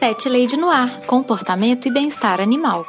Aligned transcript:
Pet 0.00 0.30
Lady 0.30 0.56
Noir, 0.56 1.04
comportamento 1.06 1.86
e 1.86 1.90
bem-estar 1.90 2.40
animal. 2.40 2.86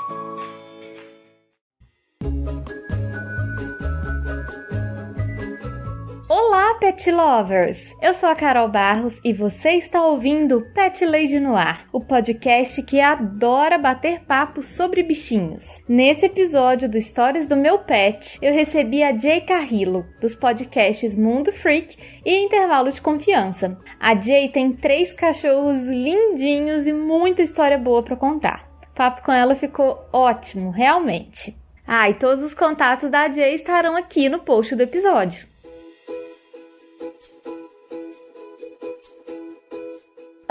Pet 7.01 7.11
lovers! 7.11 7.95
Eu 7.99 8.13
sou 8.13 8.29
a 8.29 8.35
Carol 8.35 8.67
Barros 8.67 9.19
e 9.23 9.33
você 9.33 9.71
está 9.71 10.05
ouvindo 10.05 10.61
Pet 10.75 11.03
Lady 11.03 11.39
no 11.39 11.55
Ar, 11.55 11.87
o 11.91 11.99
podcast 11.99 12.79
que 12.83 13.01
adora 13.01 13.79
bater 13.79 14.19
papo 14.19 14.61
sobre 14.61 15.01
bichinhos. 15.01 15.81
Nesse 15.89 16.27
episódio 16.27 16.87
do 16.87 16.99
Histórias 16.99 17.47
do 17.47 17.55
Meu 17.55 17.79
Pet, 17.79 18.37
eu 18.39 18.53
recebi 18.53 19.01
a 19.01 19.17
Jay 19.17 19.41
Carrillo, 19.41 20.05
dos 20.19 20.35
podcasts 20.35 21.17
Mundo 21.17 21.51
Freak 21.51 21.97
e 22.23 22.45
Intervalo 22.45 22.91
de 22.91 23.01
Confiança. 23.01 23.75
A 23.99 24.13
Jay 24.13 24.49
tem 24.49 24.71
três 24.71 25.11
cachorros 25.11 25.81
lindinhos 25.81 26.85
e 26.85 26.93
muita 26.93 27.41
história 27.41 27.79
boa 27.79 28.03
para 28.03 28.15
contar. 28.15 28.69
O 28.91 28.95
papo 28.95 29.23
com 29.23 29.31
ela 29.31 29.55
ficou 29.55 30.07
ótimo, 30.13 30.69
realmente. 30.69 31.57
Ah, 31.87 32.07
e 32.11 32.13
todos 32.13 32.43
os 32.43 32.53
contatos 32.53 33.09
da 33.09 33.27
Jay 33.27 33.55
estarão 33.55 33.97
aqui 33.97 34.29
no 34.29 34.39
post 34.39 34.75
do 34.75 34.83
episódio. 34.83 35.50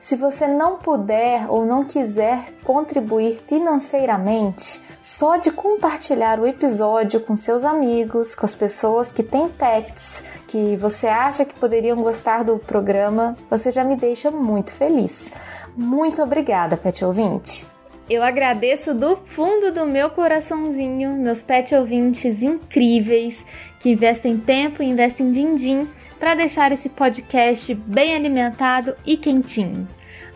Se 0.00 0.16
você 0.16 0.48
não 0.48 0.78
puder 0.78 1.44
ou 1.50 1.66
não 1.66 1.84
quiser 1.84 2.54
contribuir 2.64 3.38
financeiramente, 3.46 4.80
só 4.98 5.36
de 5.36 5.50
compartilhar 5.50 6.40
o 6.40 6.46
episódio 6.46 7.20
com 7.20 7.36
seus 7.36 7.64
amigos, 7.64 8.34
com 8.34 8.46
as 8.46 8.54
pessoas 8.54 9.12
que 9.12 9.22
têm 9.22 9.50
pets, 9.50 10.22
que 10.48 10.74
você 10.76 11.06
acha 11.06 11.44
que 11.44 11.54
poderiam 11.54 11.98
gostar 11.98 12.42
do 12.42 12.58
programa, 12.58 13.36
você 13.50 13.70
já 13.70 13.84
me 13.84 13.94
deixa 13.94 14.30
muito 14.30 14.72
feliz. 14.72 15.30
Muito 15.76 16.22
obrigada, 16.22 16.78
pet 16.78 17.04
ouvinte! 17.04 17.66
Eu 18.08 18.22
agradeço 18.22 18.94
do 18.94 19.18
fundo 19.18 19.70
do 19.70 19.84
meu 19.84 20.08
coraçãozinho 20.08 21.12
meus 21.12 21.42
pet 21.42 21.74
ouvintes 21.74 22.42
incríveis 22.42 23.44
que 23.78 23.90
investem 23.90 24.38
tempo 24.38 24.82
e 24.82 24.86
investem 24.86 25.30
din-din 25.30 25.86
para 26.20 26.34
deixar 26.34 26.70
esse 26.70 26.90
podcast 26.90 27.74
bem 27.74 28.14
alimentado 28.14 28.94
e 29.06 29.16
quentinho. 29.16 29.88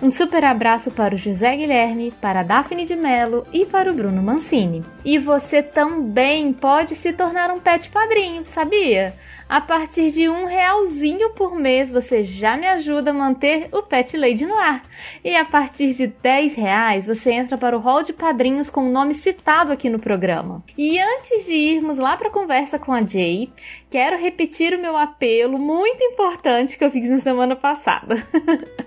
Um 0.03 0.11
super 0.11 0.43
abraço 0.43 0.91
para 0.91 1.15
o 1.15 1.19
José 1.19 1.57
Guilherme, 1.57 2.13
para 2.21 2.41
a 2.41 2.43
Daphne 2.43 2.85
de 2.85 2.97
Mello 2.97 3.47
e 3.53 3.65
para 3.65 3.93
o 3.93 3.95
Bruno 3.95 4.23
Mancini. 4.23 4.83
E 5.05 5.19
você 5.19 5.63
também 5.63 6.53
pode 6.53 6.97
se 6.97 7.13
tornar 7.13 7.51
um 7.51 7.61
pet 7.61 7.91
padrinho, 7.91 8.43
sabia? 8.47 9.15
A 9.47 9.61
partir 9.61 10.11
de 10.11 10.27
um 10.27 10.47
realzinho 10.47 11.31
por 11.31 11.55
mês 11.55 11.91
você 11.91 12.25
já 12.25 12.57
me 12.57 12.67
ajuda 12.67 13.11
a 13.11 13.15
manter 13.15 13.69
o 13.73 13.83
Pet 13.83 14.17
Lady 14.17 14.47
no 14.47 14.59
ar. 14.59 14.83
E 15.25 15.37
a 15.37 15.45
partir 15.45 15.95
de 15.95 16.07
10 16.07 16.55
reais 16.55 17.07
você 17.07 17.33
entra 17.33 17.57
para 17.57 17.77
o 17.77 17.81
hall 17.81 18.03
de 18.03 18.13
padrinhos 18.13 18.71
com 18.71 18.89
o 18.89 18.91
nome 18.91 19.15
citado 19.15 19.73
aqui 19.73 19.91
no 19.91 19.99
programa. 19.99 20.63
E 20.77 20.99
antes 20.99 21.47
de 21.47 21.55
irmos 21.55 21.99
lá 21.99 22.17
para 22.17 22.29
a 22.29 22.33
conversa 22.33 22.79
com 22.79 22.93
a 22.93 23.05
Jay, 23.05 23.51
quero 23.91 24.17
repetir 24.17 24.75
o 24.75 24.81
meu 24.81 24.97
apelo 24.97 25.59
muito 25.59 26.03
importante 26.03 26.79
que 26.79 26.85
eu 26.85 26.91
fiz 26.91 27.09
na 27.09 27.21
semana 27.21 27.57
passada. 27.57 28.17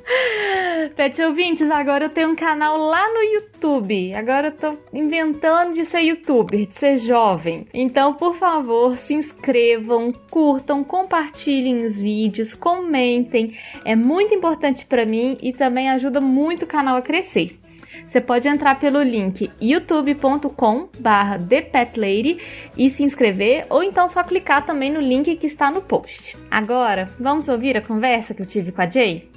Pet 0.96 1.22
ouvintes, 1.22 1.70
agora 1.70 2.06
eu 2.06 2.10
tenho 2.10 2.30
um 2.30 2.36
canal 2.36 2.78
lá 2.78 3.08
no 3.14 3.22
YouTube. 3.22 4.14
Agora 4.14 4.48
eu 4.48 4.52
tô 4.52 4.78
inventando 4.94 5.74
de 5.74 5.86
ser 5.86 6.02
youtuber, 6.02 6.66
de 6.66 6.74
ser 6.74 6.98
jovem. 6.98 7.68
Então, 7.74 8.14
por 8.14 8.36
favor, 8.36 8.98
se 8.98 9.14
inscrevam, 9.14 10.12
curtam 10.30 10.84
compartilhem 10.84 11.86
os 11.86 11.98
vídeos, 11.98 12.56
comentem. 12.56 13.54
É 13.86 13.96
muito 13.96 14.34
importante 14.34 14.86
para 14.86 15.06
mim 15.06 15.38
e 15.42 15.54
também 15.54 15.90
ajuda 15.90 15.97
muito 16.22 16.64
o 16.64 16.68
canal 16.68 16.98
a 16.98 17.02
crescer. 17.02 17.60
Você 18.08 18.22
pode 18.22 18.48
entrar 18.48 18.80
pelo 18.80 19.02
link 19.02 19.52
youtube.com/thepetlady 19.62 22.38
e 22.78 22.90
se 22.90 23.04
inscrever, 23.04 23.66
ou 23.70 23.84
então 23.84 24.08
só 24.08 24.24
clicar 24.24 24.66
também 24.66 24.90
no 24.92 25.02
link 25.02 25.36
que 25.36 25.48
está 25.48 25.70
no 25.72 25.82
post. 25.82 26.38
Agora, 26.50 27.10
vamos 27.20 27.50
ouvir 27.50 27.76
a 27.76 27.82
conversa 27.82 28.34
que 28.34 28.42
eu 28.42 28.46
tive 28.46 28.72
com 28.72 28.82
a 28.82 28.90
Jay? 28.90 29.30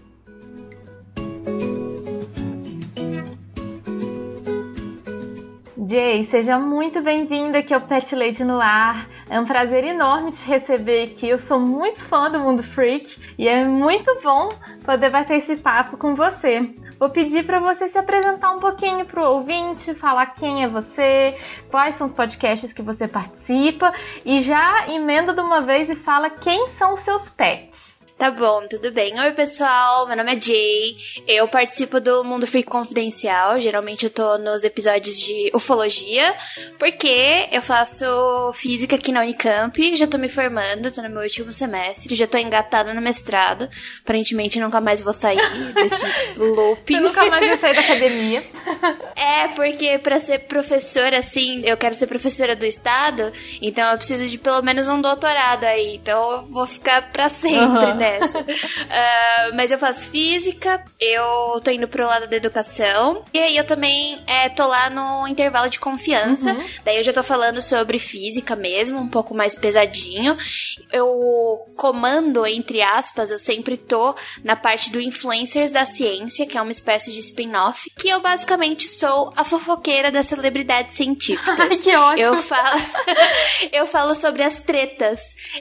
Jay, 5.88 6.22
seja 6.22 6.56
muito 6.56 7.02
bem-vinda 7.02 7.58
aqui 7.58 7.74
ao 7.74 7.80
Pet 7.80 8.14
Lady 8.14 8.44
no 8.44 8.60
Ar. 8.60 9.08
É 9.30 9.38
um 9.38 9.44
prazer 9.44 9.84
enorme 9.84 10.32
te 10.32 10.44
receber 10.44 11.04
aqui. 11.04 11.28
Eu 11.28 11.38
sou 11.38 11.60
muito 11.60 12.02
fã 12.02 12.28
do 12.28 12.40
Mundo 12.40 12.64
Freak 12.64 13.16
e 13.38 13.46
é 13.46 13.64
muito 13.64 14.12
bom 14.24 14.48
poder 14.84 15.08
bater 15.08 15.36
esse 15.36 15.54
papo 15.54 15.96
com 15.96 16.16
você. 16.16 16.68
Vou 16.98 17.08
pedir 17.08 17.46
para 17.46 17.60
você 17.60 17.88
se 17.88 17.96
apresentar 17.96 18.50
um 18.50 18.58
pouquinho 18.58 19.06
para 19.06 19.22
o 19.22 19.34
ouvinte, 19.34 19.94
falar 19.94 20.26
quem 20.34 20.64
é 20.64 20.66
você, 20.66 21.36
quais 21.70 21.94
são 21.94 22.08
os 22.08 22.12
podcasts 22.12 22.72
que 22.72 22.82
você 22.82 23.06
participa 23.06 23.94
e 24.24 24.40
já 24.40 24.88
emenda 24.88 25.32
de 25.32 25.40
uma 25.40 25.60
vez 25.60 25.88
e 25.88 25.94
fala 25.94 26.28
quem 26.28 26.66
são 26.66 26.94
os 26.94 27.00
seus 27.00 27.28
pets. 27.28 27.89
Tá 28.20 28.30
bom, 28.30 28.68
tudo 28.68 28.92
bem. 28.92 29.18
Oi, 29.18 29.32
pessoal. 29.32 30.06
Meu 30.06 30.14
nome 30.14 30.36
é 30.36 30.38
Jay. 30.38 30.94
Eu 31.26 31.48
participo 31.48 31.98
do 31.98 32.22
Mundo 32.22 32.46
Freak 32.46 32.68
Confidencial. 32.68 33.58
Geralmente 33.58 34.04
eu 34.04 34.10
tô 34.10 34.36
nos 34.36 34.62
episódios 34.62 35.18
de 35.18 35.50
ufologia, 35.54 36.36
porque 36.78 37.48
eu 37.50 37.62
faço 37.62 38.04
física 38.52 38.96
aqui 38.96 39.10
na 39.10 39.22
Unicamp. 39.22 39.96
Já 39.96 40.06
tô 40.06 40.18
me 40.18 40.28
formando, 40.28 40.92
tô 40.92 41.00
no 41.00 41.08
meu 41.08 41.22
último 41.22 41.50
semestre. 41.54 42.14
Já 42.14 42.26
tô 42.26 42.36
engatada 42.36 42.92
no 42.92 43.00
mestrado. 43.00 43.66
Aparentemente 44.04 44.60
nunca 44.60 44.82
mais 44.82 45.00
vou 45.00 45.14
sair 45.14 45.40
desse 45.72 46.04
looping. 46.36 46.96
Você 46.96 47.00
nunca 47.00 47.24
mais 47.24 47.46
vai 47.46 47.56
sair 47.56 47.74
da 47.74 47.80
academia. 47.80 48.44
É, 49.16 49.48
porque 49.48 49.98
para 49.98 50.18
ser 50.18 50.40
professora, 50.40 51.18
assim, 51.18 51.60
eu 51.64 51.76
quero 51.76 51.94
ser 51.94 52.06
professora 52.06 52.56
do 52.56 52.64
estado, 52.64 53.30
então 53.60 53.90
eu 53.90 53.98
preciso 53.98 54.26
de 54.26 54.38
pelo 54.38 54.62
menos 54.62 54.88
um 54.88 55.00
doutorado 55.00 55.64
aí. 55.64 55.96
Então 55.96 56.30
eu 56.32 56.46
vou 56.46 56.66
ficar 56.66 57.12
pra 57.12 57.28
sempre 57.28 57.86
uhum. 57.86 57.96
Nessa. 58.18 58.40
Uh, 58.40 58.44
mas 59.54 59.70
eu 59.70 59.78
faço 59.78 60.04
física, 60.04 60.82
eu 60.98 61.60
tô 61.62 61.70
indo 61.70 61.88
pro 61.88 62.06
lado 62.06 62.26
da 62.26 62.36
educação, 62.36 63.24
e 63.32 63.38
aí 63.38 63.56
eu 63.56 63.64
também 63.64 64.18
é, 64.26 64.48
tô 64.48 64.66
lá 64.66 64.90
no 64.90 65.26
intervalo 65.28 65.70
de 65.70 65.78
confiança. 65.78 66.52
Uhum. 66.52 66.64
Daí 66.84 66.96
eu 66.96 67.02
já 67.02 67.12
tô 67.12 67.22
falando 67.22 67.62
sobre 67.62 67.98
física 67.98 68.56
mesmo, 68.56 68.98
um 68.98 69.08
pouco 69.08 69.34
mais 69.34 69.56
pesadinho. 69.56 70.36
Eu 70.92 71.66
comando, 71.76 72.46
entre 72.46 72.82
aspas, 72.82 73.30
eu 73.30 73.38
sempre 73.38 73.76
tô 73.76 74.14
na 74.44 74.56
parte 74.56 74.90
do 74.90 75.00
Influencers 75.00 75.70
da 75.70 75.86
Ciência, 75.86 76.46
que 76.46 76.56
é 76.56 76.62
uma 76.62 76.72
espécie 76.72 77.12
de 77.12 77.18
spin-off, 77.20 77.90
que 77.96 78.08
eu 78.08 78.20
basicamente 78.20 78.88
sou 78.88 79.32
a 79.36 79.44
fofoqueira 79.44 80.10
das 80.10 80.26
celebridades 80.26 80.96
científicas. 80.96 81.58
Ai, 81.60 81.76
que 81.76 81.96
ótimo! 81.96 82.26
Eu 82.26 82.36
falo, 82.36 82.80
eu 83.72 83.86
falo 83.86 84.14
sobre 84.14 84.42
as 84.42 84.60
tretas 84.60 85.20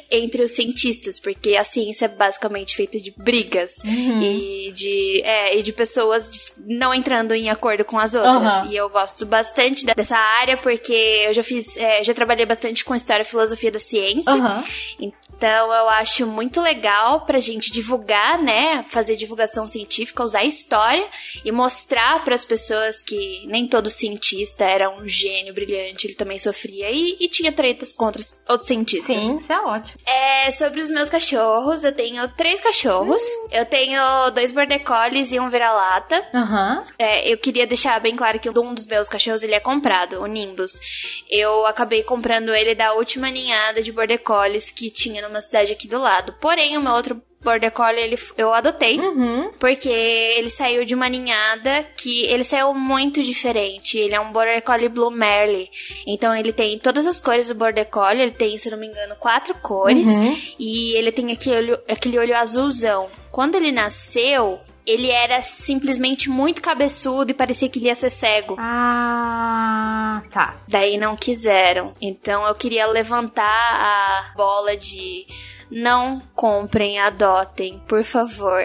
entre 0.10 0.44
os 0.44 0.52
cientistas, 0.52 1.20
porque 1.20 1.56
a 1.56 1.64
ciência 1.64 2.06
é 2.06 2.08
basicamente 2.40 2.76
feita 2.76 3.00
de 3.00 3.12
brigas 3.12 3.78
uhum. 3.84 4.22
e, 4.22 4.72
de, 4.72 5.22
é, 5.24 5.58
e 5.58 5.64
de 5.64 5.74
pessoas 5.74 6.54
não 6.66 6.94
entrando 6.94 7.34
em 7.36 7.50
acordo 7.50 7.84
com 7.84 8.00
as 8.00 8.16
outras. 8.16 8.54
Uhum. 8.60 8.72
E 8.72 8.78
eu 8.78 8.90
gosto 8.90 9.26
bastante 9.26 9.86
dessa 9.86 10.18
área 10.18 10.58
porque 10.58 10.94
eu 11.28 11.34
já 11.34 11.44
fiz, 11.44 11.76
é, 11.78 12.04
já 12.04 12.14
trabalhei 12.14 12.46
bastante 12.46 12.86
com 12.86 12.96
história 12.96 13.24
e 13.24 13.26
filosofia 13.26 13.72
da 13.72 13.80
ciência. 13.80 14.34
Uhum. 14.34 14.64
Então 15.00 15.74
eu 15.74 15.90
acho 15.90 16.26
muito 16.26 16.62
legal 16.62 17.22
pra 17.22 17.40
gente 17.40 17.72
divulgar, 17.72 18.42
né? 18.42 18.84
Fazer 18.90 19.16
divulgação 19.16 19.68
científica, 19.68 20.24
usar 20.24 20.44
história 20.44 21.06
e 21.44 21.52
mostrar 21.52 22.24
para 22.24 22.36
as 22.36 22.46
pessoas 22.46 23.02
que 23.02 23.46
nem 23.48 23.68
todo 23.68 23.90
cientista 23.90 24.66
era 24.66 24.90
um 24.90 25.08
gênio 25.08 25.54
brilhante, 25.54 26.08
ele 26.08 26.16
também 26.16 26.40
sofria 26.40 26.90
e, 26.92 27.18
e 27.20 27.28
tinha 27.28 27.52
tretas 27.52 27.94
contra 27.94 28.22
outros 28.48 28.68
cientistas. 28.68 29.16
Sim, 29.16 29.38
isso 29.38 29.52
é 29.52 29.60
ótimo. 29.62 30.00
É, 30.06 30.52
sobre 30.52 30.82
os 30.82 30.90
meus 30.90 31.10
cachorros, 31.10 31.84
eu 31.84 31.92
tenho 31.92 32.29
três 32.36 32.60
cachorros. 32.62 33.22
Hum. 33.22 33.48
Eu 33.52 33.66
tenho 33.66 34.02
dois 34.32 34.52
border 34.52 34.84
collies 34.84 35.32
e 35.32 35.40
um 35.40 35.50
vira-lata. 35.50 36.24
Uhum. 36.34 36.84
É, 36.98 37.28
eu 37.28 37.38
queria 37.38 37.68
deixar 37.68 38.00
bem 38.00 38.16
claro 38.16 38.40
que 38.40 38.50
um 38.50 38.74
dos 38.74 38.86
meus 38.86 39.10
cachorros 39.10 39.44
ele 39.44 39.56
é 39.56 39.60
comprado, 39.60 40.22
o 40.22 40.26
Nimbus. 40.26 41.24
Eu 41.30 41.66
acabei 41.66 42.04
comprando 42.04 42.54
ele 42.54 42.76
da 42.76 42.94
última 42.94 43.30
ninhada 43.30 43.82
de 43.82 43.92
border 43.92 44.20
collies 44.20 44.72
que 44.72 44.90
tinha 44.90 45.22
numa 45.22 45.42
cidade 45.42 45.72
aqui 45.72 45.88
do 45.88 46.00
lado. 46.00 46.34
Porém, 46.40 46.78
o 46.78 46.82
meu 46.82 46.94
outro 46.94 47.22
Border 47.42 47.72
Collie 47.72 48.02
ele, 48.02 48.20
eu 48.38 48.54
adotei. 48.54 49.00
Uhum. 49.00 49.52
Porque 49.60 49.90
ele 49.90 50.50
saiu 50.50 50.84
de 50.84 50.94
uma 50.94 51.08
ninhada 51.08 51.86
que 51.96 52.26
ele 52.26 52.44
saiu 52.44 52.74
muito 52.74 53.24
diferente. 53.24 53.98
Ele 53.98 54.14
é 54.14 54.20
um 54.20 54.32
Border 54.32 54.62
Collie 54.62 54.90
Blue 54.90 55.12
Merle. 55.12 55.70
Então 56.06 56.36
ele 56.36 56.52
tem 56.52 56.78
todas 56.78 57.08
as 57.08 57.20
cores 57.20 57.48
do 57.48 57.56
Border 57.56 57.86
Collie. 57.86 58.22
Ele 58.22 58.32
tem, 58.32 58.58
se 58.58 58.70
não 58.70 58.78
me 58.78 58.88
engano, 58.88 59.16
quatro 59.16 59.54
cores. 59.56 60.08
Uhum. 60.08 60.38
E 60.60 60.96
ele 60.96 61.12
tem 61.12 61.32
aquele 61.32 61.56
olho, 61.56 61.82
aquele 61.90 62.20
olho 62.20 62.36
azulzão. 62.36 63.08
Quando 63.32 63.56
ele 63.56 63.72
nasceu, 63.72 64.60
ele 64.86 65.10
era 65.10 65.42
simplesmente 65.42 66.30
muito 66.30 66.62
cabeçudo 66.62 67.32
e 67.32 67.36
parecia 67.36 67.70
que 67.70 67.80
ele 67.80 67.86
ia 67.86 67.96
ser 67.96 68.10
cego. 68.10 68.56
Ah, 68.58 70.24
tá. 70.32 70.58
Daí 70.68 70.98
não 70.98 71.16
quiseram. 71.16 71.94
Então 72.02 72.46
eu 72.46 72.56
queria 72.56 72.88
levantar 72.88 73.46
a 73.46 74.34
bola 74.36 74.76
de 74.76 75.28
não 75.70 76.22
comprem, 76.36 77.00
adotem, 77.00 77.82
por 77.88 78.04
favor. 78.04 78.62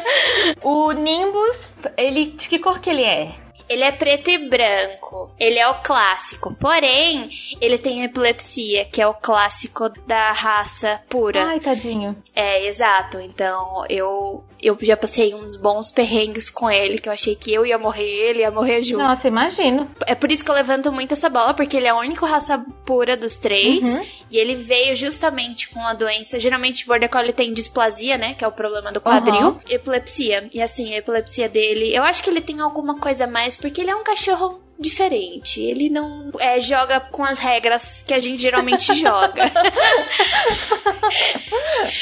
o 0.62 0.92
Nimbus, 0.92 1.70
ele 1.96 2.26
de 2.26 2.48
que 2.48 2.58
cor 2.58 2.80
que 2.80 2.90
ele 2.90 3.04
é? 3.04 3.34
Ele 3.68 3.84
é 3.84 3.92
preto 3.92 4.28
e 4.28 4.36
branco. 4.36 5.34
Ele 5.38 5.58
é 5.58 5.66
o 5.66 5.80
clássico. 5.82 6.54
Porém, 6.56 7.30
ele 7.58 7.78
tem 7.78 8.02
epilepsia, 8.02 8.84
que 8.84 9.00
é 9.00 9.06
o 9.06 9.14
clássico 9.14 9.88
da 10.06 10.30
raça 10.32 11.00
pura. 11.08 11.42
Ai, 11.44 11.58
tadinho. 11.58 12.14
É, 12.34 12.66
exato. 12.66 13.18
Então, 13.18 13.84
eu 13.88 14.44
eu 14.62 14.78
já 14.80 14.96
passei 14.96 15.34
uns 15.34 15.56
bons 15.56 15.90
perrengues 15.90 16.48
com 16.48 16.70
ele, 16.70 16.98
que 16.98 17.08
eu 17.08 17.12
achei 17.12 17.34
que 17.34 17.52
eu 17.52 17.66
ia 17.66 17.76
morrer, 17.76 18.30
ele 18.30 18.40
ia 18.40 18.50
morrer 18.50 18.82
junto. 18.82 19.02
Nossa, 19.02 19.26
imagino. 19.26 19.90
É 20.06 20.14
por 20.14 20.30
isso 20.30 20.44
que 20.44 20.50
eu 20.50 20.54
levanto 20.54 20.92
muito 20.92 21.12
essa 21.12 21.28
bola, 21.28 21.52
porque 21.52 21.76
ele 21.76 21.86
é 21.86 21.90
a 21.90 21.96
única 21.96 22.24
raça 22.24 22.64
pura 22.86 23.16
dos 23.16 23.36
três. 23.36 23.96
Uhum. 23.96 24.02
E 24.30 24.38
ele 24.38 24.54
veio 24.54 24.94
justamente 24.94 25.68
com 25.68 25.80
a 25.80 25.92
doença. 25.92 26.38
Geralmente, 26.38 26.86
Border 26.86 27.10
Collie 27.10 27.32
tem 27.32 27.52
displasia, 27.52 28.16
né? 28.16 28.34
Que 28.34 28.44
é 28.44 28.48
o 28.48 28.52
problema 28.52 28.92
do 28.92 29.00
quadril. 29.00 29.48
Uhum. 29.48 29.60
Epilepsia. 29.68 30.48
E 30.54 30.62
assim, 30.62 30.94
a 30.94 30.98
epilepsia 30.98 31.48
dele. 31.48 31.94
Eu 31.94 32.04
acho 32.04 32.22
que 32.22 32.30
ele 32.30 32.40
tem 32.40 32.60
alguma 32.60 32.98
coisa 32.98 33.26
mais, 33.26 33.56
porque 33.56 33.80
ele 33.80 33.90
é 33.90 33.96
um 33.96 34.04
cachorro 34.04 34.60
diferente. 34.82 35.60
Ele 35.60 35.88
não 35.88 36.30
é, 36.38 36.60
joga 36.60 37.00
com 37.00 37.24
as 37.24 37.38
regras 37.38 38.04
que 38.06 38.12
a 38.12 38.20
gente 38.20 38.42
geralmente 38.42 38.92
joga. 38.94 39.44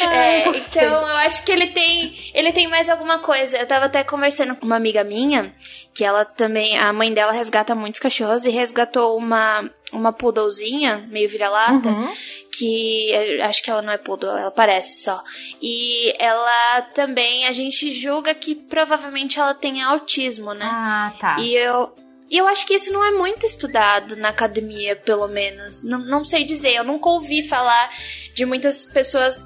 é, 0.00 0.48
então 0.48 0.82
eu 0.82 1.16
acho 1.18 1.44
que 1.44 1.52
ele 1.52 1.68
tem 1.68 2.12
ele 2.34 2.52
tem 2.52 2.66
mais 2.66 2.88
alguma 2.88 3.18
coisa. 3.18 3.56
Eu 3.56 3.66
tava 3.66 3.84
até 3.86 4.02
conversando 4.02 4.56
com 4.56 4.66
uma 4.66 4.76
amiga 4.76 5.04
minha 5.04 5.54
que 5.94 6.04
ela 6.04 6.24
também 6.24 6.78
a 6.78 6.92
mãe 6.92 7.12
dela 7.12 7.32
resgata 7.32 7.74
muitos 7.74 8.00
cachorros 8.00 8.44
e 8.44 8.50
resgatou 8.50 9.16
uma 9.16 9.70
uma 9.92 10.12
poodlezinha 10.12 11.06
meio 11.10 11.28
vira-lata 11.28 11.88
uhum. 11.88 12.08
que 12.52 13.40
acho 13.42 13.62
que 13.62 13.70
ela 13.70 13.82
não 13.82 13.92
é 13.92 13.98
poodle, 13.98 14.30
ela 14.30 14.50
parece 14.50 15.02
só. 15.02 15.22
E 15.60 16.14
ela 16.18 16.82
também 16.94 17.46
a 17.46 17.52
gente 17.52 17.90
julga 17.90 18.34
que 18.34 18.54
provavelmente 18.54 19.38
ela 19.38 19.54
tem 19.54 19.82
autismo, 19.82 20.54
né? 20.54 20.64
Ah, 20.64 21.12
tá. 21.18 21.36
E 21.40 21.54
eu 21.54 21.92
e 22.30 22.38
eu 22.38 22.46
acho 22.46 22.64
que 22.64 22.74
isso 22.74 22.92
não 22.92 23.04
é 23.04 23.10
muito 23.10 23.44
estudado 23.44 24.14
na 24.16 24.28
academia, 24.28 24.94
pelo 24.94 25.26
menos. 25.26 25.82
Não, 25.82 25.98
não 25.98 26.24
sei 26.24 26.44
dizer, 26.44 26.74
eu 26.74 26.84
nunca 26.84 27.08
ouvi 27.08 27.42
falar 27.42 27.90
de 28.32 28.46
muitas 28.46 28.84
pessoas 28.84 29.44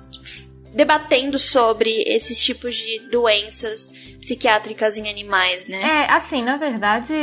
debatendo 0.74 1.38
sobre 1.38 2.02
esses 2.06 2.42
tipos 2.42 2.76
de 2.76 2.98
doenças 3.10 3.92
psiquiátricas 4.20 4.96
em 4.96 5.08
animais, 5.08 5.66
né? 5.66 5.80
É, 5.80 6.12
assim, 6.12 6.42
na 6.42 6.56
verdade, 6.56 7.14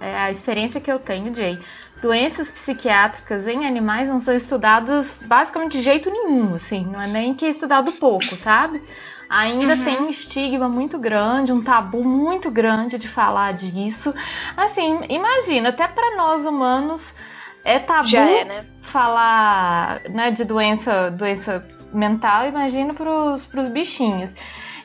é 0.00 0.14
a 0.16 0.30
experiência 0.30 0.80
que 0.80 0.90
eu 0.90 0.98
tenho, 0.98 1.34
Jay, 1.34 1.58
doenças 2.00 2.50
psiquiátricas 2.50 3.46
em 3.46 3.66
animais 3.66 4.08
não 4.08 4.20
são 4.20 4.34
estudadas 4.34 5.18
basicamente 5.22 5.72
de 5.72 5.82
jeito 5.82 6.10
nenhum, 6.10 6.54
assim, 6.54 6.84
não 6.84 7.00
é 7.00 7.06
nem 7.06 7.34
que 7.34 7.44
é 7.44 7.50
estudado 7.50 7.92
pouco, 7.92 8.36
sabe? 8.36 8.80
Ainda 9.30 9.74
uhum. 9.74 9.84
tem 9.84 10.00
um 10.00 10.08
estigma 10.08 10.68
muito 10.68 10.98
grande, 10.98 11.52
um 11.52 11.62
tabu 11.62 12.02
muito 12.04 12.50
grande 12.50 12.98
de 12.98 13.06
falar 13.06 13.52
disso. 13.54 14.12
Assim, 14.56 14.98
imagina, 15.08 15.68
até 15.68 15.86
para 15.86 16.16
nós 16.16 16.44
humanos 16.44 17.14
é 17.62 17.78
tabu 17.78 18.16
é, 18.16 18.44
né? 18.44 18.66
falar 18.82 20.00
né, 20.10 20.32
de 20.32 20.44
doença, 20.44 21.10
doença 21.12 21.64
mental, 21.92 22.48
imagina 22.48 22.92
para 22.92 23.32
os 23.32 23.68
bichinhos. 23.68 24.34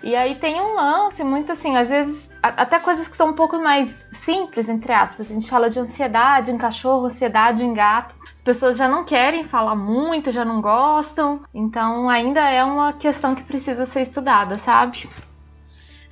E 0.03 0.15
aí 0.15 0.35
tem 0.35 0.61
um 0.61 0.75
lance 0.75 1.23
muito 1.23 1.51
assim, 1.51 1.75
às 1.75 1.89
vezes 1.89 2.29
até 2.43 2.77
coisas 2.77 3.07
que 3.07 3.17
são 3.17 3.29
um 3.29 3.33
pouco 3.33 3.57
mais 3.57 4.07
simples, 4.11 4.69
entre 4.69 4.93
aspas. 4.93 5.31
A 5.31 5.33
gente 5.33 5.49
fala 5.49 5.67
de 5.67 5.79
ansiedade 5.79 6.51
em 6.51 6.57
cachorro, 6.59 7.07
ansiedade 7.07 7.65
em 7.65 7.73
gato 7.73 8.15
pessoas 8.45 8.77
já 8.77 8.87
não 8.87 9.03
querem 9.03 9.43
falar 9.43 9.75
muito, 9.75 10.31
já 10.31 10.45
não 10.45 10.61
gostam. 10.61 11.41
Então 11.53 12.07
ainda 12.07 12.47
é 12.47 12.63
uma 12.63 12.93
questão 12.93 13.35
que 13.35 13.43
precisa 13.43 13.85
ser 13.85 14.03
estudada, 14.03 14.57
sabe? 14.57 15.09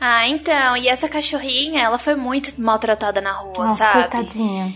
Ah, 0.01 0.27
então, 0.27 0.75
e 0.75 0.89
essa 0.89 1.08
cachorrinha, 1.08 1.81
ela 1.81 1.98
foi 1.98 2.15
muito 2.15 2.60
maltratada 2.60 3.22
na 3.22 3.31
rua, 3.31 3.60
Nossa, 3.60 3.77
sabe? 3.77 4.10
Coitadinha. 4.10 4.74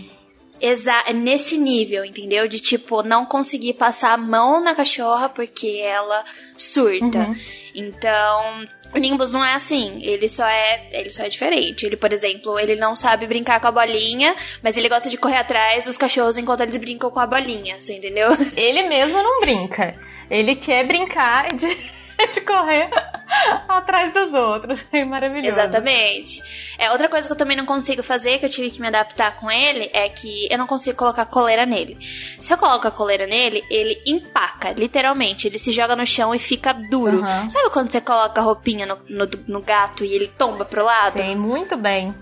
Exa 0.60 1.12
nesse 1.14 1.58
nível, 1.58 2.04
entendeu? 2.04 2.48
De 2.48 2.58
tipo, 2.58 3.02
não 3.02 3.26
conseguir 3.26 3.74
passar 3.74 4.12
a 4.12 4.16
mão 4.16 4.60
na 4.60 4.74
cachorra 4.74 5.28
porque 5.28 5.82
ela 5.84 6.24
surta. 6.56 7.18
Uhum. 7.18 7.34
Então, 7.74 8.66
o 8.94 8.98
Nimbus 8.98 9.32
não 9.32 9.44
é 9.44 9.54
assim, 9.54 10.00
ele 10.02 10.28
só 10.28 10.46
é, 10.46 10.88
ele 10.92 11.10
só 11.10 11.24
é 11.24 11.28
diferente. 11.28 11.84
Ele, 11.84 11.96
por 11.96 12.12
exemplo, 12.12 12.58
ele 12.58 12.76
não 12.76 12.96
sabe 12.96 13.26
brincar 13.26 13.60
com 13.60 13.66
a 13.66 13.72
bolinha, 13.72 14.34
mas 14.62 14.76
ele 14.76 14.88
gosta 14.88 15.10
de 15.10 15.18
correr 15.18 15.36
atrás 15.36 15.84
dos 15.84 15.96
cachorros 15.96 16.38
enquanto 16.38 16.62
eles 16.62 16.76
brincam 16.76 17.10
com 17.10 17.20
a 17.20 17.26
bolinha, 17.26 17.80
você 17.80 17.96
entendeu? 17.96 18.30
Ele 18.56 18.88
mesmo 18.88 19.22
não 19.22 19.40
brinca. 19.40 19.94
Ele 20.30 20.54
quer 20.54 20.86
brincar 20.86 21.54
de 21.54 21.97
de 22.26 22.40
correr 22.40 22.90
atrás 23.68 24.12
dos 24.12 24.34
outros. 24.34 24.84
É 24.92 25.04
maravilhoso. 25.04 25.48
Exatamente. 25.48 26.42
É, 26.78 26.90
outra 26.90 27.08
coisa 27.08 27.26
que 27.26 27.32
eu 27.32 27.36
também 27.36 27.56
não 27.56 27.66
consigo 27.66 28.02
fazer, 28.02 28.38
que 28.38 28.46
eu 28.46 28.50
tive 28.50 28.70
que 28.70 28.80
me 28.80 28.88
adaptar 28.88 29.36
com 29.36 29.50
ele, 29.50 29.90
é 29.92 30.08
que 30.08 30.48
eu 30.50 30.58
não 30.58 30.66
consigo 30.66 30.96
colocar 30.96 31.26
coleira 31.26 31.64
nele. 31.64 31.96
Se 32.40 32.52
eu 32.52 32.58
coloco 32.58 32.86
a 32.86 32.90
coleira 32.90 33.26
nele, 33.26 33.64
ele 33.70 34.00
empaca, 34.06 34.72
literalmente. 34.72 35.46
Ele 35.46 35.58
se 35.58 35.72
joga 35.72 35.94
no 35.94 36.06
chão 36.06 36.34
e 36.34 36.38
fica 36.38 36.72
duro. 36.72 37.18
Uhum. 37.18 37.50
Sabe 37.50 37.70
quando 37.70 37.90
você 37.90 38.00
coloca 38.00 38.40
a 38.40 38.44
roupinha 38.44 38.86
no, 38.86 38.98
no, 39.08 39.28
no 39.46 39.60
gato 39.60 40.04
e 40.04 40.12
ele 40.12 40.28
tomba 40.28 40.64
pro 40.64 40.84
lado? 40.84 41.18
Sim, 41.18 41.36
muito 41.36 41.76
bem. 41.76 42.14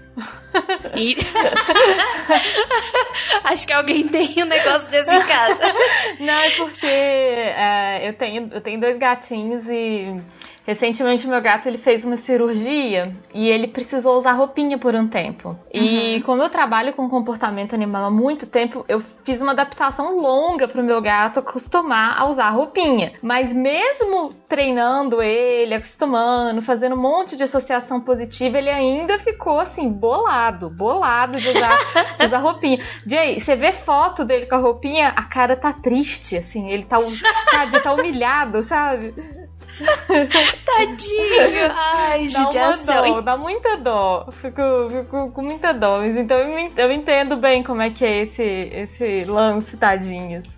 E... 0.96 1.16
Acho 3.44 3.66
que 3.66 3.72
alguém 3.72 4.08
tem 4.08 4.42
um 4.42 4.46
negócio 4.46 4.88
desse 4.88 5.14
em 5.14 5.22
casa. 5.22 5.58
Não, 6.20 6.32
é 6.32 6.50
porque 6.50 6.86
é, 6.86 8.08
eu, 8.08 8.14
tenho, 8.14 8.50
eu 8.52 8.60
tenho 8.60 8.80
dois 8.80 8.96
gatinhos 8.96 9.68
e 9.68 10.16
Recentemente, 10.66 11.28
meu 11.28 11.40
gato 11.40 11.68
ele 11.68 11.78
fez 11.78 12.04
uma 12.04 12.16
cirurgia 12.16 13.04
e 13.32 13.48
ele 13.48 13.68
precisou 13.68 14.16
usar 14.16 14.32
roupinha 14.32 14.76
por 14.76 14.96
um 14.96 15.06
tempo. 15.06 15.56
E 15.72 16.16
uhum. 16.16 16.22
como 16.22 16.42
eu 16.42 16.48
trabalho 16.48 16.92
com 16.92 17.08
comportamento 17.08 17.72
animal 17.72 18.06
há 18.06 18.10
muito 18.10 18.46
tempo, 18.48 18.84
eu 18.88 19.00
fiz 19.00 19.40
uma 19.40 19.52
adaptação 19.52 20.18
longa 20.18 20.66
pro 20.66 20.82
meu 20.82 21.00
gato 21.00 21.38
acostumar 21.38 22.20
a 22.20 22.26
usar 22.26 22.50
roupinha. 22.50 23.12
Mas 23.22 23.52
mesmo 23.52 24.30
treinando 24.48 25.22
ele, 25.22 25.72
acostumando, 25.74 26.60
fazendo 26.60 26.96
um 26.96 27.00
monte 27.00 27.36
de 27.36 27.44
associação 27.44 28.00
positiva, 28.00 28.58
ele 28.58 28.70
ainda 28.70 29.20
ficou 29.20 29.60
assim, 29.60 29.88
bolado, 29.88 30.68
bolado 30.68 31.38
de 31.38 31.48
usar, 31.48 31.78
de 32.18 32.24
usar 32.26 32.38
roupinha. 32.38 32.80
Jay, 33.06 33.38
você 33.38 33.54
vê 33.54 33.70
foto 33.70 34.24
dele 34.24 34.46
com 34.46 34.56
a 34.56 34.58
roupinha, 34.58 35.08
a 35.10 35.22
cara 35.22 35.54
tá 35.54 35.72
triste, 35.72 36.36
assim, 36.36 36.70
ele 36.70 36.84
tá, 36.84 36.98
tá, 37.50 37.80
tá 37.80 37.92
humilhado, 37.92 38.64
sabe? 38.64 39.14
Tadinho! 40.64 41.72
Ai. 41.74 42.26
Dá, 42.28 43.00
dó, 43.00 43.20
dá 43.20 43.36
muita 43.36 43.76
dó. 43.76 44.28
Fico, 44.32 44.62
fico 44.90 45.30
com 45.30 45.42
muita 45.42 45.72
dó. 45.72 45.98
Mas 45.98 46.16
então 46.16 46.38
eu, 46.38 46.72
eu 46.76 46.92
entendo 46.92 47.36
bem 47.36 47.62
como 47.62 47.82
é 47.82 47.90
que 47.90 48.04
é 48.04 48.22
esse, 48.22 48.42
esse 48.42 49.24
lance, 49.24 49.76
tadinhos. 49.76 50.56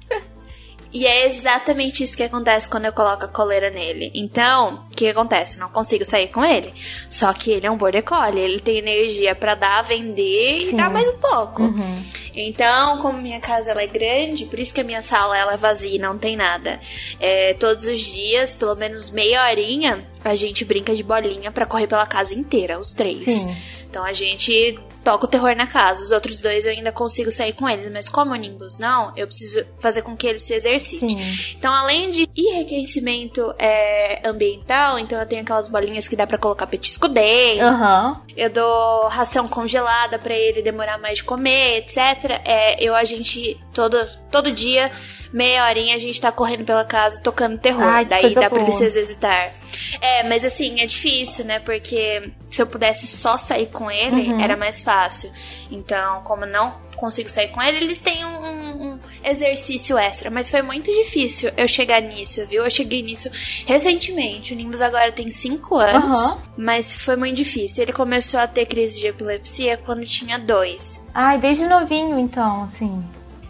E 0.92 1.06
é 1.06 1.26
exatamente 1.26 2.02
isso 2.02 2.16
que 2.16 2.22
acontece 2.22 2.68
quando 2.68 2.86
eu 2.86 2.92
coloco 2.92 3.24
a 3.24 3.28
coleira 3.28 3.70
nele. 3.70 4.10
Então, 4.14 4.86
o 4.90 4.96
que 4.96 5.08
acontece? 5.08 5.56
Eu 5.56 5.60
não 5.60 5.68
consigo 5.68 6.04
sair 6.04 6.28
com 6.28 6.44
ele. 6.44 6.72
Só 7.10 7.32
que 7.32 7.50
ele 7.50 7.66
é 7.66 7.70
um 7.70 7.76
border 7.76 8.02
collie, 8.02 8.40
ele 8.40 8.58
tem 8.58 8.78
energia 8.78 9.34
para 9.34 9.54
dar, 9.54 9.82
vender 9.82 10.60
Sim. 10.60 10.70
e 10.70 10.76
dar 10.76 10.90
mais 10.90 11.06
um 11.06 11.18
pouco. 11.18 11.62
Uhum. 11.62 12.02
Então, 12.34 12.98
como 12.98 13.18
minha 13.18 13.40
casa 13.40 13.72
ela 13.72 13.82
é 13.82 13.86
grande, 13.86 14.46
por 14.46 14.58
isso 14.58 14.72
que 14.72 14.80
a 14.80 14.84
minha 14.84 15.02
sala 15.02 15.36
ela 15.36 15.54
é 15.54 15.56
vazia 15.56 15.96
e 15.96 15.98
não 15.98 16.16
tem 16.16 16.36
nada. 16.36 16.80
É, 17.20 17.52
todos 17.54 17.86
os 17.86 18.00
dias, 18.00 18.54
pelo 18.54 18.74
menos 18.74 19.10
meia 19.10 19.44
horinha, 19.46 20.06
a 20.24 20.36
gente 20.36 20.64
brinca 20.64 20.94
de 20.94 21.02
bolinha 21.02 21.50
para 21.50 21.66
correr 21.66 21.86
pela 21.86 22.06
casa 22.06 22.34
inteira, 22.34 22.78
os 22.78 22.92
três. 22.92 23.24
Sim. 23.24 23.56
Então 23.90 24.04
a 24.04 24.12
gente 24.12 24.78
toca 25.08 25.24
o 25.24 25.28
terror 25.28 25.56
na 25.56 25.66
casa. 25.66 26.04
Os 26.04 26.10
outros 26.10 26.36
dois 26.36 26.66
eu 26.66 26.72
ainda 26.72 26.92
consigo 26.92 27.32
sair 27.32 27.54
com 27.54 27.66
eles, 27.66 27.88
mas 27.88 28.10
como 28.10 28.32
o 28.32 28.36
Nimbus 28.36 28.78
não, 28.78 29.10
eu 29.16 29.26
preciso 29.26 29.64
fazer 29.80 30.02
com 30.02 30.14
que 30.14 30.26
ele 30.26 30.38
se 30.38 30.52
exercite. 30.52 31.08
Sim. 31.08 31.54
Então, 31.56 31.72
além 31.72 32.10
de 32.10 32.28
enriquecimento 32.36 33.54
é, 33.58 34.20
ambiental, 34.28 34.98
então 34.98 35.18
eu 35.18 35.24
tenho 35.24 35.40
aquelas 35.40 35.66
bolinhas 35.66 36.06
que 36.06 36.14
dá 36.14 36.26
para 36.26 36.36
colocar 36.36 36.66
petisco 36.66 37.08
dentro. 37.08 37.66
Uhum. 37.66 38.16
Eu 38.36 38.50
dou 38.50 39.08
ração 39.08 39.48
congelada 39.48 40.18
para 40.18 40.34
ele 40.34 40.60
demorar 40.60 40.98
mais 40.98 41.18
de 41.18 41.24
comer, 41.24 41.78
etc. 41.78 42.42
É, 42.44 42.82
eu 42.82 42.94
a 42.94 43.04
gente 43.04 43.58
todo 43.72 43.96
todo 44.30 44.52
dia 44.52 44.92
meia 45.32 45.66
horinha 45.66 45.96
a 45.96 45.98
gente 45.98 46.20
tá 46.20 46.30
correndo 46.30 46.64
pela 46.64 46.84
casa 46.84 47.18
tocando 47.20 47.58
terror. 47.58 47.82
Ai, 47.82 48.04
Daí 48.04 48.34
dá 48.34 48.50
para 48.50 48.60
ele 48.60 48.72
se 48.72 48.84
exercitar. 48.84 49.52
É, 50.00 50.22
mas 50.24 50.44
assim, 50.44 50.80
é 50.80 50.86
difícil, 50.86 51.44
né? 51.44 51.58
Porque 51.58 52.32
se 52.50 52.60
eu 52.60 52.66
pudesse 52.66 53.06
só 53.06 53.38
sair 53.38 53.66
com 53.66 53.90
ele, 53.90 54.32
uhum. 54.32 54.40
era 54.40 54.56
mais 54.56 54.80
fácil. 54.80 55.30
Então, 55.70 56.22
como 56.22 56.46
não 56.46 56.88
consigo 56.96 57.28
sair 57.28 57.48
com 57.48 57.62
ele, 57.62 57.78
eles 57.78 58.00
têm 58.00 58.24
um, 58.24 58.92
um, 58.94 58.98
exercício 59.24 59.96
extra. 59.96 60.30
Mas 60.30 60.50
foi 60.50 60.62
muito 60.62 60.90
difícil 60.90 61.50
eu 61.56 61.68
chegar 61.68 62.02
nisso, 62.02 62.44
viu? 62.46 62.64
Eu 62.64 62.70
cheguei 62.70 63.02
nisso 63.02 63.30
recentemente. 63.66 64.52
O 64.52 64.56
Nimbus 64.56 64.80
agora 64.80 65.12
tem 65.12 65.30
5 65.30 65.76
anos, 65.76 66.18
uhum. 66.18 66.38
mas 66.56 66.92
foi 66.92 67.16
muito 67.16 67.36
difícil. 67.36 67.84
Ele 67.84 67.92
começou 67.92 68.40
a 68.40 68.46
ter 68.46 68.66
crise 68.66 69.00
de 69.00 69.06
epilepsia 69.06 69.76
quando 69.76 70.04
tinha 70.04 70.38
dois. 70.38 71.00
Ai, 71.14 71.38
desde 71.38 71.66
novinho, 71.66 72.18
então, 72.18 72.64
assim. 72.64 73.02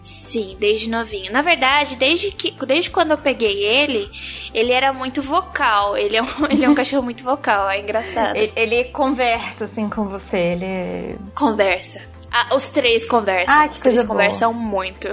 Sim, 0.08 0.56
desde 0.58 0.88
novinho. 0.88 1.30
Na 1.30 1.42
verdade, 1.42 1.94
desde 1.96 2.30
que 2.30 2.50
desde 2.64 2.90
quando 2.90 3.10
eu 3.10 3.18
peguei 3.18 3.62
ele, 3.62 4.10
ele 4.54 4.72
era 4.72 4.90
muito 4.90 5.20
vocal. 5.20 5.98
Ele 5.98 6.16
é 6.16 6.22
um, 6.22 6.26
ele 6.50 6.64
é 6.64 6.68
um 6.68 6.74
cachorro 6.74 7.02
muito 7.02 7.22
vocal, 7.22 7.68
é 7.68 7.80
engraçado. 7.80 8.34
Ele, 8.34 8.50
ele, 8.56 8.84
conversa 8.84 9.66
assim 9.66 9.86
com 9.86 10.08
você, 10.08 10.38
ele 10.38 11.18
conversa. 11.34 12.00
Ah, 12.32 12.54
os 12.56 12.70
três 12.70 13.04
conversam. 13.04 13.54
Ah, 13.54 13.68
os 13.70 13.82
três 13.82 14.02
conversam 14.02 14.50
boa. 14.54 14.64
muito. 14.64 15.08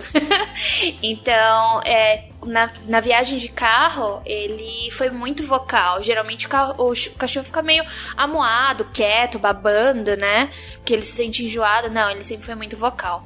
então, 1.04 1.82
é, 1.84 2.30
na, 2.46 2.72
na 2.88 3.00
viagem 3.00 3.38
de 3.38 3.50
carro, 3.50 4.22
ele 4.26 4.90
foi 4.92 5.10
muito 5.10 5.44
vocal. 5.46 6.04
Geralmente 6.04 6.46
o, 6.46 6.50
carro, 6.50 6.76
o, 6.78 6.92
o, 6.92 7.12
cachorro 7.18 7.46
fica 7.46 7.62
meio 7.62 7.84
amuado, 8.16 8.86
quieto, 8.94 9.40
babando, 9.40 10.16
né? 10.16 10.50
Porque 10.76 10.94
ele 10.94 11.04
se 11.04 11.14
sente 11.14 11.44
enjoado. 11.46 11.90
Não, 11.90 12.10
ele 12.10 12.24
sempre 12.24 12.46
foi 12.46 12.56
muito 12.56 12.78
vocal. 12.78 13.26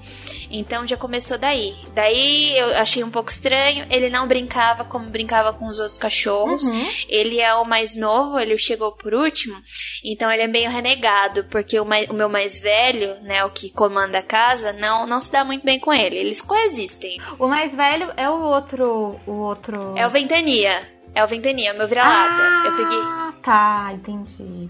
Então 0.52 0.88
já 0.88 0.98
começou 0.98 1.38
daí. 1.38 1.76
Daí 1.94 2.58
eu 2.58 2.78
achei 2.78 3.04
um 3.04 3.12
pouco 3.12 3.30
estranho. 3.30 3.86
Ele 3.90 4.10
não 4.10 4.28
brincava 4.28 4.84
como 4.84 5.10
brincava 5.10 5.54
com 5.54 5.68
os 5.68 5.78
outros 5.78 5.98
cachorros. 5.98 6.64
Uhum. 6.64 6.88
Ele 7.08 7.40
é 7.40 7.54
o 7.54 7.66
mais 7.66 7.94
novo, 7.96 8.40
ele 8.40 8.58
chegou 8.58 8.92
por 8.92 9.14
último. 9.14 9.62
Então 10.04 10.32
ele 10.32 10.44
é 10.44 10.48
meio 10.48 10.70
renegado, 10.70 11.44
porque 11.46 11.80
o, 11.80 11.86
mais, 11.86 12.10
o 12.10 12.14
meu 12.14 12.30
mais 12.30 12.58
velho, 12.58 13.16
né, 13.22 13.44
o 13.44 13.50
que 13.50 13.70
comanda 13.70 14.20
a 14.20 14.24
casa, 14.24 14.74
não, 14.74 15.06
não 15.06 15.22
se 15.22 15.32
dá 15.32 15.44
muito 15.44 15.64
bem 15.64 15.80
com 15.80 15.94
ele. 15.94 16.18
Eles 16.18 16.42
coexistem. 16.42 17.20
O 17.38 17.48
mais 17.48 17.76
velho 17.76 18.12
é 18.18 18.30
o 18.30 18.42
outro. 18.42 19.09
O 19.26 19.32
outro. 19.32 19.94
É 19.96 20.06
o 20.06 20.10
Ventania. 20.10 20.76
É 21.14 21.24
o 21.24 21.28
Ventania, 21.28 21.74
meu 21.74 21.88
vira-lata. 21.88 22.42
Ah, 22.42 22.64
eu 22.66 22.76
peguei. 22.76 23.42
Tá, 23.42 23.92
entendi. 23.94 24.68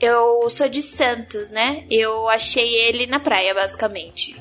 Eu 0.00 0.50
sou 0.50 0.68
de 0.68 0.82
Santos, 0.82 1.50
né? 1.50 1.84
Eu 1.88 2.28
achei 2.28 2.74
ele 2.74 3.06
na 3.06 3.20
praia, 3.20 3.54
basicamente. 3.54 4.34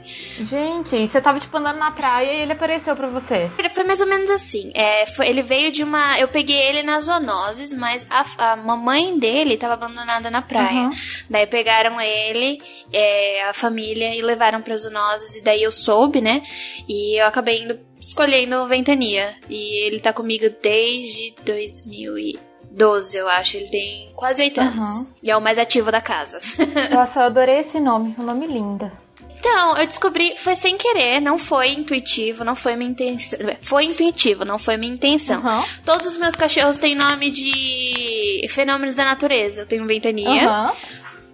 Gente, 0.43 1.07
você 1.07 1.21
tava, 1.21 1.39
tipo, 1.39 1.55
andando 1.55 1.77
na 1.77 1.91
praia 1.91 2.33
e 2.33 2.41
ele 2.41 2.53
apareceu 2.53 2.95
pra 2.95 3.07
você? 3.07 3.50
Foi 3.71 3.83
mais 3.83 4.01
ou 4.01 4.07
menos 4.07 4.29
assim. 4.31 4.71
É, 4.73 5.05
foi, 5.05 5.27
ele 5.27 5.41
veio 5.41 5.71
de 5.71 5.83
uma... 5.83 6.19
Eu 6.19 6.27
peguei 6.27 6.57
ele 6.57 6.81
nas 6.81 7.05
zoonoses, 7.05 7.71
mas 7.73 8.05
a, 8.09 8.51
a 8.51 8.55
mamãe 8.55 9.17
dele 9.17 9.55
tava 9.55 9.75
abandonada 9.75 10.29
na 10.31 10.41
praia. 10.41 10.88
Uhum. 10.88 10.91
Daí 11.29 11.45
pegaram 11.45 12.01
ele, 12.01 12.59
é, 12.91 13.43
a 13.43 13.53
família, 13.53 14.13
e 14.13 14.21
levaram 14.21 14.62
pra 14.62 14.75
zoonoses. 14.75 15.35
E 15.35 15.43
daí 15.43 15.62
eu 15.62 15.71
soube, 15.71 16.19
né? 16.19 16.41
E 16.89 17.21
eu 17.21 17.27
acabei 17.27 17.63
indo, 17.63 17.79
escolhendo 18.03 18.67
Ventania. 18.67 19.36
E 19.50 19.86
ele 19.86 20.00
tá 20.00 20.13
comigo 20.13 20.45
desde 20.62 21.33
2000 21.43 22.17
e... 22.17 22.39
12, 22.75 23.17
eu 23.17 23.27
acho. 23.27 23.57
Ele 23.57 23.69
tem 23.69 24.12
quase 24.15 24.41
8 24.41 24.60
uhum. 24.60 24.67
anos. 24.67 25.07
E 25.22 25.29
é 25.29 25.38
o 25.38 25.41
mais 25.41 25.60
ativo 25.60 25.91
da 25.91 26.01
casa. 26.01 26.39
Nossa, 26.91 27.19
eu 27.19 27.25
adorei 27.25 27.60
esse 27.60 27.79
nome. 27.79 28.15
Um 28.17 28.24
nome 28.24 28.48
lindo. 28.48 28.91
Então, 29.43 29.75
eu 29.75 29.86
descobri, 29.86 30.38
foi 30.38 30.55
sem 30.55 30.77
querer, 30.77 31.19
não 31.19 31.38
foi 31.38 31.74
intuitivo, 31.74 32.45
não 32.45 32.55
foi 32.55 32.77
minha 32.77 32.89
intenção. 32.89 33.38
Foi 33.62 33.83
intuitivo, 33.83 34.45
não 34.45 34.57
foi 34.57 34.77
minha 34.77 34.93
intenção. 34.93 35.41
Uhum. 35.41 35.63
Todos 35.86 36.07
os 36.07 36.17
meus 36.17 36.33
cachorros 36.33 36.77
têm 36.77 36.95
nome 36.95 37.29
de 37.29 38.48
fenômenos 38.50 38.95
da 38.95 39.03
natureza. 39.03 39.62
Eu 39.62 39.65
tenho 39.65 39.86
Ventania, 39.86 40.50
uhum. 40.50 40.72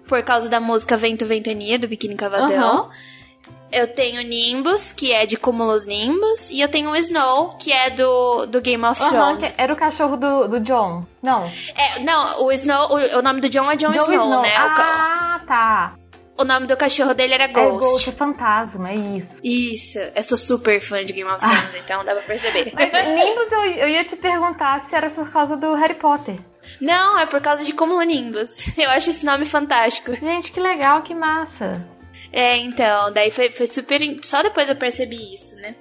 por 0.08 0.24
causa 0.24 0.50
da 0.50 0.60
música 0.60 0.98
Vento 0.98 1.28
Ventania, 1.28 1.78
do 1.78 1.88
Biquíni 1.88 2.16
Cavadão. 2.16 2.86
Uhum. 2.86 2.90
Eu 3.72 3.88
tenho 3.88 4.22
Nimbus, 4.22 4.92
que 4.92 5.12
é 5.12 5.26
de 5.26 5.38
Cúmulos 5.38 5.86
Nimbus, 5.86 6.50
e 6.50 6.60
eu 6.60 6.68
tenho 6.68 6.90
o 6.90 6.96
Snow, 6.96 7.56
que 7.60 7.72
é 7.72 7.90
do, 7.90 8.46
do 8.48 8.62
Game 8.62 8.84
of 8.84 9.00
Thrones. 9.00 9.44
Uhum, 9.44 9.54
era 9.58 9.74
o 9.74 9.76
cachorro 9.76 10.18
do, 10.18 10.48
do 10.48 10.60
John, 10.60 11.06
não? 11.22 11.46
É, 11.76 12.00
não, 12.00 12.44
o 12.44 12.52
Snow, 12.52 12.94
o, 12.94 13.20
o 13.20 13.22
nome 13.22 13.42
do 13.42 13.50
John 13.50 13.70
é 13.70 13.76
John, 13.76 13.92
John 13.92 14.12
Snow, 14.12 14.24
Snow, 14.24 14.42
né? 14.42 14.54
Ah, 14.56 15.42
tá. 15.46 15.94
O 16.40 16.46
nome 16.46 16.68
do 16.68 16.78
cachorro 16.78 17.14
dele 17.14 17.34
era 17.34 17.48
Ghost. 17.48 17.86
É 17.86 17.90
Ghost, 17.90 18.10
é 18.10 18.14
fantasma, 18.14 18.90
é 18.92 18.96
isso. 18.96 19.42
Isso. 19.44 20.00
Eu 20.16 20.24
sou 20.24 20.38
super 20.38 20.80
fã 20.80 21.06
de 21.06 21.12
Game 21.12 21.30
of 21.30 21.40
Thrones, 21.40 21.76
ah. 21.76 21.78
então 21.84 22.06
dá 22.06 22.14
pra 22.14 22.22
perceber. 22.24 22.72
Mas 22.76 22.92
Nimbus, 22.92 23.52
eu, 23.52 23.62
eu 23.66 23.90
ia 23.90 24.04
te 24.06 24.16
perguntar 24.16 24.80
se 24.80 24.96
era 24.96 25.10
por 25.10 25.30
causa 25.30 25.58
do 25.58 25.74
Harry 25.76 25.96
Potter. 25.96 26.40
Não, 26.80 27.20
é 27.20 27.26
por 27.26 27.42
causa 27.42 27.64
de 27.64 27.74
Cúmulo 27.74 28.02
Nimbus. 28.04 28.76
Eu 28.78 28.90
acho 28.92 29.10
esse 29.10 29.26
nome 29.26 29.46
fantástico. 29.46 30.14
Gente, 30.14 30.52
que 30.52 30.60
legal, 30.60 31.02
que 31.02 31.16
massa. 31.16 31.86
É, 32.32 32.58
então, 32.58 33.12
daí 33.12 33.32
foi, 33.32 33.50
foi 33.50 33.68
super. 33.68 34.00
Só 34.24 34.44
depois 34.44 34.70
eu 34.70 34.76
percebi 34.76 35.34
isso, 35.34 35.56
né? 35.58 35.76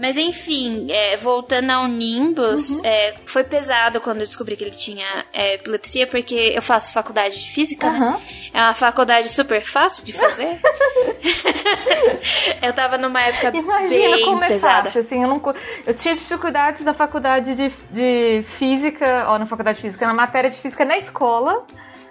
Mas 0.00 0.16
enfim, 0.16 0.90
é, 0.90 1.18
voltando 1.18 1.70
ao 1.70 1.86
Nimbus, 1.86 2.78
uhum. 2.78 2.86
é, 2.86 3.12
foi 3.26 3.44
pesado 3.44 4.00
quando 4.00 4.20
eu 4.20 4.26
descobri 4.26 4.56
que 4.56 4.64
ele 4.64 4.70
tinha 4.70 5.04
é, 5.30 5.56
epilepsia, 5.56 6.06
porque 6.06 6.34
eu 6.34 6.62
faço 6.62 6.90
faculdade 6.90 7.38
de 7.38 7.50
física, 7.50 7.86
uhum. 7.86 8.12
né? 8.12 8.20
É 8.54 8.62
uma 8.62 8.72
faculdade 8.72 9.28
super 9.28 9.62
fácil 9.62 10.02
de 10.04 10.14
fazer. 10.14 10.58
eu 12.62 12.72
tava 12.72 12.96
numa 12.96 13.20
época 13.20 13.54
Imagina 13.54 14.16
bem 14.16 14.24
como 14.24 14.42
é 14.42 14.48
pesada. 14.48 14.84
Fácil, 14.84 15.00
assim, 15.00 15.22
eu, 15.22 15.28
não, 15.28 15.42
eu 15.86 15.92
tinha 15.92 16.14
dificuldades 16.14 16.82
na 16.82 16.94
faculdade 16.94 17.54
de, 17.54 17.70
de 17.90 18.42
física, 18.42 19.26
ou 19.28 19.38
na 19.38 19.44
faculdade 19.44 19.76
de 19.76 19.82
física, 19.82 20.06
na 20.06 20.14
matéria 20.14 20.48
de 20.48 20.56
física 20.56 20.82
na 20.82 20.96
escola. 20.96 21.66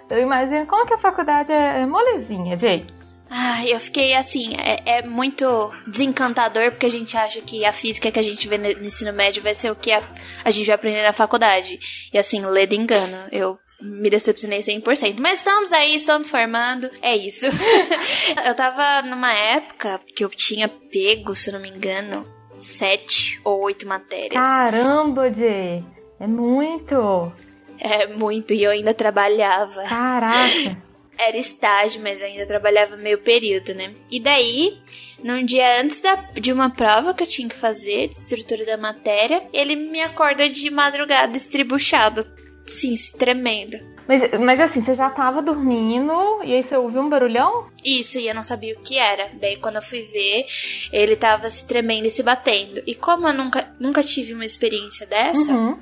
Eu 0.08 0.18
imagino 0.18 0.64
como 0.66 0.86
que 0.86 0.94
a 0.94 0.98
faculdade 0.98 1.50
é, 1.50 1.80
é 1.80 1.86
molezinha, 1.86 2.56
Jay. 2.56 2.86
Ai, 3.32 3.72
eu 3.72 3.78
fiquei 3.78 4.12
assim, 4.14 4.54
é, 4.56 4.98
é, 4.98 5.06
muito 5.06 5.72
desencantador 5.86 6.72
porque 6.72 6.86
a 6.86 6.90
gente 6.90 7.16
acha 7.16 7.40
que 7.40 7.64
a 7.64 7.72
física 7.72 8.10
que 8.10 8.18
a 8.18 8.24
gente 8.24 8.48
vê 8.48 8.58
no 8.58 8.66
ensino 8.68 9.12
médio 9.12 9.40
vai 9.40 9.54
ser 9.54 9.70
o 9.70 9.76
que 9.76 9.92
a, 9.92 10.02
a 10.44 10.50
gente 10.50 10.66
vai 10.66 10.74
aprender 10.74 11.02
na 11.04 11.12
faculdade. 11.12 11.78
E 12.12 12.18
assim, 12.18 12.44
ledo 12.44 12.74
engano. 12.74 13.16
Eu 13.30 13.56
me 13.80 14.10
decepcionei 14.10 14.60
100%. 14.60 15.20
Mas 15.20 15.38
estamos 15.38 15.72
aí, 15.72 15.94
estamos 15.94 16.28
formando. 16.28 16.90
É 17.00 17.16
isso. 17.16 17.46
eu 18.44 18.54
tava 18.56 19.06
numa 19.06 19.32
época 19.32 20.00
que 20.16 20.24
eu 20.24 20.28
tinha 20.28 20.68
pego, 20.68 21.36
se 21.36 21.50
eu 21.50 21.54
não 21.54 21.60
me 21.60 21.70
engano, 21.70 22.26
sete 22.60 23.40
ou 23.44 23.62
oito 23.62 23.86
matérias. 23.86 24.34
Caramba, 24.34 25.32
Jay! 25.32 25.84
É 26.18 26.26
muito! 26.26 27.32
É, 27.78 28.08
muito. 28.08 28.52
E 28.52 28.64
eu 28.64 28.72
ainda 28.72 28.92
trabalhava. 28.92 29.84
Caraca! 29.84 30.82
Era 31.26 31.36
estágio, 31.36 32.02
mas 32.02 32.22
ainda 32.22 32.46
trabalhava 32.46 32.96
meio 32.96 33.18
período, 33.18 33.74
né? 33.74 33.94
E 34.10 34.18
daí, 34.20 34.78
num 35.22 35.44
dia 35.44 35.80
antes 35.80 36.00
da, 36.00 36.14
de 36.14 36.52
uma 36.52 36.70
prova 36.70 37.14
que 37.14 37.22
eu 37.22 37.26
tinha 37.26 37.48
que 37.48 37.56
fazer, 37.56 38.08
de 38.08 38.14
estrutura 38.14 38.64
da 38.64 38.76
matéria, 38.76 39.42
ele 39.52 39.76
me 39.76 40.00
acorda 40.00 40.48
de 40.48 40.70
madrugada 40.70 41.36
estribuchado. 41.36 42.26
Sim, 42.66 42.96
se 42.96 43.16
tremendo. 43.16 43.78
Mas, 44.10 44.22
mas 44.40 44.60
assim, 44.60 44.80
você 44.80 44.92
já 44.92 45.08
tava 45.08 45.40
dormindo 45.40 46.12
e 46.42 46.54
aí 46.54 46.62
você 46.64 46.76
ouviu 46.76 47.00
um 47.00 47.08
barulhão? 47.08 47.68
Isso, 47.84 48.18
e 48.18 48.26
eu 48.26 48.34
não 48.34 48.42
sabia 48.42 48.74
o 48.76 48.82
que 48.82 48.98
era. 48.98 49.30
Daí 49.40 49.56
quando 49.56 49.76
eu 49.76 49.82
fui 49.82 50.02
ver, 50.02 50.46
ele 50.92 51.14
tava 51.14 51.48
se 51.48 51.64
tremendo 51.64 52.06
e 52.06 52.10
se 52.10 52.22
batendo. 52.22 52.82
E 52.86 52.94
como 52.94 53.28
eu 53.28 53.34
nunca, 53.34 53.72
nunca 53.78 54.02
tive 54.02 54.34
uma 54.34 54.44
experiência 54.44 55.06
dessa, 55.06 55.52
Uhum. 55.52 55.78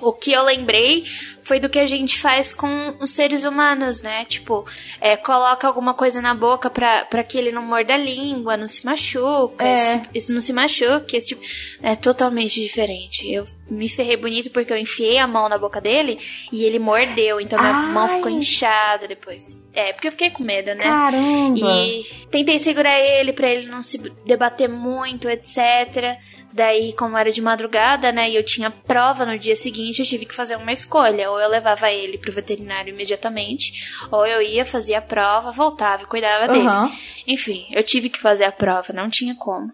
O 0.00 0.12
que 0.12 0.32
eu 0.32 0.42
lembrei 0.42 1.04
foi 1.42 1.60
do 1.60 1.68
que 1.68 1.78
a 1.78 1.86
gente 1.86 2.18
faz 2.20 2.52
com 2.52 2.96
os 3.00 3.12
seres 3.12 3.44
humanos, 3.44 4.02
né? 4.02 4.24
Tipo, 4.24 4.66
é, 5.00 5.16
coloca 5.16 5.66
alguma 5.66 5.94
coisa 5.94 6.20
na 6.20 6.34
boca 6.34 6.68
pra, 6.68 7.04
pra 7.04 7.22
que 7.22 7.38
ele 7.38 7.52
não 7.52 7.62
morda 7.62 7.94
a 7.94 7.96
língua, 7.96 8.56
não 8.56 8.66
se 8.66 8.84
machuca, 8.84 9.64
É. 9.64 9.74
esse, 9.74 10.00
esse 10.14 10.32
não 10.32 10.40
se 10.40 10.52
machuque, 10.52 11.16
esse 11.16 11.28
tipo. 11.28 11.42
É 11.82 11.94
totalmente 11.94 12.60
diferente. 12.60 13.30
Eu 13.32 13.46
me 13.70 13.88
ferrei 13.88 14.16
bonito 14.16 14.50
porque 14.50 14.72
eu 14.72 14.76
enfiei 14.76 15.18
a 15.18 15.26
mão 15.26 15.48
na 15.48 15.56
boca 15.56 15.80
dele 15.80 16.18
e 16.52 16.64
ele 16.64 16.78
mordeu, 16.80 17.40
então 17.40 17.58
minha 17.58 17.72
Ai. 17.72 17.92
mão 17.92 18.08
ficou 18.08 18.30
inchada 18.30 19.06
depois. 19.08 19.56
É, 19.72 19.92
porque 19.92 20.08
eu 20.08 20.12
fiquei 20.12 20.30
com 20.30 20.42
medo, 20.42 20.74
né? 20.74 20.82
Caramba! 20.84 21.58
E 21.58 22.04
tentei 22.30 22.58
segurar 22.58 22.98
ele 22.98 23.32
pra 23.32 23.48
ele 23.48 23.66
não 23.66 23.82
se 23.84 23.98
debater 24.26 24.68
muito, 24.68 25.28
etc. 25.28 26.18
Daí, 26.56 26.94
como 26.94 27.18
era 27.18 27.30
de 27.30 27.42
madrugada, 27.42 28.10
né, 28.10 28.30
e 28.30 28.34
eu 28.34 28.42
tinha 28.42 28.70
prova 28.70 29.26
no 29.26 29.38
dia 29.38 29.54
seguinte, 29.54 29.98
eu 30.00 30.06
tive 30.06 30.24
que 30.24 30.34
fazer 30.34 30.56
uma 30.56 30.72
escolha. 30.72 31.30
Ou 31.30 31.38
eu 31.38 31.50
levava 31.50 31.90
ele 31.92 32.16
pro 32.16 32.32
veterinário 32.32 32.88
imediatamente, 32.94 33.94
ou 34.10 34.26
eu 34.26 34.40
ia, 34.40 34.64
fazia 34.64 34.96
a 34.98 35.02
prova, 35.02 35.52
voltava 35.52 36.04
e 36.04 36.06
cuidava 36.06 36.48
dele. 36.48 36.66
Aham. 36.66 36.90
Enfim, 37.26 37.66
eu 37.72 37.82
tive 37.82 38.08
que 38.08 38.18
fazer 38.18 38.44
a 38.44 38.52
prova, 38.52 38.92
não 38.94 39.10
tinha 39.10 39.34
como. 39.34 39.70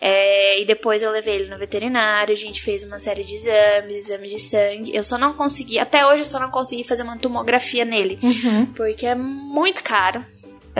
É, 0.00 0.60
e 0.60 0.64
depois 0.64 1.02
eu 1.02 1.10
levei 1.10 1.34
ele 1.34 1.50
no 1.50 1.58
veterinário, 1.58 2.32
a 2.32 2.36
gente 2.36 2.62
fez 2.62 2.84
uma 2.84 3.00
série 3.00 3.24
de 3.24 3.34
exames, 3.34 3.96
exames 3.96 4.30
de 4.30 4.38
sangue. 4.40 4.94
Eu 4.94 5.02
só 5.02 5.18
não 5.18 5.32
consegui, 5.32 5.78
até 5.80 6.06
hoje 6.06 6.20
eu 6.20 6.24
só 6.24 6.38
não 6.38 6.50
consegui 6.50 6.84
fazer 6.84 7.02
uma 7.02 7.18
tomografia 7.18 7.84
nele, 7.84 8.18
Uhum. 8.22 8.66
porque 8.66 9.04
é 9.06 9.14
muito 9.16 9.82
caro. 9.82 10.24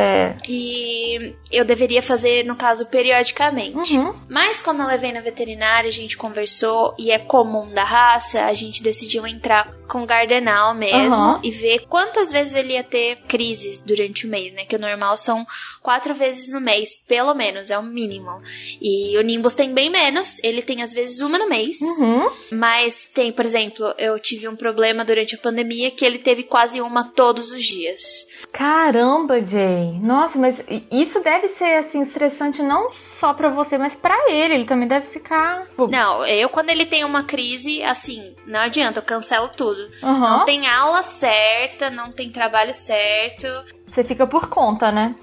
É. 0.00 0.37
E 0.49 1.35
eu 1.50 1.64
deveria 1.64 2.02
fazer, 2.02 2.45
no 2.45 2.57
caso, 2.57 2.87
periodicamente. 2.87 3.97
Uhum. 3.97 4.14
Mas 4.28 4.61
como 4.61 4.83
eu 4.83 4.87
levei 4.87 5.12
na 5.12 5.21
veterinária, 5.21 5.88
a 5.88 5.92
gente 5.92 6.16
conversou 6.16 6.95
e 6.99 7.11
é 7.11 7.19
comum 7.19 7.69
da 7.73 7.85
raça, 7.85 8.45
a 8.45 8.54
gente 8.54 8.83
decidiu 8.83 9.26
entrar 9.26 9.80
com 9.90 10.07
Gardenal 10.07 10.73
mesmo 10.73 11.21
Aham. 11.21 11.40
e 11.42 11.50
ver 11.50 11.80
quantas 11.88 12.30
vezes 12.30 12.54
ele 12.54 12.75
ia 12.75 12.85
ter 12.85 13.16
crises 13.26 13.83
durante 13.83 14.25
o 14.25 14.30
mês, 14.30 14.52
né? 14.52 14.64
Que 14.64 14.76
o 14.76 14.78
normal 14.78 15.19
são 15.19 15.45
quatro 15.83 16.14
vezes 16.14 16.49
no 16.49 16.61
mês, 16.61 16.90
pelo 17.09 17.35
menos, 17.35 17.71
é 17.71 17.78
o 17.78 17.83
mínimo. 17.83 18.40
E 18.80 19.19
o 19.19 19.23
Nimbus 19.23 19.57
tem 19.57 19.75
bem 19.75 19.90
menos, 19.90 20.38
ele 20.45 20.62
tem 20.62 20.80
às 20.80 20.92
vezes 20.92 21.21
uma 21.21 21.38
no 21.38 21.49
mês. 21.49 21.80
Uhum. 21.80 22.30
Mas 22.52 23.07
tem, 23.07 23.33
por 23.33 23.45
exemplo, 23.45 23.92
eu 23.99 24.16
tive 24.21 24.47
um 24.47 24.54
problema 24.54 25.04
durante 25.04 25.35
a 25.35 25.38
pandemia 25.38 25.90
que 25.90 26.04
ele 26.04 26.19
teve 26.19 26.45
quase 26.45 26.80
uma 26.80 27.02
todos 27.02 27.50
os 27.50 27.64
dias. 27.64 28.26
Caramba, 28.52 29.45
Jay. 29.45 29.89
Nossa, 29.99 30.38
mas 30.38 30.62
isso 30.90 31.20
deve 31.23 31.49
ser 31.49 31.76
assim 31.78 32.02
estressante 32.02 32.62
não 32.62 32.92
só 32.92 33.32
pra 33.35 33.49
você, 33.49 33.76
mas 33.78 33.94
pra 33.94 34.16
ele. 34.30 34.54
Ele 34.54 34.64
também 34.64 34.87
deve 34.88 35.06
ficar. 35.06 35.66
Não, 35.90 36.25
eu 36.26 36.49
quando 36.49 36.70
ele 36.70 36.87
tem 36.87 37.04
uma 37.04 37.25
crise, 37.25 37.82
assim, 37.82 38.35
não 38.47 38.61
adianta, 38.61 39.00
eu 39.00 39.04
cancelo 39.04 39.49
tudo. 39.49 39.90
Aham. 40.02 40.38
Não 40.38 40.44
tem 40.44 40.66
aula 40.68 41.02
certa, 41.02 41.90
não 41.90 42.12
tem 42.12 42.30
trabalho 42.30 42.75
certo. 42.75 43.47
Você 43.87 44.04
fica 44.04 44.26
por 44.26 44.49
conta, 44.49 44.92
né? 44.92 45.14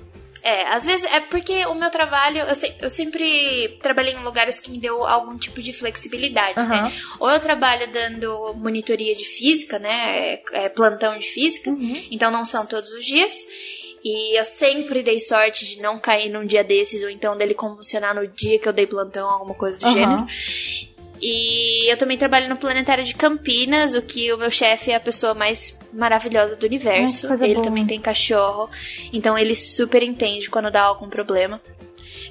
É, 0.43 0.67
às 0.69 0.85
vezes 0.85 1.03
é 1.11 1.19
porque 1.19 1.65
o 1.65 1.73
meu 1.75 1.89
trabalho, 1.89 2.37
eu, 2.39 2.55
se- 2.55 2.73
eu 2.79 2.89
sempre 2.89 3.77
trabalhei 3.81 4.13
em 4.13 4.23
lugares 4.23 4.59
que 4.59 4.71
me 4.71 4.79
deu 4.79 5.03
algum 5.05 5.37
tipo 5.37 5.61
de 5.61 5.73
flexibilidade, 5.73 6.57
Aham. 6.57 6.83
né? 6.83 6.91
Ou 7.19 7.29
eu 7.29 7.39
trabalho 7.39 7.91
dando 7.91 8.53
monitoria 8.55 9.13
de 9.13 9.25
física, 9.25 9.77
né? 9.77 9.89
É, 10.35 10.39
é 10.53 10.69
plantão 10.69 11.17
de 11.17 11.27
física, 11.27 11.75
então 12.11 12.31
não 12.31 12.45
são 12.45 12.65
todos 12.65 12.91
os 12.91 13.05
dias. 13.05 13.33
E 14.09 14.39
eu 14.39 14.45
sempre 14.45 15.03
dei 15.03 15.19
sorte 15.19 15.65
de 15.65 15.81
não 15.81 15.99
cair 15.99 16.29
num 16.29 16.45
dia 16.45 16.63
desses, 16.63 17.03
ou 17.03 17.09
então 17.09 17.35
dele 17.35 17.53
convulsionar 17.53 18.15
no 18.15 18.25
dia 18.25 18.57
que 18.57 18.65
eu 18.65 18.71
dei 18.71 18.87
plantão, 18.87 19.29
alguma 19.29 19.53
coisa 19.53 19.77
do 19.77 19.85
Aham. 19.85 19.93
gênero. 19.93 20.27
E 21.21 21.91
eu 21.91 21.97
também 21.97 22.17
trabalho 22.17 22.47
no 22.47 22.55
Planetário 22.55 23.03
de 23.03 23.13
Campinas, 23.13 23.93
o 23.93 24.01
que 24.01 24.31
o 24.31 24.37
meu 24.37 24.49
chefe 24.49 24.91
é 24.91 24.95
a 24.95 24.99
pessoa 25.01 25.33
mais 25.33 25.77
maravilhosa 25.91 26.55
do 26.55 26.65
universo. 26.65 27.27
Ai, 27.27 27.37
ele 27.41 27.55
boa. 27.55 27.65
também 27.65 27.85
tem 27.85 27.99
cachorro, 27.99 28.69
então 29.11 29.37
ele 29.37 29.57
super 29.57 30.01
entende 30.01 30.49
quando 30.49 30.71
dá 30.71 30.83
algum 30.83 31.09
problema. 31.09 31.61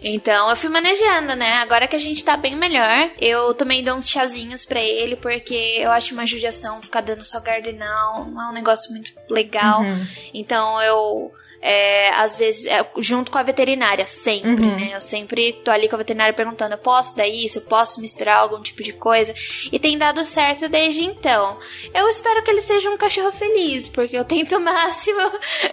Então 0.02 0.48
eu 0.48 0.56
fui 0.56 0.70
manejando, 0.70 1.36
né? 1.36 1.54
Agora 1.54 1.86
que 1.86 1.96
a 1.96 1.98
gente 1.98 2.24
tá 2.24 2.38
bem 2.38 2.56
melhor, 2.56 3.10
eu 3.20 3.52
também 3.52 3.84
dou 3.84 3.96
uns 3.96 4.08
chazinhos 4.08 4.64
pra 4.64 4.80
ele, 4.80 5.16
porque 5.16 5.76
eu 5.78 5.90
acho 5.90 6.14
uma 6.14 6.24
judiação 6.24 6.80
ficar 6.80 7.02
dando 7.02 7.22
só 7.22 7.38
gardenal, 7.38 8.24
não 8.24 8.40
é 8.40 8.48
um 8.48 8.54
negócio 8.54 8.90
muito 8.92 9.12
legal. 9.28 9.82
Uhum. 9.82 10.06
Então 10.32 10.80
eu. 10.80 11.32
É, 11.60 12.10
às 12.10 12.36
vezes, 12.36 12.66
é, 12.66 12.84
junto 12.98 13.30
com 13.30 13.38
a 13.38 13.42
veterinária, 13.42 14.04
sempre, 14.06 14.50
Uhum. 14.66 14.76
né? 14.76 14.90
Eu 14.94 15.00
sempre 15.00 15.52
tô 15.64 15.70
ali 15.70 15.88
com 15.88 15.94
a 15.94 15.98
veterinária 15.98 16.32
perguntando: 16.34 16.74
eu 16.74 16.78
posso 16.78 17.16
dar 17.16 17.26
isso? 17.26 17.58
Eu 17.58 17.62
posso 17.62 18.00
misturar 18.00 18.38
algum 18.38 18.60
tipo 18.62 18.82
de 18.82 18.92
coisa? 18.92 19.34
E 19.72 19.78
tem 19.78 19.96
dado 19.98 20.24
certo 20.24 20.68
desde 20.68 21.04
então. 21.04 21.58
Eu 21.94 22.08
espero 22.08 22.42
que 22.42 22.50
ele 22.50 22.60
seja 22.60 22.90
um 22.90 22.96
cachorro 22.96 23.32
feliz, 23.32 23.88
porque 23.88 24.16
eu 24.16 24.24
tento 24.24 24.56
o 24.56 24.60
máximo. 24.60 25.20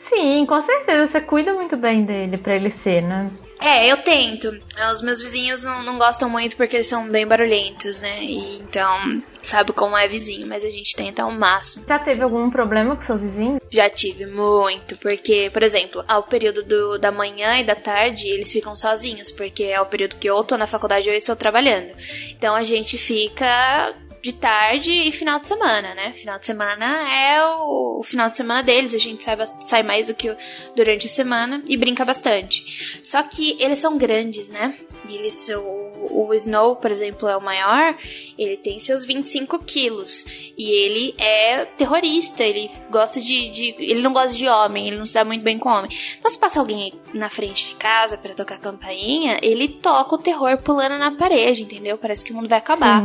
Sim, 0.02 0.46
com 0.46 0.62
certeza. 0.62 1.08
Você 1.08 1.22
cuida 1.22 1.54
muito 1.54 1.76
bem 1.78 2.04
dele 2.06 2.38
pra 2.38 2.56
ele 2.56 2.70
ser, 2.70 3.02
né? 3.02 3.30
É, 3.64 3.90
eu 3.90 3.96
tento. 3.98 4.60
Os 4.92 5.02
meus 5.02 5.20
vizinhos 5.20 5.64
não, 5.64 5.84
não 5.84 5.98
gostam 5.98 6.30
muito 6.30 6.58
porque 6.58 6.76
eles 6.76 6.88
são 6.88 7.08
bem 7.08 7.26
barulhentos, 7.26 7.98
né? 8.02 8.22
E 8.22 8.58
então, 8.58 9.24
sabe 9.42 9.72
como 9.72 9.96
é 9.96 10.06
vizinho, 10.06 10.46
mas 10.46 10.66
a 10.66 10.70
gente 10.70 10.94
tenta 10.94 11.24
ao 11.24 11.32
máximo. 11.32 11.86
Já 11.88 11.98
teve 11.98 12.22
algum 12.22 12.50
problema 12.50 12.94
com 12.94 13.02
seus 13.02 13.22
vizinhos? 13.22 13.62
Já 13.70 13.90
tive 13.90 14.26
muito, 14.26 14.98
porque, 14.98 15.50
por 15.54 15.64
exemplo, 15.64 16.04
ao 16.10 16.24
período 16.24 16.62
do, 16.62 16.98
da 16.98 17.10
manhã 17.10 17.58
e 17.58 17.64
da 17.64 17.74
tarde, 17.74 18.28
eles 18.28 18.52
ficam 18.52 18.76
sozinhos, 18.76 19.32
porque 19.32 19.64
é 19.64 19.80
o 19.80 19.86
período 19.86 20.18
que 20.18 20.30
eu 20.30 20.44
tô 20.44 20.58
na 20.58 20.68
faculdade 20.68 21.08
ou 21.08 21.14
eu 21.14 21.18
estou 21.18 21.36
trabalhando. 21.36 21.94
Então 22.32 22.56
a 22.56 22.64
gente 22.64 22.98
fica 22.98 23.94
de 24.24 24.32
tarde 24.32 24.90
e 24.92 25.12
final 25.12 25.38
de 25.38 25.48
semana, 25.50 25.94
né? 25.96 26.14
Final 26.14 26.40
de 26.40 26.46
semana 26.46 26.86
é 27.14 27.44
o, 27.46 28.00
o 28.00 28.04
final 28.04 28.30
de 28.30 28.38
semana 28.38 28.64
deles, 28.64 28.94
a 28.94 28.98
gente 28.98 29.22
sai, 29.22 29.36
sai 29.60 29.84
mais 29.84 30.08
do 30.08 30.16
que 30.16 30.34
durante 30.76 31.08
a 31.08 31.10
semana 31.10 31.62
e 31.68 31.76
brinca 31.76 32.06
bastante. 32.06 33.00
Só 33.04 33.22
que 33.22 33.58
eles 33.62 33.80
são 33.80 33.98
grandes, 33.98 34.48
né? 34.50 34.74
Eles. 35.10 35.50
O 36.10 36.34
Snow, 36.34 36.76
por 36.76 36.92
exemplo, 36.92 37.30
é 37.30 37.38
o 37.38 37.42
maior, 37.42 37.98
ele 38.38 38.58
tem 38.58 38.78
seus 38.78 39.06
25 39.06 39.60
quilos. 39.60 40.26
E 40.58 40.70
ele 40.70 41.16
é 41.18 41.64
terrorista, 41.64 42.44
ele 42.44 42.70
gosta 42.90 43.22
de, 43.22 43.48
de- 43.50 43.76
Ele 43.80 44.02
não 44.02 44.12
gosta 44.12 44.36
de 44.36 44.46
homem, 44.48 44.88
ele 44.88 44.98
não 44.98 45.06
se 45.06 45.14
dá 45.14 45.24
muito 45.24 45.42
bem 45.44 45.58
com 45.58 45.70
homem. 45.70 45.90
Então, 46.20 46.30
se 46.30 46.38
passa 46.38 46.60
alguém 46.60 46.94
na 47.14 47.30
frente 47.30 47.68
de 47.70 47.76
casa 47.76 48.18
pra 48.18 48.34
tocar 48.34 48.58
campainha, 48.60 49.38
ele 49.42 49.68
toca 49.70 50.16
o 50.16 50.18
terror 50.18 50.58
pulando 50.58 50.98
na 50.98 51.12
parede, 51.12 51.64
entendeu? 51.64 51.98
Parece 51.98 52.26
que 52.26 52.34
o 52.34 52.36
mundo 52.36 52.50
vai 52.50 52.58
acabar. 52.60 53.02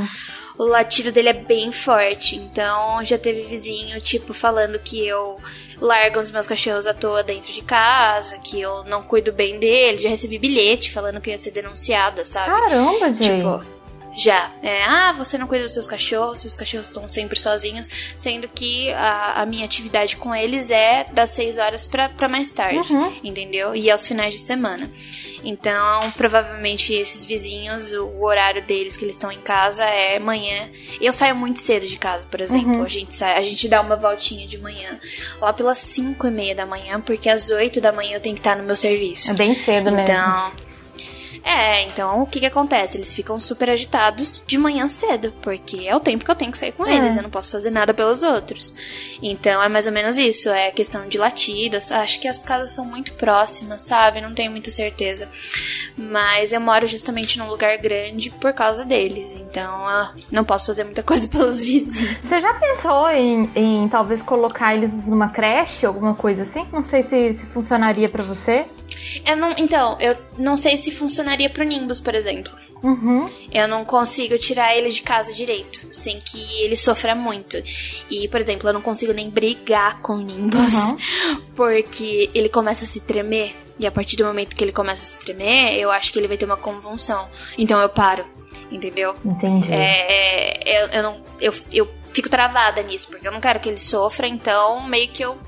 O 0.59 0.65
latido 0.65 1.13
dele 1.13 1.29
é 1.29 1.33
bem 1.33 1.71
forte, 1.71 2.35
então 2.35 3.05
já 3.05 3.17
teve 3.17 3.43
vizinho, 3.43 4.01
tipo, 4.01 4.35
falando 4.35 4.77
que 4.81 5.07
eu 5.07 5.39
largo 5.81 6.19
os 6.19 6.33
meus 6.33 6.49
cachorros 6.49 6.85
à 6.85 6.93
toa 6.93 7.23
dentro 7.23 7.53
de 7.53 7.63
casa, 7.63 8.39
que 8.41 8.61
eu 8.61 8.83
não 8.83 9.03
cuido 9.03 9.33
bem 9.33 9.59
deles. 9.61 10.03
Já 10.03 10.09
recebi 10.09 10.37
bilhete 10.37 10.91
falando 10.91 11.21
que 11.21 11.31
eu 11.31 11.33
ia 11.33 11.39
ser 11.39 11.53
denunciada, 11.53 12.25
sabe? 12.25 12.47
Caramba, 12.47 13.13
Jay. 13.13 13.37
Tipo, 13.39 13.78
já. 14.19 14.51
É, 14.63 14.83
ah, 14.85 15.13
você 15.13 15.39
não 15.39 15.47
cuida 15.47 15.65
dos 15.65 15.73
seus 15.73 15.87
cachorros, 15.87 16.41
seus 16.41 16.55
cachorros 16.57 16.89
estão 16.89 17.09
sempre 17.09 17.39
sozinhos, 17.39 17.89
sendo 18.17 18.49
que 18.49 18.93
a, 18.93 19.43
a 19.43 19.47
minha 19.47 19.65
atividade 19.65 20.17
com 20.17 20.35
eles 20.35 20.71
é 20.71 21.05
das 21.13 21.31
6 21.31 21.59
horas 21.59 21.87
pra, 21.87 22.09
pra 22.09 22.29
mais 22.29 22.49
tarde, 22.49 22.93
Uhum. 22.93 23.13
entendeu? 23.23 23.75
E 23.75 23.91
aos 23.91 24.07
finais 24.07 24.35
de 24.35 24.41
semana. 24.41 24.91
Então, 25.45 26.11
provavelmente 26.17 26.93
esses 26.93 27.25
vizinhos, 27.25 27.93
o 27.93 28.23
horário 28.25 28.61
deles 28.63 28.97
que 28.97 29.05
eles 29.05 29.15
estão 29.15 29.31
em 29.31 29.41
casa 29.41 29.85
é 29.85 30.19
manhã. 30.19 30.69
Eu 31.01 31.13
saio 31.13 31.37
muito 31.37 31.61
cedo 31.61 31.87
de 31.87 31.97
casa, 31.97 32.27
por 32.29 32.41
exemplo. 32.41 32.75
Uhum. 32.79 32.83
A 32.83 32.89
gente 32.89 33.15
sai, 33.15 33.37
a 33.39 33.43
gente 33.43 33.69
dá 33.69 33.81
uma 33.81 33.95
voltinha 33.97 34.49
de 34.49 34.59
manhã 34.59 34.99
lá 35.41 35.53
pelas 35.53 35.79
5 35.79 36.27
e 36.27 36.31
meia 36.31 36.55
da 36.57 36.67
manhã, 36.67 37.01
porque 37.01 37.29
às 37.29 37.51
8 37.51 37.81
da 37.81 37.93
manhã 37.93 38.17
eu 38.17 38.21
tenho 38.21 38.35
que 38.35 38.41
estar 38.41 38.57
no 38.57 38.65
meu 38.65 38.77
serviço. 38.77 39.31
É 39.31 39.35
bem 39.35 39.55
cedo 39.55 39.93
mesmo. 39.93 40.11
Então. 40.13 40.68
É, 41.45 41.83
então 41.83 42.23
o 42.23 42.27
que 42.27 42.41
que 42.41 42.47
acontece? 42.47 42.97
Eles 42.97 43.15
ficam 43.15 43.39
super 43.41 43.71
agitados 43.71 44.41
de 44.47 44.59
manhã 44.59 44.89
cedo, 44.89 45.33
porque 45.43 45.87
é 45.87 45.95
o 45.95 46.01
tempo 46.01 46.25
que 46.25 46.31
eu 46.31 46.35
tenho 46.35 46.53
que 46.53 46.59
sair 46.59 46.73
com 46.73 46.87
É. 46.87 46.97
eles, 46.97 47.17
eu 47.17 47.23
não 47.23 47.31
posso 47.31 47.51
fazer 47.51 47.71
nada 47.71 47.93
pelos 47.95 48.23
outros. 48.23 48.75
Então 49.23 49.63
é 49.63 49.69
mais 49.69 49.87
ou 49.87 49.93
menos 49.93 50.17
isso, 50.19 50.49
é 50.51 50.71
questão 50.71 51.09
de 51.09 51.19
latidas. 51.19 51.91
Acho 51.93 52.21
que 52.21 52.29
as 52.29 52.43
casas 52.43 52.71
são 52.71 52.85
muito 52.85 53.13
próximas, 53.15 53.83
sabe? 53.83 54.21
Não 54.21 54.35
tenho 54.35 54.51
muita 54.51 54.71
certeza. 54.71 55.29
Mas 55.97 56.53
eu 56.53 56.61
moro 56.61 56.87
justamente 56.87 57.39
num 57.39 57.49
lugar 57.49 57.77
grande 57.79 58.31
por 58.31 58.53
causa 58.53 58.85
deles, 58.85 59.33
então 59.33 59.87
ah, 59.87 60.13
não 60.31 60.45
posso 60.45 60.67
fazer 60.67 60.85
muita 60.85 61.03
coisa 61.03 61.27
pelos 61.29 61.61
vizinhos. 61.61 62.19
Você 62.23 62.41
já 62.41 62.55
pensou 62.55 63.09
em, 63.11 63.51
em 63.55 63.89
talvez 63.89 64.23
colocar 64.23 64.75
eles 64.75 65.07
numa 65.07 65.29
creche, 65.29 65.87
alguma 65.87 66.15
coisa 66.15 66.43
assim? 66.43 66.67
Não 66.73 66.83
sei 66.83 67.03
se, 67.03 67.35
se 67.35 67.47
funcionaria 67.47 68.09
pra 68.09 68.23
você. 68.23 68.67
Eu 69.25 69.37
não, 69.37 69.55
então, 69.57 69.97
eu 70.01 70.17
não 70.37 70.57
sei 70.57 70.77
se 70.77 70.91
funcionaria 70.91 71.49
pro 71.51 71.65
Nimbus, 71.65 72.01
por 72.01 72.15
exemplo. 72.15 72.53
Uhum. 72.83 73.29
Eu 73.51 73.67
não 73.67 73.85
consigo 73.85 74.39
tirar 74.39 74.77
ele 74.77 74.91
de 74.91 75.03
casa 75.03 75.35
direito, 75.35 75.89
sem 75.93 76.21
que 76.21 76.63
ele 76.63 76.77
sofra 76.77 77.15
muito. 77.15 77.57
E, 78.09 78.29
por 78.29 78.41
exemplo, 78.41 78.69
eu 78.69 78.73
não 78.73 78.81
consigo 78.81 79.13
nem 79.13 79.29
brigar 79.29 80.01
com 80.01 80.15
o 80.15 80.21
Nimbus, 80.21 80.75
Uhum. 80.75 80.97
porque 81.57 82.31
ele 82.35 82.49
começa 82.49 82.85
a 82.85 82.89
se 82.89 83.01
tremer. 83.01 83.55
E 83.81 83.87
a 83.87 83.91
partir 83.91 84.17
do 84.17 84.25
momento 84.25 84.57
que 84.57 84.65
ele 84.65 84.73
começa 84.73 85.03
a 85.05 85.07
se 85.07 85.19
tremer, 85.19 85.79
eu 85.79 85.91
acho 85.91 86.13
que 86.13 86.19
ele 86.19 86.29
vai 86.29 86.37
ter 86.37 86.45
uma 86.45 86.57
convulsão. 86.57 87.29
Então 87.57 87.81
eu 87.81 87.89
paro, 87.89 88.25
entendeu? 88.71 89.15
Entendi. 89.25 89.73
É, 89.73 90.59
é, 90.59 90.83
eu, 90.83 90.89
eu 90.89 91.03
não. 91.03 91.23
Eu, 91.41 91.55
eu 91.73 91.89
fico 92.13 92.29
travada 92.29 92.83
nisso, 92.83 93.07
porque 93.09 93.27
eu 93.27 93.33
não 93.33 93.41
quero 93.41 93.61
que 93.61 93.69
ele 93.69 93.79
sofra, 93.79 94.27
então 94.27 94.83
meio 94.89 95.09
que 95.09 95.23
eu 95.25 95.39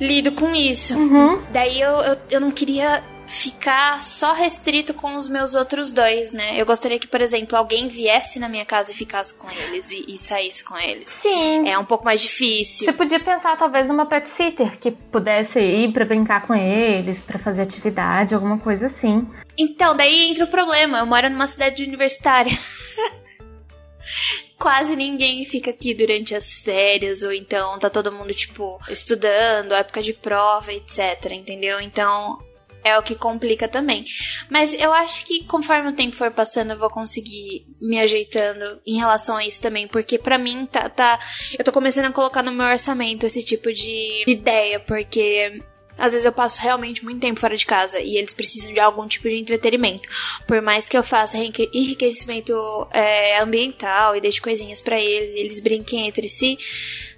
lido 0.00 0.32
com 0.32 0.54
isso. 0.54 0.94
Uhum. 0.96 1.42
Daí 1.52 1.80
eu, 1.80 1.98
eu, 1.98 2.18
eu 2.30 2.40
não 2.40 2.50
queria 2.50 3.02
ficar 3.26 4.02
só 4.02 4.32
restrito 4.32 4.94
com 4.94 5.16
os 5.16 5.28
meus 5.28 5.54
outros 5.54 5.92
dois, 5.92 6.32
né? 6.32 6.60
Eu 6.60 6.64
gostaria 6.64 6.98
que, 6.98 7.06
por 7.06 7.20
exemplo, 7.20 7.56
alguém 7.56 7.88
viesse 7.88 8.38
na 8.38 8.48
minha 8.48 8.64
casa 8.64 8.92
e 8.92 8.94
ficasse 8.94 9.34
com 9.34 9.50
eles 9.50 9.90
e, 9.90 10.14
e 10.14 10.18
saísse 10.18 10.62
com 10.64 10.76
eles. 10.78 11.08
Sim. 11.08 11.68
É 11.68 11.78
um 11.78 11.84
pouco 11.84 12.04
mais 12.04 12.20
difícil. 12.20 12.84
Você 12.84 12.92
podia 12.92 13.20
pensar 13.20 13.56
talvez 13.56 13.88
numa 13.88 14.06
pet 14.06 14.28
sitter 14.28 14.78
que 14.78 14.90
pudesse 14.90 15.58
ir 15.60 15.92
pra 15.92 16.04
brincar 16.04 16.46
com 16.46 16.54
eles, 16.54 17.20
pra 17.20 17.38
fazer 17.38 17.62
atividade, 17.62 18.34
alguma 18.34 18.58
coisa 18.58 18.86
assim. 18.86 19.26
Então, 19.58 19.96
daí 19.96 20.30
entra 20.30 20.44
o 20.44 20.48
problema. 20.48 20.98
Eu 20.98 21.06
moro 21.06 21.28
numa 21.28 21.46
cidade 21.46 21.82
universitária. 21.82 22.56
Quase 24.58 24.96
ninguém 24.96 25.44
fica 25.44 25.70
aqui 25.70 25.92
durante 25.92 26.34
as 26.34 26.54
férias, 26.54 27.22
ou 27.22 27.32
então 27.32 27.78
tá 27.78 27.90
todo 27.90 28.12
mundo, 28.12 28.32
tipo, 28.32 28.80
estudando, 28.88 29.74
época 29.74 30.02
de 30.02 30.12
prova, 30.12 30.72
etc, 30.72 31.32
entendeu? 31.32 31.80
Então 31.80 32.38
é 32.86 32.96
o 32.96 33.02
que 33.02 33.16
complica 33.16 33.66
também. 33.66 34.04
Mas 34.48 34.72
eu 34.72 34.92
acho 34.92 35.26
que 35.26 35.42
conforme 35.44 35.88
o 35.88 35.94
tempo 35.94 36.14
for 36.14 36.30
passando, 36.30 36.70
eu 36.70 36.78
vou 36.78 36.88
conseguir 36.88 37.66
me 37.80 37.98
ajeitando 37.98 38.80
em 38.86 38.96
relação 38.96 39.36
a 39.36 39.44
isso 39.44 39.60
também, 39.60 39.88
porque 39.88 40.18
pra 40.18 40.38
mim 40.38 40.66
tá, 40.66 40.88
tá. 40.88 41.18
Eu 41.58 41.64
tô 41.64 41.72
começando 41.72 42.04
a 42.04 42.12
colocar 42.12 42.44
no 42.44 42.52
meu 42.52 42.66
orçamento 42.66 43.26
esse 43.26 43.42
tipo 43.42 43.72
de 43.72 44.24
ideia, 44.26 44.78
porque 44.78 45.60
às 45.98 46.12
vezes 46.12 46.24
eu 46.24 46.32
passo 46.32 46.60
realmente 46.60 47.04
muito 47.04 47.20
tempo 47.20 47.40
fora 47.40 47.56
de 47.56 47.64
casa 47.66 48.00
e 48.00 48.16
eles 48.16 48.32
precisam 48.34 48.72
de 48.72 48.80
algum 48.80 49.06
tipo 49.06 49.28
de 49.28 49.36
entretenimento. 49.36 50.08
Por 50.46 50.60
mais 50.62 50.88
que 50.88 50.96
eu 50.96 51.02
faça 51.02 51.36
enrique- 51.38 51.70
enriquecimento 51.72 52.54
é, 52.92 53.40
ambiental 53.40 54.14
e 54.16 54.20
deixe 54.20 54.40
coisinhas 54.40 54.80
pra 54.80 54.98
eles 55.00 55.34
e 55.34 55.38
eles 55.40 55.60
brinquem 55.60 56.06
entre 56.06 56.28
si, 56.28 56.58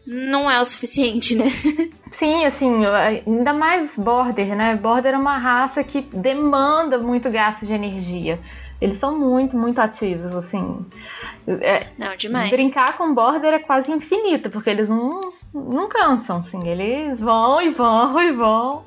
não 0.06 0.50
é 0.50 0.60
o 0.60 0.64
suficiente, 0.64 1.34
né? 1.34 1.44
Sim, 2.10 2.44
assim, 2.46 2.84
ainda 2.86 3.52
mais 3.52 3.96
Border, 3.98 4.56
né? 4.56 4.74
Border 4.76 5.14
é 5.14 5.18
uma 5.18 5.36
raça 5.36 5.84
que 5.84 6.00
demanda 6.00 6.98
muito 6.98 7.30
gasto 7.30 7.66
de 7.66 7.74
energia. 7.74 8.40
Eles 8.80 8.96
são 8.96 9.18
muito, 9.18 9.56
muito 9.58 9.78
ativos, 9.80 10.32
assim. 10.34 10.86
É, 11.60 11.88
Não, 11.98 12.14
demais. 12.16 12.48
brincar 12.50 12.96
com 12.96 13.12
Border 13.12 13.52
é 13.54 13.58
quase 13.58 13.90
infinito, 13.90 14.50
porque 14.50 14.70
eles 14.70 14.88
não, 14.88 15.32
não 15.52 15.88
cansam, 15.88 16.38
assim. 16.38 16.68
Eles 16.68 17.20
vão 17.20 17.60
e 17.60 17.70
vão 17.70 18.20
e 18.22 18.32
vão. 18.32 18.84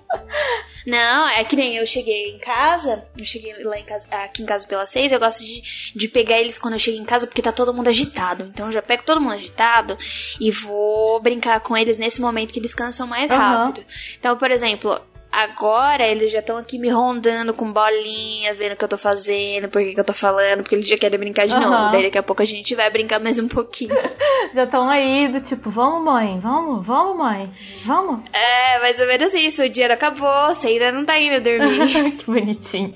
Não, 0.86 1.28
é 1.30 1.44
que 1.44 1.56
nem 1.56 1.76
eu 1.76 1.86
cheguei 1.86 2.32
em 2.32 2.40
casa, 2.40 3.06
eu 3.18 3.24
cheguei 3.24 3.54
lá 3.64 3.78
em 3.78 3.84
casa, 3.84 4.08
aqui 4.12 4.42
em 4.42 4.46
casa 4.46 4.66
pelas 4.66 4.90
seis, 4.90 5.12
eu 5.12 5.20
gosto 5.20 5.44
de, 5.44 5.62
de 5.96 6.08
pegar 6.08 6.40
eles 6.40 6.58
quando 6.58 6.74
eu 6.74 6.80
chego 6.80 6.98
em 6.98 7.06
casa 7.06 7.28
porque 7.28 7.42
tá 7.42 7.52
todo 7.52 7.74
mundo 7.74 7.88
agitado. 7.88 8.46
Então 8.46 8.66
eu 8.66 8.72
já 8.72 8.82
pego 8.82 9.04
todo 9.04 9.22
mundo 9.22 9.34
agitado 9.34 9.96
e 10.40 10.50
vou 10.50 11.20
brincar 11.22 11.60
com 11.60 11.78
eles 11.78 11.98
nesse 11.98 12.20
momento 12.20 12.52
que 12.52 12.60
eles 12.60 12.74
cansam 12.74 13.06
mais 13.06 13.30
Aham. 13.30 13.66
rápido. 13.68 13.86
Então, 14.18 14.36
por 14.38 14.50
exemplo, 14.50 15.00
agora 15.32 16.06
eles 16.06 16.32
já 16.32 16.40
estão 16.40 16.58
aqui 16.58 16.78
me 16.78 16.90
rondando 16.90 17.54
com 17.54 17.72
bolinha, 17.72 18.54
vendo 18.54 18.74
o 18.74 18.76
que 18.76 18.84
eu 18.84 18.88
tô 18.90 18.98
fazendo, 18.98 19.70
por 19.70 19.82
que 19.82 19.94
que 19.94 20.00
eu 20.00 20.04
tô 20.04 20.14
falando, 20.14 20.62
porque 20.64 20.76
eles 20.76 20.88
já 20.88 20.98
querem 20.98 21.18
brincar 21.20 21.48
de 21.48 21.54
Aham. 21.54 21.70
novo. 21.70 21.92
Daí 21.92 22.04
daqui 22.04 22.18
a 22.18 22.24
pouco 22.24 22.42
a 22.42 22.46
gente 22.46 22.76
vai 22.76 22.90
brincar 22.90 23.20
mais 23.20 23.40
um 23.40 23.48
pouquinho. 23.48 23.96
Já 24.54 24.66
estão 24.66 24.90
aí 24.90 25.30
do 25.30 25.40
tipo, 25.40 25.70
vamos, 25.70 26.04
mãe, 26.04 26.38
vamos, 26.40 26.86
vamos, 26.86 27.16
mãe, 27.16 27.50
vamos. 27.86 28.20
é, 28.34 28.80
mais 28.80 29.00
ou 29.00 29.08
menos 29.08 29.34
isso. 29.34 29.64
O 29.64 29.88
não 29.88 29.94
acabou, 29.94 30.48
você 30.54 30.68
ainda 30.70 30.92
não 30.92 31.06
tá 31.06 31.18
indo 31.18 31.40
dormir. 31.40 32.12
que 32.18 32.26
bonitinho. 32.26 32.94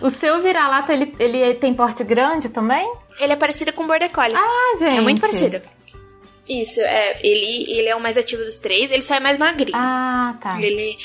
O 0.00 0.10
seu 0.10 0.40
vira-lata, 0.40 0.92
ele, 0.92 1.12
ele 1.18 1.54
tem 1.54 1.74
porte 1.74 2.04
grande 2.04 2.50
também? 2.50 2.88
Ele 3.18 3.32
é 3.32 3.36
parecido 3.36 3.72
com 3.72 3.82
o 3.82 3.86
Border 3.86 4.10
Collie. 4.10 4.36
Ah, 4.36 4.76
gente. 4.78 4.98
É 4.98 5.00
muito 5.00 5.20
parecido. 5.20 5.60
Isso, 6.50 6.80
é. 6.80 7.20
Ele, 7.22 7.70
ele 7.70 7.88
é 7.88 7.94
o 7.94 8.00
mais 8.00 8.16
ativo 8.16 8.44
dos 8.44 8.58
três, 8.58 8.90
ele 8.90 9.02
só 9.02 9.14
é 9.14 9.20
mais 9.20 9.38
magrinho. 9.38 9.76
Ah, 9.76 10.36
tá. 10.42 10.60
Ele 10.60 10.98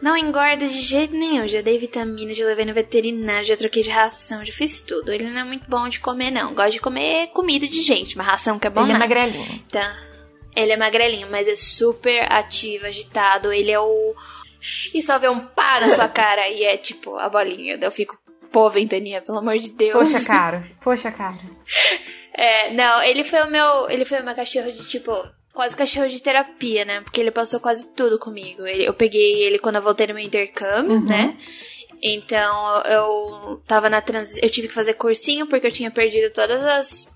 não 0.00 0.16
engorda 0.16 0.68
de 0.68 0.80
jeito 0.80 1.14
nenhum. 1.14 1.48
Já 1.48 1.60
dei 1.60 1.76
vitamina, 1.78 2.32
já 2.32 2.44
levei 2.44 2.64
no 2.64 2.72
veterinário, 2.72 3.44
já 3.44 3.56
troquei 3.56 3.82
de 3.82 3.90
ração, 3.90 4.44
já 4.44 4.52
fiz 4.52 4.80
tudo. 4.80 5.12
Ele 5.12 5.28
não 5.28 5.40
é 5.40 5.44
muito 5.44 5.68
bom 5.68 5.88
de 5.88 5.98
comer, 5.98 6.30
não. 6.30 6.54
Gosta 6.54 6.70
de 6.70 6.80
comer 6.80 7.28
comida 7.28 7.66
de 7.66 7.82
gente, 7.82 8.16
mas 8.16 8.24
ração 8.24 8.56
que 8.56 8.68
é 8.68 8.70
bom 8.70 8.84
Ele 8.84 8.92
é 8.92 8.98
magrelinho. 8.98 9.64
Tá. 9.68 9.96
Ele 10.54 10.72
é 10.72 10.76
magrelinho, 10.76 11.28
mas 11.28 11.48
é 11.48 11.56
super 11.56 12.32
ativo, 12.32 12.86
agitado. 12.86 13.52
Ele 13.52 13.72
é 13.72 13.80
o. 13.80 14.14
E 14.94 15.02
só 15.02 15.18
vê 15.18 15.28
um 15.28 15.40
pá 15.40 15.80
na 15.80 15.90
sua 15.90 16.08
cara 16.08 16.48
e 16.48 16.62
é 16.62 16.76
tipo 16.76 17.16
a 17.16 17.28
bolinha. 17.28 17.76
Eu 17.80 17.90
fico, 17.90 18.16
pô, 18.52 18.70
ventania, 18.70 19.22
pelo 19.22 19.38
amor 19.38 19.58
de 19.58 19.70
Deus. 19.70 19.92
Poxa, 19.92 20.24
cara. 20.24 20.70
Poxa, 20.80 21.10
cara. 21.10 21.38
É, 22.34 22.70
não, 22.72 23.02
ele 23.02 23.24
foi 23.24 23.42
o 23.42 23.50
meu. 23.50 23.88
Ele 23.90 24.04
foi 24.04 24.20
o 24.20 24.24
meu 24.24 24.34
cachorro 24.34 24.70
de 24.72 24.84
tipo. 24.88 25.12
Quase 25.52 25.76
cachorro 25.76 26.08
de 26.08 26.22
terapia, 26.22 26.84
né? 26.84 27.00
Porque 27.00 27.20
ele 27.20 27.32
passou 27.32 27.58
quase 27.58 27.84
tudo 27.88 28.16
comigo. 28.18 28.64
Ele- 28.64 28.84
eu 28.84 28.94
peguei 28.94 29.42
ele 29.42 29.58
quando 29.58 29.74
eu 29.76 29.82
voltei 29.82 30.06
no 30.06 30.14
meu 30.14 30.22
intercâmbio, 30.22 31.00
né? 31.00 31.36
Então 32.00 32.82
eu 32.84 33.60
tava 33.66 33.90
na 33.90 34.00
transição. 34.00 34.40
Eu 34.42 34.50
tive 34.50 34.68
que 34.68 34.74
fazer 34.74 34.94
cursinho 34.94 35.46
porque 35.48 35.66
eu 35.66 35.72
tinha 35.72 35.90
perdido 35.90 36.32
todas 36.32 36.62
as, 36.62 37.08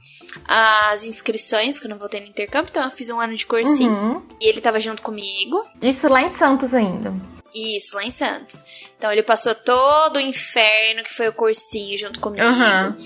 as 0.47 1.05
inscrições 1.05 1.79
quando 1.79 1.93
eu 1.93 1.99
voltei 1.99 2.21
no 2.21 2.27
intercâmbio. 2.27 2.69
Então 2.71 2.83
eu 2.83 2.91
fiz 2.91 3.09
um 3.11 3.21
ano 3.21 3.37
de 3.37 3.47
cursinho. 3.47 3.93
Uhum. 3.93 4.23
E 4.41 4.49
ele 4.49 4.61
tava 4.61 4.81
junto 4.81 5.03
comigo. 5.03 5.65
Isso 5.81 6.09
lá 6.09 6.23
em 6.23 6.29
Santos 6.29 6.75
ainda. 6.75 7.13
Isso, 7.55 7.95
lá 7.97 8.05
em 8.05 8.11
Santos. 8.11 8.63
Então 8.97 9.13
ele 9.13 9.23
passou 9.23 9.55
todo 9.55 10.17
o 10.17 10.21
inferno 10.21 11.03
que 11.03 11.13
foi 11.13 11.29
o 11.29 11.33
cursinho 11.33 11.99
junto 11.99 12.19
comigo. 12.21 12.43
Aham. 12.43 12.97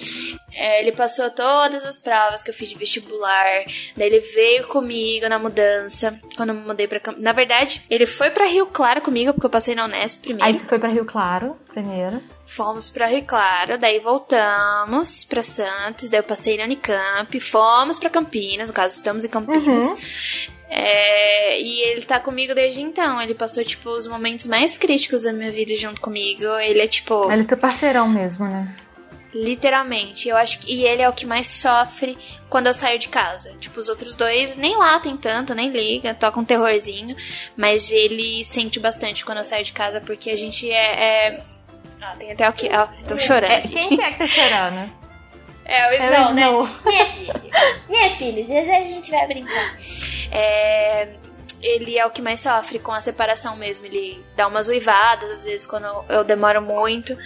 É, 0.55 0.81
ele 0.81 0.93
passou 0.93 1.29
todas 1.31 1.85
as 1.85 1.99
provas 2.01 2.43
que 2.43 2.51
eu 2.51 2.55
fiz 2.55 2.69
de 2.69 2.79
vestibular. 2.79 3.65
Daí 3.97 4.07
ele 4.07 4.21
veio 4.21 4.69
comigo 4.69 5.29
na 5.29 5.39
mudança. 5.39 6.19
Quando 6.37 6.51
eu 6.51 6.55
me 6.55 6.67
mudei 6.67 6.87
pra. 6.87 7.01
Na 7.17 7.33
verdade, 7.33 7.85
ele 7.91 8.07
foi 8.07 8.31
pra 8.31 8.47
Rio 8.47 8.67
Claro 8.67 9.01
comigo, 9.01 9.33
porque 9.33 9.47
eu 9.47 9.51
passei 9.51 9.75
na 9.75 9.85
Unesp 9.85 10.19
Aí 10.19 10.23
primeiro. 10.35 10.59
você 10.59 10.65
foi 10.67 10.79
pra 10.79 10.89
Rio 10.89 11.05
Claro, 11.05 11.57
primeiro. 11.73 12.23
Fomos 12.47 12.89
pra 12.89 13.07
Rio 13.07 13.25
Claro, 13.25 13.77
daí 13.77 13.99
voltamos 13.99 15.25
pra 15.25 15.43
Santos, 15.43 16.09
daí 16.09 16.21
eu 16.21 16.25
passei 16.25 16.57
na 16.57 16.65
Unicamp, 16.65 17.41
fomos 17.41 17.99
pra 17.99 18.09
Campinas, 18.09 18.69
no 18.69 18.75
caso, 18.75 18.95
estamos 18.95 19.25
em 19.25 19.29
Campinas. 19.29 20.49
É, 20.69 21.61
e 21.61 21.81
ele 21.83 22.03
tá 22.03 22.19
comigo 22.19 22.55
desde 22.55 22.81
então. 22.81 23.21
Ele 23.23 23.35
passou, 23.35 23.65
tipo, 23.65 23.89
os 23.91 24.07
momentos 24.07 24.47
mais 24.47 24.77
críticos 24.77 25.23
da 25.23 25.33
minha 25.33 25.51
vida 25.51 25.75
junto 25.77 26.01
comigo. 26.01 26.45
Ele 26.61 26.81
é, 26.81 26.87
tipo. 26.89 27.31
Ele 27.31 27.43
é 27.43 27.47
seu 27.47 27.57
parceirão 27.57 28.09
mesmo, 28.09 28.47
né? 28.47 28.75
Literalmente, 29.33 30.29
eu 30.29 30.37
acho 30.37 30.59
que. 30.61 30.73
E 30.75 30.85
ele 30.85 31.03
é 31.03 31.09
o 31.09 31.13
que 31.13 31.27
mais 31.27 31.47
sofre 31.49 32.17
quando 32.49 32.67
eu 32.69 32.75
saio 32.75 32.99
de 32.99 33.09
casa. 33.09 33.55
Tipo, 33.59 33.79
os 33.79 33.89
outros 33.89 34.15
dois 34.15 34.57
nem 34.57 34.77
latem 34.77 35.17
tanto, 35.17 35.55
nem 35.55 35.69
liga, 35.71 36.15
toca 36.15 36.41
um 36.41 36.45
terrorzinho. 36.45 37.15
Mas 37.57 37.91
ele 37.91 38.43
sente 38.45 38.81
bastante 38.81 39.25
quando 39.25 39.39
eu 39.39 39.45
saio 39.45 39.65
de 39.65 39.73
casa, 39.73 40.01
porque 40.01 40.31
a 40.31 40.37
gente 40.37 40.71
é. 40.71 40.77
é... 41.29 41.41
Ah, 42.01 42.15
tem 42.19 42.33
até 42.33 42.49
o 42.49 42.53
que. 42.53 42.69
Ó, 42.69 42.87
tô 43.07 43.19
chorando 43.19 43.51
É, 43.51 43.57
aqui. 43.57 43.69
quem 43.69 43.97
que 43.97 44.03
é 44.03 44.13
que 44.13 44.19
tá 44.19 44.27
chorando? 44.27 44.93
É 45.65 45.89
o 45.89 45.93
É 45.93 46.11
o 46.11 46.15
Snow, 46.15 46.33
né? 46.35 46.43
Snow. 46.43 46.69
Minha 46.87 47.07
filha. 47.07 47.43
Minha 47.89 48.11
filha, 48.11 48.43
às 48.43 48.49
vezes 48.49 48.71
a 48.71 48.83
gente 48.83 49.11
vai 49.11 49.27
brincar. 49.27 49.77
É, 50.37 51.09
Ele 51.63 51.99
é 51.99 52.05
o 52.05 52.11
que 52.11 52.21
mais 52.21 52.41
sofre 52.41 52.79
com 52.79 52.93
a 52.93 53.01
separação 53.01 53.57
mesmo. 53.57 53.87
Ele 53.87 54.23
dá 54.37 54.47
umas 54.47 54.69
uivadas, 54.69 55.31
às 55.31 55.45
vezes, 55.45 55.67
quando 55.67 55.87
eu 56.11 56.23
demoro 56.23 56.61
muito. 56.61 57.17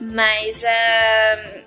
Mas 0.00 0.62
ah, 0.64 1.60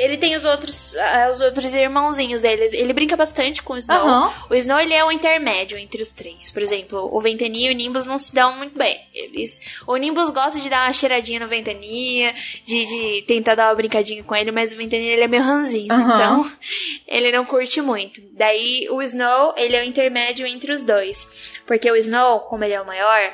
ele 0.00 0.16
tem 0.16 0.34
os 0.34 0.44
outros, 0.44 0.94
uh, 0.94 1.30
os 1.30 1.40
outros 1.40 1.72
irmãozinhos 1.72 2.42
deles. 2.42 2.72
Ele 2.72 2.92
brinca 2.92 3.16
bastante 3.16 3.62
com 3.62 3.74
o 3.74 3.78
Snow. 3.78 4.06
Uhum. 4.06 4.30
O 4.50 4.54
Snow, 4.54 4.80
ele 4.80 4.94
é 4.94 5.04
o 5.04 5.12
intermédio 5.12 5.78
entre 5.78 6.02
os 6.02 6.10
três. 6.10 6.50
Por 6.50 6.62
exemplo, 6.62 7.08
o 7.12 7.20
Ventania 7.20 7.70
e 7.70 7.74
o 7.74 7.76
Nimbus 7.76 8.06
não 8.06 8.18
se 8.18 8.34
dão 8.34 8.56
muito 8.56 8.76
bem. 8.76 9.00
Eles, 9.14 9.82
o 9.86 9.96
Nimbus 9.96 10.30
gosta 10.30 10.60
de 10.60 10.68
dar 10.68 10.86
uma 10.86 10.92
cheiradinha 10.92 11.40
no 11.40 11.46
Ventania, 11.46 12.34
de, 12.64 12.86
de 12.86 13.22
tentar 13.22 13.54
dar 13.54 13.68
uma 13.68 13.74
brincadinha 13.74 14.22
com 14.22 14.34
ele, 14.34 14.50
mas 14.50 14.72
o 14.72 14.76
Ventania, 14.76 15.12
ele 15.12 15.24
é 15.24 15.28
meio 15.28 15.42
ranzinho. 15.42 15.92
Uhum. 15.92 16.14
Então, 16.14 16.52
ele 17.06 17.30
não 17.32 17.44
curte 17.44 17.80
muito. 17.80 18.20
Daí, 18.32 18.86
o 18.90 19.02
Snow, 19.02 19.54
ele 19.56 19.76
é 19.76 19.80
o 19.80 19.84
intermédio 19.84 20.46
entre 20.46 20.72
os 20.72 20.84
dois. 20.84 21.28
Porque 21.66 21.90
o 21.90 21.96
Snow, 21.96 22.40
como 22.40 22.64
ele 22.64 22.74
é 22.74 22.80
o 22.80 22.86
maior, 22.86 23.32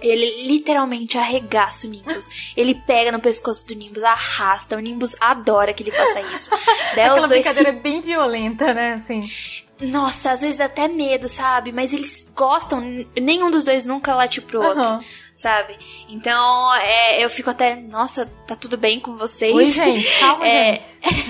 ele 0.00 0.46
literalmente 0.46 1.16
arregaça 1.18 1.86
o 1.86 1.90
Nimbus. 1.90 2.52
Ele 2.56 2.74
pega 2.74 3.12
no 3.12 3.20
pescoço 3.20 3.66
do 3.66 3.74
Nimbus, 3.74 4.02
arrasta. 4.02 4.76
O 4.76 4.80
Nimbus 4.80 5.16
adora 5.20 5.72
que 5.72 5.82
ele 5.82 5.90
faça 5.90 6.20
isso. 6.34 6.50
Daí 6.94 7.04
Aquela 7.04 7.14
os 7.14 7.26
dois 7.26 7.44
brincadeira 7.44 7.72
se... 7.72 7.78
é 7.78 7.80
bem 7.80 8.00
violenta, 8.00 8.72
né? 8.72 8.94
Assim. 8.94 9.20
Nossa, 9.80 10.32
às 10.32 10.40
vezes 10.40 10.58
dá 10.58 10.64
até 10.64 10.88
medo, 10.88 11.28
sabe? 11.28 11.70
Mas 11.70 11.92
eles 11.92 12.26
gostam, 12.34 12.80
nenhum 13.20 13.50
dos 13.50 13.62
dois 13.62 13.84
nunca 13.84 14.14
late 14.14 14.40
pro 14.40 14.60
outro, 14.60 14.82
uhum. 14.82 15.00
sabe? 15.34 15.76
Então, 16.08 16.74
é, 16.76 17.24
eu 17.24 17.30
fico 17.30 17.50
até, 17.50 17.76
nossa, 17.76 18.26
tá 18.46 18.56
tudo 18.56 18.76
bem 18.76 18.98
com 18.98 19.16
vocês? 19.16 19.54
Oi, 19.54 19.66
gente, 19.66 20.18
calma, 20.18 20.46
é... 20.48 20.74
gente. 20.74 21.27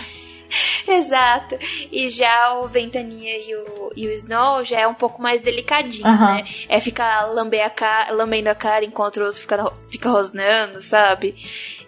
Exato. 0.96 1.58
E 1.92 2.08
já 2.08 2.54
o 2.54 2.68
Ventania 2.68 3.38
e 3.38 3.54
o, 3.54 3.92
e 3.94 4.06
o 4.06 4.12
Snow 4.12 4.64
já 4.64 4.80
é 4.80 4.86
um 4.86 4.94
pouco 4.94 5.20
mais 5.20 5.42
delicadinho, 5.42 6.08
uhum. 6.08 6.36
né? 6.36 6.44
É 6.68 6.80
ficar 6.80 7.26
lamber 7.26 7.64
a 7.64 7.70
cara, 7.70 8.12
lambendo 8.12 8.48
a 8.48 8.54
cara 8.54 8.84
enquanto 8.84 9.18
o 9.18 9.24
outro 9.24 9.40
fica, 9.40 9.72
fica 9.88 10.08
rosnando, 10.08 10.80
sabe? 10.80 11.34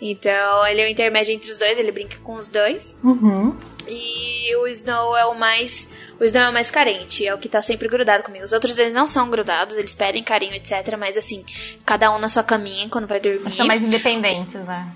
Então, 0.01 0.67
ele 0.67 0.83
é 0.83 0.87
o 0.87 0.91
intermédio 0.91 1.33
entre 1.33 1.51
os 1.51 1.59
dois, 1.59 1.79
ele 1.79 1.93
brinca 1.93 2.19
com 2.23 2.35
os 2.35 2.49
dois. 2.49 2.99
Uhum. 3.03 3.57
E 3.89 4.55
o 4.57 4.67
Snow 4.67 5.17
é 5.17 5.25
o 5.25 5.35
mais. 5.35 5.89
O 6.21 6.25
Snow 6.25 6.43
é 6.43 6.51
o 6.51 6.53
mais 6.53 6.71
carente, 6.71 7.27
é 7.27 7.35
o 7.35 7.39
que 7.39 7.49
tá 7.49 7.63
sempre 7.63 7.89
grudado 7.89 8.23
comigo. 8.23 8.45
Os 8.45 8.53
outros 8.53 8.77
dois 8.77 8.95
não 8.95 9.07
são 9.07 9.31
grudados, 9.31 9.77
eles 9.77 9.95
pedem 9.95 10.23
carinho, 10.23 10.55
etc. 10.55 10.97
Mas 10.99 11.17
assim, 11.17 11.45
cada 11.85 12.15
um 12.15 12.19
na 12.19 12.29
sua 12.29 12.43
caminha 12.43 12.89
quando 12.89 13.07
vai 13.07 13.19
dormir. 13.19 13.51
São 13.51 13.67
mais 13.67 13.83
independentes, 13.83 14.63
né? 14.65 14.93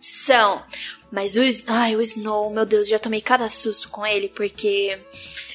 São. 0.00 0.62
Mas 1.12 1.36
o, 1.36 1.40
ai, 1.66 1.94
o 1.94 2.00
Snow, 2.00 2.50
meu 2.50 2.64
Deus, 2.64 2.88
já 2.88 2.98
tomei 2.98 3.20
cada 3.20 3.48
susto 3.50 3.90
com 3.90 4.04
ele, 4.04 4.28
porque. 4.28 4.98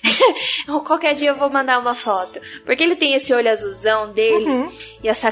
Qualquer 0.86 1.16
dia 1.16 1.30
eu 1.30 1.36
vou 1.36 1.50
mandar 1.50 1.80
uma 1.80 1.96
foto. 1.96 2.40
Porque 2.64 2.84
ele 2.84 2.96
tem 2.96 3.16
esse 3.16 3.34
olho 3.34 3.50
azulzão 3.50 4.14
dele 4.14 4.46
uhum. 4.46 4.72
e 5.04 5.10
essa 5.10 5.32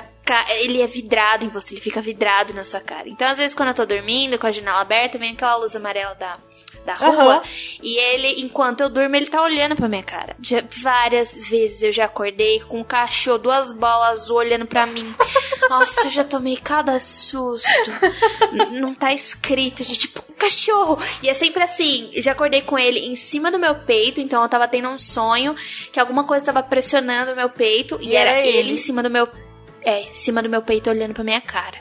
ele 0.62 0.82
é 0.82 0.88
vidrado 0.88 1.46
em 1.46 1.50
você, 1.50 1.76
ele 1.76 1.82
fica 1.82 2.02
vidrado 2.02 2.52
na 2.52 2.64
sua 2.64 2.80
cara. 2.80 3.08
Então, 3.08 3.28
às 3.28 3.38
vezes, 3.38 3.54
quando 3.54 3.70
eu 3.70 3.76
tô 3.76 3.86
dormindo, 3.86 4.40
com 4.40 4.48
a 4.48 4.52
janela 4.52 4.82
aberta, 4.82 5.20
vem 5.20 5.34
aquela 5.34 5.58
luz 5.58 5.76
amarela 5.76 6.16
da, 6.16 6.40
da 6.86 6.94
rua. 6.94 7.38
Uhum. 7.38 7.42
E 7.82 7.98
ele, 7.98 8.42
enquanto 8.42 8.82
eu 8.82 8.90
durmo, 8.90 9.16
ele 9.16 9.26
tá 9.26 9.42
olhando 9.42 9.76
pra 9.76 9.90
minha 9.90 10.04
cara. 10.04 10.36
Já, 10.42 10.64
várias 10.82 11.50
vezes 11.50 11.82
eu 11.82 11.92
já 11.92 12.06
acordei 12.06 12.60
com 12.62 12.80
um 12.80 12.84
cachorro, 12.84 13.40
duas 13.40 13.72
bolas 13.72 14.30
olhando 14.30 14.66
pra 14.66 14.86
mim. 14.86 15.06
Nossa, 15.70 16.08
eu 16.08 16.12
já 16.12 16.24
tomei 16.24 16.58
cada 16.58 17.00
susto. 17.00 17.92
não 18.72 18.94
tá 18.94 19.12
escrito 19.14 19.84
de 19.84 19.98
tipo, 19.98 20.22
cachorro. 20.38 21.00
E 21.24 21.30
é 21.30 21.34
sempre 21.34 21.64
assim. 21.64 22.12
Já 22.16 22.34
acordei 22.34 22.62
com 22.62 22.78
ele 22.78 23.00
em 23.00 23.16
cima 23.16 23.52
do 23.52 23.58
meu 23.58 23.76
peito, 23.76 24.22
então 24.22 24.44
eu 24.44 24.50
tava 24.50 24.68
tendo 24.68 24.88
um 24.88 24.98
sonho 24.98 25.56
que 25.92 26.00
alguma 26.00 26.24
coisa 26.24 26.46
tava 26.46 26.62
pressionando 26.62 27.32
o 27.32 27.36
meu 27.36 27.50
peito 27.50 27.98
e, 28.00 28.10
e 28.10 28.16
era, 28.16 28.46
ele 28.46 28.74
em 28.74 28.78
cima 28.78 29.02
do 29.02 29.10
meu 29.10 29.28
é, 29.82 30.02
em 30.02 30.14
cima 30.14 30.42
do 30.42 30.50
meu 30.50 30.62
peito 30.62 30.90
olhando 30.90 31.14
pra 31.14 31.24
minha 31.24 31.40
cara. 31.40 31.78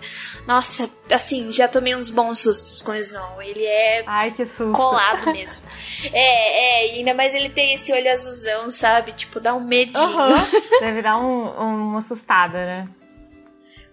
Nossa, 0.47 0.91
assim, 1.11 1.53
já 1.53 1.67
tomei 1.67 1.95
uns 1.95 2.11
bons 2.11 2.39
sustos 2.39 2.83
com 2.83 2.93
o 2.93 2.97
Snow. 2.97 3.41
Ele 3.41 3.65
é 3.65 4.03
Ai, 4.07 4.31
que 4.31 4.45
susto. 4.45 4.73
colado 4.73 5.27
mesmo. 5.33 5.67
é, 6.13 6.91
é, 6.93 6.97
ainda 6.97 7.15
mais 7.15 7.35
ele 7.35 7.49
tem 7.49 7.73
esse 7.75 7.93
olho 7.93 8.13
azulzão, 8.13 8.71
sabe? 8.71 9.13
Tipo, 9.13 9.41
dá 9.41 9.55
um 9.55 9.61
medinho. 9.61 10.07
Uhum. 10.07 10.81
Deve 10.81 11.01
dar 11.01 11.19
um, 11.19 11.63
um, 11.63 11.89
uma 11.89 11.99
assustada, 11.99 12.59
né? 12.67 12.89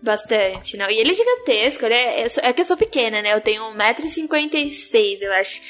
Bastante, 0.02 0.78
não. 0.78 0.90
E 0.90 1.00
ele 1.00 1.12
é 1.12 1.14
gigantesco, 1.14 1.86
ele 1.86 1.94
é, 1.94 2.28
é 2.42 2.54
que 2.54 2.62
eu 2.62 2.66
sou 2.66 2.76
pequena, 2.76 3.22
né? 3.22 3.34
Eu 3.34 3.42
tenho 3.42 3.64
1,56m, 3.64 5.22
eu 5.22 5.34
acho. 5.34 5.62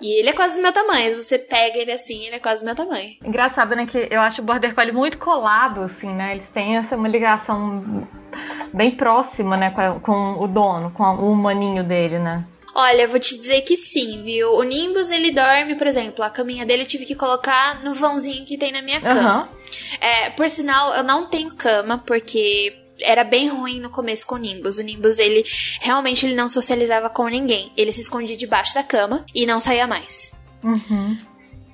E 0.00 0.18
ele 0.18 0.30
é 0.30 0.32
quase 0.32 0.56
do 0.56 0.62
meu 0.62 0.72
tamanho. 0.72 1.20
Você 1.20 1.38
pega 1.38 1.78
ele 1.78 1.92
assim, 1.92 2.24
ele 2.24 2.36
é 2.36 2.38
quase 2.38 2.62
do 2.62 2.66
meu 2.66 2.74
tamanho. 2.74 3.16
Engraçado, 3.24 3.76
né? 3.76 3.86
Que 3.86 4.08
eu 4.10 4.20
acho 4.20 4.40
o 4.40 4.44
Border 4.44 4.74
Collie 4.74 4.92
muito 4.92 5.18
colado, 5.18 5.82
assim, 5.82 6.12
né? 6.12 6.32
Eles 6.32 6.48
têm 6.48 6.76
essa 6.76 6.96
uma 6.96 7.08
ligação 7.08 8.08
bem 8.72 8.90
próxima, 8.90 9.56
né? 9.56 9.70
Com, 9.70 10.00
com 10.00 10.42
o 10.42 10.48
dono, 10.48 10.90
com 10.90 11.04
o 11.04 11.30
humaninho 11.32 11.84
dele, 11.84 12.18
né? 12.18 12.44
Olha, 12.74 13.06
vou 13.06 13.18
te 13.18 13.36
dizer 13.36 13.62
que 13.62 13.76
sim, 13.76 14.22
viu? 14.22 14.54
O 14.54 14.62
Nimbus, 14.62 15.10
ele 15.10 15.32
dorme, 15.32 15.74
por 15.74 15.86
exemplo, 15.86 16.24
a 16.24 16.30
caminha 16.30 16.64
dele 16.64 16.82
eu 16.82 16.86
tive 16.86 17.04
que 17.04 17.14
colocar 17.14 17.82
no 17.82 17.92
vãozinho 17.92 18.46
que 18.46 18.56
tem 18.56 18.72
na 18.72 18.80
minha 18.80 19.00
cama. 19.00 19.42
Uhum. 19.42 19.60
É, 20.00 20.30
por 20.30 20.48
sinal, 20.48 20.94
eu 20.94 21.02
não 21.02 21.26
tenho 21.26 21.52
cama, 21.54 21.98
porque 21.98 22.76
era 23.02 23.24
bem 23.24 23.48
ruim 23.48 23.80
no 23.80 23.90
começo 23.90 24.26
com 24.26 24.34
o 24.34 24.38
Nimbus. 24.38 24.78
O 24.78 24.82
Nimbus, 24.82 25.18
ele 25.18 25.44
realmente 25.80 26.26
ele 26.26 26.34
não 26.34 26.48
socializava 26.48 27.10
com 27.10 27.28
ninguém. 27.28 27.72
Ele 27.76 27.92
se 27.92 28.00
escondia 28.00 28.36
debaixo 28.36 28.74
da 28.74 28.82
cama 28.82 29.24
e 29.34 29.46
não 29.46 29.60
saía 29.60 29.86
mais. 29.86 30.32
Uhum. 30.62 31.30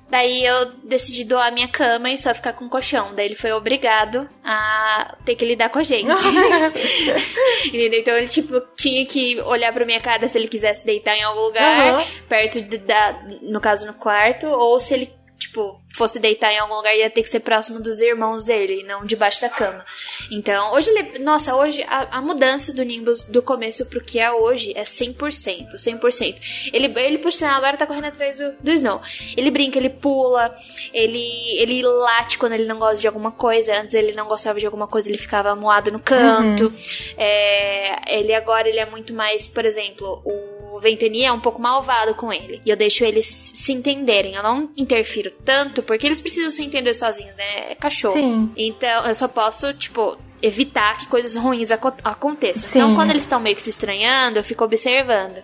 Daí 0.09 0.45
eu 0.45 0.71
decidi 0.85 1.25
doar 1.25 1.51
minha 1.51 1.67
cama 1.67 2.09
e 2.09 2.17
só 2.17 2.33
ficar 2.33 2.53
com 2.53 2.65
o 2.65 2.69
colchão. 2.69 3.13
Daí 3.13 3.25
ele 3.25 3.35
foi 3.35 3.51
obrigado 3.51 4.27
a 4.43 5.15
ter 5.25 5.35
que 5.35 5.43
lidar 5.43 5.69
com 5.69 5.79
a 5.79 5.83
gente. 5.83 6.07
Entendeu? 7.67 7.99
Então 7.99 8.15
ele, 8.15 8.29
tipo, 8.29 8.61
tinha 8.77 9.05
que 9.05 9.41
olhar 9.41 9.73
pra 9.73 9.85
minha 9.85 9.99
cara 9.99 10.27
se 10.29 10.37
ele 10.37 10.47
quisesse 10.47 10.85
deitar 10.85 11.15
em 11.15 11.23
algum 11.23 11.41
lugar, 11.41 11.99
uhum. 11.99 12.05
perto 12.29 12.61
da, 12.61 13.21
no 13.41 13.59
caso 13.59 13.85
no 13.85 13.93
quarto, 13.95 14.47
ou 14.47 14.79
se 14.79 14.93
ele 14.93 15.16
tipo, 15.57 15.81
fosse 15.89 16.19
deitar 16.19 16.53
em 16.53 16.59
algum 16.59 16.75
lugar, 16.75 16.95
ia 16.95 17.09
ter 17.09 17.23
que 17.23 17.29
ser 17.29 17.39
próximo 17.39 17.79
dos 17.79 17.99
irmãos 17.99 18.45
dele, 18.45 18.81
e 18.81 18.83
não 18.83 19.03
debaixo 19.03 19.41
da 19.41 19.49
cama. 19.49 19.83
Então, 20.31 20.73
hoje 20.73 20.89
ele. 20.91 21.19
Nossa, 21.19 21.55
hoje 21.55 21.83
a, 21.87 22.17
a 22.17 22.21
mudança 22.21 22.71
do 22.71 22.83
Nimbus 22.83 23.23
do 23.23 23.41
começo 23.41 23.85
pro 23.87 24.03
que 24.03 24.19
é 24.19 24.31
hoje 24.31 24.71
é 24.75 24.83
100%. 24.83 25.75
100%. 25.75 26.69
Ele, 26.71 26.93
ele 26.99 27.17
por 27.17 27.33
sinal, 27.33 27.55
agora 27.55 27.75
tá 27.75 27.87
correndo 27.87 28.05
atrás 28.05 28.37
do, 28.37 28.51
do 28.59 28.71
Snow. 28.71 29.01
Ele 29.35 29.49
brinca, 29.49 29.79
ele 29.79 29.89
pula, 29.89 30.55
ele, 30.93 31.59
ele 31.59 31.81
late 31.81 32.37
quando 32.37 32.53
ele 32.53 32.65
não 32.65 32.77
gosta 32.77 32.97
de 32.97 33.07
alguma 33.07 33.31
coisa. 33.31 33.81
Antes 33.81 33.95
ele 33.95 34.11
não 34.11 34.27
gostava 34.27 34.59
de 34.59 34.65
alguma 34.65 34.87
coisa, 34.87 35.09
ele 35.09 35.17
ficava 35.17 35.55
moado 35.55 35.91
no 35.91 35.99
canto. 35.99 36.65
Uhum. 36.65 36.73
É, 37.17 38.15
ele 38.15 38.33
agora 38.33 38.69
ele 38.69 38.79
é 38.79 38.85
muito 38.85 39.13
mais, 39.13 39.47
por 39.47 39.65
exemplo, 39.65 40.21
o 40.23 40.56
o 40.77 40.79
Ventania 40.79 41.29
é 41.29 41.31
um 41.31 41.39
pouco 41.39 41.61
malvado 41.61 42.13
com 42.15 42.31
ele. 42.31 42.61
E 42.65 42.69
eu 42.69 42.77
deixo 42.77 43.03
eles 43.03 43.25
se 43.25 43.73
entenderem. 43.73 44.35
Eu 44.35 44.43
não 44.43 44.69
interfiro 44.77 45.31
tanto, 45.43 45.81
porque 45.81 46.05
eles 46.05 46.21
precisam 46.21 46.51
se 46.51 46.63
entender 46.63 46.93
sozinhos, 46.93 47.35
né? 47.35 47.71
É 47.71 47.75
cachorro. 47.75 48.13
Sim. 48.13 48.51
Então 48.55 49.05
eu 49.05 49.15
só 49.15 49.27
posso, 49.27 49.73
tipo, 49.73 50.17
evitar 50.41 50.97
que 50.97 51.07
coisas 51.07 51.35
ruins 51.35 51.71
aco 51.71 51.93
aconteçam. 52.03 52.69
Sim. 52.69 52.79
Então, 52.79 52.95
quando 52.95 53.09
eles 53.11 53.23
estão 53.23 53.39
meio 53.39 53.55
que 53.55 53.61
se 53.61 53.69
estranhando, 53.69 54.39
eu 54.39 54.43
fico 54.43 54.63
observando. 54.63 55.41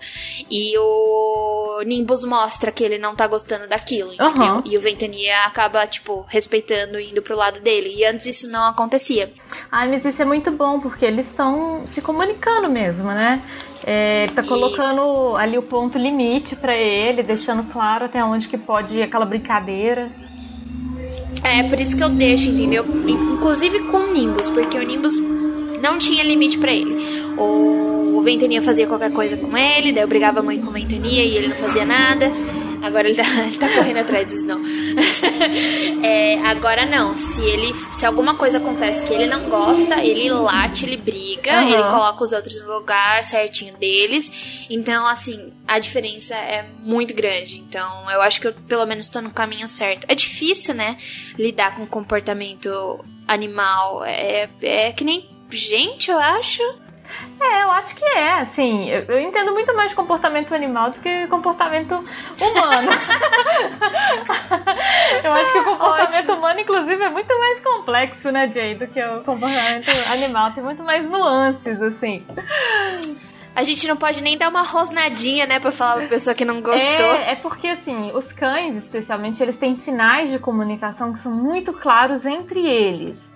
E 0.49 0.77
o 0.77 1.82
Nimbus 1.86 2.23
mostra 2.23 2.71
que 2.71 2.84
ele 2.84 2.97
não 2.97 3.15
tá 3.15 3.27
gostando 3.27 3.67
daquilo, 3.67 4.13
entendeu? 4.13 4.56
Uhum. 4.56 4.62
E 4.65 4.77
o 4.77 4.82
Ventania 4.82 5.45
acaba, 5.45 5.86
tipo, 5.88 6.25
respeitando 6.27 6.99
e 6.99 7.12
indo 7.12 7.21
pro 7.21 7.36
lado 7.36 7.60
dele. 7.60 7.93
E 7.95 8.06
antes 8.06 8.25
isso 8.25 8.49
não 8.49 8.65
acontecia. 8.65 9.34
Ah, 9.71 9.86
mas 9.86 10.06
isso 10.06 10.21
é 10.21 10.25
muito 10.25 10.51
bom, 10.51 10.79
porque 10.79 11.06
eles 11.06 11.25
estão 11.27 11.86
se 11.86 12.01
comunicando 12.01 12.69
mesmo, 12.69 13.10
né? 13.10 13.41
É, 13.86 14.27
tá 14.27 14.41
colocando 14.43 14.91
isso. 14.91 15.36
ali 15.36 15.58
o 15.58 15.62
ponto 15.62 15.97
limite 15.97 16.56
para 16.56 16.75
ele, 16.75 17.21
deixando 17.21 17.63
claro 17.71 18.06
até 18.06 18.23
onde 18.23 18.47
que 18.47 18.58
pode 18.58 18.99
ir 18.99 19.03
aquela 19.03 19.25
brincadeira. 19.25 20.10
É, 21.41 21.63
por 21.63 21.79
isso 21.79 21.95
que 21.95 22.03
eu 22.03 22.09
deixo, 22.09 22.49
entendeu? 22.49 22.85
Inclusive 23.07 23.79
com 23.83 23.97
o 23.97 24.13
Nimbus, 24.13 24.49
porque 24.49 24.77
o 24.77 24.83
Nimbus 24.83 25.13
não 25.81 25.97
tinha 25.97 26.23
limite 26.23 26.57
para 26.57 26.73
ele. 26.73 26.97
O 27.37 28.21
Ventania 28.21 28.61
fazia 28.61 28.87
qualquer 28.87 29.11
coisa 29.11 29.37
com 29.37 29.57
ele, 29.57 29.91
daí 29.91 30.03
eu 30.03 30.07
brigava 30.07 30.41
muito 30.41 30.63
com 30.63 30.69
o 30.69 30.73
Ventania 30.73 31.23
e 31.23 31.35
ele 31.35 31.47
não 31.47 31.55
fazia 31.55 31.85
nada. 31.85 32.31
Agora 32.83 33.07
ele 33.07 33.15
tá, 33.15 33.23
ele 33.47 33.57
tá 33.57 33.73
correndo 33.73 33.97
atrás 33.97 34.29
do 34.29 34.35
Snow. 34.35 34.59
é, 36.03 36.37
agora 36.39 36.85
não. 36.85 37.15
Se 37.15 37.41
ele. 37.41 37.73
Se 37.93 38.05
alguma 38.05 38.35
coisa 38.35 38.57
acontece 38.57 39.03
que 39.03 39.13
ele 39.13 39.25
não 39.25 39.49
gosta, 39.49 40.03
ele 40.03 40.29
late, 40.29 40.85
ele 40.85 40.97
briga, 40.97 41.61
uhum. 41.61 41.69
ele 41.69 41.83
coloca 41.83 42.21
os 42.21 42.33
outros 42.33 42.61
no 42.61 42.73
lugar 42.73 43.23
certinho 43.23 43.77
deles. 43.77 44.67
Então, 44.69 45.07
assim, 45.07 45.53
a 45.65 45.79
diferença 45.79 46.35
é 46.35 46.65
muito 46.79 47.13
grande. 47.13 47.57
Então, 47.57 48.11
eu 48.11 48.21
acho 48.21 48.41
que 48.41 48.47
eu 48.47 48.53
pelo 48.53 48.85
menos 48.85 49.07
tô 49.07 49.21
no 49.21 49.31
caminho 49.31 49.67
certo. 49.69 50.05
É 50.09 50.13
difícil, 50.13 50.73
né? 50.73 50.97
Lidar 51.39 51.75
com 51.77 51.87
comportamento 51.87 52.99
animal. 53.25 54.03
É, 54.03 54.49
é 54.61 54.91
que 54.91 55.05
nem 55.05 55.29
gente, 55.49 56.11
eu 56.11 56.19
acho. 56.19 56.61
É, 57.39 57.63
eu 57.63 57.71
acho 57.71 57.95
que 57.95 58.06
é, 58.06 58.39
assim, 58.39 58.89
eu, 58.89 59.04
eu, 59.04 59.19
entendo 59.19 59.52
muito 59.52 59.76
mais 59.76 59.93
comportamento 59.93 60.54
animal 60.54 60.91
do 60.91 60.99
que 60.99 61.28
comportamento 61.28 61.93
humano. 61.93 62.91
eu 65.23 65.34
acho 65.34 65.52
que 65.52 65.60
o 65.60 65.63
comportamento 65.63 66.15
Ótimo. 66.15 66.34
humano, 66.34 66.60
inclusive, 66.60 67.04
é 67.04 67.10
muito 67.10 67.38
mais 67.38 67.60
complexo, 67.60 68.32
né, 68.32 68.49
Jay, 68.52 68.76
do 68.76 68.88
que 68.88 69.04
o 69.04 69.23
comportamento 69.23 69.89
animal. 70.12 70.52
Tem 70.52 70.63
muito 70.63 70.84
mais 70.84 71.08
nuances, 71.08 71.82
assim. 71.82 72.26
A 73.56 73.62
gente 73.62 73.88
não 73.88 73.95
pode 73.95 74.23
nem 74.23 74.38
dar 74.38 74.49
uma 74.49 74.63
rosnadinha, 74.63 75.45
né, 75.45 75.60
pra 75.60 75.71
falar 75.71 75.97
pra 75.97 76.08
pessoa 76.08 76.34
que 76.34 76.43
não 76.43 76.62
gostou. 76.62 77.13
É, 77.13 77.32
é 77.32 77.36
porque, 77.36 77.67
assim, 77.67 78.12
os 78.13 78.32
cães, 78.32 78.76
especialmente, 78.76 79.43
eles 79.43 79.58
têm 79.58 79.76
sinais 79.76 80.32
de 80.32 80.39
comunicação 80.39 81.13
que 81.13 81.19
são 81.19 81.32
muito 81.32 81.73
claros 81.73 82.26
entre 82.26 82.65
eles. 82.65 83.32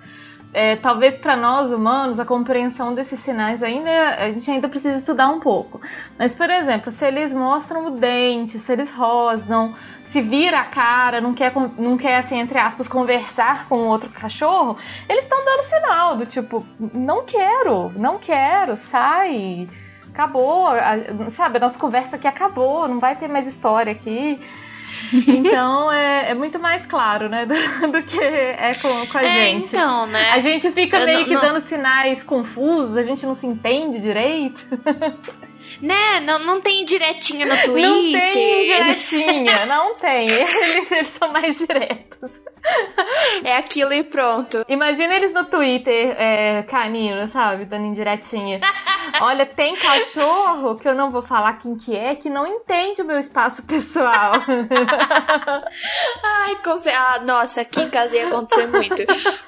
É, 0.59 0.75
talvez 0.75 1.19
para 1.19 1.37
nós 1.37 1.71
humanos 1.71 2.19
a 2.19 2.25
compreensão 2.25 2.95
desses 2.95 3.19
sinais 3.19 3.61
ainda 3.61 3.91
a 4.15 4.31
gente 4.31 4.49
ainda 4.49 4.67
precisa 4.67 4.97
estudar 4.97 5.27
um 5.27 5.39
pouco. 5.39 5.79
Mas, 6.17 6.33
por 6.33 6.49
exemplo, 6.49 6.91
se 6.91 7.05
eles 7.05 7.31
mostram 7.31 7.85
o 7.85 7.91
dente, 7.91 8.57
se 8.57 8.73
eles 8.73 8.89
rosnam, 8.89 9.75
se 10.03 10.19
vira 10.19 10.61
a 10.61 10.63
cara, 10.63 11.21
não 11.21 11.35
quer, 11.35 11.53
não 11.77 11.95
quer 11.95 12.17
assim, 12.17 12.39
entre 12.39 12.57
aspas, 12.57 12.87
conversar 12.87 13.67
com 13.67 13.87
outro 13.87 14.09
cachorro, 14.09 14.75
eles 15.07 15.25
estão 15.25 15.45
dando 15.45 15.61
sinal 15.61 16.15
do 16.15 16.25
tipo, 16.25 16.65
não 16.91 17.23
quero, 17.23 17.91
não 17.95 18.17
quero, 18.17 18.75
sai, 18.75 19.67
acabou, 20.09 20.69
sabe, 21.29 21.57
a 21.57 21.59
nossa 21.59 21.77
conversa 21.77 22.15
aqui 22.15 22.27
acabou, 22.27 22.87
não 22.87 22.99
vai 22.99 23.15
ter 23.15 23.27
mais 23.27 23.45
história 23.45 23.91
aqui. 23.91 24.41
Então 25.27 25.91
é, 25.91 26.31
é, 26.31 26.33
muito 26.33 26.59
mais 26.59 26.85
claro, 26.85 27.29
né? 27.29 27.45
Do, 27.45 27.53
do 27.91 28.03
que 28.03 28.21
é 28.21 28.71
com, 28.81 29.07
com 29.07 29.17
a 29.17 29.23
é, 29.23 29.51
gente. 29.51 29.67
Então, 29.67 30.07
né? 30.07 30.31
A 30.31 30.39
gente 30.39 30.71
fica 30.71 31.03
meio 31.05 31.19
não, 31.19 31.25
que 31.25 31.33
não... 31.33 31.41
dando 31.41 31.59
sinais 31.59 32.23
confusos, 32.23 32.97
a 32.97 33.03
gente 33.03 33.25
não 33.25 33.33
se 33.33 33.45
entende 33.45 33.99
direito. 33.99 34.65
Né? 35.81 36.19
Não, 36.21 36.39
não 36.39 36.61
tem 36.61 36.83
diretinha 36.85 37.45
no 37.45 37.63
Twitter. 37.63 37.89
Não 37.89 38.31
tem 38.31 38.63
diretinha, 38.65 39.65
não 39.67 39.95
tem. 39.95 40.29
Eles, 40.29 40.91
eles 40.91 41.07
são 41.09 41.31
mais 41.31 41.57
diretos. 41.57 42.41
É 43.43 43.55
aquilo 43.55 43.93
e 43.93 44.03
pronto. 44.03 44.65
Imagina 44.67 45.15
eles 45.15 45.33
no 45.33 45.45
Twitter, 45.45 46.15
é, 46.19 46.63
canino, 46.63 47.27
sabe? 47.27 47.65
Dando 47.65 47.85
indiretinha. 47.85 48.59
Olha, 49.21 49.45
tem 49.45 49.75
cachorro, 49.75 50.75
que 50.75 50.87
eu 50.87 50.93
não 50.93 51.09
vou 51.09 51.21
falar 51.21 51.53
quem 51.59 51.75
que 51.75 51.95
é, 51.95 52.15
que 52.15 52.29
não 52.29 52.45
entende 52.45 53.01
o 53.01 53.05
meu 53.05 53.17
espaço 53.17 53.63
pessoal. 53.63 54.33
Ai, 56.23 56.55
conce... 56.63 56.89
ah, 56.89 57.21
nossa, 57.23 57.61
aqui 57.61 57.81
em 57.81 57.89
casa 57.89 58.15
ia 58.15 58.27
acontecer 58.27 58.67
muito. 58.67 58.95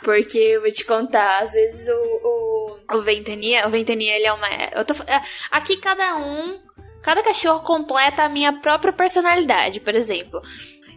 Porque 0.01 0.37
eu 0.37 0.61
vou 0.61 0.71
te 0.71 0.85
contar, 0.85 1.43
às 1.43 1.51
vezes 1.51 1.87
o, 1.87 2.19
o, 2.23 2.97
o 2.97 3.01
Ventania, 3.01 3.67
o 3.67 3.69
Ventania, 3.69 4.15
ele 4.15 4.25
é 4.25 4.33
uma. 4.33 4.47
Eu 4.75 4.85
tô, 4.85 4.93
é, 5.05 5.21
aqui 5.51 5.77
cada 5.77 6.08
um. 6.15 6.59
Cada 7.01 7.23
cachorro 7.23 7.61
completa 7.61 8.23
a 8.23 8.29
minha 8.29 8.53
própria 8.53 8.91
personalidade, 8.91 9.79
por 9.79 9.95
exemplo. 9.95 10.41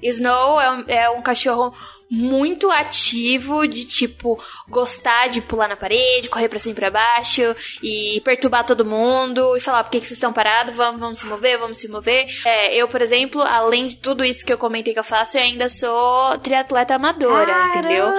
Snow 0.03 0.61
é 0.61 0.71
um, 0.71 0.85
é 0.89 1.11
um 1.11 1.23
cachorro 1.23 1.73
muito 2.11 2.71
ativo, 2.71 3.67
de 3.67 3.87
tipo, 3.87 4.39
gostar 4.69 5.29
de 5.29 5.41
pular 5.41 5.69
na 5.69 5.77
parede, 5.77 6.29
correr 6.29 6.49
pra 6.49 6.59
cima 6.59 6.73
e 6.73 6.75
pra 6.75 6.91
baixo, 6.91 7.43
e 7.83 8.21
perturbar 8.23 8.67
todo 8.67 8.85
mundo, 8.85 9.57
e 9.57 9.61
falar 9.61 9.85
por 9.85 9.91
que, 9.91 10.01
que 10.01 10.07
vocês 10.07 10.19
estão 10.19 10.33
parados, 10.33 10.77
vamos, 10.77 11.01
vamos 11.01 11.19
se 11.19 11.27
mover, 11.27 11.59
vamos 11.59 11.79
se 11.79 11.89
mover. 11.89 12.27
É, 12.45 12.75
eu, 12.75 12.87
por 12.87 13.01
exemplo, 13.01 13.41
além 13.41 13.87
de 13.87 13.97
tudo 13.97 14.25
isso 14.25 14.45
que 14.45 14.53
eu 14.53 14.59
comentei 14.59 14.93
que 14.93 14.99
eu 14.99 15.05
faço, 15.05 15.39
eu 15.39 15.43
ainda 15.43 15.69
sou 15.69 16.37
triatleta 16.39 16.97
amadora, 16.97 17.47
Caramba, 17.47 17.79
entendeu? 17.79 18.13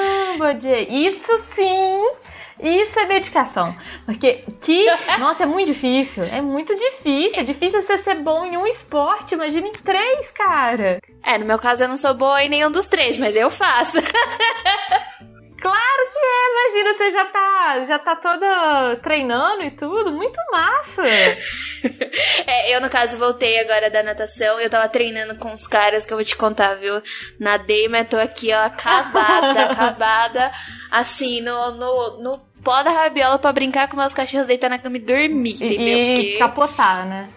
Isso 0.89 1.37
sim 1.53 2.01
isso 2.61 2.99
é 2.99 3.05
dedicação. 3.05 3.75
Porque 4.05 4.43
que. 4.61 4.85
Nossa, 5.19 5.43
é 5.43 5.45
muito 5.45 5.67
difícil. 5.67 6.23
É 6.23 6.41
muito 6.41 6.75
difícil. 6.75 7.39
É 7.39 7.43
difícil 7.43 7.81
você 7.81 7.97
ser 7.97 8.15
bom 8.15 8.45
em 8.45 8.57
um 8.57 8.67
esporte. 8.67 9.35
Imagina 9.35 9.67
em 9.67 9.73
três, 9.73 10.31
cara. 10.31 10.99
É, 11.23 11.37
no 11.37 11.45
meu 11.45 11.59
caso 11.59 11.83
eu 11.83 11.87
não 11.87 11.97
sou 11.97 12.13
boa 12.13 12.43
em 12.43 12.49
nenhum 12.49 12.71
dos 12.71 12.87
três, 12.87 13.17
mas 13.17 13.35
eu 13.35 13.49
faço. 13.49 13.97
Claro 15.63 16.07
que 16.11 16.19
é, 16.19 16.51
imagina, 16.51 16.93
você 16.93 17.11
já 17.11 17.25
tá, 17.25 17.83
já 17.85 17.97
tá 17.97 18.17
toda 18.17 18.97
treinando 18.97 19.63
e 19.63 19.71
tudo, 19.71 20.11
muito 20.11 20.37
massa. 20.51 21.03
é, 22.45 22.75
eu 22.75 22.81
no 22.81 22.89
caso 22.89 23.17
voltei 23.17 23.57
agora 23.61 23.89
da 23.89 24.03
natação, 24.03 24.59
eu 24.59 24.69
tava 24.69 24.89
treinando 24.89 25.35
com 25.35 25.53
os 25.53 25.65
caras 25.65 26.05
que 26.05 26.11
eu 26.11 26.17
vou 26.17 26.25
te 26.25 26.35
contar, 26.35 26.73
viu? 26.73 27.01
Nadei, 27.39 27.87
mas 27.87 28.09
tô 28.09 28.17
aqui, 28.17 28.51
ó, 28.51 28.65
acabada, 28.65 29.63
acabada, 29.71 30.51
assim, 30.91 31.39
no, 31.39 31.71
no, 31.71 32.21
no 32.21 32.37
pó 32.61 32.83
da 32.83 32.91
rabiola 32.91 33.39
pra 33.39 33.53
brincar 33.53 33.87
com 33.87 33.95
meus 33.95 34.13
cachorros, 34.13 34.47
deitar 34.47 34.69
na 34.69 34.79
cama 34.79 34.97
e 34.97 34.99
dormir, 34.99 35.55
entendeu? 35.55 35.97
E 35.97 36.15
Porque... 36.15 36.37
capotar, 36.39 37.05
né? 37.05 37.29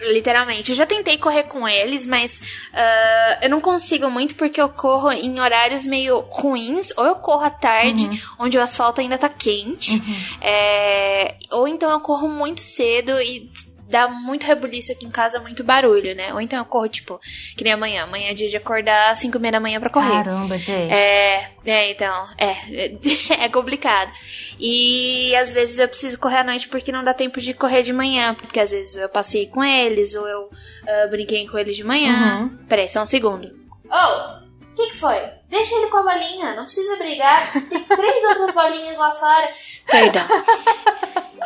Literalmente. 0.00 0.70
Eu 0.70 0.76
já 0.76 0.86
tentei 0.86 1.18
correr 1.18 1.44
com 1.44 1.68
eles, 1.68 2.06
mas 2.06 2.40
uh, 2.72 3.42
eu 3.42 3.50
não 3.50 3.60
consigo 3.60 4.10
muito 4.10 4.34
porque 4.34 4.60
eu 4.60 4.68
corro 4.68 5.10
em 5.10 5.40
horários 5.40 5.86
meio 5.86 6.20
ruins. 6.20 6.92
Ou 6.96 7.04
eu 7.04 7.16
corro 7.16 7.44
à 7.44 7.50
tarde, 7.50 8.04
uhum. 8.04 8.18
onde 8.40 8.56
o 8.58 8.62
asfalto 8.62 9.00
ainda 9.00 9.18
tá 9.18 9.28
quente. 9.28 9.92
Uhum. 9.92 10.16
É, 10.40 11.34
ou 11.50 11.66
então 11.66 11.90
eu 11.90 12.00
corro 12.00 12.28
muito 12.28 12.62
cedo 12.62 13.20
e 13.20 13.50
dá 13.88 14.06
muito 14.06 14.46
rebuliço 14.46 14.92
aqui 14.92 15.06
em 15.06 15.10
casa, 15.10 15.40
muito 15.40 15.64
barulho, 15.64 16.14
né? 16.14 16.32
Ou 16.34 16.40
então 16.40 16.58
eu 16.58 16.64
corro, 16.64 16.88
tipo, 16.88 17.18
que 17.56 17.64
nem 17.64 17.72
amanhã. 17.72 18.04
Amanhã 18.04 18.30
é 18.30 18.34
dia 18.34 18.48
de 18.48 18.56
acordar 18.56 19.10
às 19.10 19.18
5 19.18 19.36
e 19.36 19.40
meia 19.40 19.52
da 19.52 19.60
manhã 19.60 19.80
pra 19.80 19.90
correr. 19.90 20.24
Caramba, 20.24 20.58
gente. 20.58 20.92
É, 20.92 21.50
é, 21.64 21.90
então, 21.90 22.26
é, 22.36 22.92
é 23.44 23.48
complicado. 23.48 24.12
E 24.60 25.34
às 25.36 25.52
vezes 25.52 25.78
eu 25.78 25.88
preciso 25.88 26.18
correr 26.18 26.38
à 26.38 26.44
noite 26.44 26.68
porque 26.68 26.92
não 26.92 27.02
dá 27.02 27.14
tempo 27.14 27.40
de 27.40 27.54
correr 27.54 27.82
de 27.82 27.92
manhã. 27.92 28.34
Porque 28.34 28.60
às 28.60 28.70
vezes 28.70 28.94
eu 28.94 29.08
passei 29.08 29.46
com 29.46 29.64
eles, 29.64 30.14
ou 30.14 30.28
eu 30.28 30.42
uh, 30.42 31.10
brinquei 31.10 31.46
com 31.48 31.58
eles 31.58 31.74
de 31.74 31.84
manhã. 31.84 32.42
Uhum. 32.42 32.66
Peraí, 32.68 32.88
só 32.88 33.02
um 33.02 33.06
segundo. 33.06 33.48
Oh, 33.90 34.42
o 34.72 34.74
que, 34.76 34.90
que 34.90 34.96
foi? 34.96 35.37
Deixa 35.48 35.74
ele 35.76 35.86
com 35.86 35.96
a 35.96 36.02
bolinha, 36.02 36.54
não 36.54 36.64
precisa 36.64 36.96
brigar. 36.96 37.52
Tem 37.52 37.84
três 37.84 38.24
outras 38.24 38.54
bolinhas 38.54 38.98
lá 38.98 39.10
fora. 39.12 39.54
Perdão. 39.86 40.22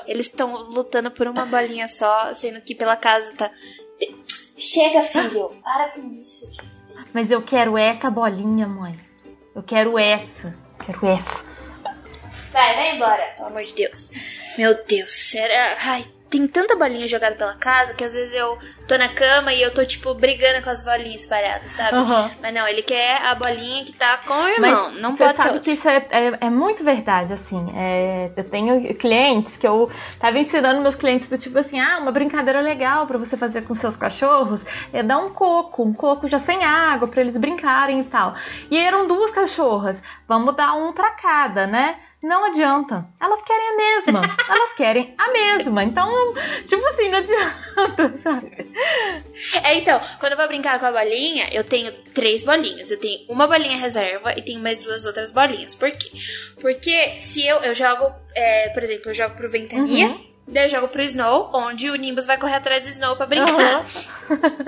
Eles 0.07 0.27
estão 0.27 0.53
lutando 0.55 1.11
por 1.11 1.27
uma 1.29 1.47
bolinha 1.47 1.87
só, 1.87 2.35
sendo 2.35 2.61
que 2.61 2.75
pela 2.75 2.97
casa 2.97 3.33
tá. 3.37 3.51
Chega, 4.57 5.03
filho, 5.03 5.51
para 5.63 5.91
com 5.91 6.13
isso. 6.15 6.53
Mas 7.13 7.31
eu 7.31 7.43
quero 7.43 7.79
essa 7.79 8.11
bolinha, 8.11 8.67
mãe. 8.67 8.99
Eu 9.55 9.63
quero 9.63 9.99
essa. 9.99 10.55
Quero 10.85 11.07
essa. 11.07 11.45
Vai, 12.51 12.75
vai 12.75 12.97
embora, 12.97 13.23
pelo 13.37 13.49
amor 13.49 13.65
de 13.65 13.75
Deus. 13.75 14.11
Meu 14.59 14.85
Deus, 14.85 15.35
era. 15.35 15.77
Ai, 15.81 16.05
tem 16.33 16.47
tanta 16.47 16.75
bolinha 16.75 17.07
jogada 17.07 17.37
pela 17.37 17.53
casa 17.55 17.93
que 17.93 18.03
às 18.03 18.15
vezes 18.15 18.33
eu 18.33 18.59
tô 18.89 18.97
na 18.97 19.11
cama 19.11 19.53
e 19.53 19.61
eu 19.61 19.73
tô, 19.73 19.85
tipo, 19.85 20.15
brigando 20.15 20.65
com 20.65 20.71
as 20.71 20.83
bolinhas 20.83 21.21
espalhadas, 21.21 21.73
sabe? 21.73 21.95
Uhum. 21.95 22.31
Mas 22.41 22.55
não, 22.55 22.67
ele 22.67 22.83
quer 22.83 23.23
a 23.27 23.35
bolinha 23.35 23.85
que 23.85 23.93
tá 23.93 24.19
com 24.27 24.33
o 24.33 24.49
irmão. 24.49 24.91
Mas 24.93 25.03
não 25.03 25.15
pode 25.15 25.37
sabe 25.37 25.53
ser. 25.53 25.61
que 25.61 25.71
isso 25.73 25.87
é, 25.87 26.07
é, 26.11 26.39
é, 26.41 26.51
muito 26.51 26.83
verdade, 26.83 27.35
assim. 27.35 27.67
É, 27.77 28.33
eu 28.35 28.45
tenho 28.45 28.95
clientes 28.95 29.59
que 29.59 29.69
eu 29.69 29.91
tava 30.19 30.39
ensinando 30.39 30.81
meus 30.81 30.95
clientes 30.95 31.29
do 31.29 31.37
tipo 31.37 31.59
assim: 31.59 31.79
ah, 31.79 31.99
uma 31.99 32.11
brincadeira 32.11 32.63
legal 32.63 33.07
para 33.07 33.19
você 33.19 33.37
fazer 33.37 33.63
com 33.63 33.75
seus 33.75 33.95
cachorros 33.95 34.65
é 34.91 35.03
dar 35.03 35.19
um 35.19 35.29
coco, 35.29 35.83
um 35.83 35.93
coco 35.93 36.27
já 36.27 36.39
sem 36.39 36.65
água, 36.65 37.09
para 37.09 37.21
eles 37.21 37.37
brincarem 37.37 38.01
e 38.01 38.05
tal. 38.05 38.35
E 38.71 38.79
eram 38.79 39.07
duas 39.07 39.31
cachorras. 39.31 40.03
Vamos 40.27 40.57
dar 40.57 40.73
um 40.73 40.95
para 40.95 41.11
cada, 41.11 41.67
né? 41.67 41.97
Não 42.23 42.45
adianta. 42.45 43.09
Elas 43.21 43.43
querem 43.43 43.69
a 43.69 43.77
mesma. 43.77 44.21
Elas 44.49 44.73
querem 44.75 45.15
a 45.19 45.33
mesma. 45.33 45.83
Então, 45.83 46.09
tipo 46.67 46.87
assim, 46.87 47.11
não 47.11 47.19
adianta, 47.19 48.13
sabe? 48.17 48.73
É, 49.65 49.77
então, 49.77 50.01
quando 50.21 50.33
eu 50.33 50.39
vou 50.39 50.47
brincar 50.47 50.79
com 50.79 50.87
a 50.87 50.93
bolinha, 50.93 51.49
eu 51.53 51.65
tenho 51.65 51.91
três 52.15 52.45
bolinhas. 52.45 52.93
Eu 52.93 53.01
tenho 53.01 53.27
uma 53.29 53.49
bolinha 53.49 53.77
reserva 53.77 54.33
e 54.37 54.43
tenho 54.43 54.61
mais 54.61 54.83
duas 54.83 55.05
outras 55.05 55.33
bolinhas. 55.33 55.75
Por 55.75 55.91
quê? 55.91 56.11
Porque 56.61 57.19
se 57.19 57.45
eu, 57.45 57.57
eu 57.63 57.75
jogo, 57.75 58.15
é, 58.37 58.69
por 58.69 58.85
exemplo, 58.85 59.11
eu 59.11 59.15
jogo 59.15 59.35
pro 59.35 59.51
Ventania. 59.51 60.07
Uhum. 60.07 60.32
Daí 60.47 60.65
eu 60.67 60.71
jogo 60.71 60.89
pro 60.89 61.03
Snow, 61.03 61.51
onde 61.55 61.89
o 61.89 61.95
Nimbus 61.95 62.27
vai 62.27 62.37
correr 62.37 62.57
atrás 62.57 62.83
do 62.83 62.89
Snow 62.91 63.17
pra 63.17 63.27
brincar. 63.27 63.81
Uhum. 63.81 63.83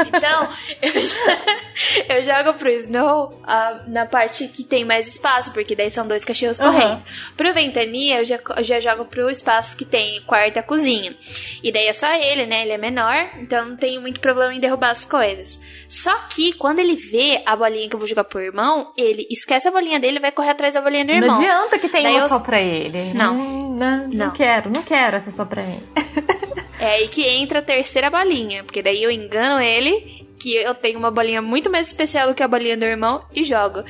Então, 0.07 0.49
eu, 0.83 2.17
eu, 2.17 2.23
jogo 2.23 2.59
pro 2.59 2.69
Snow 2.69 3.33
uh, 3.43 3.91
na 3.91 4.05
parte 4.05 4.47
que 4.47 4.63
tem 4.63 4.85
mais 4.85 5.09
espaço, 5.09 5.53
porque 5.53 5.75
daí 5.75 5.91
são 5.91 6.07
dois 6.07 6.25
cachorros 6.25 6.61
uhum. 6.61 6.67
correndo. 6.71 7.03
Pro 7.35 7.53
Ventania, 7.55 8.19
eu 8.21 8.25
já, 8.25 8.39
eu 8.57 8.63
já 8.63 8.81
jogo 8.81 9.07
pro 9.07 9.31
espaço 9.31 9.75
que 9.75 9.85
tem 9.85 10.23
quarto 10.27 10.57
e 10.57 10.59
a 10.59 10.63
cozinha. 10.63 11.17
E 11.63 11.73
daí 11.73 11.87
é 11.87 11.93
só 11.93 12.13
ele, 12.15 12.45
né? 12.47 12.63
Ele 12.63 12.73
é 12.73 12.79
menor, 12.79 13.31
então 13.39 13.71
não 13.71 13.77
tem 13.77 13.99
muito 13.99 14.21
problema 14.21 14.55
em 14.55 14.61
derrubar 14.61 14.91
as 14.91 15.05
coisas. 15.05 15.59
Só 15.89 16.15
que 16.29 16.53
quando 16.53 16.79
ele 16.81 16.95
vê 16.95 17.43
a 17.47 17.57
bolinha 17.57 17.89
que 17.89 17.97
eu 17.97 17.99
vou 17.99 18.09
jogar 18.09 18.25
pro 18.25 18.41
irmão, 18.41 18.93
ele 18.99 19.27
esquece 19.31 19.67
a 19.67 19.71
bolinha 19.71 19.99
dele 19.99 20.19
e 20.19 20.21
vai 20.21 20.31
correr 20.31 20.51
atrás 20.51 20.75
da 20.75 20.83
bolinha 20.83 21.05
do 21.05 21.13
irmão. 21.13 21.29
Não 21.29 21.37
adianta 21.39 21.79
que 21.79 21.89
tenha 21.89 22.11
uma 22.11 22.21
eu... 22.21 22.29
só 22.29 22.39
pra 22.39 22.61
ele. 22.61 23.15
Não. 23.15 23.65
Não, 23.75 24.07
não, 24.07 24.09
não. 24.09 24.31
quero, 24.31 24.71
não 24.71 24.83
quero 24.83 25.17
essa 25.17 25.31
só 25.31 25.45
pra 25.45 25.63
mim. 25.65 25.81
é 26.79 26.87
aí 26.87 27.09
que 27.09 27.27
entra 27.27 27.59
a 27.59 27.63
terceira 27.63 28.11
bolinha, 28.11 28.65
porque 28.65 28.83
daí 28.83 29.03
eu 29.03 29.11
engano 29.11 29.61
ele 29.61 30.25
que 30.39 30.55
eu 30.57 30.75
tenho 30.75 30.99
uma 30.99 31.11
bolinha 31.11 31.41
muito 31.41 31.71
mais 31.71 31.87
especial 31.87 32.29
do 32.29 32.35
que 32.35 32.43
a 32.43 32.49
bolinha 32.49 32.77
do 32.77 32.85
irmão 32.85 33.25
e 33.35 33.43
jogo. 33.45 33.83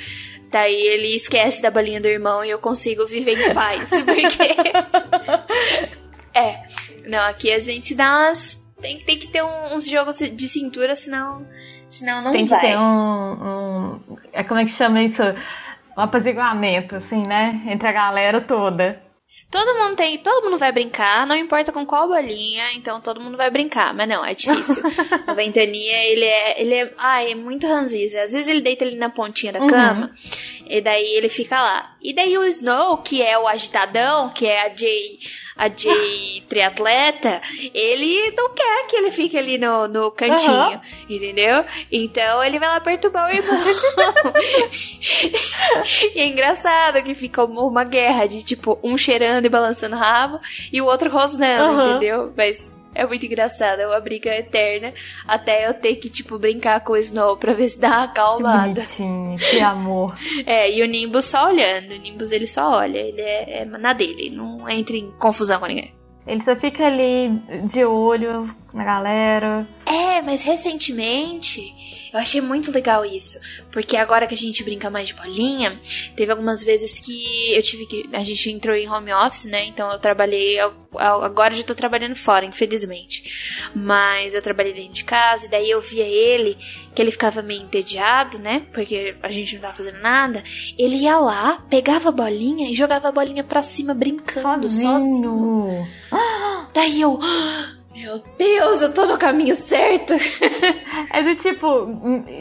Daí 0.50 0.86
ele 0.86 1.16
esquece 1.16 1.60
da 1.60 1.70
bolinha 1.70 2.00
do 2.00 2.06
irmão 2.06 2.44
e 2.44 2.50
eu 2.50 2.60
consigo 2.60 3.06
viver 3.06 3.36
em 3.36 3.52
paz, 3.52 3.90
porque 4.06 4.54
É. 6.32 6.62
Não, 7.06 7.20
aqui 7.28 7.52
a 7.52 7.58
gente 7.58 7.94
dá 7.94 8.28
umas 8.28 8.64
tem, 8.80 8.98
tem 8.98 9.18
que 9.18 9.28
ter 9.28 9.42
uns 9.42 9.86
jogos 9.88 10.18
de 10.18 10.48
cintura, 10.48 10.94
senão 10.94 11.36
senão 11.88 12.22
não 12.22 12.32
tem 12.32 12.44
vai. 12.44 12.60
Tem 12.60 12.70
que 12.70 12.76
ter 12.76 12.78
um, 12.78 13.32
um 13.32 14.18
é 14.32 14.42
como 14.44 14.60
é 14.60 14.64
que 14.64 14.70
chama 14.70 15.02
isso? 15.02 15.22
Um 15.96 16.00
apaziguamento 16.02 16.96
assim, 16.96 17.22
né, 17.26 17.62
entre 17.66 17.88
a 17.88 17.92
galera 17.92 18.40
toda. 18.40 19.00
Todo 19.50 19.78
mundo 19.78 19.94
tem, 19.94 20.18
todo 20.18 20.44
mundo 20.44 20.58
vai 20.58 20.72
brincar, 20.72 21.26
não 21.26 21.36
importa 21.36 21.70
com 21.70 21.86
qual 21.86 22.08
bolinha, 22.08 22.64
então 22.74 23.00
todo 23.00 23.20
mundo 23.20 23.36
vai 23.36 23.50
brincar, 23.50 23.94
mas 23.94 24.08
não, 24.08 24.24
é 24.24 24.34
difícil. 24.34 24.82
o 25.28 25.34
Ventania, 25.36 26.04
ele 26.04 26.24
é, 26.24 26.60
ele 26.60 26.74
é, 26.74 26.94
ai, 26.98 27.30
é 27.30 27.34
muito 27.36 27.66
ranzinza. 27.66 28.22
Às 28.22 28.32
vezes 28.32 28.48
ele 28.48 28.60
deita 28.60 28.84
ali 28.84 28.96
na 28.96 29.10
pontinha 29.10 29.52
da 29.52 29.60
uhum. 29.60 29.68
E 30.68 30.80
daí 30.80 31.14
ele 31.14 31.28
fica 31.28 31.60
lá. 31.60 31.96
E 32.02 32.14
daí 32.14 32.36
o 32.36 32.44
Snow, 32.44 32.98
que 32.98 33.22
é 33.22 33.38
o 33.38 33.46
agitadão, 33.46 34.30
que 34.30 34.46
é 34.46 34.66
a 34.66 34.76
Jay 34.76 35.18
a 35.56 35.68
de 35.68 35.88
triatleta, 36.48 37.40
ele 37.72 38.32
não 38.36 38.50
quer 38.50 38.86
que 38.86 38.96
ele 38.96 39.10
fique 39.10 39.38
ali 39.38 39.56
no, 39.56 39.88
no 39.88 40.10
cantinho, 40.10 40.54
uhum. 40.54 40.80
entendeu? 41.08 41.64
Então 41.90 42.42
ele 42.42 42.58
vai 42.58 42.68
lá 42.68 42.80
perturbar 42.80 43.30
o 43.30 43.32
irmão. 43.32 43.56
e 46.14 46.20
é 46.20 46.26
engraçado 46.26 47.02
que 47.02 47.14
fica 47.14 47.44
uma 47.44 47.84
guerra 47.84 48.26
de 48.26 48.42
tipo, 48.42 48.78
um 48.82 48.96
cheirando 48.96 49.46
e 49.46 49.48
balançando 49.48 49.96
o 49.96 49.98
rabo 49.98 50.40
e 50.72 50.80
o 50.80 50.86
outro 50.86 51.10
rosnando, 51.10 51.74
uhum. 51.74 51.90
entendeu? 51.90 52.32
Mas 52.36 52.73
é 52.94 53.06
muito 53.06 53.26
engraçado, 53.26 53.80
é 53.80 53.86
uma 53.86 54.00
briga 54.00 54.34
eterna. 54.34 54.92
Até 55.26 55.68
eu 55.68 55.74
ter 55.74 55.96
que, 55.96 56.08
tipo, 56.08 56.38
brincar 56.38 56.80
com 56.80 56.92
o 56.92 56.96
Snow 56.96 57.36
pra 57.36 57.52
ver 57.52 57.68
se 57.68 57.80
dá 57.80 57.88
uma 57.88 58.04
acalmada. 58.04 58.80
Que 58.82 59.02
bonitinho, 59.02 59.38
que 59.38 59.60
amor. 59.60 60.16
é, 60.46 60.70
e 60.70 60.82
o 60.82 60.86
Nimbus 60.86 61.26
só 61.26 61.46
olhando. 61.46 61.92
O 61.92 61.98
Nimbus 61.98 62.32
ele 62.32 62.46
só 62.46 62.70
olha, 62.70 62.98
ele 62.98 63.20
é, 63.20 63.62
é 63.62 63.64
na 63.64 63.92
dele, 63.92 64.30
não 64.30 64.68
entra 64.68 64.96
em 64.96 65.10
confusão 65.18 65.60
com 65.60 65.66
ninguém. 65.66 65.94
Ele 66.26 66.42
só 66.42 66.56
fica 66.56 66.86
ali 66.86 67.30
de 67.64 67.84
olho 67.84 68.48
na 68.74 68.84
galera. 68.84 69.66
É, 69.86 70.20
mas 70.20 70.42
recentemente 70.42 71.72
eu 72.14 72.20
achei 72.20 72.40
muito 72.40 72.70
legal 72.70 73.04
isso. 73.04 73.40
Porque 73.72 73.96
agora 73.96 74.28
que 74.28 74.34
a 74.34 74.36
gente 74.36 74.62
brinca 74.62 74.88
mais 74.88 75.08
de 75.08 75.14
bolinha, 75.14 75.80
teve 76.14 76.30
algumas 76.30 76.62
vezes 76.62 76.96
que 76.96 77.52
eu 77.52 77.60
tive 77.60 77.86
que. 77.86 78.08
A 78.12 78.22
gente 78.22 78.48
entrou 78.52 78.76
em 78.76 78.88
home 78.88 79.12
office, 79.12 79.46
né? 79.46 79.64
Então 79.64 79.90
eu 79.90 79.98
trabalhei. 79.98 80.58
Agora 80.96 81.52
já 81.52 81.64
tô 81.64 81.74
trabalhando 81.74 82.14
fora, 82.14 82.44
infelizmente. 82.44 83.68
Mas 83.74 84.32
eu 84.32 84.40
trabalhei 84.40 84.72
dentro 84.72 84.92
de 84.92 85.02
casa, 85.02 85.46
e 85.46 85.48
daí 85.48 85.68
eu 85.68 85.80
via 85.80 86.04
ele, 86.04 86.56
que 86.94 87.02
ele 87.02 87.10
ficava 87.10 87.42
meio 87.42 87.62
entediado, 87.62 88.38
né? 88.38 88.64
Porque 88.72 89.16
a 89.20 89.28
gente 89.28 89.56
não 89.56 89.62
tava 89.62 89.74
fazendo 89.74 90.00
nada. 90.00 90.40
Ele 90.78 90.94
ia 90.94 91.18
lá, 91.18 91.64
pegava 91.68 92.10
a 92.10 92.12
bolinha 92.12 92.70
e 92.70 92.76
jogava 92.76 93.08
a 93.08 93.12
bolinha 93.12 93.42
pra 93.42 93.60
cima 93.64 93.92
brincando 93.92 94.70
sozinho. 94.70 95.00
sozinho. 95.00 95.88
Daí 96.72 97.00
eu. 97.00 97.18
Meu 97.94 98.20
Deus, 98.36 98.82
eu 98.82 98.92
tô 98.92 99.06
no 99.06 99.16
caminho 99.16 99.54
certo. 99.54 100.14
é 101.14 101.22
do 101.22 101.36
tipo, 101.36 101.86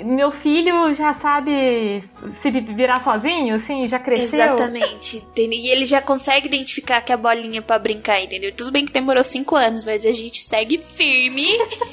meu 0.04 0.32
filho 0.32 0.92
já 0.94 1.14
sabe 1.14 2.04
se 2.32 2.50
virar 2.50 3.00
sozinho, 3.00 3.54
assim, 3.54 3.88
já 3.88 4.00
cresceu. 4.00 4.42
Exatamente. 4.42 5.24
E 5.38 5.70
ele 5.70 5.86
já 5.86 6.02
consegue 6.02 6.48
identificar 6.48 7.02
que 7.02 7.14
a 7.14 7.18
bolinha 7.18 7.60
é 7.60 7.62
pra 7.62 7.78
brincar, 7.78 8.20
entendeu? 8.20 8.52
Tudo 8.52 8.72
bem 8.72 8.84
que 8.84 8.92
demorou 8.92 9.24
cinco 9.24 9.56
anos, 9.56 9.84
mas 9.84 10.08
a 10.08 10.12
gente 10.12 10.44
segue 10.44 10.82
firme. 10.84 11.46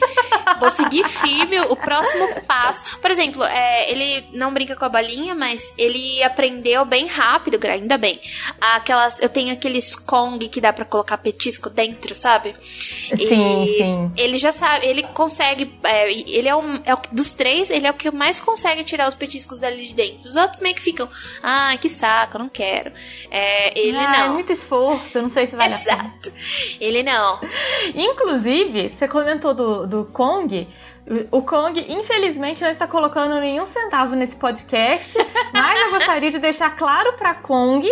Vou 0.59 0.71
seguir 0.71 1.07
firme 1.07 1.61
o 1.61 1.77
próximo 1.77 2.29
passo. 2.47 2.99
Por 2.99 3.11
exemplo, 3.11 3.45
é, 3.45 3.91
ele 3.91 4.25
não 4.33 4.53
brinca 4.53 4.75
com 4.75 4.87
a 4.87 4.89
bolinha, 4.89 5.35
mas 5.35 5.73
ele 5.77 6.23
aprendeu 6.23 6.85
bem 6.87 7.07
rápido, 7.07 7.59
ainda 7.67 7.99
bem. 7.99 8.19
Aquelas, 8.59 9.21
eu 9.21 9.29
tenho 9.29 9.53
aqueles 9.53 9.95
Kong 9.95 10.49
que 10.49 10.61
dá 10.61 10.73
para 10.73 10.87
colocar 10.87 11.19
petisco 11.19 11.69
dentro, 11.69 12.15
sabe? 12.15 12.55
Sim. 12.61 13.15
E 13.19 13.50
sim. 13.67 14.13
ele 14.17 14.39
já 14.39 14.53
sabe, 14.53 14.87
ele 14.87 15.03
consegue. 15.03 15.73
É, 15.85 16.13
ele 16.13 16.49
é, 16.49 16.57
um, 16.57 16.81
é 16.85 16.95
o, 16.95 16.99
dos 17.13 17.33
três, 17.33 17.71
ele 17.71 17.87
é 17.87 17.91
o 17.91 17.95
que 17.95 18.11
mais 18.11 18.41
consegue 18.41 18.85
tirar 18.85 19.09
os 19.09 19.15
petiscos 19.15 19.59
dali 19.59 19.87
de 19.87 19.95
dentro. 19.95 20.29
Os 20.29 20.37
outros 20.37 20.61
meio 20.61 20.75
que 20.75 20.83
ficam, 20.83 21.09
ah, 21.43 21.77
que 21.81 21.89
saco, 21.89 22.39
não 22.39 22.49
quero. 22.49 22.93
É, 23.31 23.79
ele 23.79 23.97
ah, 23.97 24.13
não. 24.13 24.25
É 24.25 24.29
muito 24.31 24.53
esforço, 24.53 25.19
eu 25.19 25.23
não 25.23 25.31
sei 25.31 25.47
se 25.47 25.57
vai 25.57 25.73
Exato. 25.73 26.33
Ele 26.81 27.03
não. 27.03 27.41
Inclusive, 27.95 28.89
você 28.89 29.07
comentou 29.09 29.55
do, 29.55 29.87
do 29.87 30.05
Kong. 30.07 30.69
O 31.33 31.43
Kong, 31.43 31.85
infelizmente, 31.89 32.63
não 32.63 32.71
está 32.71 32.87
colocando 32.87 33.35
nenhum 33.41 33.67
centavo 33.67 34.15
nesse 34.15 34.37
podcast, 34.37 35.17
mas 35.53 35.81
eu 35.81 35.91
gostaria 35.91 36.31
de 36.31 36.39
deixar 36.39 36.77
claro 36.77 37.15
para 37.15 37.35
Kong 37.35 37.91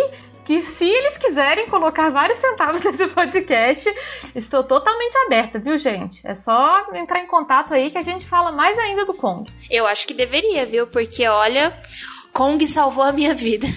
que 0.49 0.63
se 0.63 0.83
eles 0.83 1.15
quiserem 1.15 1.67
colocar 1.67 2.09
vários 2.09 2.39
centavos 2.39 2.81
nesse 2.81 3.05
podcast, 3.09 3.87
estou 4.33 4.63
totalmente 4.63 5.15
aberta, 5.27 5.59
viu, 5.59 5.77
gente? 5.77 6.25
É 6.25 6.33
só 6.33 6.87
entrar 6.95 7.19
em 7.19 7.27
contato 7.27 7.71
aí 7.71 7.91
que 7.91 7.99
a 7.99 8.01
gente 8.01 8.25
fala 8.25 8.51
mais 8.51 8.75
ainda 8.79 9.05
do 9.05 9.13
Kong. 9.13 9.47
Eu 9.69 9.85
acho 9.85 10.07
que 10.07 10.13
deveria, 10.15 10.65
viu? 10.65 10.87
Porque 10.87 11.27
olha, 11.27 11.71
Kong 12.33 12.67
salvou 12.67 13.03
a 13.03 13.11
minha 13.11 13.35
vida. 13.35 13.67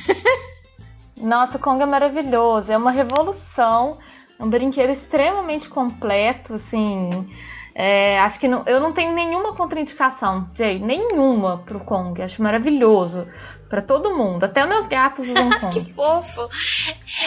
Nossa, 1.21 1.59
o 1.59 1.61
Kong 1.61 1.83
é 1.83 1.85
maravilhoso, 1.85 2.73
é 2.73 2.77
uma 2.79 2.91
revolução, 2.91 3.99
é 4.39 4.43
um 4.43 4.49
brinquedo 4.49 4.89
extremamente 4.89 5.69
completo, 5.69 6.55
assim. 6.55 7.29
É, 7.75 8.19
acho 8.21 8.41
que 8.41 8.49
não, 8.49 8.65
eu 8.67 8.81
não 8.81 8.95
tenho 8.95 9.13
nenhuma 9.13 9.55
contraindicação, 9.55 10.49
Jay, 10.55 10.79
nenhuma 10.79 11.59
pro 11.59 11.81
Kong. 11.81 12.23
Acho 12.23 12.43
maravilhoso 12.43 13.29
para 13.73 13.81
todo 13.81 14.15
mundo, 14.15 14.45
até 14.45 14.67
meus 14.67 14.87
gatos 14.87 15.31
usam 15.31 15.49
Kong. 15.59 15.73
que 15.73 15.93
fofo! 15.95 16.47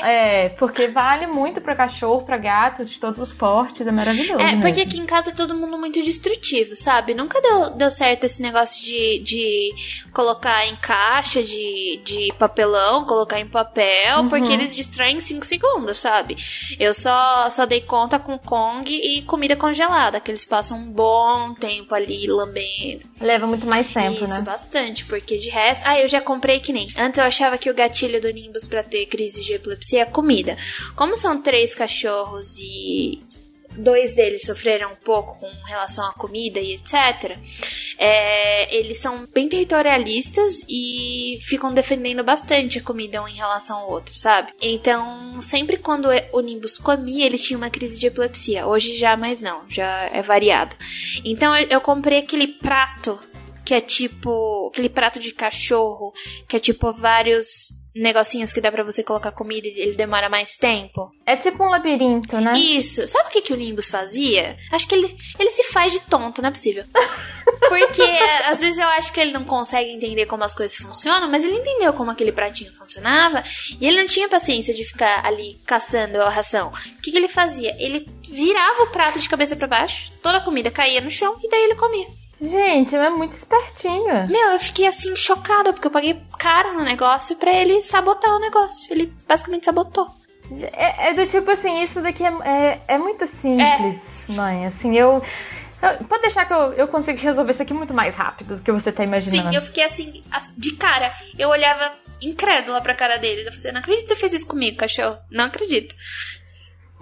É, 0.03 0.49
porque 0.49 0.87
vale 0.89 1.25
muito 1.25 1.59
para 1.59 1.75
cachorro, 1.75 2.21
para 2.21 2.37
gato, 2.37 2.85
de 2.85 2.99
todos 2.99 3.19
os 3.19 3.33
portes, 3.33 3.87
é 3.87 3.91
maravilhoso. 3.91 4.39
É, 4.39 4.45
mesmo. 4.45 4.61
porque 4.61 4.81
aqui 4.81 4.99
em 4.99 5.07
casa 5.07 5.31
é 5.31 5.33
todo 5.33 5.55
mundo 5.55 5.75
muito 5.75 5.99
destrutivo, 6.03 6.75
sabe? 6.75 7.15
Nunca 7.15 7.41
deu, 7.41 7.71
deu 7.71 7.89
certo 7.89 8.25
esse 8.25 8.43
negócio 8.43 8.85
de, 8.85 9.23
de 9.23 9.73
colocar 10.13 10.67
em 10.67 10.75
caixa 10.75 11.41
de, 11.41 11.99
de 12.05 12.31
papelão, 12.37 13.05
colocar 13.05 13.39
em 13.39 13.47
papel, 13.47 14.19
uhum. 14.19 14.29
porque 14.29 14.53
eles 14.53 14.75
destroem 14.75 15.17
em 15.17 15.19
5 15.19 15.43
segundos, 15.47 15.97
sabe? 15.97 16.37
Eu 16.79 16.93
só, 16.93 17.49
só 17.49 17.65
dei 17.65 17.81
conta 17.81 18.19
com 18.19 18.37
Kong 18.37 18.87
e 18.87 19.23
comida 19.23 19.55
congelada, 19.55 20.19
que 20.19 20.29
eles 20.29 20.45
passam 20.45 20.77
um 20.77 20.91
bom 20.91 21.55
tempo 21.55 21.95
ali 21.95 22.27
lambendo. 22.27 23.03
Leva 23.19 23.47
muito 23.47 23.65
mais 23.65 23.87
tempo, 23.87 24.23
Isso, 24.23 24.27
né? 24.27 24.35
Isso, 24.35 24.43
bastante, 24.43 25.05
porque 25.05 25.39
de 25.39 25.49
resto. 25.49 25.83
Ah, 25.87 25.99
eu 25.99 26.07
já 26.07 26.21
comprei 26.21 26.34
que 26.39 26.73
nem. 26.73 26.87
Antes 26.97 27.17
eu 27.17 27.23
achava 27.23 27.57
que 27.57 27.69
o 27.69 27.73
gatilho 27.73 28.21
do 28.21 28.31
Nimbus 28.31 28.67
para 28.67 28.83
ter 28.83 29.05
crise 29.07 29.43
de 29.43 29.53
epilepsia 29.53 30.01
é 30.01 30.05
comida. 30.05 30.57
Como 30.95 31.15
são 31.15 31.41
três 31.41 31.73
cachorros 31.73 32.57
e 32.59 33.21
dois 33.77 34.13
deles 34.15 34.43
sofreram 34.43 34.91
um 34.91 34.95
pouco 34.95 35.39
com 35.39 35.51
relação 35.65 36.07
à 36.07 36.13
comida 36.13 36.59
e 36.59 36.73
etc. 36.73 37.37
É, 37.97 38.75
eles 38.75 38.97
são 38.97 39.25
bem 39.33 39.47
territorialistas 39.47 40.65
e 40.67 41.39
ficam 41.41 41.73
defendendo 41.73 42.23
bastante 42.23 42.79
a 42.79 42.83
comida 42.83 43.21
um 43.21 43.27
em 43.27 43.35
relação 43.35 43.77
ao 43.77 43.91
outro, 43.91 44.13
sabe? 44.13 44.51
Então, 44.61 45.41
sempre 45.41 45.77
quando 45.77 46.09
o 46.33 46.41
Nimbus 46.41 46.77
comia, 46.77 47.25
ele 47.25 47.37
tinha 47.37 47.57
uma 47.57 47.69
crise 47.69 47.99
de 47.99 48.07
epilepsia. 48.07 48.67
Hoje 48.67 48.95
já 48.97 49.15
mais 49.15 49.41
não, 49.41 49.63
já 49.69 50.09
é 50.11 50.21
variado. 50.21 50.75
Então, 51.23 51.55
eu 51.55 51.79
comprei 51.79 52.19
aquele 52.19 52.47
prato 52.47 53.19
que 53.65 53.73
é 53.73 53.81
tipo 53.81 54.69
aquele 54.71 54.89
prato 54.89 55.19
de 55.19 55.33
cachorro, 55.33 56.13
que 56.47 56.55
é 56.55 56.59
tipo 56.59 56.93
vários 56.93 57.73
negocinhos 57.95 58.51
que 58.51 58.59
dá 58.59 58.69
para 58.69 58.83
você 58.83 59.01
colocar 59.01 59.31
comida 59.31 59.67
e 59.67 59.79
ele 59.79 59.95
demora 59.95 60.29
mais 60.29 60.57
tempo. 60.57 61.09
É 61.25 61.37
tipo 61.37 61.63
um 61.63 61.69
labirinto, 61.69 62.39
né? 62.41 62.53
Isso. 62.57 63.07
Sabe 63.07 63.29
o 63.29 63.31
que, 63.31 63.41
que 63.41 63.53
o 63.53 63.55
Nimbus 63.55 63.87
fazia? 63.87 64.57
Acho 64.71 64.87
que 64.87 64.95
ele, 64.95 65.15
ele 65.39 65.49
se 65.49 65.63
faz 65.71 65.93
de 65.93 66.01
tonto, 66.01 66.41
não 66.41 66.49
é 66.49 66.51
possível. 66.51 66.83
Porque 67.69 68.03
às 68.49 68.59
vezes 68.59 68.77
eu 68.79 68.87
acho 68.89 69.13
que 69.13 69.19
ele 69.19 69.31
não 69.31 69.45
consegue 69.45 69.91
entender 69.91 70.25
como 70.25 70.43
as 70.43 70.53
coisas 70.53 70.75
funcionam, 70.75 71.29
mas 71.29 71.43
ele 71.43 71.55
entendeu 71.55 71.93
como 71.93 72.11
aquele 72.11 72.33
pratinho 72.33 72.73
funcionava 72.73 73.41
e 73.79 73.87
ele 73.87 73.97
não 73.97 74.07
tinha 74.07 74.27
paciência 74.27 74.73
de 74.73 74.83
ficar 74.83 75.25
ali 75.25 75.57
caçando 75.65 76.21
a 76.21 76.29
ração. 76.29 76.69
O 76.69 77.01
que, 77.01 77.11
que 77.11 77.17
ele 77.17 77.29
fazia? 77.29 77.75
Ele 77.79 78.07
virava 78.29 78.83
o 78.83 78.91
prato 78.91 79.19
de 79.19 79.29
cabeça 79.29 79.55
para 79.55 79.67
baixo, 79.67 80.11
toda 80.21 80.39
a 80.39 80.41
comida 80.41 80.69
caía 80.69 80.99
no 80.99 81.09
chão 81.09 81.39
e 81.41 81.49
daí 81.49 81.63
ele 81.63 81.75
comia. 81.75 82.07
Gente, 82.39 82.95
é 82.95 83.09
muito 83.09 83.31
espertinho. 83.31 84.27
Meu, 84.27 84.49
eu 84.51 84.59
fiquei 84.59 84.85
assim 84.87 85.15
chocada, 85.15 85.71
porque 85.71 85.87
eu 85.87 85.91
paguei 85.91 86.21
caro 86.37 86.73
no 86.73 86.83
negócio 86.83 87.35
para 87.37 87.51
ele 87.53 87.81
sabotar 87.81 88.35
o 88.35 88.39
negócio. 88.39 88.91
Ele 88.91 89.13
basicamente 89.27 89.65
sabotou. 89.65 90.07
É, 90.73 91.09
é, 91.09 91.13
do 91.13 91.25
tipo 91.25 91.49
assim, 91.49 91.81
isso 91.81 92.01
daqui 92.01 92.23
é, 92.23 92.33
é, 92.43 92.81
é 92.87 92.97
muito 92.97 93.25
simples, 93.25 94.29
é. 94.29 94.33
mãe. 94.33 94.65
Assim, 94.65 94.95
eu. 94.97 95.21
Pode 96.09 96.23
deixar 96.23 96.45
que 96.45 96.53
eu, 96.53 96.73
eu 96.73 96.87
consigo 96.87 97.19
resolver 97.19 97.51
isso 97.51 97.61
aqui 97.61 97.73
muito 97.73 97.93
mais 97.93 98.15
rápido 98.15 98.55
do 98.55 98.61
que 98.61 98.71
você 98.71 98.91
tá 98.91 99.03
imaginando. 99.03 99.49
Sim, 99.49 99.55
eu 99.55 99.61
fiquei 99.61 99.83
assim, 99.83 100.23
de 100.57 100.71
cara. 100.75 101.13
Eu 101.37 101.49
olhava 101.49 101.93
incrédula 102.21 102.81
pra 102.81 102.93
cara 102.93 103.17
dele. 103.17 103.41
Eu 103.41 103.45
falei, 103.45 103.57
assim, 103.57 103.71
não 103.71 103.79
acredito 103.79 104.03
que 104.03 104.09
você 104.09 104.15
fez 104.15 104.33
isso 104.33 104.47
comigo, 104.47 104.77
cachorro. 104.77 105.17
Não 105.29 105.45
acredito. 105.45 105.95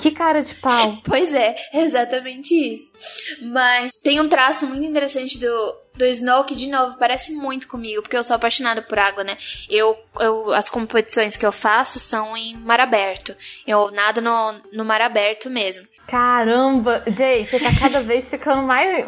Que 0.04 0.12
cara 0.12 0.42
de 0.44 0.54
pau. 0.56 0.98
pois 1.08 1.34
é, 1.34 1.56
exatamente 1.74 2.54
isso. 2.54 2.92
Mas 3.42 3.94
tem 4.04 4.20
um 4.20 4.28
traço 4.28 4.68
muito 4.68 4.84
interessante 4.84 5.38
do, 5.38 5.76
do 5.96 6.06
Snow 6.06 6.44
que, 6.44 6.56
de 6.56 6.68
novo, 6.68 6.98
parece 6.98 7.32
muito 7.32 7.70
comigo, 7.70 8.02
porque 8.02 8.18
eu 8.18 8.24
sou 8.24 8.36
apaixonada 8.36 8.82
por 8.82 9.00
água, 9.00 9.24
né? 9.24 9.38
Eu, 9.70 9.98
eu, 10.20 10.54
as 10.54 10.70
competições 10.70 11.38
que 11.38 11.46
eu 11.46 11.54
faço 11.54 12.02
são 12.02 12.36
em 12.36 12.54
mar 12.58 12.82
aberto. 12.82 13.34
Eu 13.66 13.92
nado 13.92 14.22
no, 14.22 14.56
no 14.74 14.84
mar 14.84 15.00
aberto 15.00 15.50
mesmo. 15.50 15.88
Caramba, 16.06 17.02
Jay, 17.08 17.46
você 17.46 17.58
tá 17.58 17.70
cada 17.80 18.02
vez 18.04 18.30
ficando 18.30 18.64
mais. 18.64 19.06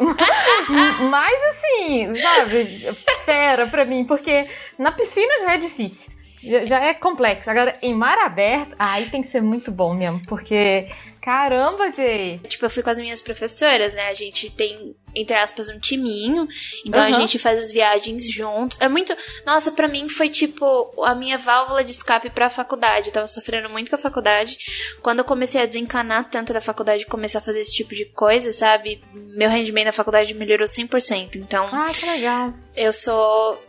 mais 1.10 1.42
assim, 1.50 2.14
sabe? 2.14 2.96
Fera 3.26 3.66
pra 3.66 3.84
mim, 3.84 4.06
porque 4.06 4.46
na 4.78 4.92
piscina 4.92 5.40
já 5.42 5.52
é 5.56 5.58
difícil. 5.58 6.15
Já, 6.42 6.84
é 6.84 6.94
complexo. 6.94 7.50
Agora, 7.50 7.76
em 7.82 7.94
mar 7.94 8.18
aberto, 8.18 8.74
aí 8.78 9.06
tem 9.10 9.22
que 9.22 9.28
ser 9.28 9.40
muito 9.40 9.70
bom 9.72 9.94
mesmo, 9.94 10.22
porque 10.26 10.86
Caramba, 11.26 11.90
Jay! 11.90 12.38
Tipo, 12.46 12.66
eu 12.66 12.70
fui 12.70 12.84
com 12.84 12.90
as 12.90 12.98
minhas 12.98 13.20
professoras, 13.20 13.94
né? 13.94 14.06
A 14.06 14.14
gente 14.14 14.48
tem, 14.48 14.94
entre 15.12 15.34
aspas, 15.34 15.68
um 15.68 15.76
timinho. 15.76 16.46
Então 16.84 17.02
uhum. 17.02 17.08
a 17.08 17.10
gente 17.10 17.36
faz 17.36 17.58
as 17.58 17.72
viagens 17.72 18.32
juntos. 18.32 18.78
É 18.80 18.88
muito. 18.88 19.12
Nossa, 19.44 19.72
para 19.72 19.88
mim 19.88 20.08
foi 20.08 20.28
tipo 20.28 20.94
a 21.02 21.16
minha 21.16 21.36
válvula 21.36 21.82
de 21.82 21.90
escape 21.90 22.30
pra 22.30 22.48
faculdade. 22.48 23.08
Eu 23.08 23.12
tava 23.12 23.26
sofrendo 23.26 23.68
muito 23.68 23.90
com 23.90 23.96
a 23.96 23.98
faculdade. 23.98 24.56
Quando 25.02 25.18
eu 25.18 25.24
comecei 25.24 25.60
a 25.60 25.66
desencanar 25.66 26.30
tanto 26.30 26.52
da 26.52 26.60
faculdade 26.60 27.02
e 27.02 27.06
começar 27.06 27.40
a 27.40 27.42
fazer 27.42 27.58
esse 27.58 27.74
tipo 27.74 27.92
de 27.92 28.04
coisa, 28.04 28.52
sabe? 28.52 29.02
Meu 29.12 29.50
rendimento 29.50 29.86
na 29.86 29.92
faculdade 29.92 30.32
melhorou 30.32 30.68
100%. 30.68 31.34
Então. 31.34 31.68
Ah, 31.72 31.90
que 31.92 32.06
legal. 32.06 32.54
Eu 32.76 32.92
sou 32.92 33.60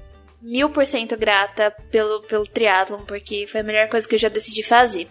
mil 0.48 0.70
por 0.70 0.88
cento 0.88 1.18
grata 1.18 1.76
pelo, 1.92 2.22
pelo 2.22 2.48
triatlon, 2.48 3.04
porque 3.06 3.46
foi 3.48 3.60
a 3.60 3.64
melhor 3.64 3.90
coisa 3.90 4.08
que 4.08 4.16
eu 4.16 4.20
já 4.20 4.30
decidi 4.30 4.64
fazer. 4.64 5.08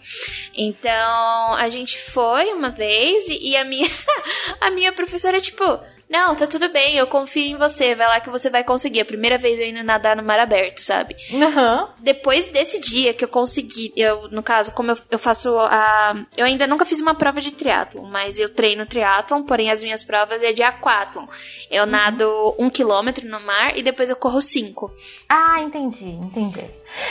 Então, 0.55 1.55
a 1.55 1.69
gente 1.69 1.99
foi 1.99 2.47
uma 2.55 2.71
vez 2.71 3.29
e, 3.29 3.51
e 3.51 3.57
a 3.57 3.65
minha 3.65 3.89
a 4.61 4.71
minha 4.71 4.93
professora, 4.93 5.39
tipo, 5.39 5.63
não, 6.09 6.37
tá 6.37 6.47
tudo 6.47 6.69
bem, 6.69 6.97
eu 6.97 7.07
confio 7.07 7.43
em 7.43 7.57
você, 7.57 7.95
vai 7.95 8.07
lá 8.07 8.21
que 8.21 8.31
você 8.31 8.49
vai 8.49 8.63
conseguir. 8.63 9.01
A 9.01 9.05
primeira 9.05 9.37
vez 9.37 9.59
eu 9.59 9.67
indo 9.67 9.83
nadar 9.83 10.17
no 10.17 10.23
mar 10.23 10.39
aberto, 10.39 10.79
sabe? 10.79 11.17
Uhum. 11.33 11.89
Depois 11.99 12.47
desse 12.49 12.81
dia 12.81 13.13
que 13.13 13.25
eu 13.25 13.29
consegui, 13.29 13.93
eu, 13.97 14.29
no 14.31 14.43
caso, 14.43 14.73
como 14.73 14.93
eu, 14.93 14.99
eu 15.11 15.19
faço 15.19 15.59
a. 15.59 16.15
Eu 16.37 16.47
ainda 16.47 16.67
nunca 16.67 16.85
fiz 16.85 17.01
uma 17.01 17.15
prova 17.15 17.41
de 17.41 17.53
triatlon, 17.53 18.05
mas 18.05 18.39
eu 18.39 18.49
treino 18.49 18.87
triatlon, 18.87 19.43
porém 19.43 19.71
as 19.71 19.83
minhas 19.83 20.05
provas 20.05 20.43
é 20.43 20.53
de 20.53 20.63
aquatlon. 20.63 21.27
Eu 21.71 21.85
uhum. 21.85 21.91
nado 21.91 22.55
um 22.57 22.71
quilômetro 22.71 23.29
no 23.29 23.41
mar 23.41 23.77
e 23.77 23.83
depois 23.83 24.09
eu 24.09 24.17
corro 24.17 24.41
cinco. 24.41 24.93
Ah, 25.29 25.61
entendi, 25.61 26.11
entendi. 26.11 26.65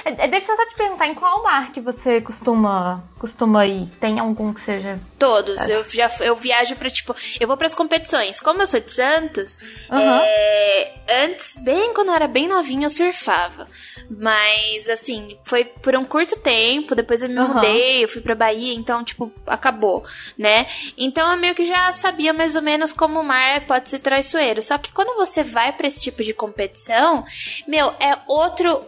É, 0.03 0.25
é, 0.25 0.27
deixa 0.27 0.51
eu 0.51 0.55
só 0.55 0.65
te 0.65 0.75
perguntar, 0.75 1.07
em 1.07 1.15
qual 1.15 1.43
mar 1.43 1.71
que 1.71 1.81
você 1.81 2.21
costuma, 2.21 3.03
costuma 3.17 3.65
ir? 3.65 3.87
Tem 3.99 4.19
algum 4.19 4.53
que 4.53 4.61
seja... 4.61 4.99
Todos. 5.17 5.69
É. 5.69 5.75
Eu 5.75 5.85
já 5.89 6.11
eu 6.19 6.35
viajo 6.35 6.75
pra, 6.75 6.89
tipo... 6.89 7.15
Eu 7.39 7.47
vou 7.47 7.57
pras 7.57 7.73
competições. 7.73 8.39
Como 8.39 8.61
eu 8.61 8.67
sou 8.67 8.79
de 8.79 8.93
Santos, 8.93 9.57
uhum. 9.89 9.99
é, 9.99 10.93
antes, 11.23 11.57
bem 11.63 11.93
quando 11.93 12.09
eu 12.09 12.15
era 12.15 12.27
bem 12.27 12.47
novinha, 12.47 12.85
eu 12.85 12.89
surfava. 12.89 13.67
Mas, 14.09 14.89
assim, 14.89 15.37
foi 15.43 15.65
por 15.65 15.95
um 15.95 16.05
curto 16.05 16.37
tempo, 16.39 16.95
depois 16.95 17.23
eu 17.23 17.29
me 17.29 17.39
uhum. 17.39 17.53
mudei, 17.55 18.03
eu 18.03 18.09
fui 18.09 18.21
pra 18.21 18.35
Bahia, 18.35 18.73
então, 18.73 19.03
tipo, 19.03 19.31
acabou, 19.47 20.03
né? 20.37 20.67
Então 20.97 21.31
eu 21.31 21.37
meio 21.37 21.55
que 21.55 21.65
já 21.65 21.91
sabia 21.93 22.33
mais 22.33 22.55
ou 22.55 22.61
menos 22.61 22.93
como 22.93 23.19
o 23.19 23.23
mar 23.23 23.61
pode 23.61 23.89
ser 23.89 23.99
traiçoeiro. 23.99 24.61
Só 24.61 24.77
que 24.77 24.91
quando 24.91 25.15
você 25.15 25.43
vai 25.43 25.71
para 25.71 25.87
esse 25.87 26.03
tipo 26.03 26.23
de 26.23 26.33
competição, 26.33 27.25
meu, 27.67 27.87
é 27.99 28.17
outro 28.27 28.85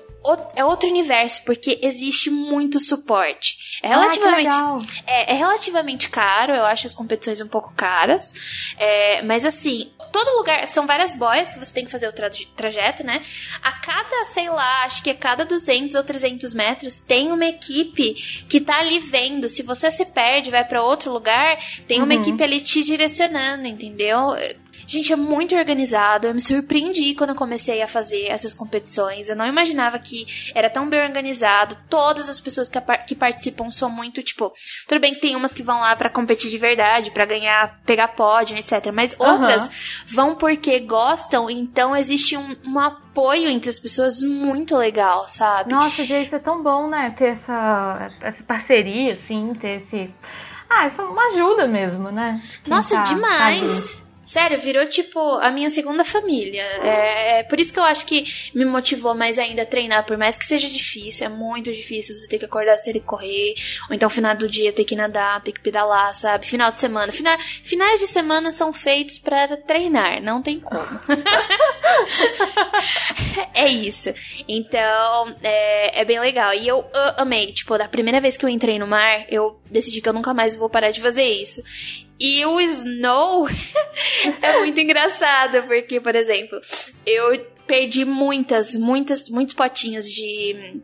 é 0.55 0.65
outro 0.65 0.89
universo, 0.89 1.41
porque 1.45 1.79
existe 1.81 2.29
muito 2.29 2.79
suporte. 2.79 3.79
É 3.81 3.87
relativamente, 3.87 4.49
ah, 4.49 4.79
é, 5.05 5.31
é, 5.31 5.35
relativamente 5.35 6.09
caro, 6.09 6.53
eu 6.53 6.65
acho 6.65 6.87
as 6.87 6.93
competições 6.93 7.41
um 7.41 7.47
pouco 7.47 7.73
caras. 7.75 8.33
É, 8.77 9.21
mas 9.21 9.45
assim, 9.45 9.91
todo 10.11 10.37
lugar. 10.37 10.65
São 10.67 10.87
várias 10.87 11.13
boias 11.13 11.51
que 11.51 11.59
você 11.59 11.73
tem 11.73 11.85
que 11.85 11.91
fazer 11.91 12.07
o 12.07 12.11
tra 12.11 12.29
trajeto, 12.55 13.03
né? 13.03 13.21
A 13.61 13.71
cada, 13.71 14.25
sei 14.25 14.49
lá, 14.49 14.83
acho 14.83 15.03
que 15.03 15.09
a 15.09 15.15
cada 15.15 15.45
200 15.45 15.95
ou 15.95 16.03
300 16.03 16.53
metros 16.53 16.99
tem 16.99 17.31
uma 17.31 17.45
equipe 17.45 18.13
que 18.49 18.59
tá 18.59 18.79
ali 18.79 18.99
vendo. 18.99 19.47
Se 19.47 19.63
você 19.63 19.91
se 19.91 20.05
perde, 20.07 20.51
vai 20.51 20.65
para 20.65 20.83
outro 20.83 21.11
lugar, 21.11 21.57
tem 21.87 22.01
uma 22.01 22.13
uhum. 22.13 22.21
equipe 22.21 22.43
ali 22.43 22.61
te 22.61 22.83
direcionando, 22.83 23.67
entendeu? 23.67 24.35
Gente, 24.87 25.11
é 25.11 25.17
muito 25.17 25.53
organizado. 25.53 26.27
Eu 26.27 26.33
me 26.33 26.39
surpreendi 26.39 27.13
quando 27.13 27.31
eu 27.31 27.35
comecei 27.35 27.81
a 27.81 27.87
fazer 27.87 28.27
essas 28.27 28.53
competições. 28.53 29.27
Eu 29.27 29.35
não 29.35 29.45
imaginava 29.45 29.99
que 29.99 30.25
era 30.55 30.69
tão 30.69 30.87
bem 30.87 31.01
organizado. 31.01 31.77
Todas 31.89 32.29
as 32.29 32.39
pessoas 32.39 32.71
que, 32.71 32.79
que 33.05 33.13
participam 33.13 33.69
são 33.69 33.89
muito, 33.89 34.23
tipo. 34.23 34.53
Tudo 34.87 35.01
bem 35.01 35.13
que 35.13 35.19
tem 35.19 35.35
umas 35.35 35.53
que 35.53 35.61
vão 35.61 35.81
lá 35.81 35.93
para 35.93 36.09
competir 36.09 36.49
de 36.49 36.57
verdade, 36.57 37.11
para 37.11 37.25
ganhar, 37.25 37.81
pegar 37.85 38.07
pódio, 38.07 38.57
etc. 38.57 38.91
Mas 38.93 39.13
outras 39.19 39.65
uhum. 39.65 39.71
vão 40.07 40.35
porque 40.35 40.79
gostam, 40.79 41.49
então 41.49 41.93
existe 41.93 42.37
um, 42.37 42.55
um 42.65 42.79
apoio 42.79 43.49
entre 43.49 43.69
as 43.69 43.77
pessoas 43.77 44.23
muito 44.23 44.77
legal, 44.77 45.27
sabe? 45.27 45.69
Nossa, 45.69 46.05
gente, 46.05 46.33
é 46.33 46.39
tão 46.39 46.63
bom, 46.63 46.87
né? 46.87 47.13
Ter 47.17 47.33
essa, 47.33 48.09
essa 48.21 48.41
parceria, 48.43 49.11
assim, 49.11 49.53
ter 49.53 49.81
esse. 49.81 50.09
Ah, 50.69 50.87
isso 50.87 51.01
é 51.01 51.03
uma 51.03 51.27
ajuda 51.27 51.67
mesmo, 51.67 52.09
né? 52.09 52.41
Quem 52.63 52.73
Nossa, 52.73 52.95
tá, 52.95 53.03
demais! 53.03 53.93
Tá 53.93 54.06
Sério, 54.27 54.59
virou 54.59 54.85
tipo 54.85 55.19
a 55.35 55.49
minha 55.49 55.69
segunda 55.69 56.03
família. 56.03 56.61
É, 56.83 57.39
é, 57.39 57.43
por 57.43 57.61
isso 57.61 57.71
que 57.71 57.79
eu 57.79 57.83
acho 57.83 58.05
que 58.05 58.25
me 58.53 58.65
motivou 58.65 59.15
mais 59.15 59.39
ainda 59.39 59.61
a 59.61 59.65
treinar, 59.65 60.05
por 60.05 60.17
mais 60.17 60.37
que 60.37 60.45
seja 60.45 60.67
difícil, 60.67 61.25
é 61.25 61.29
muito 61.29 61.71
difícil 61.71 62.17
você 62.17 62.27
ter 62.27 62.37
que 62.37 62.43
acordar 62.43 62.75
cedo 62.75 62.97
e 62.97 62.99
correr, 62.99 63.55
ou 63.87 63.95
então 63.95 64.09
final 64.09 64.35
do 64.35 64.49
dia 64.49 64.73
ter 64.73 64.83
que 64.83 64.97
nadar, 64.97 65.41
ter 65.41 65.53
que 65.53 65.61
pedalar, 65.61 66.13
sabe? 66.13 66.45
Final 66.45 66.73
de 66.73 66.79
semana. 66.81 67.09
Fina, 67.09 67.37
finais 67.39 68.01
de 68.01 68.07
semana 68.07 68.51
são 68.51 68.73
feitos 68.73 69.17
para 69.17 69.55
treinar, 69.55 70.21
não 70.21 70.41
tem 70.41 70.59
como. 70.59 70.85
é 73.55 73.69
isso. 73.69 74.13
Então, 74.45 75.35
é, 75.41 76.01
é 76.01 76.03
bem 76.03 76.19
legal. 76.19 76.53
E 76.53 76.67
eu 76.67 76.85
amei, 77.15 77.53
tipo, 77.53 77.77
da 77.77 77.87
primeira 77.87 78.19
vez 78.19 78.35
que 78.35 78.43
eu 78.43 78.49
entrei 78.49 78.77
no 78.77 78.87
mar, 78.87 79.25
eu 79.29 79.57
decidi 79.71 80.01
que 80.01 80.09
eu 80.09 80.13
nunca 80.13 80.33
mais 80.33 80.53
vou 80.53 80.69
parar 80.69 80.91
de 80.91 80.99
fazer 80.99 81.23
isso. 81.23 81.63
E 82.19 82.45
o 82.45 82.59
Snow 82.59 83.47
é 84.41 84.57
muito 84.59 84.79
engraçado, 84.79 85.63
porque, 85.63 85.99
por 85.99 86.15
exemplo, 86.15 86.59
eu 87.05 87.45
perdi 87.67 88.05
muitas, 88.05 88.73
muitas, 88.73 89.29
muitos 89.29 89.53
potinhos 89.53 90.09
de 90.11 90.81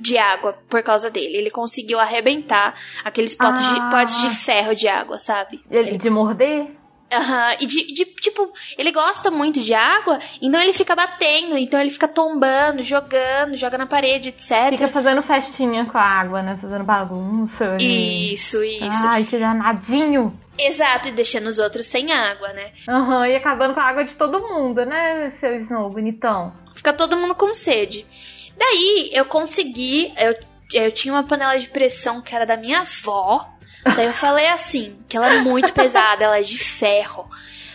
de 0.00 0.16
água 0.16 0.56
por 0.68 0.82
causa 0.82 1.10
dele. 1.10 1.36
Ele 1.36 1.50
conseguiu 1.50 2.00
arrebentar 2.00 2.74
aqueles 3.04 3.34
potes, 3.34 3.62
ah. 3.62 3.74
de, 3.74 3.90
potes 3.90 4.22
de 4.22 4.30
ferro 4.30 4.74
de 4.74 4.88
água, 4.88 5.18
sabe? 5.18 5.62
Ele, 5.70 5.98
de 5.98 6.08
morder? 6.08 6.66
Aham, 7.12 7.48
uhum. 7.48 7.56
e 7.60 7.66
de, 7.66 7.92
de, 7.92 8.04
tipo, 8.04 8.52
ele 8.78 8.92
gosta 8.92 9.32
muito 9.32 9.60
de 9.60 9.74
água, 9.74 10.20
então 10.40 10.60
ele 10.60 10.72
fica 10.72 10.94
batendo, 10.94 11.58
então 11.58 11.80
ele 11.80 11.90
fica 11.90 12.06
tombando, 12.06 12.84
jogando, 12.84 13.56
joga 13.56 13.76
na 13.76 13.84
parede, 13.84 14.28
etc. 14.28 14.70
Fica 14.70 14.86
fazendo 14.88 15.20
festinha 15.20 15.84
com 15.86 15.98
a 15.98 16.02
água, 16.02 16.40
né? 16.40 16.56
Fazendo 16.56 16.84
bagunça. 16.84 17.76
E... 17.80 18.32
Isso, 18.34 18.62
isso. 18.62 19.06
Ai, 19.06 19.24
que 19.24 19.36
danadinho. 19.36 20.38
Exato, 20.66 21.08
e 21.08 21.12
deixando 21.12 21.46
os 21.46 21.58
outros 21.58 21.86
sem 21.86 22.12
água, 22.12 22.52
né? 22.52 22.72
Aham, 22.88 23.18
uhum, 23.18 23.26
e 23.26 23.34
acabando 23.36 23.74
com 23.74 23.80
a 23.80 23.84
água 23.84 24.04
de 24.04 24.14
todo 24.14 24.40
mundo, 24.40 24.84
né, 24.84 25.30
seu 25.30 25.56
Snow, 25.56 25.90
bonitão? 25.90 26.52
Fica 26.74 26.92
todo 26.92 27.16
mundo 27.16 27.34
com 27.34 27.54
sede. 27.54 28.06
Daí 28.56 29.10
eu 29.12 29.24
consegui, 29.24 30.12
eu, 30.18 30.36
eu 30.72 30.92
tinha 30.92 31.14
uma 31.14 31.24
panela 31.24 31.58
de 31.58 31.68
pressão 31.68 32.20
que 32.20 32.34
era 32.34 32.44
da 32.44 32.56
minha 32.56 32.80
avó. 32.80 33.48
Daí 33.96 34.06
eu 34.06 34.12
falei 34.12 34.48
assim, 34.48 34.98
que 35.08 35.16
ela 35.16 35.34
é 35.34 35.40
muito 35.40 35.72
pesada, 35.72 36.24
ela 36.24 36.38
é 36.38 36.42
de 36.42 36.58
ferro. 36.58 37.28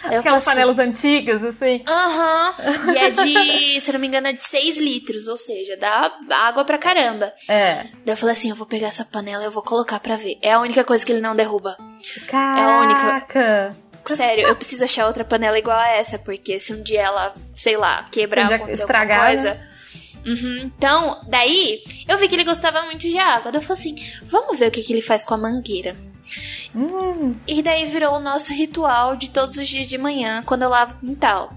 Aquelas 0.04 0.42
assim, 0.42 0.52
panelas 0.52 0.78
antigas, 0.78 1.44
assim. 1.44 1.84
Aham. 1.88 2.56
Uhum. 2.60 2.94
E 2.94 2.98
é 2.98 3.10
de, 3.10 3.82
se 3.82 3.92
não 3.92 4.00
me 4.00 4.08
engano, 4.08 4.28
é 4.28 4.34
de 4.34 4.44
6 4.44 4.78
litros, 4.78 5.28
ou 5.28 5.38
seja, 5.38 5.76
dá 5.78 6.12
água 6.44 6.64
pra 6.64 6.78
caramba. 6.78 7.34
É. 7.50 7.86
Daí 8.06 8.14
eu 8.14 8.18
falei 8.18 8.34
assim: 8.34 8.50
eu 8.50 8.56
vou 8.56 8.68
pegar 8.68 8.88
essa 8.88 9.04
panela 9.04 9.44
e 9.44 9.48
eu 9.48 9.52
vou 9.52 9.64
colocar 9.64 10.00
pra 10.00 10.16
ver. 10.16 10.38
É 10.42 10.54
a 10.54 10.60
única 10.60 10.84
coisa 10.84 11.04
que 11.04 11.12
ele 11.12 11.22
não 11.22 11.36
derruba. 11.36 11.76
Caraca. 12.28 12.60
É 12.60 12.64
a 12.64 12.78
única. 12.80 13.86
Sério, 14.16 14.48
eu 14.48 14.56
preciso 14.56 14.84
achar 14.84 15.08
outra 15.08 15.24
panela 15.24 15.58
igual 15.58 15.80
a 15.80 15.90
essa, 15.90 16.20
porque 16.20 16.60
se 16.60 16.72
um 16.72 16.84
dia 16.84 17.02
ela, 17.02 17.34
sei 17.56 17.76
lá, 17.76 18.06
quebrar 18.12 18.54
acontecer 18.54 18.84
estragar, 18.84 19.26
alguma 19.26 19.42
coisa. 19.42 19.56
Né? 19.56 19.70
Uhum. 20.26 20.72
Então, 20.78 21.22
daí, 21.28 21.84
eu 22.08 22.18
vi 22.18 22.28
que 22.28 22.36
ele 22.36 22.44
gostava 22.44 22.82
muito 22.84 23.02
de 23.02 23.18
água. 23.18 23.52
Daí 23.52 23.60
eu 23.60 23.66
falei 23.66 23.80
assim: 23.80 23.96
vamos 24.24 24.58
ver 24.58 24.68
o 24.68 24.72
que, 24.72 24.82
que 24.82 24.92
ele 24.92 25.02
faz 25.02 25.24
com 25.24 25.34
a 25.34 25.38
mangueira. 25.38 25.96
Hum. 26.76 27.36
E 27.48 27.62
daí 27.62 27.86
virou 27.86 28.16
o 28.16 28.20
nosso 28.20 28.54
ritual 28.54 29.16
de 29.16 29.30
todos 29.30 29.56
os 29.58 29.68
dias 29.68 29.88
de 29.88 29.98
manhã, 29.98 30.44
quando 30.46 30.64
eu 30.64 30.70
lavo 30.70 30.96
o 30.96 31.06
quintal. 31.06 31.54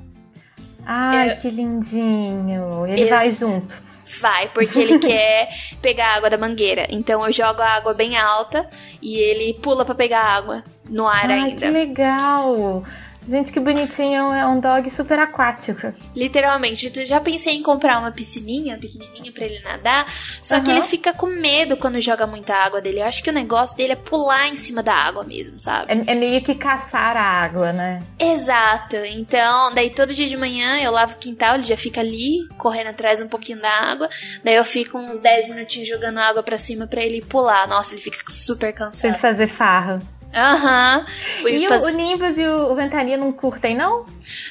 Ai, 0.85 1.33
eu... 1.33 1.37
que 1.37 1.51
lindinho. 1.51 2.87
Ele 2.87 3.03
Ex 3.03 3.11
vai 3.11 3.33
junto. 3.33 3.83
Vai, 4.21 4.49
porque 4.49 4.79
ele 4.79 4.99
quer 4.99 5.49
pegar 5.83 6.09
a 6.09 6.17
água 6.17 6.31
da 6.31 6.39
mangueira. 6.39 6.87
Então 6.91 7.25
eu 7.27 7.33
jogo 7.33 7.61
a 7.61 7.69
água 7.69 7.93
bem 7.93 8.17
alta 8.17 8.69
e 9.03 9.17
ele 9.17 9.55
pula 9.55 9.85
para 9.85 9.95
pegar 9.95 10.23
água 10.23 10.65
no 10.89 11.07
ar 11.07 11.31
Ai, 11.31 11.41
ainda. 11.41 11.67
Que 11.67 11.71
legal! 11.71 12.85
Gente, 13.29 13.53
que 13.53 13.61
bonitinho, 13.61 14.33
é 14.33 14.47
um 14.47 14.59
dog 14.59 14.91
super 14.91 15.19
aquático. 15.19 15.93
Literalmente, 16.17 16.91
eu 16.97 17.05
já 17.05 17.21
pensei 17.21 17.55
em 17.55 17.63
comprar 17.63 17.99
uma 17.99 18.11
piscininha 18.11 18.79
pequenininha 18.79 19.31
para 19.31 19.45
ele 19.45 19.61
nadar, 19.61 20.07
só 20.43 20.57
uhum. 20.57 20.65
que 20.65 20.71
ele 20.71 20.83
fica 20.83 21.13
com 21.13 21.27
medo 21.27 21.77
quando 21.77 22.01
joga 22.01 22.27
muita 22.27 22.55
água 22.55 22.81
dele. 22.81 23.01
Eu 23.01 23.05
acho 23.05 23.23
que 23.23 23.29
o 23.29 23.33
negócio 23.33 23.77
dele 23.77 23.93
é 23.93 23.97
pular 23.97 24.49
em 24.49 24.57
cima 24.57 24.83
da 24.83 24.95
água 24.95 25.25
mesmo, 25.25 25.61
sabe? 25.61 25.93
É, 25.93 26.13
é 26.13 26.15
meio 26.15 26.43
que 26.43 26.55
caçar 26.55 27.19
a 27.19 27.23
água, 27.23 27.71
né? 27.71 28.03
Exato. 28.19 28.97
Então, 28.97 29.75
daí 29.75 29.91
todo 29.91 30.15
dia 30.15 30.27
de 30.27 30.37
manhã 30.37 30.81
eu 30.81 30.91
lavo 30.91 31.13
o 31.13 31.19
quintal, 31.19 31.57
ele 31.57 31.65
já 31.65 31.77
fica 31.77 32.01
ali, 32.01 32.49
correndo 32.57 32.89
atrás 32.89 33.21
um 33.21 33.29
pouquinho 33.29 33.61
da 33.61 33.71
água. 33.71 34.09
Daí 34.43 34.55
eu 34.55 34.65
fico 34.65 34.97
uns 34.97 35.21
10 35.21 35.51
minutinhos 35.51 35.87
jogando 35.87 36.17
água 36.17 36.43
para 36.43 36.57
cima 36.57 36.87
para 36.87 37.03
ele 37.03 37.21
pular. 37.21 37.69
Nossa, 37.69 37.93
ele 37.93 38.01
fica 38.01 38.19
super 38.27 38.73
cansado. 38.73 39.01
Pra 39.03 39.11
ele 39.11 39.19
fazer 39.19 39.47
farra. 39.47 40.01
Aham. 40.39 41.07
Uhum. 41.41 41.49
E 41.49 41.69
faz... 41.69 41.83
o, 41.83 41.87
o 41.87 41.91
Nimbus 41.91 42.39
e 42.39 42.47
o, 42.47 42.73
o 42.73 42.75
Ventania 42.75 43.17
não 43.17 43.33
curtem, 43.33 43.77
não? 43.77 44.07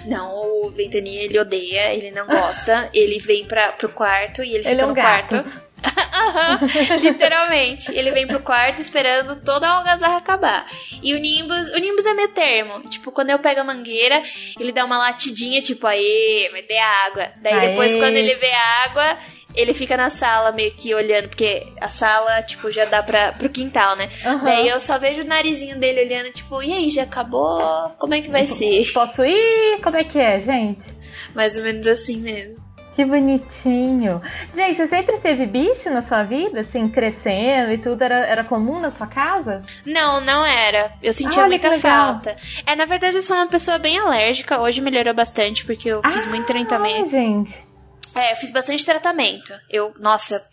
Não, 0.06 0.66
o 0.66 0.70
Ventania 0.70 1.24
ele 1.24 1.40
odeia, 1.40 1.94
ele 1.94 2.12
não 2.12 2.26
gosta. 2.28 2.90
ele 2.94 3.20
vem 3.20 3.46
pra, 3.46 3.72
pro 3.72 3.90
quarto 3.90 4.44
e 4.44 4.50
ele, 4.50 4.58
ele 4.58 4.70
fica 4.70 4.82
é 4.82 4.86
um 4.86 4.90
no 4.90 4.94
gato. 4.94 5.44
quarto. 5.44 5.68
Literalmente. 7.02 7.92
Ele 7.96 8.12
vem 8.12 8.28
pro 8.28 8.40
quarto 8.40 8.82
esperando 8.82 9.36
toda 9.38 9.68
a 9.68 9.78
algazarra 9.78 10.18
acabar. 10.18 10.66
E 11.02 11.14
o 11.14 11.20
Nimbus, 11.20 11.70
o 11.70 11.78
Nimbus 11.78 12.06
é 12.06 12.14
meio 12.14 12.30
termo. 12.30 12.82
Tipo, 12.90 13.12
quando 13.12 13.30
eu 13.30 13.40
pego 13.40 13.62
a 13.62 13.64
mangueira, 13.64 14.22
ele 14.60 14.72
dá 14.72 14.84
uma 14.84 14.98
latidinha, 14.98 15.62
tipo, 15.62 15.86
aê, 15.88 16.50
vai 16.52 16.64
ter 16.64 16.80
água. 16.80 17.32
Daí 17.42 17.54
aê. 17.54 17.68
depois, 17.70 17.96
quando 17.96 18.16
ele 18.16 18.36
vê 18.36 18.52
água, 18.86 19.18
ele 19.58 19.74
fica 19.74 19.98
na 19.98 20.10
sala 20.10 20.52
meio 20.52 20.72
que 20.72 20.94
olhando, 20.94 21.30
porque 21.30 21.68
a 21.82 21.90
sala, 21.90 22.44
tipo, 22.44 22.70
já 22.70 22.86
dá 22.86 23.02
pra, 23.02 23.34
pro 23.34 23.50
quintal, 23.50 23.96
né? 23.96 24.08
Uhum. 24.24 24.44
Daí 24.44 24.70
eu 24.70 24.80
só 24.80 25.00
vejo 25.00 25.24
o 25.24 25.26
narizinho 25.26 25.78
dele 25.78 26.02
olhando, 26.02 26.32
tipo, 26.32 26.62
e 26.62 26.72
aí, 26.72 26.90
já 26.92 27.04
acabou? 27.04 27.90
Como 27.98 28.14
é 28.14 28.22
que 28.22 28.30
vai 28.30 28.46
ser? 28.46 28.86
Posso 28.94 29.26
ir? 29.26 29.82
Como 29.82 29.98
é 29.98 30.04
que 30.04 30.20
é, 30.20 30.40
gente? 30.40 30.94
Mais 31.34 31.58
ou 31.58 31.64
menos 31.64 31.88
assim 31.88 32.18
mesmo. 32.18 32.68
Que 32.98 33.06
bonitinho. 33.06 34.20
Gente, 34.56 34.76
você 34.76 34.88
sempre 34.88 35.18
teve 35.18 35.46
bicho 35.46 35.88
na 35.92 36.02
sua 36.02 36.24
vida, 36.24 36.62
assim, 36.62 36.90
crescendo 36.90 37.72
e 37.72 37.78
tudo? 37.78 38.02
Era, 38.02 38.26
era 38.26 38.44
comum 38.44 38.80
na 38.80 38.90
sua 38.90 39.06
casa? 39.06 39.62
Não, 39.86 40.20
não 40.20 40.44
era. 40.44 40.92
Eu 41.04 41.14
sentia 41.14 41.44
ah, 41.44 41.48
muita 41.48 41.78
falta. 41.78 42.36
É, 42.66 42.76
na 42.76 42.86
verdade, 42.86 43.16
eu 43.16 43.22
sou 43.22 43.36
uma 43.36 43.46
pessoa 43.46 43.78
bem 43.78 44.00
alérgica. 44.00 44.60
Hoje 44.60 44.82
melhorou 44.82 45.14
bastante, 45.14 45.64
porque 45.64 45.90
eu 45.90 46.02
fiz 46.02 46.26
ah, 46.26 46.30
muito 46.30 46.48
tratamento. 46.48 47.02
Ai, 47.02 47.06
gente. 47.06 47.67
É, 48.16 48.32
eu 48.32 48.36
fiz 48.36 48.52
bastante 48.52 48.86
tratamento. 48.86 49.54
Eu, 49.70 49.94
nossa, 50.00 50.44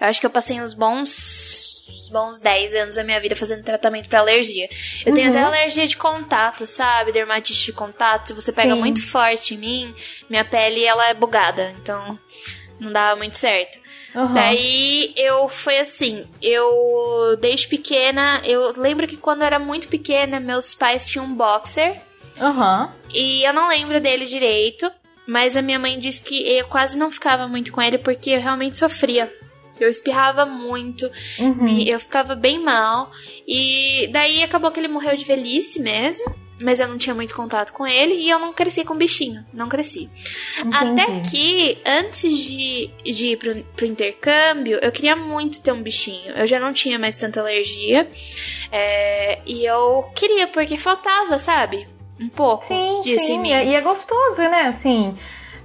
eu 0.00 0.06
acho 0.06 0.20
que 0.20 0.26
eu 0.26 0.30
passei 0.30 0.60
uns 0.60 0.74
bons 0.74 1.70
bons 2.10 2.38
10 2.38 2.74
anos 2.74 2.94
da 2.94 3.04
minha 3.04 3.18
vida 3.18 3.34
fazendo 3.34 3.64
tratamento 3.64 4.08
para 4.08 4.20
alergia. 4.20 4.68
Eu 5.04 5.08
uhum. 5.08 5.14
tenho 5.14 5.30
até 5.30 5.40
alergia 5.40 5.86
de 5.86 5.96
contato, 5.96 6.66
sabe? 6.66 7.10
Dermatite 7.10 7.64
de 7.64 7.72
contato. 7.72 8.26
Se 8.26 8.32
você 8.34 8.52
pega 8.52 8.74
Sim. 8.74 8.80
muito 8.80 9.02
forte 9.02 9.54
em 9.54 9.58
mim, 9.58 9.94
minha 10.28 10.44
pele 10.44 10.84
ela 10.84 11.08
é 11.08 11.14
bugada. 11.14 11.74
Então 11.80 12.18
não 12.78 12.92
dava 12.92 13.16
muito 13.16 13.36
certo. 13.38 13.78
Uhum. 14.14 14.34
Daí 14.34 15.14
eu 15.16 15.48
foi 15.48 15.78
assim, 15.78 16.26
eu 16.42 17.36
desde 17.40 17.66
pequena, 17.66 18.42
eu 18.44 18.74
lembro 18.76 19.08
que 19.08 19.16
quando 19.16 19.40
eu 19.40 19.46
era 19.46 19.58
muito 19.58 19.88
pequena, 19.88 20.38
meus 20.38 20.74
pais 20.74 21.08
tinham 21.08 21.24
um 21.24 21.34
boxer. 21.34 22.00
Uhum. 22.38 22.90
E 23.12 23.44
eu 23.44 23.52
não 23.52 23.68
lembro 23.68 24.00
dele 24.00 24.26
direito. 24.26 24.90
Mas 25.26 25.56
a 25.56 25.62
minha 25.62 25.78
mãe 25.78 25.98
disse 25.98 26.20
que 26.20 26.48
eu 26.52 26.66
quase 26.66 26.98
não 26.98 27.10
ficava 27.10 27.46
muito 27.46 27.72
com 27.72 27.80
ele 27.80 27.98
porque 27.98 28.30
eu 28.30 28.40
realmente 28.40 28.76
sofria. 28.76 29.32
Eu 29.80 29.88
espirrava 29.88 30.44
muito, 30.46 31.10
uhum. 31.38 31.78
eu 31.80 31.98
ficava 31.98 32.34
bem 32.34 32.58
mal. 32.58 33.10
E 33.46 34.08
daí 34.12 34.42
acabou 34.42 34.70
que 34.70 34.78
ele 34.78 34.88
morreu 34.88 35.16
de 35.16 35.24
velhice 35.24 35.80
mesmo. 35.80 36.42
Mas 36.60 36.78
eu 36.78 36.86
não 36.86 36.96
tinha 36.96 37.14
muito 37.14 37.34
contato 37.34 37.72
com 37.72 37.84
ele 37.84 38.14
e 38.14 38.30
eu 38.30 38.38
não 38.38 38.52
cresci 38.52 38.84
com 38.84 38.94
bichinho. 38.94 39.44
Não 39.52 39.68
cresci. 39.68 40.08
Entendi. 40.60 40.76
Até 40.76 41.20
que, 41.28 41.78
antes 41.84 42.38
de, 42.38 42.90
de 43.02 43.26
ir 43.28 43.36
pro, 43.36 43.54
pro 43.74 43.86
intercâmbio, 43.86 44.78
eu 44.80 44.92
queria 44.92 45.16
muito 45.16 45.60
ter 45.60 45.72
um 45.72 45.82
bichinho. 45.82 46.30
Eu 46.30 46.46
já 46.46 46.60
não 46.60 46.72
tinha 46.72 47.00
mais 47.00 47.16
tanta 47.16 47.40
alergia. 47.40 48.06
É, 48.70 49.40
e 49.44 49.64
eu 49.64 50.08
queria, 50.14 50.46
porque 50.46 50.76
faltava, 50.76 51.36
sabe? 51.36 51.88
Um 52.20 52.28
pouco 52.28 52.64
sim, 52.64 53.00
disso 53.02 53.26
sim. 53.26 53.34
em 53.34 53.38
mim. 53.40 53.50
E 53.50 53.74
é 53.74 53.80
gostoso, 53.80 54.42
né? 54.42 54.62
Assim, 54.62 55.14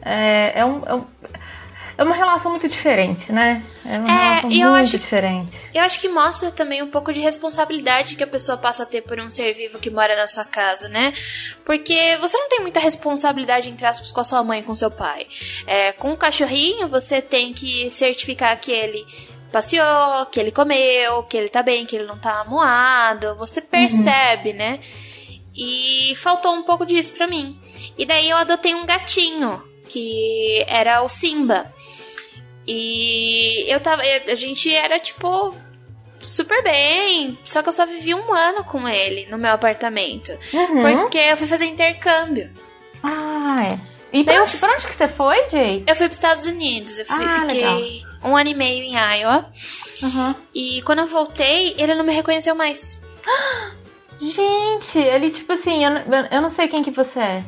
é, 0.02 0.60
é, 0.60 0.66
um, 0.66 0.84
é, 0.86 0.96
um, 0.96 1.06
é 1.98 2.04
uma 2.04 2.16
relação 2.16 2.52
muito 2.52 2.68
diferente, 2.68 3.32
né? 3.32 3.64
É 3.86 4.00
uma 4.00 4.10
é, 4.10 4.14
relação 4.14 4.50
muito 4.50 4.76
acho, 4.76 4.92
diferente. 4.98 5.58
Eu 5.74 5.84
acho 5.84 6.00
que 6.00 6.08
mostra 6.08 6.52
também 6.52 6.82
um 6.82 6.90
pouco 6.90 7.12
de 7.12 7.20
responsabilidade 7.20 8.16
que 8.16 8.24
a 8.24 8.28
pessoa 8.28 8.58
passa 8.58 8.84
a 8.84 8.86
ter 8.86 9.02
por 9.02 9.20
um 9.20 9.30
ser 9.30 9.54
vivo 9.54 9.80
que 9.80 9.90
mora 9.90 10.16
na 10.16 10.28
sua 10.28 10.46
casa, 10.46 10.88
né? 10.90 11.14
Porque 11.66 12.18
você 12.22 12.38
não 12.38 12.50
tem 12.50 12.62
muita 12.62 12.80
responsabilidade, 12.80 13.70
entre 13.70 13.86
aspas, 13.86 14.12
com 14.12 14.22
a 14.22 14.24
sua 14.24 14.44
mãe 14.44 14.60
e 14.60 14.64
com 14.64 14.76
seu 14.76 14.92
pai. 14.92 15.28
É, 15.66 15.92
com 15.92 16.12
o 16.12 16.18
cachorrinho, 16.18 16.88
você 16.88 17.22
tem 17.22 17.54
que 17.54 17.90
certificar 17.90 18.60
que 18.60 18.72
ele 18.72 19.06
passeou, 19.52 20.26
que 20.28 20.40
ele 20.40 20.52
comeu, 20.52 21.24
que 21.24 21.36
ele 21.36 21.50
tá 21.50 21.64
bem, 21.64 21.86
que 21.86 21.96
ele 21.96 22.06
não 22.06 22.18
tá 22.18 22.42
amuado. 22.42 23.36
Você 23.36 23.60
percebe, 23.60 24.52
uhum. 24.52 24.58
né? 24.58 24.80
E 25.58 26.14
faltou 26.16 26.54
um 26.54 26.62
pouco 26.62 26.86
disso 26.86 27.14
pra 27.14 27.26
mim. 27.28 27.60
E 27.98 28.06
daí 28.06 28.30
eu 28.30 28.38
adotei 28.38 28.76
um 28.76 28.86
gatinho, 28.86 29.62
que 29.90 30.64
era 30.68 31.02
o 31.02 31.10
Simba. 31.10 31.74
E 32.68 33.66
eu 33.68 33.80
tava. 33.80 34.04
A 34.04 34.36
gente 34.36 34.74
era 34.74 35.00
tipo. 35.00 35.56
Super 36.20 36.62
bem, 36.64 37.38
só 37.44 37.62
que 37.62 37.70
eu 37.70 37.74
só 37.74 37.86
vivi 37.86 38.14
um 38.14 38.34
ano 38.34 38.64
com 38.64 38.88
ele 38.88 39.28
no 39.30 39.38
meu 39.38 39.52
apartamento. 39.52 40.32
Uhum. 40.52 41.02
Porque 41.02 41.18
eu 41.18 41.38
fui 41.38 41.48
fazer 41.48 41.66
intercâmbio. 41.66 42.52
Ah, 43.04 43.64
é. 43.64 43.80
E 44.12 44.24
pra, 44.24 44.42
onde, 44.42 44.58
pra 44.58 44.74
onde 44.74 44.88
que 44.88 44.94
você 44.94 45.08
foi, 45.08 45.48
Jay? 45.48 45.84
Eu 45.86 45.96
fui 45.96 46.08
pros 46.08 46.18
Estados 46.18 46.46
Unidos. 46.46 46.98
Eu 46.98 47.06
fui, 47.06 47.24
ah, 47.24 47.42
fiquei 47.42 47.62
legal. 47.62 47.80
um 48.24 48.36
ano 48.36 48.50
e 48.50 48.54
meio 48.54 48.84
em 48.84 48.96
Iowa. 48.96 49.50
Uhum. 50.02 50.36
E 50.54 50.82
quando 50.82 51.00
eu 51.00 51.06
voltei, 51.06 51.76
ele 51.78 51.94
não 51.96 52.04
me 52.04 52.14
reconheceu 52.14 52.56
mais. 52.56 53.00
Gente, 54.20 54.98
ele 54.98 55.30
tipo 55.30 55.54
assim, 55.54 55.86
eu, 55.86 55.92
eu 56.32 56.42
não 56.42 56.50
sei 56.50 56.68
quem 56.68 56.84
que 56.84 56.92
você 56.92 57.20
é. 57.20 57.44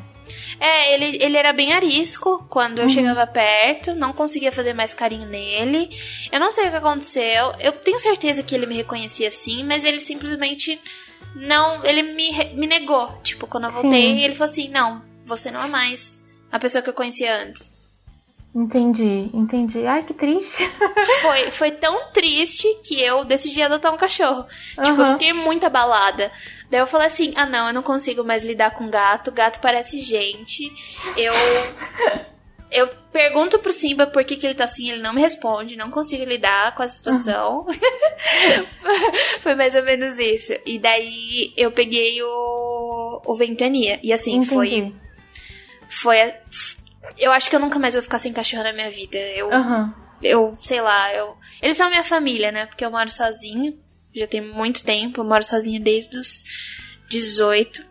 É, 0.59 0.93
ele, 0.93 1.17
ele 1.21 1.37
era 1.37 1.53
bem 1.53 1.71
arisco 1.71 2.45
quando 2.49 2.79
eu 2.79 2.83
uhum. 2.83 2.89
chegava 2.89 3.25
perto, 3.25 3.95
não 3.95 4.11
conseguia 4.11 4.51
fazer 4.51 4.73
mais 4.73 4.93
carinho 4.93 5.25
nele. 5.25 5.89
Eu 6.31 6.39
não 6.39 6.51
sei 6.51 6.67
o 6.67 6.69
que 6.69 6.75
aconteceu. 6.75 7.53
Eu 7.59 7.71
tenho 7.71 7.99
certeza 7.99 8.43
que 8.43 8.53
ele 8.53 8.65
me 8.65 8.75
reconhecia 8.75 9.31
sim, 9.31 9.63
mas 9.63 9.85
ele 9.85 9.99
simplesmente 9.99 10.79
não. 11.35 11.83
Ele 11.85 12.03
me, 12.03 12.31
me 12.55 12.67
negou. 12.67 13.09
Tipo, 13.23 13.47
quando 13.47 13.65
eu 13.65 13.71
voltei, 13.71 14.17
sim. 14.17 14.21
ele 14.21 14.35
falou 14.35 14.51
assim: 14.51 14.69
não, 14.69 15.01
você 15.25 15.49
não 15.49 15.63
é 15.63 15.67
mais 15.67 16.25
a 16.51 16.59
pessoa 16.59 16.81
que 16.81 16.89
eu 16.89 16.93
conhecia 16.93 17.41
antes. 17.41 17.79
Entendi, 18.53 19.29
entendi. 19.31 19.85
Ai, 19.85 20.01
que 20.03 20.13
triste. 20.13 20.63
foi, 21.21 21.51
foi 21.51 21.71
tão 21.71 22.11
triste 22.11 22.67
que 22.83 22.99
eu 22.99 23.23
decidi 23.23 23.61
adotar 23.61 23.93
um 23.93 23.97
cachorro. 23.97 24.45
Uhum. 24.77 24.83
Tipo, 24.83 25.01
eu 25.01 25.13
fiquei 25.13 25.33
muito 25.33 25.65
abalada. 25.65 26.31
Daí 26.69 26.79
eu 26.79 26.87
falei 26.87 27.07
assim: 27.07 27.33
ah, 27.35 27.45
não, 27.45 27.67
eu 27.67 27.73
não 27.73 27.83
consigo 27.83 28.23
mais 28.23 28.43
lidar 28.43 28.71
com 28.71 28.89
gato. 28.89 29.31
Gato 29.31 29.59
parece 29.59 30.01
gente. 30.01 30.71
Eu. 31.17 31.33
Eu 32.71 32.87
pergunto 33.11 33.57
pro 33.57 33.71
Simba 33.73 34.05
por 34.05 34.23
que, 34.23 34.35
que 34.35 34.45
ele 34.45 34.53
tá 34.53 34.65
assim, 34.65 34.91
ele 34.91 35.01
não 35.01 35.11
me 35.11 35.21
responde, 35.21 35.75
não 35.75 35.89
consigo 35.89 36.23
lidar 36.23 36.75
com 36.75 36.83
a 36.83 36.87
situação. 36.87 37.65
Foi 39.41 39.55
mais 39.55 39.73
ou 39.73 39.81
menos 39.81 40.19
isso. 40.19 40.53
E 40.67 40.77
daí 40.77 41.51
eu 41.57 41.71
peguei 41.71 42.21
o, 42.21 43.21
o 43.25 43.35
Ventania. 43.35 43.99
E 44.03 44.13
assim, 44.13 44.35
Entendi. 44.35 44.53
foi. 44.53 44.95
Foi. 45.89 46.33
Eu 47.17 47.31
acho 47.31 47.49
que 47.49 47.55
eu 47.55 47.59
nunca 47.59 47.79
mais 47.79 47.95
vou 47.95 48.03
ficar 48.03 48.19
sem 48.19 48.31
cachorro 48.31 48.63
na 48.63 48.73
minha 48.73 48.91
vida. 48.91 49.17
Eu. 49.17 49.49
Uhum. 49.49 49.91
Eu, 50.21 50.57
sei 50.61 50.79
lá, 50.79 51.11
eu. 51.15 51.35
Eles 51.63 51.75
são 51.75 51.89
minha 51.89 52.03
família, 52.03 52.51
né? 52.51 52.67
Porque 52.67 52.85
eu 52.85 52.91
moro 52.91 53.09
sozinho 53.09 53.79
já 54.19 54.27
tem 54.27 54.41
muito 54.41 54.83
tempo, 54.83 55.21
eu 55.21 55.25
moro 55.25 55.43
sozinha 55.43 55.79
desde 55.79 56.17
os 56.17 56.43
18. 57.09 57.89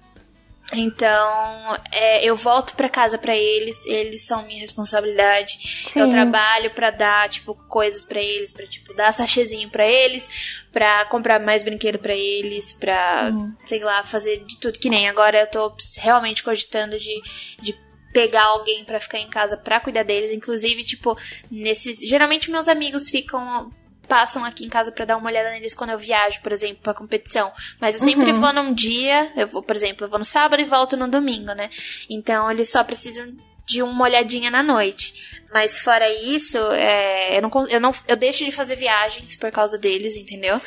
Então, 0.75 1.77
é, 1.91 2.23
eu 2.23 2.37
volto 2.37 2.75
para 2.75 2.91
casa 2.91 3.17
para 3.17 3.35
eles, 3.35 3.87
eles 3.87 4.27
são 4.27 4.45
minha 4.47 4.61
responsabilidade. 4.61 5.59
Sim. 5.89 6.01
Eu 6.01 6.11
trabalho 6.11 6.71
para 6.73 6.91
dar, 6.91 7.29
tipo, 7.29 7.55
coisas 7.69 8.05
para 8.05 8.21
eles, 8.21 8.53
para 8.53 8.67
tipo, 8.67 8.93
dar 8.95 9.11
sachezinho 9.13 9.71
para 9.71 9.87
eles, 9.87 10.29
para 10.71 11.07
comprar 11.07 11.41
mais 11.41 11.63
brinquedo 11.63 11.99
para 11.99 12.15
eles, 12.15 12.75
pra, 12.75 13.31
uhum. 13.33 13.55
sei 13.65 13.81
lá, 13.81 14.05
fazer 14.05 14.45
de 14.45 14.59
tudo 14.59 14.79
que 14.79 14.91
nem. 14.91 15.09
Agora 15.09 15.41
eu 15.41 15.47
tô 15.47 15.73
realmente 15.97 16.43
cogitando 16.43 16.99
de, 16.99 17.23
de 17.63 17.75
pegar 18.13 18.45
alguém 18.45 18.85
para 18.85 19.01
ficar 19.01 19.21
em 19.21 19.29
casa 19.31 19.57
para 19.57 19.81
cuidar 19.81 20.03
deles, 20.03 20.31
inclusive, 20.33 20.85
tipo, 20.85 21.17
nesses, 21.51 22.01
geralmente 22.01 22.51
meus 22.51 22.69
amigos 22.69 23.09
ficam 23.09 23.71
passam 24.09 24.45
aqui 24.45 24.65
em 24.65 24.69
casa 24.69 24.91
para 24.91 25.05
dar 25.05 25.17
uma 25.17 25.29
olhada 25.29 25.51
neles 25.51 25.75
quando 25.75 25.91
eu 25.91 25.99
viajo, 25.99 26.41
por 26.41 26.51
exemplo, 26.51 26.79
pra 26.83 26.95
competição. 26.95 27.53
Mas 27.79 27.95
eu 27.95 28.01
sempre 28.01 28.33
uhum. 28.33 28.41
vou 28.41 28.53
num 28.53 28.73
dia, 28.73 29.31
eu 29.37 29.47
vou, 29.47 29.63
por 29.63 29.77
exemplo, 29.77 30.07
eu 30.07 30.11
vou 30.11 30.19
no 30.19 30.25
sábado 30.25 30.61
e 30.61 30.65
volto 30.65 30.97
no 30.97 31.07
domingo, 31.07 31.53
né? 31.53 31.69
Então 32.09 32.51
eles 32.51 32.71
só 32.71 32.83
precisam 32.83 33.37
de 33.69 33.83
uma 33.83 34.05
olhadinha 34.05 34.51
na 34.51 34.63
noite. 34.63 35.39
Mas 35.53 35.79
fora 35.79 36.11
isso, 36.11 36.59
é, 36.73 37.37
eu, 37.37 37.43
não, 37.43 37.51
eu, 37.69 37.81
não, 37.81 37.91
eu 38.07 38.17
deixo 38.17 38.45
de 38.45 38.53
fazer 38.53 38.77
viagens 38.77 39.35
por 39.37 39.51
causa 39.51 39.79
deles, 39.79 40.17
entendeu? 40.17 40.61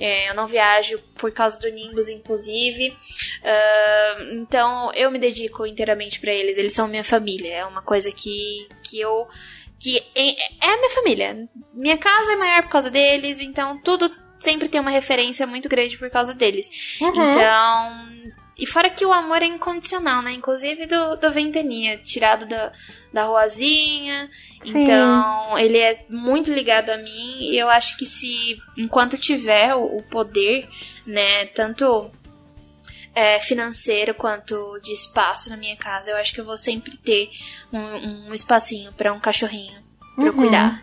É, 0.00 0.28
eu 0.28 0.34
não 0.34 0.46
viajo 0.46 0.98
por 1.14 1.30
causa 1.32 1.58
do 1.58 1.70
Nimbus, 1.70 2.08
inclusive. 2.08 2.90
Uh, 2.90 4.34
então 4.34 4.92
eu 4.94 5.10
me 5.10 5.18
dedico 5.18 5.66
inteiramente 5.66 6.20
para 6.20 6.32
eles. 6.32 6.58
Eles 6.58 6.72
são 6.72 6.88
minha 6.88 7.04
família. 7.04 7.54
É 7.54 7.64
uma 7.64 7.82
coisa 7.82 8.10
que, 8.10 8.68
que 8.82 9.00
eu 9.00 9.28
que 9.84 10.02
é 10.14 10.66
a 10.66 10.76
minha 10.78 10.90
família. 10.94 11.46
Minha 11.74 11.98
casa 11.98 12.32
é 12.32 12.36
maior 12.36 12.62
por 12.62 12.70
causa 12.70 12.90
deles, 12.90 13.38
então 13.38 13.76
tudo 13.82 14.10
sempre 14.38 14.66
tem 14.66 14.80
uma 14.80 14.90
referência 14.90 15.46
muito 15.46 15.68
grande 15.68 15.98
por 15.98 16.08
causa 16.08 16.32
deles. 16.32 16.98
Uhum. 17.02 17.30
Então. 17.30 18.34
E 18.56 18.64
fora 18.64 18.88
que 18.88 19.04
o 19.04 19.12
amor 19.12 19.42
é 19.42 19.46
incondicional, 19.46 20.22
né? 20.22 20.32
Inclusive 20.32 20.86
do, 20.86 21.16
do 21.16 21.30
Ventania, 21.30 21.98
tirado 21.98 22.46
da, 22.46 22.72
da 23.12 23.24
ruazinha. 23.24 24.30
Sim. 24.62 24.84
Então, 24.84 25.58
ele 25.58 25.76
é 25.76 26.06
muito 26.08 26.50
ligado 26.50 26.88
a 26.88 26.96
mim. 26.96 27.50
E 27.50 27.58
eu 27.58 27.68
acho 27.68 27.98
que 27.98 28.06
se, 28.06 28.56
enquanto 28.78 29.18
tiver 29.18 29.74
o, 29.74 29.98
o 29.98 30.02
poder, 30.04 30.66
né, 31.04 31.46
tanto 31.46 32.10
é, 33.14 33.38
financeiro 33.40 34.14
quanto 34.14 34.78
de 34.82 34.92
espaço 34.92 35.50
na 35.50 35.56
minha 35.56 35.76
casa. 35.76 36.10
Eu 36.10 36.16
acho 36.16 36.34
que 36.34 36.40
eu 36.40 36.44
vou 36.44 36.56
sempre 36.56 36.96
ter 36.96 37.30
um, 37.72 38.28
um 38.28 38.34
espacinho 38.34 38.92
para 38.92 39.12
um 39.12 39.20
cachorrinho 39.20 39.78
pra 40.16 40.26
uhum. 40.26 40.32
cuidar. 40.32 40.82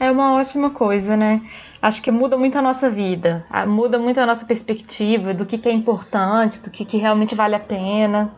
É 0.00 0.10
uma 0.10 0.34
ótima 0.34 0.70
coisa, 0.70 1.16
né? 1.16 1.40
Acho 1.80 2.02
que 2.02 2.10
muda 2.10 2.36
muito 2.36 2.56
a 2.56 2.62
nossa 2.62 2.88
vida, 2.88 3.46
muda 3.66 3.98
muito 3.98 4.18
a 4.18 4.26
nossa 4.26 4.46
perspectiva 4.46 5.34
do 5.34 5.44
que, 5.44 5.58
que 5.58 5.68
é 5.68 5.72
importante, 5.72 6.60
do 6.60 6.70
que, 6.70 6.84
que 6.84 6.96
realmente 6.96 7.34
vale 7.34 7.54
a 7.54 7.60
pena. 7.60 8.34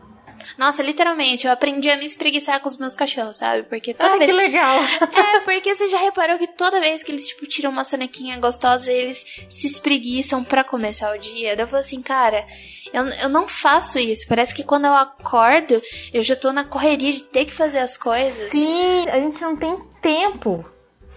Nossa, 0.57 0.81
literalmente, 0.83 1.45
eu 1.45 1.53
aprendi 1.53 1.89
a 1.89 1.97
me 1.97 2.05
espreguiçar 2.05 2.59
com 2.59 2.69
os 2.69 2.77
meus 2.77 2.95
cachorros, 2.95 3.37
sabe? 3.37 3.63
Porque 3.63 3.93
toda 3.93 4.13
Ai, 4.13 4.19
vez. 4.19 4.31
que 4.31 4.37
legal! 4.37 4.77
É, 5.17 5.39
porque 5.41 5.73
você 5.73 5.87
já 5.87 5.97
reparou 5.97 6.37
que 6.37 6.47
toda 6.47 6.79
vez 6.79 7.01
que 7.01 7.11
eles, 7.11 7.27
tipo, 7.27 7.45
tiram 7.47 7.71
uma 7.71 7.83
sonequinha 7.83 8.37
gostosa, 8.39 8.91
eles 8.91 9.47
se 9.49 9.67
espreguiçam 9.67 10.43
para 10.43 10.63
começar 10.63 11.15
o 11.15 11.19
dia. 11.19 11.55
Daí 11.55 11.63
eu 11.63 11.67
falo 11.67 11.79
assim, 11.79 12.01
cara, 12.01 12.45
eu, 12.93 13.07
eu 13.07 13.29
não 13.29 13.47
faço 13.47 13.97
isso. 13.99 14.27
Parece 14.27 14.53
que 14.53 14.63
quando 14.63 14.85
eu 14.85 14.93
acordo, 14.93 15.81
eu 16.13 16.23
já 16.23 16.35
tô 16.35 16.51
na 16.51 16.63
correria 16.63 17.11
de 17.11 17.23
ter 17.23 17.45
que 17.45 17.53
fazer 17.53 17.79
as 17.79 17.97
coisas. 17.97 18.51
Sim, 18.51 19.05
a 19.09 19.19
gente 19.19 19.41
não 19.41 19.55
tem 19.55 19.77
tempo. 20.01 20.65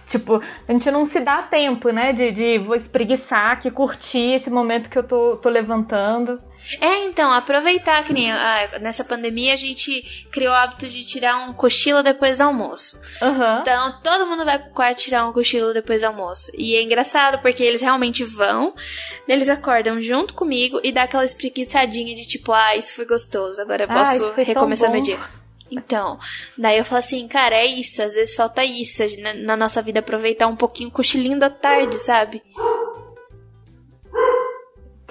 Tipo, 0.05 0.41
a 0.67 0.71
gente 0.71 0.91
não 0.91 1.05
se 1.05 1.19
dá 1.21 1.41
tempo, 1.41 1.89
né? 1.89 2.11
De, 2.11 2.31
de 2.31 2.57
vou 2.57 2.75
espreguiçar, 2.75 3.59
que 3.59 3.71
curtir 3.71 4.33
esse 4.33 4.49
momento 4.49 4.89
que 4.89 4.97
eu 4.97 5.03
tô, 5.03 5.37
tô 5.37 5.49
levantando. 5.49 6.41
É, 6.79 7.05
então, 7.05 7.31
aproveitar 7.31 8.03
que 8.03 8.13
nem 8.13 8.31
ah, 8.31 8.79
nessa 8.81 9.03
pandemia 9.03 9.53
a 9.53 9.57
gente 9.57 10.01
criou 10.31 10.51
o 10.51 10.55
hábito 10.55 10.87
de 10.87 11.03
tirar 11.03 11.37
um 11.37 11.53
cochilo 11.53 12.03
depois 12.03 12.37
do 12.37 12.43
almoço. 12.43 12.99
Uhum. 13.21 13.59
Então, 13.61 13.99
todo 14.01 14.25
mundo 14.25 14.45
vai 14.45 14.59
pro 14.59 14.71
quarto 14.71 14.99
tirar 14.99 15.27
um 15.27 15.33
cochilo 15.33 15.73
depois 15.73 16.01
do 16.01 16.05
almoço. 16.05 16.51
E 16.57 16.75
é 16.75 16.81
engraçado 16.81 17.39
porque 17.41 17.63
eles 17.63 17.81
realmente 17.81 18.23
vão, 18.23 18.73
eles 19.27 19.49
acordam 19.49 20.01
junto 20.01 20.33
comigo 20.33 20.79
e 20.83 20.91
dá 20.91 21.03
aquela 21.03 21.25
espreguiçadinha 21.25 22.15
de 22.15 22.25
tipo, 22.27 22.51
ah, 22.51 22.75
isso 22.75 22.93
foi 22.93 23.05
gostoso, 23.05 23.61
agora 23.61 23.83
eu 23.83 23.87
ah, 23.89 23.93
posso 23.93 24.33
recomeçar 24.33 24.91
meu 24.91 25.01
dia. 25.01 25.19
Então, 25.71 26.19
daí 26.57 26.77
eu 26.77 26.83
falo 26.83 26.99
assim, 26.99 27.25
cara, 27.29 27.55
é 27.55 27.65
isso, 27.65 28.01
às 28.01 28.13
vezes 28.13 28.35
falta 28.35 28.63
isso 28.63 29.03
na, 29.21 29.33
na 29.33 29.57
nossa 29.57 29.81
vida, 29.81 30.01
aproveitar 30.01 30.47
um 30.47 30.55
pouquinho 30.55 30.89
o 30.89 30.91
cochilinho 30.91 31.39
da 31.39 31.49
tarde, 31.49 31.97
sabe? 31.97 32.43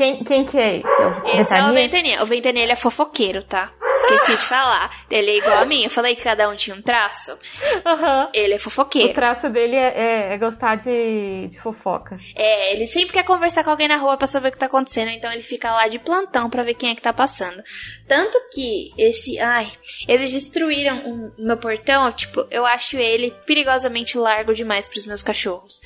Quem, 0.01 0.25
quem 0.25 0.47
que 0.47 0.57
é 0.57 0.77
esse? 0.79 1.03
É 1.27 1.41
esse 1.43 1.55
é 1.55 1.63
o 1.63 1.75
Ventania. 1.75 2.23
O 2.23 2.27
Ventania, 2.27 2.63
ele 2.63 2.73
é 2.73 2.77
fofoqueiro, 2.77 3.43
tá? 3.43 3.71
Esqueci 3.97 4.33
de 4.33 4.45
falar. 4.45 4.91
Ele 5.11 5.31
é 5.31 5.37
igual 5.37 5.59
a 5.59 5.67
mim. 5.67 5.85
Eu 5.85 5.91
falei 5.91 6.17
que 6.17 6.23
cada 6.23 6.49
um 6.49 6.57
tinha 6.57 6.75
um 6.75 6.81
traço. 6.81 7.33
Uhum. 7.33 8.29
Ele 8.33 8.55
é 8.55 8.59
fofoqueiro. 8.59 9.11
O 9.11 9.15
traço 9.15 9.51
dele 9.51 9.77
é, 9.77 9.93
é, 9.95 10.33
é, 10.33 10.39
gostar 10.39 10.77
de, 10.77 11.49
de 11.49 11.61
fofoca. 11.61 12.17
É, 12.35 12.73
ele 12.73 12.87
sempre 12.87 13.13
quer 13.13 13.25
conversar 13.25 13.63
com 13.63 13.69
alguém 13.69 13.89
na 13.89 13.97
rua 13.97 14.17
pra 14.17 14.27
saber 14.27 14.49
o 14.49 14.53
que 14.53 14.59
tá 14.59 14.67
acontecendo. 14.67 15.11
Então 15.11 15.31
ele 15.31 15.43
fica 15.43 15.71
lá 15.71 15.87
de 15.87 15.99
plantão 15.99 16.49
pra 16.49 16.63
ver 16.63 16.75
quem 16.75 16.91
é 16.91 16.95
que 16.95 17.03
tá 17.03 17.13
passando. 17.13 17.63
Tanto 18.09 18.39
que 18.55 18.93
esse. 18.97 19.39
Ai, 19.39 19.71
eles 20.09 20.33
destruíram 20.33 20.97
o 21.37 21.45
meu 21.45 21.59
portão. 21.59 22.11
Tipo, 22.11 22.47
eu 22.51 22.65
acho 22.65 22.97
ele 22.97 23.31
perigosamente 23.45 24.17
largo 24.17 24.55
demais 24.55 24.89
pros 24.89 25.05
meus 25.05 25.23
cachorros. 25.23 25.79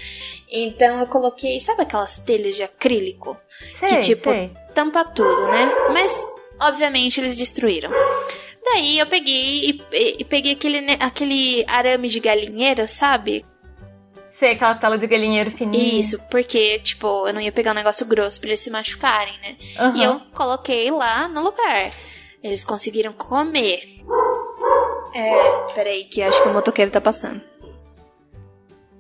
Então 0.55 1.01
eu 1.01 1.07
coloquei, 1.09 1.61
sabe 1.61 1.83
aquelas 1.83 2.21
telhas 2.21 2.55
de 2.55 2.63
acrílico? 2.63 3.37
Sei, 3.75 3.89
que 3.89 4.01
tipo, 4.01 4.31
sei. 4.31 4.53
tampa 4.73 5.05
tudo, 5.05 5.49
né? 5.49 5.69
Mas, 5.93 6.17
obviamente, 6.61 7.21
eles 7.21 7.37
destruíram. 7.37 7.91
Daí 8.65 8.99
eu 8.99 9.07
peguei 9.07 9.71
e, 9.71 9.83
e, 10.21 10.25
peguei 10.25 10.53
aquele, 10.53 10.79
aquele 11.01 11.65
arame 11.67 12.09
de 12.09 12.21
galinheiro, 12.21 12.87
sabe? 12.87 13.45
Sei, 14.31 14.53
aquela 14.53 14.77
tela 14.77 14.97
de 14.97 15.07
galinheiro 15.07 15.51
fininha. 15.51 15.99
Isso, 16.01 16.21
porque, 16.31 16.79
tipo, 16.79 17.27
eu 17.27 17.35
não 17.35 17.41
ia 17.41 17.53
pegar 17.53 17.73
um 17.73 17.75
negócio 17.75 18.07
grosso 18.07 18.41
pra 18.41 18.51
eles 18.51 18.61
se 18.61 18.71
machucarem, 18.71 19.35
né? 19.43 19.57
Uhum. 19.81 19.97
E 19.97 20.05
eu 20.05 20.21
coloquei 20.33 20.91
lá 20.91 21.29
no 21.29 21.43
lugar. 21.43 21.91
Eles 22.43 22.65
conseguiram 22.65 23.13
comer. 23.13 23.83
É, 25.15 25.75
peraí, 25.75 26.05
que 26.05 26.23
acho 26.23 26.43
que 26.43 26.49
o 26.49 26.53
motoqueiro 26.53 26.91
tá 26.91 27.01
passando. 27.01 27.41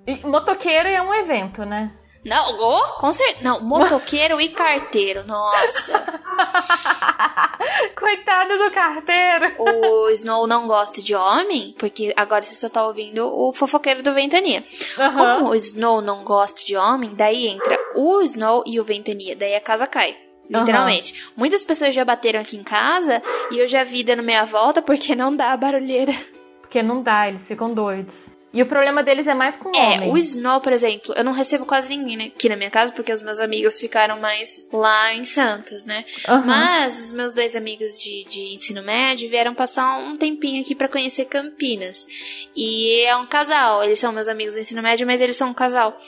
E 0.06 0.26
motoqueiro 0.26 0.88
é 0.88 1.00
um 1.00 1.14
evento, 1.14 1.64
né? 1.64 1.90
Não, 2.24 2.58
oh, 2.58 2.98
com 2.98 3.12
certeza. 3.12 3.40
Não, 3.42 3.60
motoqueiro 3.60 4.40
e 4.40 4.48
carteiro. 4.48 5.24
Nossa. 5.26 6.02
Coitado 7.94 8.56
do 8.56 8.70
carteiro. 8.70 9.54
O 9.58 10.08
Snow 10.08 10.46
não 10.46 10.66
gosta 10.66 11.02
de 11.02 11.14
homem, 11.14 11.74
porque 11.78 12.14
agora 12.16 12.42
você 12.42 12.54
só 12.54 12.70
tá 12.70 12.86
ouvindo 12.86 13.26
o 13.26 13.52
fofoqueiro 13.52 14.02
do 14.02 14.14
Ventania. 14.14 14.64
Uhum. 14.98 15.12
Como 15.12 15.50
o 15.50 15.54
Snow 15.54 16.00
não 16.00 16.24
gosta 16.24 16.64
de 16.64 16.76
homem, 16.76 17.14
daí 17.14 17.46
entra 17.46 17.78
o 17.94 18.22
Snow 18.22 18.64
e 18.66 18.80
o 18.80 18.84
Ventania. 18.84 19.36
Daí 19.36 19.54
a 19.54 19.60
casa 19.60 19.86
cai. 19.86 20.16
Literalmente. 20.48 21.12
Uhum. 21.12 21.32
Muitas 21.36 21.62
pessoas 21.62 21.94
já 21.94 22.04
bateram 22.04 22.40
aqui 22.40 22.56
em 22.56 22.62
casa 22.62 23.22
e 23.50 23.58
eu 23.58 23.68
já 23.68 23.84
vi 23.84 24.02
dando 24.02 24.22
meia 24.22 24.44
volta 24.44 24.80
porque 24.80 25.14
não 25.14 25.34
dá 25.34 25.54
barulheira. 25.56 26.12
Porque 26.60 26.82
não 26.82 27.02
dá, 27.02 27.28
eles 27.28 27.46
ficam 27.46 27.72
doidos. 27.72 28.33
E 28.54 28.62
o 28.62 28.66
problema 28.66 29.02
deles 29.02 29.26
é 29.26 29.34
mais 29.34 29.56
com 29.56 29.70
o 29.70 29.76
é, 29.76 29.96
homem. 29.96 30.12
o 30.12 30.16
Snow, 30.16 30.60
por 30.60 30.72
exemplo, 30.72 31.12
eu 31.16 31.24
não 31.24 31.32
recebo 31.32 31.66
quase 31.66 31.94
ninguém 31.94 32.28
aqui 32.28 32.48
na 32.48 32.54
minha 32.54 32.70
casa, 32.70 32.92
porque 32.92 33.12
os 33.12 33.20
meus 33.20 33.40
amigos 33.40 33.80
ficaram 33.80 34.20
mais 34.20 34.64
lá 34.72 35.12
em 35.12 35.24
Santos, 35.24 35.84
né? 35.84 36.04
Uhum. 36.28 36.46
Mas 36.46 37.04
os 37.04 37.10
meus 37.10 37.34
dois 37.34 37.56
amigos 37.56 38.00
de, 38.00 38.24
de 38.30 38.54
ensino 38.54 38.80
médio 38.80 39.28
vieram 39.28 39.54
passar 39.54 39.98
um 39.98 40.16
tempinho 40.16 40.62
aqui 40.62 40.72
para 40.72 40.86
conhecer 40.86 41.24
Campinas. 41.24 42.06
E 42.54 43.00
é 43.00 43.16
um 43.16 43.26
casal, 43.26 43.82
eles 43.82 43.98
são 43.98 44.12
meus 44.12 44.28
amigos 44.28 44.54
do 44.54 44.60
ensino 44.60 44.80
médio, 44.80 45.04
mas 45.04 45.20
eles 45.20 45.34
são 45.34 45.50
um 45.50 45.54
casal. 45.54 45.98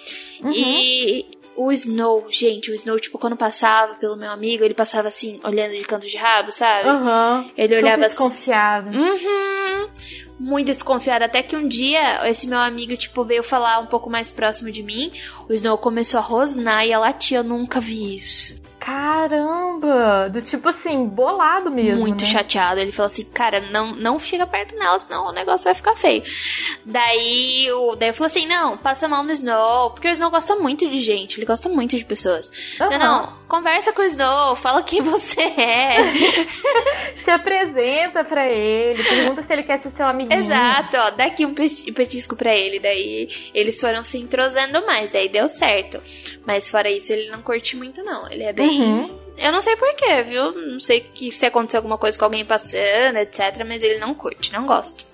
Uhum. 0.40 0.52
E 0.52 1.26
o 1.56 1.72
Snow, 1.72 2.26
gente, 2.30 2.70
o 2.70 2.74
Snow, 2.74 2.98
tipo, 2.98 3.18
quando 3.18 3.36
passava 3.36 3.94
pelo 3.94 4.16
meu 4.16 4.30
amigo, 4.30 4.64
ele 4.64 4.74
passava 4.74 5.08
assim, 5.08 5.40
olhando 5.42 5.76
de 5.76 5.84
canto 5.84 6.06
de 6.06 6.16
rabo, 6.16 6.52
sabe? 6.52 6.88
Uhum. 6.88 7.50
Ele 7.56 7.74
Super 7.74 7.84
olhava 7.84 8.02
desconfiado. 8.02 8.90
assim. 8.90 9.26
Uhum 9.26 9.90
muito 10.38 10.66
desconfiada. 10.66 11.24
Até 11.24 11.42
que 11.42 11.56
um 11.56 11.66
dia, 11.66 12.28
esse 12.28 12.46
meu 12.46 12.58
amigo, 12.58 12.96
tipo, 12.96 13.24
veio 13.24 13.42
falar 13.42 13.78
um 13.78 13.86
pouco 13.86 14.10
mais 14.10 14.30
próximo 14.30 14.70
de 14.70 14.82
mim. 14.82 15.10
O 15.48 15.52
Snow 15.52 15.78
começou 15.78 16.18
a 16.18 16.22
rosnar 16.22 16.86
e 16.86 16.92
a 16.92 16.98
latir. 16.98 17.38
Eu 17.38 17.44
nunca 17.44 17.80
vi 17.80 18.16
isso. 18.16 18.60
Caramba! 18.86 20.30
Do 20.30 20.40
tipo 20.40 20.68
assim, 20.68 21.06
bolado 21.06 21.72
mesmo. 21.72 22.06
Muito 22.06 22.22
né? 22.22 22.30
chateado. 22.30 22.78
Ele 22.78 22.92
falou 22.92 23.06
assim, 23.06 23.24
cara, 23.24 23.60
não, 23.72 23.92
não 23.96 24.16
fica 24.16 24.46
perto 24.46 24.78
dela, 24.78 24.96
senão 25.00 25.26
o 25.26 25.32
negócio 25.32 25.64
vai 25.64 25.74
ficar 25.74 25.96
feio. 25.96 26.22
Daí, 26.84 27.68
o, 27.72 27.96
daí 27.96 28.12
falei 28.12 28.28
assim, 28.28 28.46
não, 28.46 28.78
passa 28.78 29.08
mal 29.08 29.24
no 29.24 29.32
Snow. 29.32 29.90
Porque 29.90 30.06
o 30.06 30.10
Snow 30.12 30.30
gosta 30.30 30.54
muito 30.54 30.88
de 30.88 31.00
gente, 31.00 31.36
ele 31.36 31.46
gosta 31.46 31.68
muito 31.68 31.96
de 31.96 32.04
pessoas. 32.04 32.76
Uhum. 32.80 32.90
Não, 32.90 32.98
não, 32.98 33.32
conversa 33.48 33.92
com 33.92 34.02
o 34.02 34.04
Snow, 34.04 34.54
fala 34.54 34.84
quem 34.84 35.02
você 35.02 35.40
é. 35.40 35.96
se 37.18 37.30
apresenta 37.32 38.22
pra 38.22 38.48
ele, 38.48 39.02
pergunta 39.02 39.42
se 39.42 39.52
ele 39.52 39.64
quer 39.64 39.80
ser 39.80 39.90
seu 39.90 40.06
amiguinho. 40.06 40.38
Exato, 40.38 40.96
ó, 40.96 41.10
dá 41.10 41.24
aqui 41.24 41.44
um 41.44 41.54
petisco 41.54 42.36
pra 42.36 42.54
ele. 42.54 42.78
Daí 42.78 43.28
eles 43.52 43.80
foram 43.80 44.04
se 44.04 44.16
entrosando 44.16 44.86
mais, 44.86 45.10
daí 45.10 45.28
deu 45.28 45.48
certo. 45.48 46.00
Mas 46.46 46.68
fora 46.68 46.88
isso, 46.88 47.12
ele 47.12 47.28
não 47.30 47.42
curte 47.42 47.76
muito, 47.76 48.04
não. 48.04 48.30
Ele 48.30 48.44
é 48.44 48.52
bem 48.52 48.75
Uhum. 48.82 49.16
Eu 49.38 49.52
não 49.52 49.60
sei 49.60 49.76
porquê, 49.76 50.22
viu? 50.22 50.52
Não 50.52 50.80
sei 50.80 51.00
que 51.00 51.30
se 51.30 51.44
aconteceu 51.44 51.78
alguma 51.78 51.98
coisa 51.98 52.18
com 52.18 52.24
alguém 52.24 52.44
passando, 52.44 53.18
etc. 53.18 53.64
Mas 53.66 53.82
ele 53.82 53.98
não 53.98 54.14
curte, 54.14 54.52
não 54.52 54.66
gosta. 54.66 55.04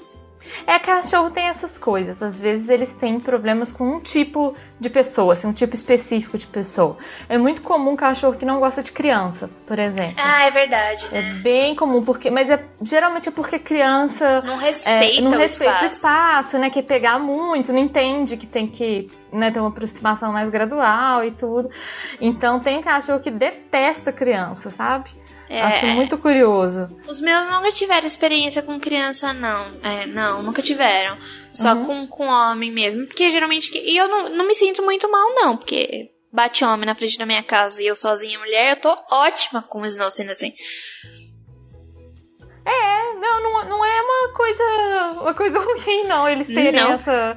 É, 0.66 0.78
cachorro 0.78 1.30
tem 1.30 1.46
essas 1.46 1.78
coisas. 1.78 2.22
Às 2.22 2.40
vezes 2.40 2.68
eles 2.68 2.92
têm 2.94 3.18
problemas 3.18 3.72
com 3.72 3.96
um 3.96 4.00
tipo 4.00 4.54
de 4.78 4.90
pessoa, 4.90 5.32
assim, 5.32 5.46
um 5.46 5.52
tipo 5.52 5.74
específico 5.74 6.36
de 6.36 6.46
pessoa. 6.46 6.96
É 7.28 7.38
muito 7.38 7.62
comum 7.62 7.94
cachorro 7.96 8.34
que 8.34 8.44
não 8.44 8.58
gosta 8.60 8.82
de 8.82 8.92
criança, 8.92 9.48
por 9.66 9.78
exemplo. 9.78 10.14
Ah, 10.16 10.44
é 10.44 10.50
verdade, 10.50 11.06
né? 11.12 11.18
É 11.18 11.22
bem 11.40 11.74
comum, 11.74 12.02
porque, 12.04 12.30
mas 12.30 12.50
é, 12.50 12.64
geralmente 12.80 13.28
é 13.28 13.32
porque 13.32 13.58
criança 13.58 14.42
não 14.42 14.56
respeita, 14.56 15.18
é, 15.18 15.20
não 15.20 15.30
o, 15.32 15.36
respeita 15.36 15.84
espaço. 15.84 15.84
o 15.84 15.86
espaço, 15.86 16.58
né? 16.58 16.70
Quer 16.70 16.82
pegar 16.82 17.18
muito, 17.18 17.72
não 17.72 17.78
entende 17.78 18.36
que 18.36 18.46
tem 18.46 18.66
que 18.66 19.10
né, 19.32 19.50
ter 19.50 19.60
uma 19.60 19.68
aproximação 19.68 20.32
mais 20.32 20.50
gradual 20.50 21.24
e 21.24 21.30
tudo. 21.30 21.70
Então 22.20 22.60
tem 22.60 22.82
cachorro 22.82 23.20
que 23.20 23.30
detesta 23.30 24.12
criança, 24.12 24.70
sabe? 24.70 25.10
É, 25.54 25.60
Acho 25.60 25.86
muito 25.88 26.16
curioso. 26.16 26.88
Os 27.06 27.20
meus 27.20 27.46
nunca 27.50 27.70
tiveram 27.70 28.06
experiência 28.06 28.62
com 28.62 28.80
criança, 28.80 29.34
não. 29.34 29.66
É, 29.82 30.06
não, 30.06 30.42
nunca 30.42 30.62
tiveram. 30.62 31.18
Só 31.52 31.74
Uhum. 31.74 31.84
com, 31.84 32.06
com 32.06 32.26
homem 32.26 32.70
mesmo. 32.70 33.06
Porque 33.06 33.28
geralmente. 33.28 33.70
E 33.76 33.94
eu 33.94 34.08
não, 34.08 34.28
não 34.30 34.46
me 34.46 34.54
sinto 34.54 34.82
muito 34.82 35.10
mal, 35.10 35.34
não. 35.34 35.56
Porque 35.58 36.08
bate 36.32 36.64
homem 36.64 36.86
na 36.86 36.94
frente 36.94 37.18
da 37.18 37.26
minha 37.26 37.42
casa 37.42 37.82
e 37.82 37.86
eu 37.86 37.94
sozinha 37.94 38.38
mulher, 38.38 38.70
eu 38.70 38.76
tô 38.76 38.96
ótima 39.10 39.60
com 39.60 39.82
o 39.82 39.86
Snow 39.86 40.10
sendo 40.10 40.30
assim. 40.32 40.54
É, 42.64 43.12
não, 43.20 43.42
não, 43.42 43.68
não 43.68 43.84
é 43.84 44.02
uma 44.02 44.32
coisa, 44.34 44.64
uma 45.20 45.34
coisa 45.34 45.58
ruim, 45.60 46.04
não, 46.04 46.28
eles 46.28 46.46
terem 46.46 46.80
Não. 46.80 46.92
essa, 46.92 47.36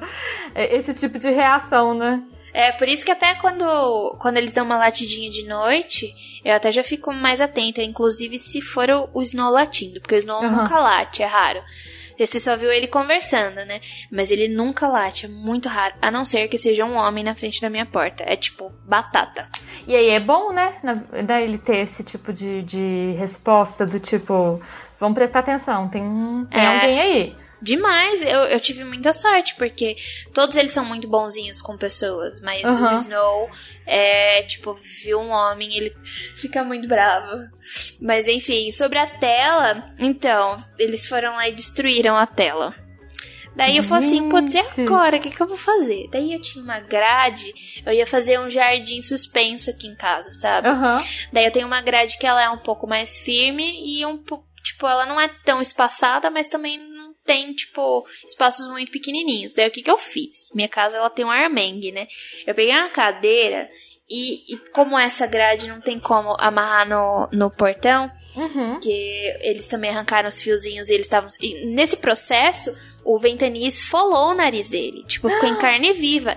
esse 0.54 0.94
tipo 0.94 1.18
de 1.18 1.30
reação, 1.30 1.92
né? 1.94 2.22
É, 2.58 2.72
por 2.72 2.88
isso 2.88 3.04
que 3.04 3.10
até 3.12 3.34
quando, 3.34 4.16
quando 4.18 4.38
eles 4.38 4.54
dão 4.54 4.64
uma 4.64 4.78
latidinha 4.78 5.30
de 5.30 5.44
noite, 5.46 6.40
eu 6.44 6.54
até 6.54 6.72
já 6.72 6.82
fico 6.82 7.12
mais 7.12 7.40
atenta, 7.40 7.82
inclusive 7.82 8.38
se 8.38 8.62
for 8.62 8.88
o, 8.88 9.08
o 9.12 9.22
Snow 9.22 9.50
latindo, 9.52 10.00
porque 10.00 10.14
o 10.14 10.18
Snow 10.18 10.38
Aham. 10.42 10.56
nunca 10.62 10.78
late, 10.78 11.22
é 11.22 11.26
raro. 11.26 11.62
Você 12.18 12.40
só 12.40 12.56
viu 12.56 12.72
ele 12.72 12.86
conversando, 12.86 13.56
né? 13.66 13.78
Mas 14.10 14.30
ele 14.30 14.48
nunca 14.48 14.88
late, 14.88 15.26
é 15.26 15.28
muito 15.28 15.68
raro. 15.68 15.94
A 16.00 16.10
não 16.10 16.24
ser 16.24 16.48
que 16.48 16.56
seja 16.56 16.82
um 16.86 16.96
homem 16.96 17.22
na 17.22 17.34
frente 17.34 17.60
da 17.60 17.68
minha 17.68 17.84
porta. 17.84 18.24
É 18.26 18.34
tipo, 18.34 18.72
batata. 18.86 19.46
E 19.86 19.94
aí 19.94 20.08
é 20.08 20.18
bom, 20.18 20.50
né, 20.50 20.76
na- 20.82 20.94
da 21.22 21.42
ele 21.42 21.58
ter 21.58 21.76
esse 21.76 22.02
tipo 22.02 22.32
de, 22.32 22.62
de 22.62 23.14
resposta 23.18 23.84
do 23.84 24.00
tipo, 24.00 24.58
vamos 24.98 25.14
prestar 25.14 25.40
atenção, 25.40 25.88
tem, 25.90 26.02
tem 26.50 26.62
É. 26.62 26.66
alguém 26.66 27.00
aí. 27.00 27.36
Demais, 27.60 28.22
eu, 28.22 28.40
eu 28.44 28.60
tive 28.60 28.84
muita 28.84 29.12
sorte, 29.12 29.54
porque 29.54 29.96
todos 30.34 30.56
eles 30.56 30.72
são 30.72 30.84
muito 30.84 31.08
bonzinhos 31.08 31.62
com 31.62 31.76
pessoas, 31.76 32.38
mas 32.40 32.62
uhum. 32.62 32.88
o 32.88 32.92
Snow 32.92 33.50
é, 33.86 34.42
tipo, 34.42 34.74
viu 34.74 35.20
um 35.20 35.30
homem, 35.30 35.74
ele 35.74 35.96
fica 36.36 36.62
muito 36.62 36.86
bravo. 36.86 37.48
Mas 38.00 38.28
enfim, 38.28 38.70
sobre 38.72 38.98
a 38.98 39.06
tela, 39.06 39.90
então, 39.98 40.62
eles 40.78 41.06
foram 41.06 41.34
lá 41.34 41.48
e 41.48 41.52
destruíram 41.52 42.16
a 42.16 42.26
tela. 42.26 42.74
Daí 43.56 43.78
eu 43.78 43.82
falei 43.82 44.06
assim, 44.06 44.28
putz, 44.28 44.52
e 44.52 44.58
agora? 44.58 45.16
O 45.16 45.20
que, 45.20 45.30
que 45.30 45.40
eu 45.40 45.46
vou 45.46 45.56
fazer? 45.56 46.08
Daí 46.12 46.34
eu 46.34 46.42
tinha 46.42 46.62
uma 46.62 46.78
grade, 46.78 47.82
eu 47.86 47.92
ia 47.92 48.06
fazer 48.06 48.38
um 48.38 48.50
jardim 48.50 49.00
suspenso 49.00 49.70
aqui 49.70 49.86
em 49.86 49.96
casa, 49.96 50.30
sabe? 50.34 50.68
Uhum. 50.68 50.98
Daí 51.32 51.46
eu 51.46 51.50
tenho 51.50 51.66
uma 51.66 51.80
grade 51.80 52.18
que 52.18 52.26
ela 52.26 52.42
é 52.42 52.50
um 52.50 52.58
pouco 52.58 52.86
mais 52.86 53.16
firme 53.16 53.64
e 53.82 54.04
um 54.04 54.18
pouco, 54.18 54.44
tipo, 54.62 54.86
ela 54.86 55.06
não 55.06 55.18
é 55.18 55.28
tão 55.42 55.62
espaçada, 55.62 56.30
mas 56.30 56.48
também 56.48 56.78
tem, 57.26 57.52
tipo, 57.52 58.06
espaços 58.24 58.68
muito 58.70 58.90
pequenininhos. 58.92 59.52
Daí 59.52 59.68
o 59.68 59.70
que 59.70 59.82
que 59.82 59.90
eu 59.90 59.98
fiz? 59.98 60.50
Minha 60.54 60.68
casa, 60.68 60.96
ela 60.96 61.10
tem 61.10 61.24
um 61.24 61.30
armengue, 61.30 61.92
né? 61.92 62.06
Eu 62.46 62.54
peguei 62.54 62.72
uma 62.72 62.88
cadeira 62.88 63.68
e, 64.08 64.54
e, 64.54 64.56
como 64.72 64.96
essa 64.96 65.26
grade 65.26 65.66
não 65.66 65.80
tem 65.80 65.98
como 65.98 66.34
amarrar 66.38 66.88
no, 66.88 67.28
no 67.32 67.50
portão, 67.50 68.10
uhum. 68.36 68.78
que 68.78 69.36
eles 69.40 69.66
também 69.66 69.90
arrancaram 69.90 70.28
os 70.28 70.40
fiozinhos 70.40 70.88
e 70.88 70.94
eles 70.94 71.06
estavam. 71.06 71.28
Nesse 71.66 71.96
processo, 71.96 72.72
o 73.04 73.18
ventania 73.18 73.66
esfolou 73.66 74.30
o 74.30 74.34
nariz 74.34 74.70
dele. 74.70 75.04
Tipo, 75.04 75.28
ficou 75.28 75.48
em 75.48 75.58
carne 75.58 75.92
viva. 75.92 76.36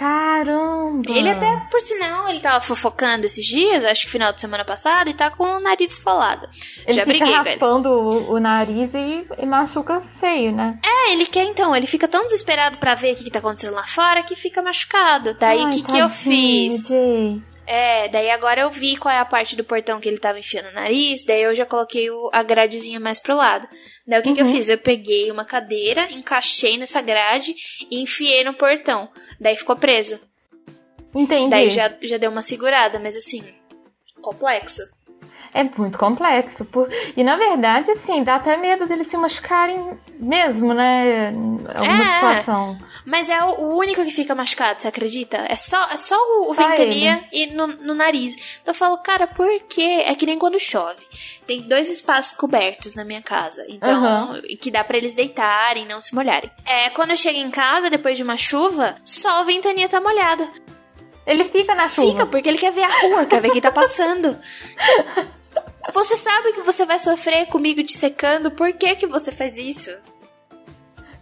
Caramba! 0.00 1.10
Ele 1.10 1.28
até, 1.28 1.56
por 1.70 1.78
sinal, 1.78 2.26
ele 2.30 2.40
tava 2.40 2.58
fofocando 2.62 3.26
esses 3.26 3.44
dias, 3.44 3.84
acho 3.84 4.06
que 4.06 4.10
final 4.10 4.32
de 4.32 4.40
semana 4.40 4.64
passada, 4.64 5.10
e 5.10 5.12
tá 5.12 5.28
com 5.28 5.44
o 5.44 5.60
nariz 5.60 5.92
esfolado. 5.92 6.48
Ele 6.86 6.94
Já 6.94 7.04
fica 7.04 7.18
briguei, 7.18 7.34
raspando 7.34 7.90
o, 7.90 8.32
o, 8.32 8.40
nariz 8.40 8.94
e, 8.94 9.26
e, 9.36 9.44
machuca 9.44 10.00
feio, 10.00 10.52
né? 10.52 10.78
É, 10.82 11.12
ele 11.12 11.26
quer 11.26 11.44
então, 11.44 11.76
ele 11.76 11.86
fica 11.86 12.08
tão 12.08 12.24
desesperado 12.24 12.78
para 12.78 12.94
ver 12.94 13.12
o 13.12 13.16
que, 13.16 13.24
que 13.24 13.30
tá 13.30 13.40
acontecendo 13.40 13.74
lá 13.74 13.82
fora 13.82 14.22
que 14.22 14.34
fica 14.34 14.62
machucado. 14.62 15.36
Daí 15.38 15.62
o 15.66 15.68
que, 15.68 15.82
que 15.82 15.98
eu 15.98 16.08
fiz? 16.08 16.88
Jay. 16.88 17.42
É, 17.72 18.08
daí 18.08 18.28
agora 18.30 18.62
eu 18.62 18.68
vi 18.68 18.96
qual 18.96 19.14
é 19.14 19.18
a 19.18 19.24
parte 19.24 19.54
do 19.54 19.62
portão 19.62 20.00
que 20.00 20.08
ele 20.08 20.18
tava 20.18 20.40
enfiando 20.40 20.70
o 20.70 20.72
nariz, 20.72 21.24
daí 21.24 21.42
eu 21.42 21.54
já 21.54 21.64
coloquei 21.64 22.10
o, 22.10 22.28
a 22.32 22.42
gradezinha 22.42 22.98
mais 22.98 23.20
pro 23.20 23.36
lado. 23.36 23.68
Daí 24.04 24.18
o 24.18 24.22
que, 24.24 24.28
uhum. 24.30 24.34
que 24.34 24.40
eu 24.40 24.46
uhum. 24.46 24.52
fiz? 24.52 24.68
Eu 24.68 24.78
peguei 24.78 25.30
uma 25.30 25.44
cadeira, 25.44 26.10
encaixei 26.10 26.76
nessa 26.76 27.00
grade 27.00 27.54
e 27.88 28.02
enfiei 28.02 28.42
no 28.42 28.54
portão. 28.54 29.08
Daí 29.38 29.54
ficou 29.54 29.76
preso. 29.76 30.18
Entendi. 31.14 31.48
Daí 31.48 31.70
já, 31.70 31.96
já 32.02 32.16
deu 32.16 32.32
uma 32.32 32.42
segurada, 32.42 32.98
mas 32.98 33.16
assim, 33.16 33.44
complexo 34.20 34.82
é 35.52 35.64
muito 35.64 35.98
complexo. 35.98 36.64
Por... 36.64 36.88
E 37.16 37.24
na 37.24 37.36
verdade, 37.36 37.90
assim, 37.90 38.22
dá 38.22 38.36
até 38.36 38.56
medo 38.56 38.86
deles 38.86 39.06
se 39.08 39.16
machucarem 39.16 39.98
mesmo, 40.18 40.72
né? 40.72 41.28
Alguma 41.74 42.02
é, 42.02 42.14
situação. 42.14 42.78
Mas 43.04 43.28
é 43.28 43.42
o 43.42 43.76
único 43.76 44.04
que 44.04 44.12
fica 44.12 44.34
machucado, 44.34 44.80
você 44.80 44.88
acredita? 44.88 45.38
É 45.48 45.56
só, 45.56 45.82
é 45.90 45.96
só 45.96 46.16
o, 46.16 46.54
só 46.54 46.68
ventania 46.68 47.24
e 47.32 47.46
no, 47.48 47.66
no 47.66 47.94
nariz. 47.94 48.60
Eu 48.64 48.74
falo, 48.74 48.98
cara, 48.98 49.26
por 49.26 49.48
quê? 49.68 50.04
É 50.06 50.14
que 50.14 50.26
nem 50.26 50.38
quando 50.38 50.58
chove. 50.58 51.02
Tem 51.46 51.62
dois 51.62 51.90
espaços 51.90 52.36
cobertos 52.36 52.94
na 52.94 53.04
minha 53.04 53.22
casa. 53.22 53.64
Então, 53.68 54.32
uhum. 54.32 54.42
que 54.60 54.70
dá 54.70 54.84
para 54.84 54.98
eles 54.98 55.14
deitarem, 55.14 55.86
não 55.86 56.00
se 56.00 56.14
molharem. 56.14 56.50
É, 56.64 56.90
quando 56.90 57.10
eu 57.10 57.16
chego 57.16 57.38
em 57.38 57.50
casa, 57.50 57.90
depois 57.90 58.16
de 58.16 58.22
uma 58.22 58.36
chuva, 58.36 58.94
só 59.04 59.42
o 59.42 59.44
ventania 59.44 59.88
tá 59.88 60.00
molhado. 60.00 60.48
Ele 61.26 61.44
fica 61.44 61.74
na 61.74 61.88
chuva. 61.88 62.10
Fica, 62.10 62.26
porque 62.26 62.48
ele 62.48 62.58
quer 62.58 62.72
ver 62.72 62.84
a 62.84 63.00
rua, 63.02 63.26
quer 63.26 63.40
ver 63.40 63.50
quem 63.50 63.60
tá 63.60 63.70
passando. 63.70 64.36
Você 65.92 66.16
sabe 66.16 66.52
que 66.52 66.62
você 66.62 66.84
vai 66.84 66.98
sofrer 66.98 67.46
comigo 67.46 67.82
te 67.82 67.96
secando, 67.96 68.50
por 68.50 68.72
que 68.72 68.94
que 68.96 69.06
você 69.06 69.32
faz 69.32 69.56
isso? 69.56 69.90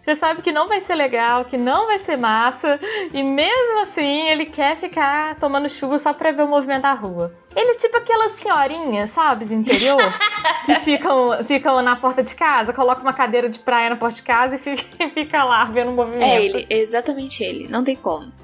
Você 0.03 0.15
sabe 0.15 0.41
que 0.41 0.51
não 0.51 0.67
vai 0.67 0.81
ser 0.81 0.95
legal, 0.95 1.45
que 1.45 1.57
não 1.57 1.85
vai 1.85 1.99
ser 1.99 2.17
massa, 2.17 2.79
e 3.13 3.21
mesmo 3.21 3.81
assim 3.81 4.27
ele 4.27 4.45
quer 4.45 4.75
ficar 4.75 5.35
tomando 5.35 5.69
chuva 5.69 5.99
só 5.99 6.13
pra 6.13 6.31
ver 6.31 6.43
o 6.43 6.47
movimento 6.47 6.81
da 6.81 6.93
rua. 6.93 7.31
Ele 7.55 7.71
é 7.71 7.75
tipo 7.75 7.95
aquelas 7.95 8.31
senhorinhas, 8.31 9.11
sabe, 9.11 9.45
de 9.45 9.53
interior, 9.53 10.01
que 10.65 10.75
ficam, 10.79 11.43
ficam 11.43 11.81
na 11.83 11.95
porta 11.95 12.23
de 12.23 12.33
casa, 12.33 12.73
coloca 12.73 13.01
uma 13.01 13.13
cadeira 13.13 13.47
de 13.47 13.59
praia 13.59 13.91
na 13.91 13.97
porta 13.97 14.15
de 14.15 14.23
casa 14.23 14.55
e 14.55 14.57
fica, 14.57 15.09
fica 15.13 15.43
lá 15.43 15.65
vendo 15.65 15.91
o 15.91 15.93
movimento. 15.93 16.23
É 16.23 16.43
ele, 16.43 16.65
exatamente 16.69 17.43
ele, 17.43 17.67
não 17.67 17.83
tem 17.83 17.95
como. 17.95 18.38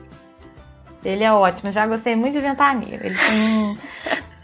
Ele 1.06 1.24
é 1.24 1.32
ótimo, 1.32 1.72
já 1.72 1.86
gostei 1.86 2.16
muito 2.16 2.34
de 2.34 2.40
Ventania. 2.40 3.00
Ele 3.02 3.16
tem 3.16 3.78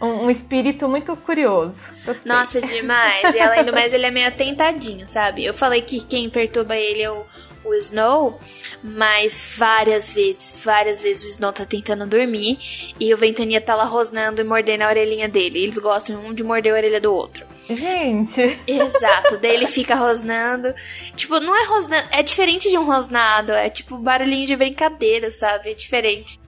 um, 0.00 0.24
um 0.26 0.30
espírito 0.30 0.88
muito 0.88 1.14
curioso. 1.16 1.92
Gostei. 2.04 2.32
Nossa, 2.32 2.60
demais. 2.60 3.34
E 3.34 3.40
além 3.40 3.64
do 3.64 3.72
mais, 3.72 3.92
ele 3.92 4.06
é 4.06 4.10
meio 4.10 4.28
atentadinho, 4.28 5.06
sabe? 5.08 5.44
Eu 5.44 5.54
falei 5.54 5.82
que 5.82 6.00
quem 6.00 6.30
perturba 6.30 6.76
ele 6.76 7.02
é 7.02 7.10
o, 7.10 7.24
o 7.64 7.74
Snow, 7.74 8.38
mas 8.82 9.54
várias 9.56 10.12
vezes, 10.12 10.58
várias 10.62 11.00
vezes 11.00 11.24
o 11.24 11.28
Snow 11.28 11.52
tá 11.52 11.64
tentando 11.64 12.06
dormir 12.06 12.58
e 12.98 13.12
o 13.12 13.16
Ventania 13.16 13.60
tá 13.60 13.74
lá 13.74 13.84
rosnando 13.84 14.40
e 14.40 14.44
mordendo 14.44 14.82
a 14.82 14.88
orelhinha 14.88 15.28
dele. 15.28 15.62
Eles 15.62 15.78
gostam 15.78 16.24
um 16.24 16.34
de 16.34 16.42
morder 16.42 16.72
a 16.72 16.76
orelha 16.76 17.00
do 17.00 17.12
outro. 17.12 17.46
Gente. 17.70 18.58
Exato. 18.66 19.38
Daí 19.38 19.54
ele 19.54 19.66
fica 19.68 19.94
rosnando. 19.94 20.74
Tipo, 21.14 21.38
não 21.38 21.56
é 21.56 21.64
rosnando. 21.66 22.08
É 22.10 22.22
diferente 22.22 22.68
de 22.68 22.76
um 22.76 22.84
rosnado. 22.84 23.52
É 23.52 23.70
tipo 23.70 23.96
barulhinho 23.98 24.46
de 24.46 24.56
brincadeira, 24.56 25.30
sabe? 25.30 25.70
É 25.70 25.74
diferente. 25.74 26.41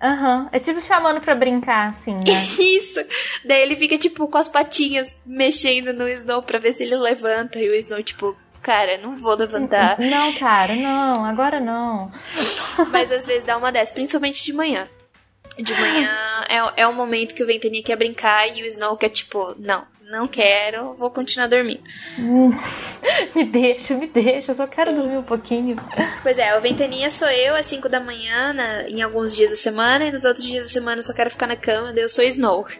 Aham. 0.00 0.42
Uhum. 0.42 0.48
É 0.52 0.58
tipo 0.58 0.80
chamando 0.80 1.20
pra 1.20 1.34
brincar, 1.34 1.88
assim, 1.90 2.14
né? 2.14 2.44
Isso. 2.58 3.00
Daí 3.44 3.62
ele 3.62 3.76
fica, 3.76 3.98
tipo, 3.98 4.28
com 4.28 4.38
as 4.38 4.48
patinhas 4.48 5.16
mexendo 5.26 5.92
no 5.92 6.08
Snow 6.08 6.42
pra 6.42 6.58
ver 6.58 6.72
se 6.72 6.84
ele 6.84 6.96
levanta. 6.96 7.58
E 7.58 7.68
o 7.68 7.74
Snow, 7.74 8.02
tipo, 8.02 8.36
cara, 8.62 8.98
não 8.98 9.16
vou 9.16 9.34
levantar. 9.34 9.98
Não, 10.00 10.32
cara, 10.34 10.74
não, 10.74 11.24
agora 11.24 11.58
não. 11.60 12.12
Mas 12.92 13.10
às 13.10 13.26
vezes 13.26 13.44
dá 13.44 13.56
uma 13.56 13.72
dessa, 13.72 13.92
principalmente 13.94 14.44
de 14.44 14.52
manhã. 14.52 14.88
De 15.58 15.72
manhã 15.74 16.08
é, 16.48 16.82
é 16.82 16.86
o 16.86 16.92
momento 16.94 17.34
que 17.34 17.42
o 17.42 17.46
Ventania 17.46 17.82
quer 17.82 17.96
brincar 17.96 18.46
e 18.56 18.62
o 18.62 18.66
Snow 18.66 18.96
quer, 18.96 19.08
tipo, 19.08 19.56
não, 19.58 19.84
não 20.08 20.26
quero, 20.26 20.94
vou 20.94 21.10
continuar 21.10 21.46
dormindo. 21.46 21.82
me 23.34 23.44
deixa, 23.44 23.94
me 23.94 24.06
deixa, 24.06 24.50
eu 24.50 24.54
só 24.54 24.66
quero 24.66 24.94
dormir 24.94 25.18
um 25.18 25.22
pouquinho. 25.22 25.76
Pois 26.22 26.38
é, 26.38 26.56
o 26.56 26.60
Ventania 26.60 27.10
sou 27.10 27.28
eu 27.28 27.54
às 27.54 27.66
5 27.66 27.88
da 27.88 28.00
manhã, 28.00 28.52
na, 28.52 28.88
em 28.88 29.02
alguns 29.02 29.36
dias 29.36 29.50
da 29.50 29.56
semana, 29.56 30.06
e 30.06 30.12
nos 30.12 30.24
outros 30.24 30.44
dias 30.44 30.64
da 30.64 30.70
semana 30.70 30.98
eu 30.98 31.02
só 31.02 31.12
quero 31.12 31.30
ficar 31.30 31.46
na 31.46 31.56
cama, 31.56 31.92
daí 31.92 32.02
eu 32.02 32.08
sou 32.08 32.24
Snow. 32.24 32.64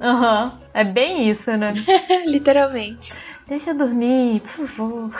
Aham, 0.00 0.44
uhum. 0.46 0.58
é 0.72 0.82
bem 0.82 1.28
isso, 1.28 1.50
né? 1.56 1.74
Literalmente. 2.26 3.14
Deixa 3.46 3.70
eu 3.70 3.74
dormir, 3.74 4.40
por 4.40 4.68
favor. 4.68 5.10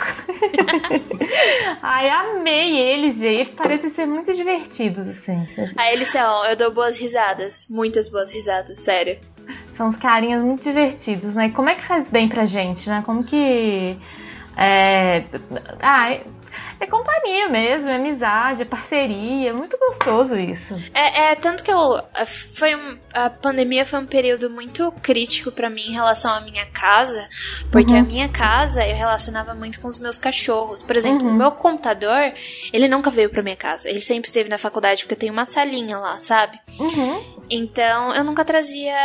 Ai, 1.81 2.09
amei 2.09 2.79
eles, 2.79 3.19
gente. 3.19 3.41
Eles 3.41 3.53
parecem 3.53 3.89
ser 3.89 4.05
muito 4.05 4.33
divertidos, 4.33 5.05
assim. 5.05 5.45
Ah, 5.75 5.91
eles 5.91 6.07
são. 6.07 6.45
Eu 6.45 6.55
dou 6.55 6.71
boas 6.71 6.97
risadas. 6.97 7.67
Muitas 7.69 8.07
boas 8.07 8.33
risadas, 8.33 8.79
sério. 8.79 9.19
São 9.73 9.87
uns 9.87 9.95
carinhas 9.95 10.43
muito 10.43 10.63
divertidos, 10.63 11.33
né? 11.33 11.47
E 11.47 11.51
como 11.51 11.69
é 11.69 11.75
que 11.75 11.83
faz 11.83 12.09
bem 12.09 12.27
pra 12.27 12.45
gente, 12.45 12.89
né? 12.89 13.01
Como 13.05 13.23
que. 13.23 13.97
É... 14.57 15.23
Ah, 15.81 16.17
é 16.81 16.87
companhia 16.87 17.47
mesmo, 17.47 17.89
é 17.89 17.95
amizade, 17.95 18.63
é 18.63 18.65
parceria, 18.65 19.51
é 19.51 19.53
muito 19.53 19.77
gostoso 19.77 20.35
isso. 20.35 20.73
É, 20.93 21.31
é 21.31 21.35
tanto 21.35 21.63
que 21.63 21.71
eu 21.71 22.01
foi 22.25 22.75
um, 22.75 22.97
a 23.13 23.29
pandemia 23.29 23.85
foi 23.85 23.99
um 23.99 24.05
período 24.05 24.49
muito 24.49 24.91
crítico 24.93 25.51
para 25.51 25.69
mim 25.69 25.89
em 25.89 25.93
relação 25.93 26.33
à 26.33 26.41
minha 26.41 26.65
casa, 26.65 27.29
porque 27.71 27.93
uhum. 27.93 27.99
a 27.99 28.03
minha 28.03 28.29
casa 28.29 28.85
eu 28.85 28.95
relacionava 28.95 29.53
muito 29.53 29.79
com 29.79 29.87
os 29.87 29.99
meus 29.99 30.17
cachorros. 30.17 30.81
Por 30.81 30.95
exemplo, 30.95 31.27
uhum. 31.27 31.33
o 31.33 31.37
meu 31.37 31.51
computador, 31.51 32.33
ele 32.73 32.87
nunca 32.87 33.11
veio 33.11 33.29
para 33.29 33.43
minha 33.43 33.55
casa. 33.55 33.87
Ele 33.87 34.01
sempre 34.01 34.27
esteve 34.27 34.49
na 34.49 34.57
faculdade 34.57 35.03
porque 35.03 35.13
eu 35.13 35.19
tenho 35.19 35.33
uma 35.33 35.45
salinha 35.45 35.97
lá, 35.99 36.19
sabe? 36.19 36.59
Uhum. 36.79 37.30
Então, 37.53 38.15
eu 38.15 38.23
nunca 38.23 38.45
trazia 38.45 38.95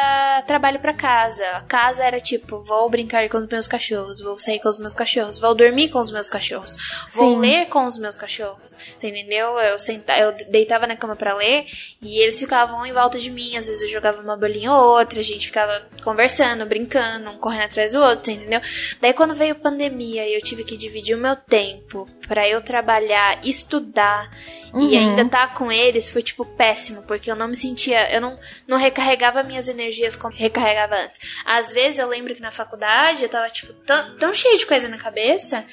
trabalho 0.47 0.79
para 0.79 0.95
casa. 0.95 1.45
A 1.57 1.63
casa 1.63 2.05
era 2.05 2.21
tipo, 2.21 2.63
vou 2.63 2.89
brincar 2.89 3.29
com 3.29 3.37
os 3.37 3.47
meus 3.47 3.67
cachorros, 3.67 4.21
vou 4.21 4.39
sair 4.39 4.61
com 4.61 4.69
os 4.69 4.79
meus 4.79 4.95
cachorros, 4.95 5.37
vou 5.39 5.53
dormir 5.53 5.89
com 5.89 5.99
os 5.99 6.13
meus 6.13 6.29
cachorros, 6.29 6.77
vou 7.13 7.35
Sim. 7.35 7.41
ler 7.41 7.67
com 7.67 7.85
os 7.85 7.99
meus 7.99 8.17
cachorros. 8.17 8.79
Você 8.97 9.09
entendeu? 9.09 9.59
Eu 9.59 9.81
sentava, 9.81 10.21
eu 10.21 10.33
deitava 10.49 10.87
na 10.87 10.95
cama 10.95 11.17
para 11.17 11.35
ler 11.35 11.67
e 12.01 12.21
eles 12.21 12.39
ficavam 12.39 12.87
em 12.87 12.93
volta 12.93 13.19
de 13.19 13.31
mim. 13.33 13.57
Às 13.57 13.67
vezes 13.67 13.83
eu 13.83 13.89
jogava 13.89 14.23
uma 14.23 14.37
bolinha 14.37 14.73
ou 14.73 14.99
outra, 14.99 15.19
a 15.19 15.25
gente 15.25 15.49
ficava 15.49 15.85
conversando, 16.05 16.65
brincando, 16.67 17.31
um 17.31 17.39
correndo 17.39 17.65
atrás 17.65 17.93
do 17.93 18.01
outro, 18.01 18.31
entendeu? 18.31 18.61
Daí 19.01 19.13
quando 19.13 19.35
veio 19.35 19.53
a 19.53 19.57
pandemia 19.57 20.25
e 20.25 20.35
eu 20.35 20.41
tive 20.41 20.63
que 20.63 20.77
dividir 20.77 21.17
o 21.17 21.21
meu 21.21 21.35
tempo 21.35 22.09
para 22.27 22.49
eu 22.49 22.61
trabalhar, 22.61 23.41
estudar 23.45 24.31
uhum. 24.73 24.89
e 24.89 24.97
ainda 24.97 25.23
estar 25.23 25.49
tá 25.49 25.55
com 25.55 25.71
eles, 25.71 26.11
foi 26.11 26.23
tipo 26.23 26.45
péssimo, 26.45 27.03
porque 27.03 27.31
eu 27.31 27.37
não 27.37 27.49
me 27.49 27.57
sentia, 27.57 28.13
eu 28.13 28.21
não 28.21 28.39
não, 28.67 28.77
recarregava 28.77 29.43
minhas 29.43 29.69
energias 29.69 30.17
como 30.17 30.35
recarregava 30.35 30.97
antes. 30.97 31.37
Às 31.45 31.73
vezes 31.73 31.99
eu 31.99 32.09
lembro 32.09 32.35
que 32.35 32.43
na 32.43 32.51
faculdade 32.51 33.23
eu 33.23 33.29
tava, 33.29 33.49
tipo, 33.51 33.73
tão, 33.73 34.17
tão 34.19 34.33
cheia 34.33 34.59
de 34.59 34.67
coisa 34.67 34.89
na 34.89 34.99
cabeça 34.99 35.65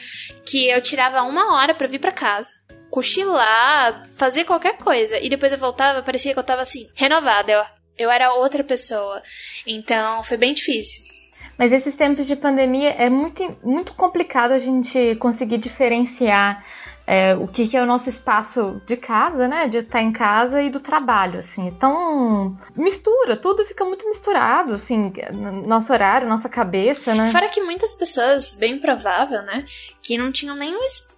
que 0.45 0.68
eu 0.70 0.82
tirava 0.82 1.22
uma 1.24 1.56
hora 1.56 1.74
para 1.74 1.88
vir 1.88 1.99
para 1.99 2.12
casa 2.12 2.54
cochilar, 2.93 4.08
fazer 4.16 4.43
qualquer 4.43 4.78
coisa. 4.78 5.18
E 5.18 5.28
depois 5.28 5.51
eu 5.51 5.58
voltava, 5.58 6.04
parecia 6.04 6.32
que 6.32 6.38
eu 6.38 6.43
tava 6.43 6.62
assim, 6.62 6.88
renovada. 6.93 7.51
Eu, 7.51 7.66
eu 7.97 8.12
era 8.12 8.34
outra 8.36 8.64
pessoa. 8.64 9.22
Então 9.66 10.24
foi 10.24 10.38
bem 10.38 10.54
difícil. 10.54 11.03
Mas 11.58 11.72
esses 11.72 11.95
tempos 11.95 12.26
de 12.26 12.36
pandemia 12.36 12.89
é 12.91 13.10
muito, 13.10 13.58
muito 13.64 13.93
complicado 13.93 14.51
a 14.51 14.58
gente 14.58 15.16
conseguir 15.16 15.58
diferenciar 15.58 16.64
é, 17.06 17.36
o 17.36 17.47
que, 17.47 17.68
que, 17.68 17.76
é 17.76 17.82
o 17.82 17.86
nosso 17.86 18.08
espaço 18.08 18.82
de 18.86 18.95
casa, 18.95 19.47
né? 19.47 19.68
De 19.68 19.80
estar 19.80 20.01
em 20.01 20.12
casa 20.12 20.62
e 20.62 20.70
do 20.70 20.80
trabalho, 20.80 21.39
assim. 21.39 21.68
Então, 21.68 22.49
mistura, 22.76 23.36
tudo 23.36 23.66
fica 23.66 23.84
muito 23.84 24.08
misturado, 24.08 24.74
assim, 24.74 25.12
nosso 25.68 25.91
horário, 25.91 26.28
nossa 26.28 26.47
cabeça, 26.47 27.14
né? 27.14 27.28
Fora 27.28 27.49
que 27.49 27.62
muitas 27.62 27.93
pessoas, 27.93 28.56
bem 28.56 28.80
provável, 28.80 29.41
né? 29.41 29.66
Que 30.01 30.18
não 30.18 30.32
tinham 30.32 30.56
nenhum 30.56 30.82
espaço 30.84 31.12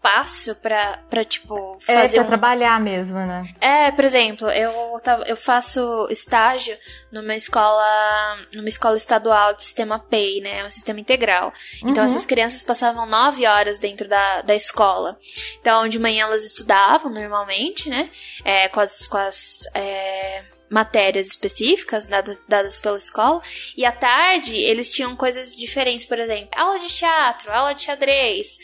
pra, 0.61 0.99
pra 1.09 1.25
tipo, 1.25 1.77
é, 1.87 2.01
fazer. 2.01 2.17
É, 2.17 2.19
pra 2.19 2.23
um... 2.23 2.27
trabalhar 2.27 2.79
mesmo, 2.79 3.17
né? 3.17 3.53
É, 3.59 3.91
por 3.91 4.03
exemplo, 4.03 4.49
eu, 4.49 5.01
eu 5.25 5.35
faço 5.35 6.07
estágio 6.09 6.77
numa 7.11 7.35
escola, 7.35 8.37
numa 8.53 8.69
escola 8.69 8.97
estadual 8.97 9.53
de 9.55 9.63
sistema 9.63 9.99
PEI, 9.99 10.41
né? 10.41 10.65
Um 10.65 10.71
sistema 10.71 10.99
integral. 10.99 11.51
Então, 11.77 12.03
uhum. 12.03 12.09
essas 12.09 12.25
crianças 12.25 12.63
passavam 12.63 13.05
nove 13.05 13.45
horas 13.45 13.79
dentro 13.79 14.07
da, 14.07 14.41
da 14.41 14.55
escola. 14.55 15.17
Então, 15.59 15.87
de 15.87 15.99
manhã 15.99 16.25
elas 16.25 16.45
estudavam 16.45 17.11
normalmente, 17.11 17.89
né? 17.89 18.09
É, 18.43 18.67
com 18.69 18.79
as, 18.79 19.07
com 19.07 19.17
as 19.17 19.61
é, 19.73 20.43
matérias 20.69 21.27
específicas 21.27 22.07
dadas, 22.07 22.37
dadas 22.47 22.79
pela 22.79 22.97
escola. 22.97 23.41
E 23.77 23.85
à 23.85 23.91
tarde 23.91 24.55
eles 24.55 24.91
tinham 24.91 25.15
coisas 25.15 25.55
diferentes, 25.55 26.05
por 26.05 26.19
exemplo, 26.19 26.49
aula 26.55 26.79
de 26.79 26.87
teatro, 26.87 27.51
aula 27.51 27.73
de 27.73 27.83
xadrez. 27.83 28.57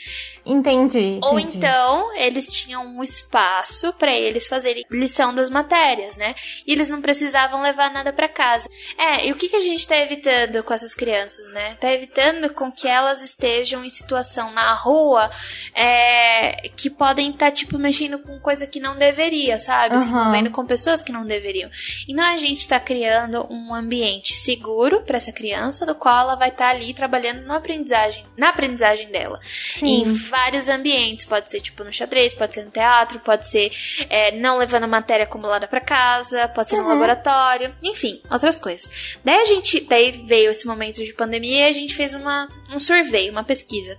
Entendi. 0.45 1.19
Ou 1.23 1.39
entendi. 1.39 1.57
então, 1.57 2.15
eles 2.15 2.51
tinham 2.51 2.85
um 2.85 3.03
espaço 3.03 3.93
para 3.93 4.13
eles 4.15 4.47
fazerem 4.47 4.83
lição 4.89 5.33
das 5.33 5.49
matérias, 5.49 6.17
né? 6.17 6.33
E 6.65 6.71
eles 6.71 6.87
não 6.87 7.01
precisavam 7.01 7.61
levar 7.61 7.91
nada 7.91 8.11
para 8.11 8.27
casa. 8.27 8.67
É, 8.97 9.27
e 9.27 9.31
o 9.31 9.35
que, 9.35 9.49
que 9.49 9.55
a 9.55 9.61
gente 9.61 9.87
tá 9.87 9.97
evitando 9.97 10.63
com 10.63 10.73
essas 10.73 10.93
crianças, 10.93 11.47
né? 11.53 11.75
Tá 11.75 11.91
evitando 11.91 12.53
com 12.53 12.71
que 12.71 12.87
elas 12.87 13.21
estejam 13.21 13.83
em 13.83 13.89
situação 13.89 14.51
na 14.51 14.73
rua 14.73 15.29
é, 15.73 16.69
que 16.75 16.89
podem 16.89 17.29
estar, 17.29 17.47
tá, 17.47 17.51
tipo, 17.51 17.77
mexendo 17.77 18.19
com 18.19 18.39
coisa 18.39 18.65
que 18.65 18.79
não 18.79 18.97
deveria, 18.97 19.59
sabe? 19.59 19.95
Uhum. 19.95 20.01
Se 20.01 20.07
envolvendo 20.07 20.51
com 20.51 20.65
pessoas 20.65 21.03
que 21.03 21.11
não 21.11 21.25
deveriam. 21.25 21.69
Então, 22.07 22.25
a 22.25 22.37
gente 22.37 22.67
tá 22.67 22.79
criando 22.79 23.47
um 23.49 23.73
ambiente 23.73 24.35
seguro 24.35 25.01
para 25.01 25.17
essa 25.17 25.31
criança, 25.31 25.85
do 25.85 25.95
qual 25.95 26.21
ela 26.21 26.35
vai 26.35 26.49
estar 26.49 26.65
tá 26.65 26.71
ali 26.71 26.93
trabalhando 26.93 27.45
na 27.45 27.57
aprendizagem, 27.57 28.25
na 28.35 28.49
aprendizagem 28.49 29.09
dela. 29.09 29.39
Sim. 29.41 30.03
E 30.03 30.15
vários 30.31 30.69
ambientes. 30.69 31.25
Pode 31.25 31.51
ser 31.51 31.61
tipo 31.61 31.83
no 31.83 31.93
xadrez, 31.93 32.33
pode 32.33 32.55
ser 32.55 32.63
no 32.63 32.71
teatro, 32.71 33.19
pode 33.19 33.47
ser 33.47 33.69
é, 34.09 34.31
não 34.31 34.57
levando 34.57 34.87
matéria 34.87 35.25
acumulada 35.25 35.67
para 35.67 35.81
casa, 35.81 36.47
pode 36.47 36.69
ser 36.69 36.77
uhum. 36.77 36.83
no 36.83 36.89
laboratório, 36.89 37.75
enfim, 37.83 38.21
outras 38.31 38.59
coisas. 38.59 39.17
Daí 39.23 39.41
a 39.41 39.45
gente, 39.45 39.81
daí 39.81 40.11
veio 40.25 40.49
esse 40.49 40.65
momento 40.65 41.03
de 41.03 41.13
pandemia 41.13 41.67
e 41.67 41.69
a 41.69 41.73
gente 41.73 41.93
fez 41.93 42.13
uma, 42.13 42.47
um 42.71 42.79
survey, 42.79 43.29
uma 43.29 43.43
pesquisa. 43.43 43.97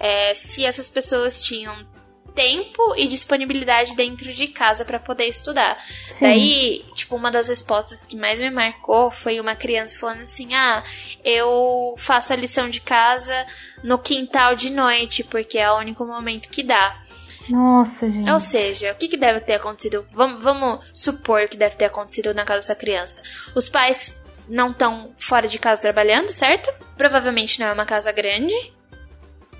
É, 0.00 0.34
se 0.34 0.64
essas 0.64 0.88
pessoas 0.88 1.42
tinham 1.42 1.93
tempo 2.34 2.94
e 2.96 3.06
disponibilidade 3.06 3.94
dentro 3.94 4.32
de 4.32 4.48
casa 4.48 4.84
para 4.84 4.98
poder 4.98 5.26
estudar. 5.26 5.78
Sim. 6.08 6.24
Daí, 6.24 6.84
tipo, 6.94 7.14
uma 7.16 7.30
das 7.30 7.48
respostas 7.48 8.04
que 8.04 8.16
mais 8.16 8.40
me 8.40 8.50
marcou 8.50 9.10
foi 9.10 9.40
uma 9.40 9.54
criança 9.54 9.96
falando 9.96 10.22
assim: 10.22 10.52
"Ah, 10.54 10.82
eu 11.24 11.94
faço 11.96 12.32
a 12.32 12.36
lição 12.36 12.68
de 12.68 12.80
casa 12.80 13.46
no 13.82 13.98
quintal 13.98 14.54
de 14.54 14.70
noite, 14.70 15.22
porque 15.24 15.58
é 15.58 15.70
o 15.70 15.78
único 15.78 16.04
momento 16.04 16.48
que 16.48 16.62
dá". 16.62 17.00
Nossa, 17.48 18.08
gente. 18.08 18.30
Ou 18.30 18.40
seja, 18.40 18.92
o 18.92 18.94
que, 18.94 19.08
que 19.08 19.16
deve 19.16 19.40
ter 19.40 19.54
acontecido? 19.54 20.06
Vamos, 20.12 20.42
vamos 20.42 20.80
supor 20.94 21.46
que 21.48 21.56
deve 21.56 21.76
ter 21.76 21.84
acontecido 21.86 22.32
na 22.32 22.44
casa 22.44 22.60
dessa 22.60 22.74
criança. 22.74 23.22
Os 23.54 23.68
pais 23.68 24.18
não 24.48 24.70
estão 24.70 25.12
fora 25.16 25.48
de 25.48 25.58
casa 25.58 25.80
trabalhando, 25.80 26.30
certo? 26.30 26.72
Provavelmente 26.96 27.60
não 27.60 27.66
é 27.66 27.72
uma 27.72 27.84
casa 27.84 28.12
grande. 28.12 28.54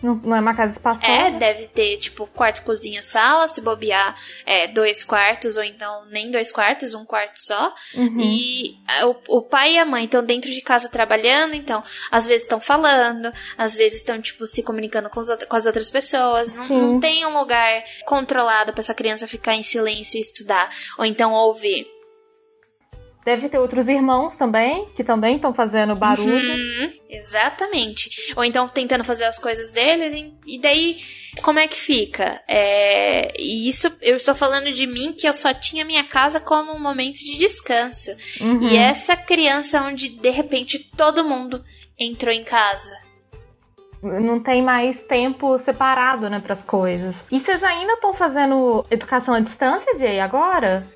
Não, 0.05 0.37
é 0.37 0.41
uma 0.41 0.55
casa 0.55 0.73
espaçosa? 0.73 1.11
É, 1.11 1.31
deve 1.31 1.67
ter, 1.69 1.97
tipo, 1.97 2.27
quarto, 2.27 2.63
cozinha, 2.63 3.03
sala, 3.03 3.49
se 3.49 3.63
bobear, 3.63 4.15
é, 4.45 4.67
dois 4.67 5.03
quartos, 5.03 5.57
ou 5.57 5.65
então 5.65 6.05
nem 6.11 6.31
dois 6.31 6.53
quartos, 6.53 6.93
um 6.93 7.07
quarto 7.07 7.41
só. 7.41 7.75
Uhum. 7.95 8.21
E 8.21 8.77
é, 8.87 9.07
o, 9.07 9.17
o 9.29 9.41
pai 9.43 9.75
e 9.75 9.79
a 9.79 9.85
mãe 9.87 10.05
estão 10.05 10.23
dentro 10.23 10.51
de 10.51 10.61
casa 10.61 10.91
trabalhando, 10.91 11.55
então, 11.55 11.83
às 12.11 12.27
vezes 12.27 12.43
estão 12.43 12.61
falando, 12.61 13.33
às 13.57 13.75
vezes 13.75 14.01
estão, 14.01 14.21
tipo, 14.21 14.47
se 14.47 14.63
comunicando 14.63 15.09
com, 15.09 15.23
com 15.23 15.57
as 15.57 15.65
outras 15.65 15.89
pessoas. 15.89 16.53
Não, 16.55 16.69
não 16.69 17.01
tem 17.01 17.25
um 17.25 17.39
lugar 17.39 17.83
controlado 18.05 18.73
para 18.73 18.81
essa 18.81 18.95
criança 18.95 19.27
ficar 19.27 19.55
em 19.55 19.63
silêncio 19.63 20.19
e 20.19 20.21
estudar. 20.21 20.69
Ou 20.99 21.05
então 21.07 21.33
ouvir. 21.33 21.94
Deve 23.25 23.49
ter 23.49 23.59
outros 23.59 23.89
irmãos 23.89 24.37
também, 24.37 24.87
que 24.95 25.03
também 25.03 25.37
estão 25.37 25.55
fazendo 25.55 25.95
barulho. 25.95 26.55
Uhum, 26.55 26.93
exatamente. 27.09 28.35
Ou 28.37 28.45
então 28.45 28.69
tentando 28.69 29.03
fazer 29.03 29.25
as 29.25 29.39
coisas 29.39 29.71
deles. 29.71 30.13
E 30.47 30.61
daí, 30.61 30.97
como 31.43 31.59
é 31.59 31.67
que 31.67 31.77
fica? 31.77 32.43
É, 32.47 33.33
e 33.39 33.67
isso, 33.67 33.91
eu 34.03 34.17
estou 34.17 34.35
falando 34.35 34.71
de 34.71 34.87
mim, 34.87 35.15
que 35.15 35.27
eu 35.27 35.33
só 35.33 35.55
tinha 35.55 35.85
minha 35.85 36.05
casa 36.05 36.39
como 36.39 36.73
um 36.73 36.81
momento 36.81 37.19
de 37.19 37.39
descanso. 37.39 38.11
Uhum. 38.41 38.69
E 38.69 38.77
essa 38.77 39.17
criança 39.17 39.81
onde, 39.83 40.11
de 40.11 40.31
repente, 40.31 40.79
todo 40.79 41.25
mundo 41.25 41.65
entrou 41.99 42.35
em 42.35 42.45
casa 42.45 43.04
não 44.05 44.41
tem 44.41 44.63
mais 44.63 45.01
tempo 45.01 45.57
separado, 45.59 46.29
né, 46.29 46.41
para 46.41 46.53
as 46.53 46.63
coisas. 46.63 47.25
E 47.31 47.41
vocês 47.41 47.63
ainda 47.63 47.95
estão 47.95 48.13
fazendo 48.13 48.85
educação 48.91 49.35
à 49.35 49.41
distância, 49.41 49.97
Jay, 49.97 50.21
agora? 50.21 50.87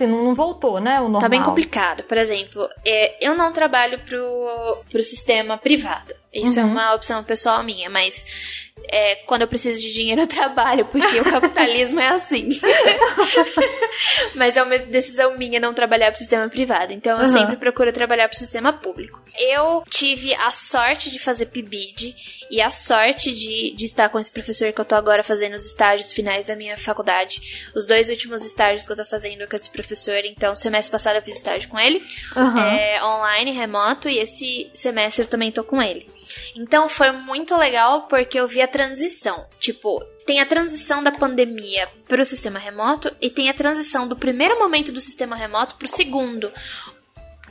Não, 0.00 0.24
não 0.24 0.34
voltou, 0.34 0.80
né, 0.80 0.98
o 0.98 1.04
normal. 1.04 1.20
Tá 1.20 1.28
bem 1.28 1.42
complicado. 1.42 2.02
Por 2.04 2.16
exemplo, 2.16 2.68
é, 2.84 3.26
eu 3.26 3.34
não 3.34 3.52
trabalho 3.52 3.98
pro, 4.00 4.78
pro 4.90 5.02
sistema 5.02 5.56
privado. 5.56 6.14
Isso 6.32 6.58
é 6.58 6.62
uhum. 6.62 6.68
é 6.68 6.72
uma 6.72 6.94
opção 6.94 7.24
pessoal 7.24 7.62
minha, 7.62 7.88
mas 7.88 8.68
é, 8.90 9.16
quando 9.26 9.42
eu 9.42 9.48
preciso 9.48 9.80
de 9.80 9.92
dinheiro 9.92 10.20
eu 10.22 10.26
trabalho, 10.26 10.84
porque 10.86 11.20
o 11.20 11.24
capitalismo 11.24 12.00
é 12.00 12.08
assim. 12.08 12.48
Mas 14.34 14.56
é 14.56 14.62
uma 14.62 14.78
decisão 14.78 15.36
minha 15.36 15.58
não 15.58 15.74
trabalhar 15.74 16.06
para 16.06 16.16
o 16.16 16.18
sistema 16.18 16.48
privado. 16.48 16.92
Então 16.92 17.18
eu 17.18 17.26
uhum. 17.26 17.26
sempre 17.26 17.56
procuro 17.56 17.92
trabalhar 17.92 18.28
para 18.28 18.36
o 18.36 18.38
sistema 18.38 18.72
público. 18.72 19.22
Eu 19.38 19.82
tive 19.88 20.34
a 20.34 20.50
sorte 20.50 21.10
de 21.10 21.18
fazer 21.18 21.46
PIBID 21.46 22.14
e 22.50 22.60
a 22.60 22.70
sorte 22.70 23.32
de, 23.32 23.74
de 23.74 23.84
estar 23.84 24.08
com 24.08 24.18
esse 24.18 24.30
professor 24.30 24.72
que 24.72 24.80
eu 24.80 24.84
tô 24.84 24.94
agora 24.94 25.22
fazendo 25.22 25.54
os 25.54 25.66
estágios 25.66 26.12
finais 26.12 26.46
da 26.46 26.56
minha 26.56 26.76
faculdade. 26.76 27.70
Os 27.74 27.86
dois 27.86 28.08
últimos 28.08 28.44
estágios 28.44 28.86
que 28.86 28.92
eu 28.92 28.96
tô 28.96 29.04
fazendo 29.04 29.46
com 29.48 29.56
esse 29.56 29.70
professor. 29.70 30.20
Então, 30.24 30.54
semestre 30.56 30.92
passado 30.92 31.16
eu 31.16 31.22
fiz 31.22 31.36
estágio 31.36 31.68
com 31.68 31.78
ele, 31.78 32.04
uhum. 32.36 32.58
é, 32.58 33.04
online, 33.04 33.52
remoto, 33.52 34.08
e 34.08 34.18
esse 34.18 34.70
semestre 34.72 35.24
eu 35.24 35.28
também 35.28 35.52
tô 35.52 35.62
com 35.62 35.82
ele. 35.82 36.08
Então 36.54 36.88
foi 36.88 37.10
muito 37.12 37.56
legal 37.56 38.02
porque 38.02 38.38
eu 38.38 38.48
vi 38.48 38.60
a 38.62 38.68
transição. 38.68 39.46
Tipo, 39.58 40.02
tem 40.26 40.40
a 40.40 40.46
transição 40.46 41.02
da 41.02 41.10
pandemia 41.10 41.88
para 42.06 42.20
o 42.20 42.24
sistema 42.24 42.58
remoto 42.58 43.14
e 43.20 43.30
tem 43.30 43.48
a 43.48 43.54
transição 43.54 44.06
do 44.06 44.16
primeiro 44.16 44.58
momento 44.58 44.92
do 44.92 45.00
sistema 45.00 45.34
remoto 45.34 45.76
para 45.76 45.86
o 45.86 45.88
segundo. 45.88 46.52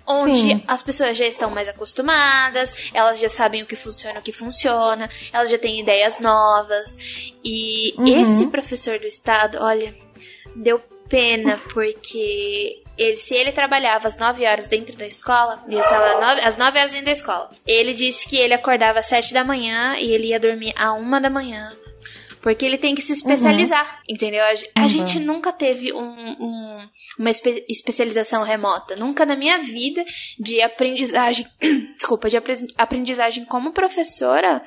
Onde 0.05 0.39
Sim. 0.39 0.63
as 0.67 0.81
pessoas 0.81 1.17
já 1.17 1.25
estão 1.25 1.51
mais 1.51 1.67
acostumadas, 1.67 2.89
elas 2.93 3.19
já 3.19 3.27
sabem 3.27 3.61
o 3.61 3.65
que 3.65 3.75
funciona 3.75 4.17
e 4.17 4.19
o 4.19 4.23
que 4.23 4.31
funciona, 4.31 5.09
elas 5.33 5.49
já 5.49 5.57
têm 5.57 5.81
ideias 5.81 6.19
novas. 6.21 7.33
E 7.43 7.93
uhum. 7.97 8.21
esse 8.21 8.47
professor 8.47 8.99
do 8.99 9.07
estado, 9.07 9.57
olha, 9.59 9.93
deu 10.55 10.79
pena 11.09 11.59
porque 11.73 12.83
ele, 12.97 13.17
se 13.17 13.35
ele 13.35 13.51
trabalhava 13.51 14.07
às 14.07 14.17
9 14.17 14.45
horas 14.45 14.67
dentro 14.67 14.95
da 14.95 15.05
escola, 15.05 15.63
ele 15.67 15.79
estava 15.79 16.19
nove, 16.19 16.41
às 16.41 16.57
9 16.57 16.77
horas 16.79 16.91
dentro 16.91 17.05
da 17.05 17.11
escola. 17.11 17.49
Ele 17.65 17.93
disse 17.93 18.27
que 18.27 18.37
ele 18.37 18.53
acordava 18.53 18.99
às 18.99 19.05
7 19.07 19.33
da 19.33 19.43
manhã 19.43 19.95
e 19.97 20.11
ele 20.11 20.27
ia 20.27 20.39
dormir 20.39 20.73
à 20.77 20.93
1 20.93 21.21
da 21.21 21.29
manhã. 21.29 21.71
Porque 22.41 22.65
ele 22.65 22.77
tem 22.77 22.95
que 22.95 23.01
se 23.01 23.11
especializar, 23.11 23.85
uhum. 24.07 24.15
entendeu? 24.15 24.41
A, 24.75 24.81
uhum. 24.81 24.87
gente 24.87 25.19
nunca 25.19 25.51
teve 25.51 25.91
um, 25.91 25.99
um, 25.99 26.89
uma 27.19 27.29
espe 27.29 27.65
especialização 27.67 28.43
remota. 28.43 28.95
Nunca 28.95 29.25
na 29.25 29.35
minha 29.35 29.57
vida 29.57 30.05
de 30.39 30.61
aprendizagem, 30.61 31.45
desculpa, 31.97 32.29
de 32.29 32.37
aprendizagem 32.77 33.43
como 33.43 33.73
professora, 33.73 34.61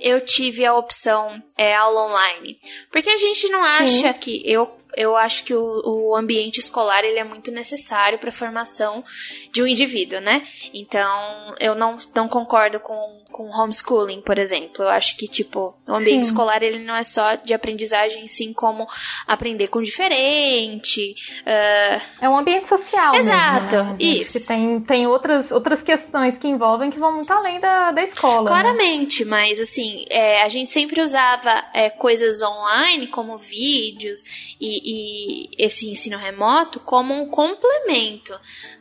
eu 0.00 0.20
tive 0.20 0.64
a 0.64 0.74
opção 0.74 1.42
é, 1.56 1.74
aula 1.74 2.08
online. 2.08 2.58
Porque 2.92 3.10
a 3.10 3.16
gente 3.16 3.48
não 3.48 3.64
acha 3.64 4.12
Sim. 4.12 4.18
que 4.20 4.42
eu 4.44 4.70
eu 4.96 5.16
acho 5.16 5.44
que 5.44 5.54
o, 5.54 5.82
o 5.84 6.16
ambiente 6.16 6.58
escolar 6.58 7.04
ele 7.04 7.18
é 7.18 7.24
muito 7.24 7.50
necessário 7.50 8.18
para 8.18 8.28
a 8.28 8.32
formação 8.32 9.04
de 9.52 9.62
um 9.62 9.66
indivíduo, 9.66 10.20
né? 10.20 10.42
Então, 10.72 11.54
eu 11.60 11.74
não, 11.74 11.96
não 12.14 12.28
concordo 12.28 12.78
com 12.80 13.23
com 13.34 13.50
homeschooling, 13.50 14.20
por 14.20 14.38
exemplo. 14.38 14.84
Eu 14.84 14.88
acho 14.88 15.16
que, 15.16 15.26
tipo, 15.26 15.74
o 15.88 15.92
ambiente 15.92 16.26
sim. 16.26 16.30
escolar 16.30 16.62
ele 16.62 16.78
não 16.78 16.94
é 16.94 17.02
só 17.02 17.34
de 17.34 17.52
aprendizagem, 17.52 18.28
sim 18.28 18.52
como 18.52 18.86
aprender 19.26 19.66
com 19.66 19.82
diferente. 19.82 21.16
Uh... 21.40 22.00
É 22.20 22.28
um 22.28 22.38
ambiente 22.38 22.68
social. 22.68 23.12
Exato, 23.16 23.74
mesmo, 23.74 23.90
né? 23.90 23.96
isso. 23.98 24.46
tem, 24.46 24.80
tem 24.82 25.08
outras, 25.08 25.50
outras 25.50 25.82
questões 25.82 26.38
que 26.38 26.46
envolvem 26.46 26.90
que 26.90 26.98
vão 26.98 27.12
muito 27.12 27.32
além 27.32 27.58
da, 27.58 27.90
da 27.90 28.04
escola. 28.04 28.42
Né? 28.42 28.46
Claramente, 28.46 29.24
né? 29.24 29.30
mas 29.32 29.58
assim, 29.58 30.04
é, 30.10 30.42
a 30.42 30.48
gente 30.48 30.70
sempre 30.70 31.02
usava 31.02 31.60
é, 31.74 31.90
coisas 31.90 32.40
online, 32.40 33.08
como 33.08 33.36
vídeos 33.36 34.54
e, 34.60 35.48
e 35.48 35.50
esse 35.58 35.90
ensino 35.90 36.18
remoto 36.18 36.78
como 36.78 37.12
um 37.12 37.28
complemento, 37.28 38.32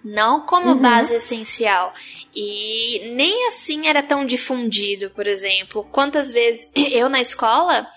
não 0.06 0.41
como 0.41 0.68
uhum. 0.68 0.78
base 0.78 1.16
essencial. 1.16 1.91
E 2.36 3.12
nem 3.16 3.47
assim 3.47 3.88
era 3.88 4.04
tão 4.04 4.26
difundido, 4.43 5.09
por 5.11 5.25
exemplo. 5.25 5.87
Quantas 5.91 6.31
vezes 6.31 6.69
eu 6.75 7.07
na 7.07 7.21
escola 7.21 7.87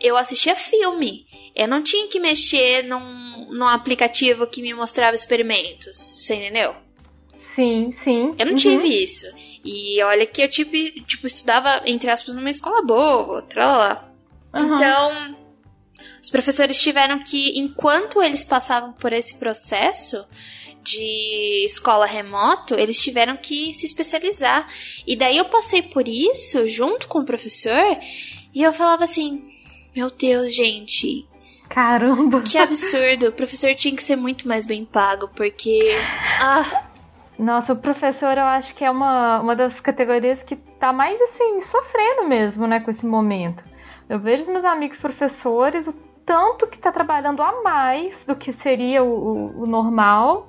eu 0.00 0.16
assistia 0.16 0.56
filme. 0.56 1.24
Eu 1.54 1.68
não 1.68 1.82
tinha 1.82 2.08
que 2.08 2.18
mexer 2.18 2.82
num, 2.82 3.52
num 3.52 3.66
aplicativo 3.66 4.46
que 4.46 4.60
me 4.60 4.74
mostrava 4.74 5.14
experimentos. 5.14 5.96
Você 5.96 6.34
entendeu? 6.34 6.74
Sim, 7.38 7.92
sim. 7.92 8.34
Eu 8.36 8.46
não 8.46 8.52
uhum. 8.52 8.58
tive 8.58 8.88
isso. 8.88 9.26
E 9.64 10.02
olha 10.02 10.26
que 10.26 10.42
eu 10.42 10.48
tipo, 10.48 10.72
tipo 11.06 11.26
estudava, 11.26 11.82
entre 11.86 12.10
aspas, 12.10 12.34
numa 12.34 12.50
escola 12.50 12.82
boa, 12.82 13.42
tralala. 13.42 14.12
Uhum. 14.52 14.76
Então, 14.76 15.36
os 16.20 16.28
professores 16.28 16.80
tiveram 16.82 17.22
que, 17.22 17.58
enquanto 17.58 18.20
eles 18.20 18.42
passavam 18.42 18.92
por 18.92 19.12
esse 19.12 19.36
processo 19.36 20.26
de 20.84 21.64
escola 21.64 22.06
remoto, 22.06 22.74
eles 22.74 23.00
tiveram 23.00 23.36
que 23.36 23.72
se 23.74 23.86
especializar. 23.86 24.66
E 25.06 25.16
daí 25.16 25.38
eu 25.38 25.46
passei 25.46 25.82
por 25.82 26.06
isso 26.06 26.68
junto 26.68 27.08
com 27.08 27.20
o 27.20 27.24
professor 27.24 27.98
e 28.54 28.62
eu 28.62 28.72
falava 28.72 29.04
assim: 29.04 29.42
Meu 29.96 30.10
Deus, 30.10 30.54
gente. 30.54 31.26
Caramba! 31.68 32.42
Que 32.42 32.58
absurdo! 32.58 33.28
O 33.28 33.32
professor 33.32 33.74
tinha 33.74 33.96
que 33.96 34.02
ser 34.02 34.16
muito 34.16 34.46
mais 34.46 34.66
bem 34.66 34.84
pago, 34.84 35.28
porque. 35.34 35.90
Ah, 36.40 36.84
nossa, 37.38 37.72
o 37.72 37.76
professor 37.76 38.36
eu 38.38 38.44
acho 38.44 38.74
que 38.74 38.84
é 38.84 38.90
uma, 38.90 39.40
uma 39.40 39.56
das 39.56 39.80
categorias 39.80 40.42
que 40.42 40.56
tá 40.56 40.92
mais 40.92 41.20
assim, 41.20 41.60
sofrendo 41.60 42.28
mesmo, 42.28 42.66
né, 42.66 42.78
com 42.80 42.90
esse 42.90 43.06
momento. 43.06 43.64
Eu 44.08 44.20
vejo 44.20 44.42
os 44.42 44.48
meus 44.48 44.64
amigos 44.64 45.00
professores, 45.00 45.86
o 45.86 45.94
tanto 46.24 46.66
que 46.66 46.78
tá 46.78 46.92
trabalhando 46.92 47.42
a 47.42 47.62
mais 47.62 48.24
do 48.24 48.36
que 48.36 48.52
seria 48.52 49.02
o, 49.02 49.08
o, 49.08 49.62
o 49.62 49.66
normal. 49.66 50.48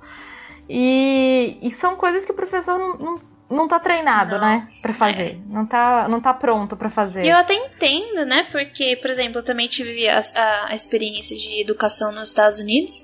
E, 0.69 1.57
e, 1.61 1.69
são 1.69 1.95
coisas 1.95 2.25
que 2.25 2.31
o 2.31 2.35
professor 2.35 2.79
não, 2.79 2.97
não, 2.97 3.15
não 3.49 3.67
tá 3.67 3.79
treinado, 3.79 4.33
não. 4.33 4.41
né, 4.41 4.67
para 4.81 4.93
fazer. 4.93 5.31
É. 5.31 5.37
Não, 5.47 5.65
tá, 5.65 6.07
não 6.07 6.19
tá 6.19 6.33
pronto 6.33 6.75
para 6.75 6.89
fazer. 6.89 7.25
E 7.25 7.29
eu 7.29 7.37
até 7.37 7.53
entendo, 7.53 8.25
né, 8.25 8.47
porque, 8.51 8.95
por 8.95 9.09
exemplo, 9.09 9.39
eu 9.39 9.43
também 9.43 9.67
tive 9.67 10.07
a, 10.07 10.19
a, 10.19 10.65
a 10.69 10.75
experiência 10.75 11.37
de 11.37 11.61
educação 11.61 12.11
nos 12.11 12.29
Estados 12.29 12.59
Unidos. 12.59 12.99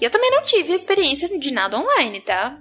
E 0.00 0.04
eu 0.04 0.10
também 0.10 0.30
não 0.30 0.42
tive 0.42 0.72
experiência 0.72 1.38
de 1.38 1.52
nada 1.52 1.78
online, 1.78 2.20
tá? 2.20 2.58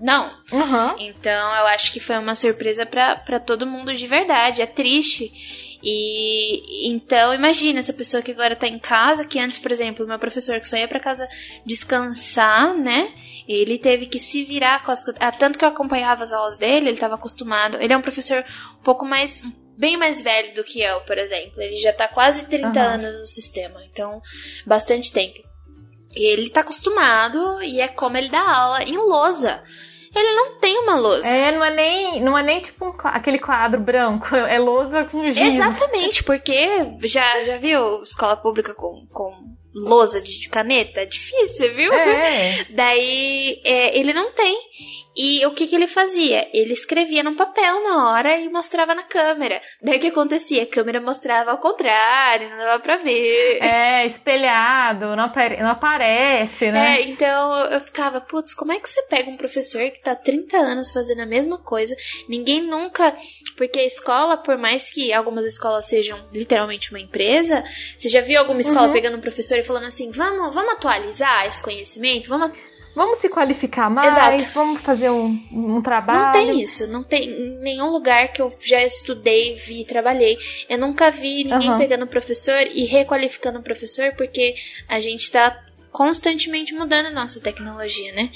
Não. 0.00 0.30
Uhum. 0.52 0.94
Então 0.98 1.56
eu 1.56 1.66
acho 1.66 1.92
que 1.92 2.00
foi 2.00 2.16
uma 2.18 2.34
surpresa 2.34 2.86
para 2.86 3.40
todo 3.40 3.66
mundo 3.66 3.92
de 3.94 4.06
verdade. 4.06 4.62
É 4.62 4.66
triste. 4.66 5.78
E 5.82 6.88
então 6.88 7.34
imagina 7.34 7.78
essa 7.78 7.92
pessoa 7.92 8.22
que 8.22 8.32
agora 8.32 8.56
tá 8.56 8.66
em 8.66 8.78
casa, 8.78 9.24
que 9.24 9.38
antes, 9.38 9.58
por 9.58 9.70
exemplo, 9.70 10.06
meu 10.06 10.18
professor 10.18 10.58
que 10.60 10.68
só 10.68 10.76
ia 10.76 10.88
para 10.88 11.00
casa 11.00 11.28
descansar, 11.64 12.74
né? 12.74 13.12
Ele 13.48 13.78
teve 13.78 14.06
que 14.06 14.18
se 14.18 14.44
virar 14.44 14.84
com 14.84 14.92
as 14.92 15.02
ah, 15.18 15.32
tanto 15.32 15.58
que 15.58 15.64
eu 15.64 15.70
acompanhava 15.70 16.22
as 16.22 16.32
aulas 16.32 16.58
dele, 16.58 16.88
ele 16.88 16.90
estava 16.90 17.14
acostumado. 17.14 17.78
Ele 17.80 17.92
é 17.92 17.96
um 17.96 18.02
professor 18.02 18.44
um 18.78 18.82
pouco 18.82 19.06
mais 19.06 19.42
bem 19.78 19.96
mais 19.96 20.20
velho 20.20 20.54
do 20.54 20.62
que 20.62 20.82
eu, 20.82 21.00
por 21.02 21.16
exemplo. 21.16 21.60
Ele 21.62 21.78
já 21.78 21.92
tá 21.92 22.06
quase 22.06 22.44
30 22.44 22.68
uhum. 22.68 22.86
anos 22.86 23.20
no 23.20 23.26
sistema, 23.26 23.82
então 23.86 24.20
bastante 24.66 25.10
tempo. 25.10 25.40
E 26.14 26.26
ele 26.26 26.50
tá 26.50 26.60
acostumado 26.60 27.62
e 27.62 27.80
é 27.80 27.88
como 27.88 28.16
ele 28.16 28.28
dá 28.28 28.40
aula 28.40 28.82
em 28.82 28.96
lousa. 28.96 29.62
Ele 30.14 30.34
não 30.34 30.54
tem 30.58 30.78
uma 30.78 30.96
lousa. 30.96 31.28
É, 31.28 31.52
não 31.52 31.64
é 31.64 31.74
nem, 31.74 32.22
não 32.22 32.38
é 32.38 32.42
nem 32.42 32.60
tipo 32.60 32.86
um, 32.86 32.94
aquele 33.04 33.38
quadro 33.38 33.80
branco, 33.80 34.34
é 34.36 34.58
lousa 34.58 35.04
com 35.04 35.26
giz. 35.26 35.54
Exatamente, 35.54 36.24
porque 36.24 36.66
já, 37.04 37.44
já 37.44 37.56
viu 37.58 38.02
escola 38.02 38.36
pública 38.36 38.74
com, 38.74 39.06
com 39.12 39.58
lousa 39.74 40.20
de 40.20 40.48
caneta? 40.48 41.00
É 41.00 41.06
difícil, 41.06 41.74
viu? 41.74 41.92
É. 41.92 42.64
Daí 42.70 43.60
é, 43.64 43.98
ele 43.98 44.12
não 44.12 44.32
tem. 44.32 44.58
E 45.18 45.44
o 45.46 45.50
que, 45.50 45.66
que 45.66 45.74
ele 45.74 45.88
fazia? 45.88 46.48
Ele 46.52 46.72
escrevia 46.72 47.24
num 47.24 47.34
papel 47.34 47.82
na 47.82 48.08
hora 48.08 48.38
e 48.38 48.48
mostrava 48.48 48.94
na 48.94 49.02
câmera. 49.02 49.60
Daí 49.82 49.96
o 49.96 50.00
que 50.00 50.06
acontecia? 50.06 50.62
A 50.62 50.66
câmera 50.66 51.00
mostrava 51.00 51.50
ao 51.50 51.58
contrário, 51.58 52.48
não 52.50 52.56
dava 52.56 52.78
pra 52.78 52.96
ver. 52.98 53.58
É, 53.60 54.06
espelhado, 54.06 55.16
não, 55.16 55.24
apare 55.24 55.56
não 55.56 55.70
aparece, 55.70 56.70
né? 56.70 57.00
É, 57.00 57.08
então 57.08 57.52
eu 57.64 57.80
ficava, 57.80 58.20
putz, 58.20 58.54
como 58.54 58.70
é 58.70 58.78
que 58.78 58.88
você 58.88 59.02
pega 59.02 59.28
um 59.28 59.36
professor 59.36 59.80
que 59.90 60.00
tá 60.00 60.14
30 60.14 60.56
anos 60.56 60.92
fazendo 60.92 61.20
a 61.22 61.26
mesma 61.26 61.58
coisa? 61.58 61.96
Ninguém 62.28 62.62
nunca. 62.62 63.12
Porque 63.56 63.80
a 63.80 63.84
escola, 63.84 64.36
por 64.36 64.56
mais 64.56 64.88
que 64.88 65.12
algumas 65.12 65.44
escolas 65.44 65.86
sejam 65.86 66.28
literalmente 66.32 66.90
uma 66.90 67.00
empresa, 67.00 67.64
você 67.98 68.08
já 68.08 68.20
viu 68.20 68.38
alguma 68.38 68.60
escola 68.60 68.86
uhum. 68.86 68.92
pegando 68.92 69.16
um 69.16 69.20
professor 69.20 69.58
e 69.58 69.64
falando 69.64 69.86
assim: 69.86 70.12
vamos, 70.12 70.54
vamos 70.54 70.74
atualizar 70.74 71.44
esse 71.46 71.60
conhecimento? 71.60 72.28
Vamos 72.28 72.52
Vamos 72.98 73.18
se 73.20 73.28
qualificar 73.28 73.88
mais, 73.88 74.12
Exato. 74.12 74.52
vamos 74.54 74.82
fazer 74.82 75.08
um, 75.08 75.40
um 75.52 75.80
trabalho. 75.80 76.24
Não 76.24 76.32
tem 76.32 76.60
isso, 76.60 76.86
não 76.88 77.04
tem 77.04 77.30
em 77.30 77.58
nenhum 77.60 77.92
lugar 77.92 78.26
que 78.32 78.42
eu 78.42 78.52
já 78.60 78.82
estudei, 78.82 79.54
vi, 79.54 79.84
trabalhei. 79.84 80.36
Eu 80.68 80.78
nunca 80.78 81.08
vi 81.08 81.44
ninguém 81.44 81.70
uhum. 81.70 81.78
pegando 81.78 82.08
professor 82.08 82.60
e 82.74 82.86
requalificando 82.86 83.60
o 83.60 83.62
professor, 83.62 84.12
porque 84.16 84.56
a 84.88 84.98
gente 84.98 85.30
tá 85.30 85.56
constantemente 85.92 86.74
mudando 86.74 87.06
a 87.06 87.12
nossa 87.12 87.38
tecnologia, 87.38 88.12
né? 88.14 88.30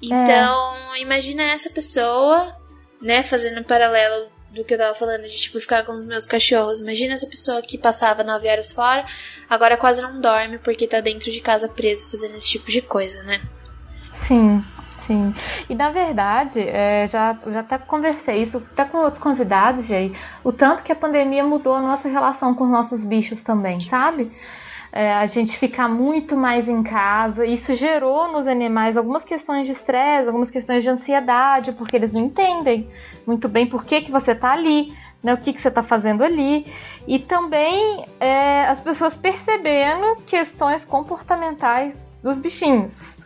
Então, 0.00 0.94
é. 0.94 1.00
imagina 1.00 1.42
essa 1.42 1.68
pessoa, 1.68 2.56
né, 3.02 3.24
fazendo 3.24 3.58
um 3.58 3.64
paralelo 3.64 4.30
do 4.52 4.64
que 4.64 4.74
eu 4.74 4.78
tava 4.78 4.94
falando, 4.94 5.22
de 5.22 5.36
tipo 5.36 5.58
ficar 5.58 5.84
com 5.84 5.90
os 5.90 6.04
meus 6.04 6.28
cachorros. 6.28 6.78
Imagina 6.78 7.14
essa 7.14 7.26
pessoa 7.26 7.60
que 7.60 7.76
passava 7.76 8.22
nove 8.22 8.48
horas 8.48 8.72
fora, 8.72 9.04
agora 9.48 9.76
quase 9.76 10.00
não 10.00 10.20
dorme 10.20 10.58
porque 10.58 10.86
tá 10.86 11.00
dentro 11.00 11.32
de 11.32 11.40
casa 11.40 11.68
preso 11.68 12.08
fazendo 12.08 12.36
esse 12.36 12.50
tipo 12.50 12.70
de 12.70 12.80
coisa, 12.80 13.24
né? 13.24 13.40
Sim, 14.20 14.62
sim. 14.98 15.32
E 15.68 15.74
na 15.74 15.90
verdade, 15.90 16.60
é, 16.60 17.06
já, 17.08 17.36
já 17.46 17.60
até 17.60 17.78
conversei 17.78 18.42
isso 18.42 18.58
até 18.70 18.84
com 18.84 18.98
outros 18.98 19.20
convidados, 19.20 19.86
Jay, 19.86 20.14
o 20.44 20.52
tanto 20.52 20.82
que 20.82 20.92
a 20.92 20.96
pandemia 20.96 21.42
mudou 21.42 21.74
a 21.74 21.80
nossa 21.80 22.08
relação 22.08 22.54
com 22.54 22.64
os 22.64 22.70
nossos 22.70 23.04
bichos 23.04 23.42
também, 23.42 23.80
sabe? 23.80 24.30
É, 24.92 25.14
a 25.14 25.24
gente 25.24 25.56
ficar 25.56 25.88
muito 25.88 26.36
mais 26.36 26.68
em 26.68 26.82
casa. 26.82 27.46
Isso 27.46 27.72
gerou 27.74 28.30
nos 28.30 28.46
animais 28.46 28.96
algumas 28.96 29.24
questões 29.24 29.66
de 29.66 29.72
estresse, 29.72 30.28
algumas 30.28 30.50
questões 30.50 30.82
de 30.82 30.90
ansiedade, 30.90 31.72
porque 31.72 31.96
eles 31.96 32.12
não 32.12 32.20
entendem 32.20 32.88
muito 33.26 33.48
bem 33.48 33.68
por 33.68 33.84
que, 33.84 34.02
que 34.02 34.10
você 34.10 34.32
está 34.32 34.52
ali, 34.52 34.92
né, 35.22 35.32
o 35.32 35.38
que, 35.38 35.52
que 35.52 35.60
você 35.60 35.68
está 35.68 35.82
fazendo 35.82 36.24
ali. 36.24 36.66
E 37.06 37.20
também 37.20 38.04
é, 38.18 38.66
as 38.66 38.80
pessoas 38.80 39.16
percebendo 39.16 40.16
questões 40.26 40.84
comportamentais 40.84 42.20
dos 42.22 42.36
bichinhos 42.36 43.19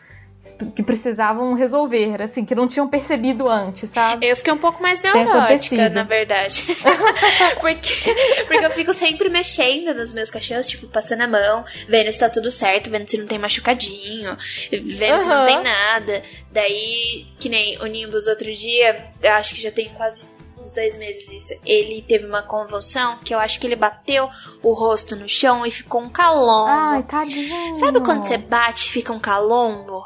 que 0.74 0.82
precisavam 0.82 1.54
resolver, 1.54 2.20
assim, 2.20 2.44
que 2.44 2.54
não 2.54 2.66
tinham 2.66 2.86
percebido 2.86 3.48
antes, 3.48 3.90
sabe? 3.90 4.26
Eu 4.26 4.36
fiquei 4.36 4.52
um 4.52 4.58
pouco 4.58 4.82
mais 4.82 5.00
neurótica, 5.00 5.88
na 5.88 6.02
verdade. 6.02 6.66
porque, 7.60 8.14
porque 8.46 8.66
eu 8.66 8.70
fico 8.70 8.92
sempre 8.92 9.28
mexendo 9.30 9.94
nos 9.94 10.12
meus 10.12 10.28
cachorros, 10.28 10.68
tipo, 10.68 10.86
passando 10.88 11.22
a 11.22 11.28
mão, 11.28 11.64
vendo 11.88 12.12
se 12.12 12.18
tá 12.18 12.28
tudo 12.28 12.50
certo, 12.50 12.90
vendo 12.90 13.08
se 13.08 13.16
não 13.16 13.26
tem 13.26 13.38
machucadinho, 13.38 14.36
vendo 14.70 15.12
uhum. 15.12 15.18
se 15.18 15.28
não 15.28 15.44
tem 15.46 15.62
nada. 15.62 16.22
Daí, 16.52 17.26
que 17.38 17.48
nem 17.48 17.78
o 17.78 17.86
Nimbus 17.86 18.26
outro 18.26 18.52
dia, 18.52 19.12
eu 19.22 19.32
acho 19.32 19.54
que 19.54 19.62
já 19.62 19.70
tem 19.70 19.88
quase 19.90 20.26
uns 20.64 20.72
dois 20.72 20.96
meses 20.96 21.28
isso. 21.30 21.60
Ele 21.64 22.02
teve 22.02 22.26
uma 22.26 22.42
convulsão 22.42 23.18
que 23.18 23.34
eu 23.34 23.38
acho 23.38 23.60
que 23.60 23.66
ele 23.66 23.76
bateu 23.76 24.28
o 24.62 24.72
rosto 24.72 25.14
no 25.14 25.28
chão 25.28 25.64
e 25.64 25.70
ficou 25.70 26.00
um 26.00 26.08
calombo. 26.08 26.68
Ai, 26.68 27.02
tadinho. 27.02 27.76
Sabe 27.76 28.00
quando 28.00 28.24
você 28.24 28.38
bate 28.38 28.88
e 28.88 28.90
fica 28.90 29.12
um 29.12 29.20
calombo? 29.20 30.04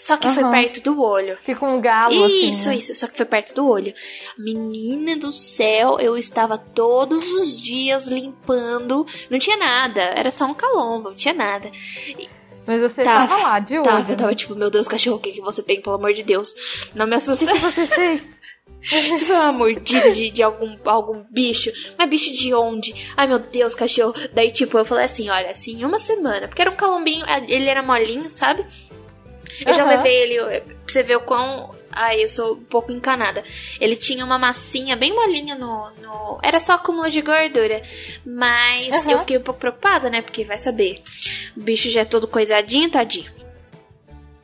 Só 0.00 0.16
que 0.16 0.26
uhum. 0.26 0.34
foi 0.34 0.50
perto 0.50 0.80
do 0.80 1.02
olho. 1.02 1.36
Fica 1.42 1.66
um 1.66 1.78
galo 1.78 2.14
isso, 2.14 2.24
assim. 2.24 2.50
Isso, 2.50 2.68
né? 2.68 2.76
isso. 2.76 2.94
Só 2.94 3.06
que 3.06 3.16
foi 3.18 3.26
perto 3.26 3.54
do 3.54 3.68
olho. 3.68 3.92
Menina 4.38 5.14
do 5.14 5.30
céu, 5.30 5.98
eu 6.00 6.16
estava 6.16 6.56
todos 6.56 7.30
os 7.34 7.60
dias 7.60 8.06
limpando. 8.06 9.06
Não 9.28 9.38
tinha 9.38 9.58
nada. 9.58 10.00
Era 10.00 10.30
só 10.30 10.46
um 10.46 10.54
calombo, 10.54 11.10
não 11.10 11.14
tinha 11.14 11.34
nada. 11.34 11.70
Mas 12.66 12.80
você 12.80 13.04
tava, 13.04 13.24
estava 13.24 13.42
lá, 13.42 13.58
de 13.58 13.74
olho. 13.74 13.84
Tava, 13.84 14.12
eu 14.12 14.16
tava 14.16 14.34
tipo, 14.34 14.54
meu 14.54 14.70
Deus, 14.70 14.88
cachorro, 14.88 15.16
o 15.16 15.20
que, 15.20 15.32
que 15.32 15.42
você 15.42 15.62
tem, 15.62 15.82
pelo 15.82 15.96
amor 15.96 16.14
de 16.14 16.22
Deus? 16.22 16.54
Não 16.94 17.06
me 17.06 17.16
assusta. 17.16 17.44
O 17.44 17.48
que, 17.48 17.54
que 17.54 17.60
você 17.60 17.86
fez? 17.86 18.40
Se 19.18 19.26
foi 19.26 19.36
uma 19.36 19.52
mordida 19.52 20.10
de, 20.10 20.30
de 20.30 20.42
algum, 20.42 20.78
algum 20.86 21.22
bicho, 21.30 21.70
mas 21.98 22.08
bicho 22.08 22.32
de 22.32 22.54
onde? 22.54 23.12
Ai 23.14 23.26
meu 23.26 23.38
Deus, 23.38 23.74
cachorro. 23.74 24.14
Daí, 24.32 24.50
tipo, 24.50 24.78
eu 24.78 24.84
falei 24.86 25.04
assim: 25.04 25.28
olha, 25.28 25.50
assim, 25.50 25.84
uma 25.84 25.98
semana. 25.98 26.48
Porque 26.48 26.62
era 26.62 26.70
um 26.70 26.76
calombinho, 26.76 27.26
ele 27.48 27.68
era 27.68 27.82
molinho, 27.82 28.30
sabe? 28.30 28.64
Eu 29.60 29.68
uhum. 29.68 29.74
já 29.74 29.84
levei 29.84 30.22
ele, 30.22 30.60
pra 30.60 30.74
você 30.86 31.02
ver 31.02 31.16
o 31.16 31.20
quão. 31.20 31.74
Ai, 31.92 32.22
eu 32.22 32.28
sou 32.28 32.54
um 32.54 32.64
pouco 32.64 32.92
encanada. 32.92 33.42
Ele 33.80 33.96
tinha 33.96 34.24
uma 34.24 34.38
massinha 34.38 34.96
bem 34.96 35.14
molinha 35.14 35.56
no. 35.56 35.90
no... 36.00 36.38
Era 36.42 36.60
só 36.60 36.74
acúmulo 36.74 37.10
de 37.10 37.20
gordura. 37.20 37.82
Mas 38.24 39.04
uhum. 39.04 39.10
eu 39.10 39.18
fiquei 39.20 39.38
um 39.38 39.42
pouco 39.42 39.60
preocupada, 39.60 40.08
né? 40.08 40.22
Porque 40.22 40.44
vai 40.44 40.58
saber. 40.58 41.02
O 41.56 41.60
bicho 41.60 41.90
já 41.90 42.02
é 42.02 42.04
todo 42.04 42.28
coisadinho, 42.28 42.90
tadinho. 42.90 43.39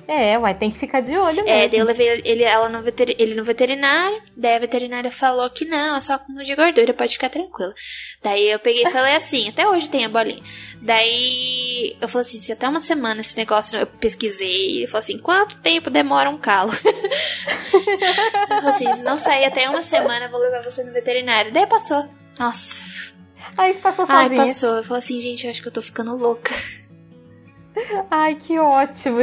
É, 0.09 0.39
uai, 0.39 0.55
tem 0.55 0.71
que 0.71 0.79
ficar 0.79 1.01
de 1.01 1.17
olho 1.17 1.45
mesmo. 1.45 1.51
É, 1.51 1.69
daí 1.69 1.81
eu 1.81 1.85
levei 1.85 2.23
ele, 2.25 2.45
ela 2.45 2.69
no 2.69 2.81
veter, 2.81 3.17
ele 3.19 3.35
no 3.35 3.43
veterinário, 3.43 4.23
daí 4.37 4.55
a 4.55 4.59
veterinária 4.59 5.11
falou 5.11 5.51
que 5.51 5.65
não, 5.65 5.97
é 5.97 6.01
só 6.01 6.15
acúmulo 6.15 6.45
de 6.45 6.55
gordura, 6.55 6.95
pode 6.95 7.15
ficar 7.15 7.29
tranquila. 7.29 7.75
Daí 8.23 8.49
eu 8.49 8.59
peguei 8.61 8.85
e 8.85 8.91
falei 8.91 9.17
assim, 9.17 9.49
até 9.49 9.67
hoje 9.67 9.91
tem 9.91 10.05
a 10.05 10.09
bolinha. 10.09 10.43
Daí 10.81 11.97
eu 12.01 12.09
falei 12.09 12.27
assim, 12.27 12.39
se 12.39 12.53
até 12.53 12.69
uma 12.69 12.79
semana 12.79 13.21
esse 13.21 13.37
negócio 13.37 13.81
eu 13.81 13.87
pesquisei, 13.87 14.77
ele 14.77 14.87
falou 14.87 15.01
assim, 15.01 15.19
quanto 15.19 15.59
tempo 15.59 15.91
demora 15.91 16.31
um 16.31 16.39
calo? 16.39 16.71
eu 17.75 18.47
falei 18.49 18.71
assim, 18.71 18.93
se 18.95 19.03
não 19.03 19.17
sair 19.17 19.47
até 19.47 19.69
uma 19.69 19.83
semana, 19.83 20.27
eu 20.27 20.31
vou 20.31 20.41
levar 20.41 20.63
você 20.63 20.85
no 20.85 20.93
veterinário. 20.93 21.53
Daí 21.53 21.67
passou. 21.67 22.09
Nossa. 22.39 22.85
Aí 23.57 23.75
passou 23.75 24.07
sozinha. 24.07 24.29
Ai, 24.29 24.37
passou. 24.37 24.77
Eu 24.77 24.85
falei 24.85 25.03
assim, 25.03 25.21
gente, 25.21 25.45
eu 25.45 25.51
acho 25.51 25.63
que 25.63 25.69
eu 25.69 25.73
tô 25.73 25.83
ficando 25.83 26.17
louca. 26.17 26.55
Ai, 28.11 28.35
que 28.35 28.59
ótimo! 28.59 29.19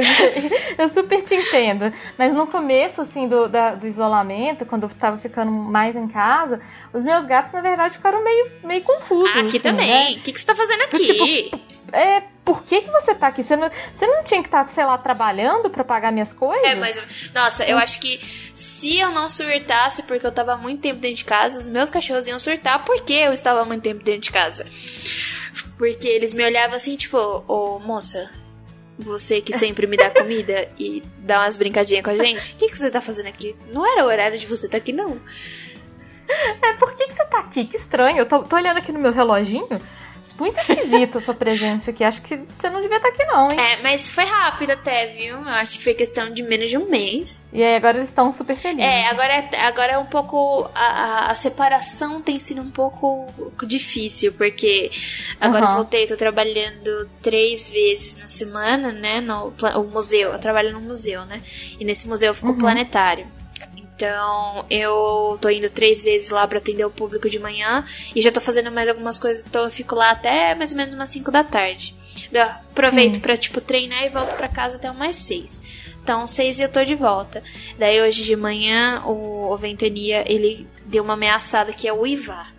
Eu 0.78 0.88
super 0.90 1.22
te 1.22 1.36
entendo. 1.36 1.92
Mas 2.18 2.34
no 2.34 2.46
começo, 2.48 3.02
assim, 3.02 3.28
do, 3.28 3.48
da, 3.48 3.76
do 3.76 3.88
isolamento, 3.88 4.66
quando 4.66 4.84
eu 4.84 4.90
tava 4.90 5.18
ficando 5.18 5.52
mais 5.52 5.96
em 5.96 6.08
casa, 6.08 6.60
os 6.94 7.04
meus 7.04 7.26
gatos, 7.26 7.52
na 7.54 7.62
verdade, 7.62 7.96
ficaram 7.96 8.24
meio, 8.24 8.52
meio 8.64 8.84
confusos. 8.84 9.36
Aqui 9.36 9.48
assim, 9.48 9.60
também. 9.60 9.90
Né? 9.90 10.20
O 10.20 10.24
que, 10.24 10.32
que 10.32 10.40
você 10.40 10.46
tá 10.46 10.56
fazendo 10.56 10.82
aqui? 10.84 11.04
Tipo, 11.04 11.60
é, 11.92 12.24
por 12.46 12.64
que, 12.64 12.82
que 12.82 12.92
você 12.92 13.16
tá 13.16 13.28
aqui? 13.28 13.44
Você 13.44 13.56
não, 13.56 13.70
você 13.94 14.06
não 14.06 14.24
tinha 14.24 14.42
que 14.42 14.48
estar, 14.48 14.64
tá, 14.64 14.68
sei 14.68 14.86
lá, 14.86 14.98
trabalhando 14.98 15.70
para 15.70 15.84
pagar 15.84 16.12
minhas 16.12 16.34
coisas? 16.34 16.66
É, 16.66 16.76
mas. 16.76 17.32
Nossa, 17.34 17.64
eu 17.66 17.78
acho 17.78 18.00
que 18.00 18.20
se 18.54 19.00
eu 19.00 19.12
não 19.12 19.30
surtasse 19.30 20.04
porque 20.04 20.26
eu 20.26 20.32
tava 20.32 20.58
muito 20.58 20.82
tempo 20.82 21.00
dentro 21.00 21.18
de 21.18 21.26
casa, 21.26 21.60
os 21.60 21.68
meus 21.68 21.90
cachorros 21.90 22.28
iam 22.28 22.40
surtar 22.40 22.84
porque 22.86 23.14
eu 23.14 23.34
estava 23.34 23.66
muito 23.66 23.84
tempo 23.84 24.04
dentro 24.04 24.22
de 24.22 24.32
casa. 24.32 24.66
Porque 25.78 26.08
eles 26.08 26.34
me 26.34 26.44
olhavam 26.44 26.76
assim, 26.76 26.96
tipo, 26.96 27.18
ô 27.18 27.44
oh, 27.48 27.80
moça, 27.80 28.30
você 28.98 29.42
que 29.42 29.58
sempre 29.58 29.88
me 29.88 29.98
dá 29.98 30.10
comida 30.10 30.70
e 30.78 31.04
dá 31.18 31.40
umas 31.40 31.58
brincadinhas 31.58 32.04
com 32.04 32.12
a 32.12 32.18
gente, 32.18 32.54
o 32.54 32.58
que, 32.58 32.70
que 32.70 32.78
você 32.78 32.92
tá 32.92 33.02
fazendo 33.02 33.28
aqui? 33.28 33.56
Não 33.72 33.86
era 33.86 34.04
o 34.04 34.08
horário 34.08 34.38
de 34.38 34.46
você 34.46 34.66
estar 34.66 34.78
tá 34.78 34.82
aqui, 34.82 34.94
não. 34.94 35.20
É, 36.62 36.74
por 36.74 36.94
que, 36.94 37.08
que 37.08 37.14
você 37.14 37.26
tá 37.26 37.40
aqui? 37.40 37.66
Que 37.66 37.78
estranho. 37.78 38.18
Eu 38.18 38.26
tô, 38.26 38.44
tô 38.44 38.56
olhando 38.56 38.78
aqui 38.78 38.92
no 38.92 39.00
meu 39.00 39.12
reloginho. 39.12 39.68
Muito 40.38 40.60
esquisito 40.60 41.20
a 41.20 41.22
sua 41.22 41.34
presença 41.34 41.92
aqui. 41.92 42.04
Acho 42.04 42.22
que 42.22 42.36
você 42.36 42.70
não 42.70 42.82
devia 42.82 42.98
estar 42.98 43.10
aqui, 43.10 43.24
não, 43.26 43.52
hein? 43.52 43.60
É, 43.60 43.82
mas 43.82 44.10
foi 44.10 44.24
rápido 44.24 44.72
até, 44.72 45.08
viu? 45.08 45.36
Eu 45.36 45.50
acho 45.50 45.78
que 45.78 45.84
foi 45.84 45.94
questão 45.94 46.32
de 46.32 46.42
menos 46.42 46.70
de 46.70 46.78
um 46.78 46.90
mês. 46.90 47.46
E 47.54 47.62
aí 47.62 47.76
agora 47.76 47.98
eles 47.98 48.10
estão 48.10 48.32
super 48.32 48.56
felizes. 48.56 48.84
É, 48.84 49.08
agora 49.08 49.34
é, 49.34 49.60
agora 49.62 49.94
é 49.94 49.98
um 49.98 50.06
pouco. 50.06 50.70
A, 50.74 51.32
a 51.32 51.36
separação 51.36 52.22
tem 52.22 52.40
sido 52.40 52.62
um 52.62 52.72
pouco 52.72 53.28
difícil, 53.66 54.34
porque 54.34 54.90
agora 55.40 55.66
uhum. 55.66 55.72
eu 55.72 55.76
voltei, 55.78 56.08
tô 56.08 56.18
trabalhando 56.18 57.10
três 57.22 57.70
vezes 57.70 58.16
na 58.16 58.30
semana, 58.30 58.92
né? 58.92 59.22
No 59.22 59.54
o 59.76 59.84
museu. 59.84 60.34
Eu 60.34 60.40
trabalho 60.40 60.72
no 60.74 60.82
museu, 60.82 61.26
né? 61.26 61.42
E 61.80 61.86
nesse 61.86 62.08
museu 62.08 62.30
eu 62.30 62.36
fico 62.36 62.50
uhum. 62.50 62.58
planetário. 62.58 63.28
Então, 64.04 64.66
eu 64.70 65.38
tô 65.40 65.50
indo 65.50 65.70
três 65.70 66.04
vezes 66.04 66.30
lá 66.30 66.46
para 66.46 66.58
atender 66.58 66.84
o 66.84 66.92
público 66.92 67.30
de 67.30 67.40
manhã 67.40 67.86
e 68.14 68.22
já 68.22 68.34
tô 68.34 68.42
fazendo 68.42 68.70
mais 68.70 68.90
algumas 68.90 69.18
coisas, 69.18 69.46
então 69.46 69.64
eu 69.64 69.72
fico 69.72 69.96
lá 69.96 70.12
até 70.12 70.54
mais 70.56 70.72
ou 70.72 70.78
menos 70.78 70.94
umas 70.94 71.10
5 71.10 71.32
da 71.32 71.42
tarde. 71.42 71.96
Eu 72.30 72.42
aproveito 72.42 73.22
para 73.22 73.38
tipo 73.38 73.62
treinar 73.62 74.04
e 74.04 74.10
volto 74.10 74.36
para 74.36 74.50
casa 74.50 74.76
até 74.76 74.92
umas 74.92 75.16
6. 75.16 75.62
Então, 76.04 76.28
6 76.28 76.60
eu 76.60 76.68
tô 76.68 76.84
de 76.84 76.96
volta. 76.96 77.42
Daí 77.80 78.02
hoje 78.02 78.26
de 78.26 78.36
manhã 78.36 79.02
o, 79.06 79.54
o 79.54 79.58
Ventania, 79.58 80.26
ele 80.28 80.68
deu 80.86 81.02
uma 81.02 81.14
ameaçada 81.14 81.72
que 81.72 81.88
é 81.88 81.94
uivar. 81.94 82.54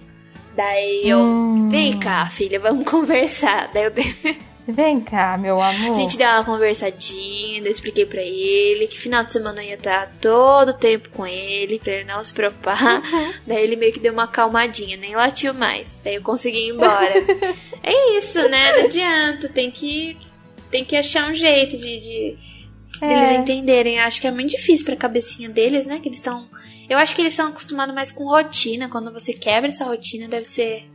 Daí 0.56 1.06
eu, 1.06 1.18
hum. 1.18 1.68
vem 1.68 1.98
cá, 1.98 2.24
filha, 2.24 2.58
vamos 2.58 2.86
conversar. 2.90 3.70
Daí 3.70 3.84
eu 3.84 3.92
Vem 4.66 4.98
cá, 5.00 5.36
meu 5.36 5.60
amor. 5.60 5.90
A 5.90 5.92
gente 5.92 6.16
deu 6.16 6.26
uma 6.26 6.42
conversadinha, 6.42 7.60
eu 7.60 7.70
expliquei 7.70 8.06
para 8.06 8.22
ele 8.22 8.86
que 8.86 8.98
final 8.98 9.22
de 9.22 9.32
semana 9.32 9.62
eu 9.62 9.68
ia 9.68 9.74
estar 9.74 10.10
todo 10.22 10.70
o 10.70 10.74
tempo 10.74 11.10
com 11.10 11.26
ele, 11.26 11.78
pra 11.78 11.92
ele 11.92 12.04
não 12.04 12.24
se 12.24 12.32
preocupar. 12.32 13.02
Uhum. 13.02 13.32
Daí 13.46 13.62
ele 13.62 13.76
meio 13.76 13.92
que 13.92 14.00
deu 14.00 14.12
uma 14.12 14.26
calmadinha, 14.26 14.96
nem 14.96 15.14
latiu 15.14 15.52
mais. 15.52 15.98
Daí 16.02 16.14
eu 16.14 16.22
consegui 16.22 16.68
ir 16.68 16.70
embora. 16.70 17.12
é 17.82 18.16
isso, 18.16 18.38
né? 18.48 18.78
Não 18.78 18.84
adianta, 18.86 19.48
tem 19.50 19.70
que, 19.70 20.16
tem 20.70 20.82
que 20.82 20.96
achar 20.96 21.30
um 21.30 21.34
jeito 21.34 21.76
de, 21.76 22.00
de 22.00 22.36
é. 23.02 23.18
eles 23.18 23.32
entenderem. 23.32 23.96
Eu 23.98 24.04
acho 24.04 24.18
que 24.18 24.26
é 24.26 24.30
muito 24.30 24.50
difícil 24.50 24.86
pra 24.86 24.96
cabecinha 24.96 25.50
deles, 25.50 25.84
né? 25.84 26.00
Que 26.00 26.08
eles 26.08 26.18
estão. 26.18 26.48
Eu 26.88 26.96
acho 26.96 27.14
que 27.14 27.20
eles 27.20 27.34
estão 27.34 27.48
acostumados 27.48 27.94
mais 27.94 28.10
com 28.10 28.24
rotina. 28.24 28.88
Quando 28.88 29.12
você 29.12 29.34
quebra 29.34 29.68
essa 29.68 29.84
rotina, 29.84 30.26
deve 30.26 30.46
ser. 30.46 30.88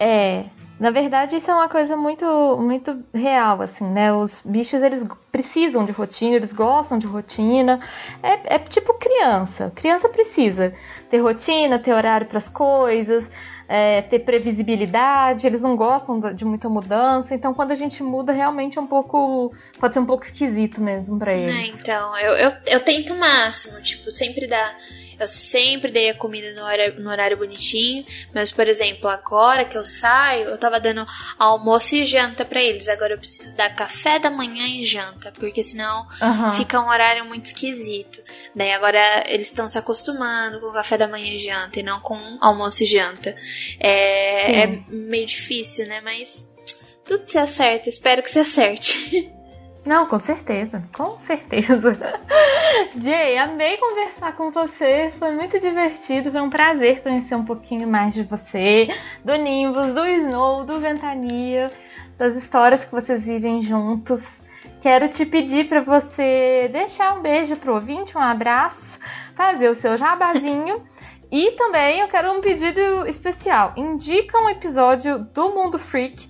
É, 0.00 0.46
na 0.82 0.90
verdade, 0.90 1.36
isso 1.36 1.48
é 1.48 1.54
uma 1.54 1.68
coisa 1.68 1.96
muito, 1.96 2.26
muito 2.60 3.04
real, 3.14 3.62
assim, 3.62 3.84
né? 3.84 4.12
Os 4.12 4.42
bichos, 4.44 4.82
eles 4.82 5.06
precisam 5.30 5.84
de 5.84 5.92
rotina, 5.92 6.34
eles 6.34 6.52
gostam 6.52 6.98
de 6.98 7.06
rotina. 7.06 7.78
É, 8.20 8.56
é 8.56 8.58
tipo 8.58 8.92
criança. 8.94 9.70
Criança 9.76 10.08
precisa 10.08 10.74
ter 11.08 11.18
rotina, 11.18 11.78
ter 11.78 11.92
horário 11.92 12.26
para 12.26 12.38
as 12.38 12.48
coisas, 12.48 13.30
é, 13.68 14.02
ter 14.02 14.18
previsibilidade. 14.18 15.46
Eles 15.46 15.62
não 15.62 15.76
gostam 15.76 16.18
de 16.18 16.44
muita 16.44 16.68
mudança. 16.68 17.32
Então, 17.32 17.54
quando 17.54 17.70
a 17.70 17.76
gente 17.76 18.02
muda, 18.02 18.32
realmente 18.32 18.76
é 18.76 18.80
um 18.80 18.88
pouco... 18.88 19.54
Pode 19.78 19.94
ser 19.94 20.00
um 20.00 20.04
pouco 20.04 20.24
esquisito 20.24 20.80
mesmo 20.80 21.16
para 21.16 21.32
eles. 21.32 21.48
É, 21.48 21.78
então, 21.78 22.18
eu, 22.18 22.32
eu, 22.32 22.52
eu 22.66 22.80
tento 22.80 23.12
o 23.12 23.16
máximo. 23.16 23.80
Tipo, 23.80 24.10
sempre 24.10 24.48
dar 24.48 24.76
eu 25.22 25.28
sempre 25.28 25.90
dei 25.90 26.10
a 26.10 26.14
comida 26.14 26.52
no 26.52 26.62
horário, 26.62 27.00
no 27.00 27.10
horário 27.10 27.36
bonitinho, 27.36 28.04
mas, 28.34 28.50
por 28.50 28.66
exemplo, 28.68 29.08
agora 29.08 29.64
que 29.64 29.76
eu 29.76 29.86
saio, 29.86 30.48
eu 30.48 30.58
tava 30.58 30.78
dando 30.78 31.06
almoço 31.38 31.94
e 31.94 32.04
janta 32.04 32.44
para 32.44 32.62
eles. 32.62 32.88
Agora 32.88 33.14
eu 33.14 33.18
preciso 33.18 33.56
dar 33.56 33.74
café 33.74 34.18
da 34.18 34.30
manhã 34.30 34.66
e 34.66 34.84
janta, 34.84 35.32
porque 35.32 35.62
senão 35.62 36.06
uhum. 36.20 36.52
fica 36.52 36.80
um 36.80 36.88
horário 36.88 37.24
muito 37.24 37.46
esquisito. 37.46 38.20
Daí 38.54 38.72
agora 38.72 39.00
eles 39.26 39.48
estão 39.48 39.68
se 39.68 39.78
acostumando 39.78 40.60
com 40.60 40.72
café 40.72 40.98
da 40.98 41.08
manhã 41.08 41.32
e 41.32 41.38
janta 41.38 41.80
e 41.80 41.82
não 41.82 42.00
com 42.00 42.18
almoço 42.40 42.82
e 42.82 42.86
janta. 42.86 43.34
É, 43.78 44.62
é 44.62 44.66
meio 44.88 45.26
difícil, 45.26 45.86
né? 45.86 46.00
Mas 46.00 46.48
tudo 47.04 47.26
se 47.26 47.38
acerta, 47.38 47.88
espero 47.88 48.22
que 48.22 48.30
se 48.30 48.38
acerte. 48.38 49.32
Não, 49.84 50.06
com 50.06 50.18
certeza, 50.18 50.84
com 50.92 51.18
certeza. 51.18 51.92
Jay, 52.96 53.36
amei 53.36 53.76
conversar 53.78 54.36
com 54.36 54.50
você, 54.50 55.12
foi 55.18 55.32
muito 55.32 55.58
divertido, 55.58 56.30
foi 56.30 56.40
um 56.40 56.50
prazer 56.50 57.02
conhecer 57.02 57.34
um 57.34 57.44
pouquinho 57.44 57.88
mais 57.88 58.14
de 58.14 58.22
você, 58.22 58.88
do 59.24 59.34
Nimbus, 59.34 59.92
do 59.94 60.06
Snow, 60.06 60.64
do 60.64 60.78
Ventania, 60.78 61.68
das 62.16 62.36
histórias 62.36 62.84
que 62.84 62.92
vocês 62.92 63.26
vivem 63.26 63.60
juntos. 63.60 64.40
Quero 64.80 65.08
te 65.08 65.26
pedir 65.26 65.68
para 65.68 65.80
você 65.80 66.70
deixar 66.72 67.16
um 67.16 67.20
beijo 67.20 67.56
pro 67.56 67.74
ouvinte, 67.74 68.16
um 68.16 68.20
abraço, 68.20 69.00
fazer 69.34 69.68
o 69.68 69.74
seu 69.74 69.96
jabazinho. 69.96 70.80
e 71.30 71.50
também 71.52 72.00
eu 72.00 72.08
quero 72.08 72.32
um 72.32 72.40
pedido 72.40 73.04
especial. 73.08 73.72
Indica 73.76 74.38
um 74.38 74.48
episódio 74.48 75.18
do 75.18 75.50
Mundo 75.50 75.78
Freak 75.78 76.28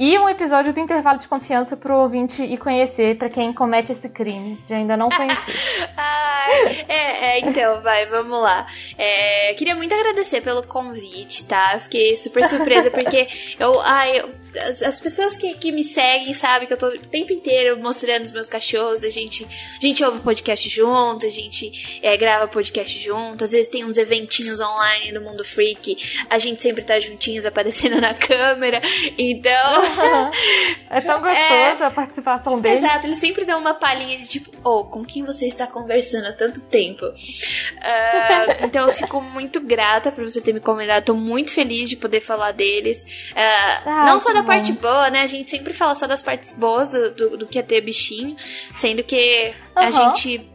e 0.00 0.18
um 0.18 0.26
episódio 0.26 0.72
do 0.72 0.80
intervalo 0.80 1.18
de 1.18 1.28
confiança 1.28 1.76
pro 1.76 1.94
ouvinte 1.94 2.42
e 2.42 2.56
conhecer 2.56 3.18
para 3.18 3.28
quem 3.28 3.52
comete 3.52 3.92
esse 3.92 4.08
crime 4.08 4.58
de 4.66 4.72
ainda 4.72 4.96
não 4.96 5.10
conhecer. 5.10 5.54
Ai, 5.94 6.86
é, 6.88 7.26
é, 7.26 7.40
então, 7.40 7.82
vai, 7.82 8.06
vamos 8.06 8.40
lá. 8.40 8.66
É, 8.96 9.52
queria 9.58 9.74
muito 9.74 9.94
agradecer 9.94 10.40
pelo 10.40 10.62
convite, 10.62 11.44
tá? 11.44 11.78
Fiquei 11.80 12.16
super 12.16 12.42
surpresa 12.46 12.88
porque 12.90 13.28
eu, 13.58 13.78
ai, 13.82 14.20
eu 14.20 14.39
as, 14.58 14.82
as, 14.82 15.00
pessoas 15.00 15.36
que, 15.36 15.54
que 15.54 15.72
me 15.72 15.82
seguem 15.84 16.34
sabem 16.34 16.66
que 16.66 16.72
eu 16.72 16.76
tô 16.78 16.88
o 16.88 16.98
tempo 16.98 17.32
inteiro 17.32 17.78
mostrando 17.78 18.22
os 18.22 18.30
meus 18.30 18.48
cachorros. 18.48 19.04
A 19.04 19.10
gente, 19.10 19.44
a 19.44 19.84
gente 19.86 20.02
ouve 20.04 20.20
podcast 20.20 20.68
junto, 20.68 21.26
a 21.26 21.30
gente 21.30 22.00
é, 22.02 22.16
grava 22.16 22.48
podcast 22.48 22.98
junto. 22.98 23.44
Às 23.44 23.52
vezes 23.52 23.68
tem 23.68 23.84
uns 23.84 23.96
eventinhos 23.96 24.60
online 24.60 25.12
no 25.12 25.20
Mundo 25.20 25.44
Freak. 25.44 26.24
A 26.28 26.38
gente 26.38 26.62
sempre 26.62 26.84
tá 26.84 26.98
juntinhos 26.98 27.46
aparecendo 27.46 28.00
na 28.00 28.14
câmera. 28.14 28.80
Então. 29.16 29.82
é 30.90 31.00
tão 31.00 31.20
gostoso 31.20 31.82
é, 31.82 31.84
a 31.84 31.90
participação 31.90 32.60
deles. 32.60 32.82
Exato, 32.82 33.06
eles 33.06 33.18
sempre 33.18 33.44
dão 33.44 33.60
uma 33.60 33.74
palhinha 33.74 34.18
de 34.18 34.26
tipo, 34.26 34.50
oh, 34.64 34.84
com 34.84 35.04
quem 35.04 35.24
você 35.24 35.46
está 35.46 35.66
conversando 35.66 36.26
há 36.26 36.32
tanto 36.32 36.60
tempo? 36.62 37.06
Uh, 37.06 38.64
então 38.64 38.86
eu 38.86 38.92
fico 38.92 39.20
muito 39.20 39.60
grata 39.60 40.10
por 40.10 40.24
você 40.24 40.40
ter 40.40 40.52
me 40.52 40.60
convidado. 40.60 41.06
Tô 41.06 41.14
muito 41.14 41.52
feliz 41.52 41.88
de 41.88 41.96
poder 41.96 42.20
falar 42.20 42.52
deles. 42.52 43.30
Uh, 43.32 43.88
ah, 43.88 44.04
não 44.06 44.18
só 44.18 44.32
da 44.32 44.39
da 44.40 44.46
parte 44.46 44.72
boa, 44.72 45.10
né? 45.10 45.22
A 45.22 45.26
gente 45.26 45.50
sempre 45.50 45.72
fala 45.72 45.94
só 45.94 46.06
das 46.06 46.22
partes 46.22 46.52
boas 46.52 46.92
do, 46.92 47.10
do, 47.10 47.36
do 47.38 47.46
que 47.46 47.58
é 47.58 47.62
ter 47.62 47.80
bichinho, 47.80 48.36
sendo 48.74 49.02
que 49.02 49.52
uhum. 49.76 49.82
a 49.82 49.90
gente 49.90 50.48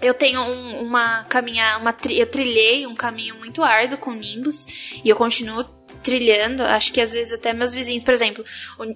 eu 0.00 0.12
tenho 0.12 0.40
um, 0.40 0.82
uma 0.82 1.22
caminhar, 1.24 1.80
uma 1.80 1.92
tri, 1.92 2.18
eu 2.18 2.26
trilhei 2.26 2.86
um 2.86 2.94
caminho 2.94 3.36
muito 3.36 3.62
árduo 3.62 3.96
com 3.96 4.12
Nimbus 4.12 5.00
e 5.04 5.08
eu 5.08 5.14
continuo 5.14 5.64
trilhando. 6.02 6.64
Acho 6.64 6.92
que 6.92 7.00
às 7.00 7.12
vezes 7.12 7.32
até 7.32 7.52
meus 7.52 7.72
vizinhos, 7.72 8.02
por 8.02 8.12
exemplo, 8.12 8.44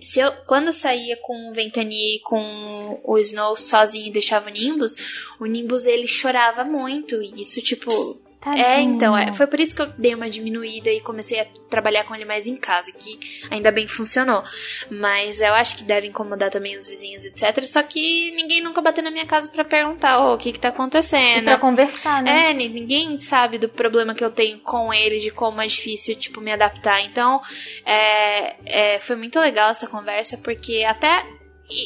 se 0.01 0.19
eu, 0.19 0.33
quando 0.47 0.67
eu 0.67 0.73
saía 0.73 1.17
com 1.23 1.51
o 1.51 1.55
Ventania 1.55 2.17
e 2.17 2.21
com 2.21 3.01
o 3.05 3.19
Snow 3.19 3.57
sozinho 3.57 4.09
e 4.09 4.11
deixava 4.11 4.49
o 4.49 4.53
Nimbus, 4.53 4.97
o 5.39 5.47
Nimbus 5.47 5.87
ele 5.87 6.09
chorava 6.09 6.65
muito 6.65 7.23
e 7.23 7.41
isso 7.41 7.63
tipo 7.63 8.26
Tadinho. 8.41 8.65
É, 8.65 8.81
então, 8.81 9.17
é, 9.17 9.33
foi 9.33 9.47
por 9.47 9.59
isso 9.59 9.75
que 9.75 9.83
eu 9.83 9.87
dei 9.99 10.15
uma 10.15 10.29
diminuída 10.29 10.91
e 10.91 11.01
comecei 11.01 11.41
a 11.41 11.47
trabalhar 11.69 12.05
com 12.05 12.15
ele 12.15 12.25
mais 12.25 12.47
em 12.47 12.57
casa, 12.57 12.93
que 12.93 13.19
ainda 13.51 13.71
bem 13.73 13.89
funcionou. 13.89 14.43
Mas 14.91 15.41
eu 15.41 15.53
acho 15.55 15.77
que 15.77 15.85
deve 15.85 16.07
incomodar 16.07 16.51
também 16.51 16.77
os 16.77 16.87
vizinhos, 16.87 17.25
etc. 17.25 17.65
Só 17.65 17.83
que 17.83 18.31
ninguém 18.33 18.63
nunca 18.63 18.81
bateu 18.81 19.03
na 19.03 19.11
minha 19.11 19.27
casa 19.27 19.49
para 19.49 19.65
perguntar, 19.65 20.21
ô, 20.21 20.31
oh, 20.31 20.35
o 20.35 20.39
que 20.39 20.53
que 20.53 20.61
tá 20.61 20.69
acontecendo? 20.69 21.43
E 21.43 21.45
pra 21.45 21.59
conversar, 21.59 22.23
né? 22.23 22.51
É, 22.51 22.55
ninguém 22.55 23.17
sabe 23.19 23.59
do 23.59 23.69
problema 23.69 24.15
que 24.15 24.25
eu 24.25 24.31
tenho 24.31 24.59
com 24.61 24.93
ele, 24.93 25.21
de 25.21 25.31
como 25.31 25.61
é 25.61 25.67
difícil, 25.67 26.15
tipo, 26.15 26.41
me 26.41 26.53
adaptar. 26.53 27.03
Então, 27.03 27.41
é, 27.85 28.57
é, 28.67 29.01
foi 29.01 29.17
muito 29.17 29.41
legal 29.41 29.71
essa 29.71 29.87
conversa, 29.87 30.37
porque 30.39 30.85
até 30.87 31.25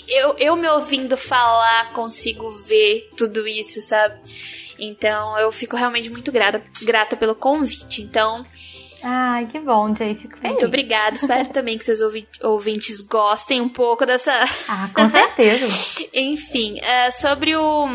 eu, 0.08 0.36
eu 0.38 0.56
me 0.56 0.68
ouvindo 0.68 1.16
falar 1.16 1.92
consigo 1.92 2.50
ver 2.50 3.10
tudo 3.16 3.46
isso, 3.48 3.80
sabe? 3.80 4.20
Então 4.80 5.38
eu 5.38 5.52
fico 5.52 5.76
realmente 5.76 6.10
muito 6.10 6.32
grata, 6.32 6.62
grata 6.82 7.16
pelo 7.16 7.34
convite. 7.34 8.02
Então. 8.02 8.44
Ai, 9.02 9.46
que 9.46 9.58
bom, 9.58 9.94
Jay. 9.94 10.14
Fico 10.14 10.36
feliz. 10.36 10.50
Muito 10.50 10.66
obrigada. 10.66 11.16
Espero 11.16 11.48
também 11.52 11.78
que 11.78 11.84
seus 11.84 12.00
ouvintes 12.42 13.00
gostem 13.00 13.60
um 13.60 13.68
pouco 13.68 14.04
dessa. 14.04 14.32
Ah, 14.68 14.88
com 14.94 15.08
certeza. 15.10 15.66
Enfim, 16.12 16.78
uh, 16.78 17.12
sobre 17.12 17.54
o 17.56 17.88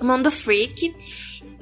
Mundo 0.00 0.30
Freak. 0.30 0.94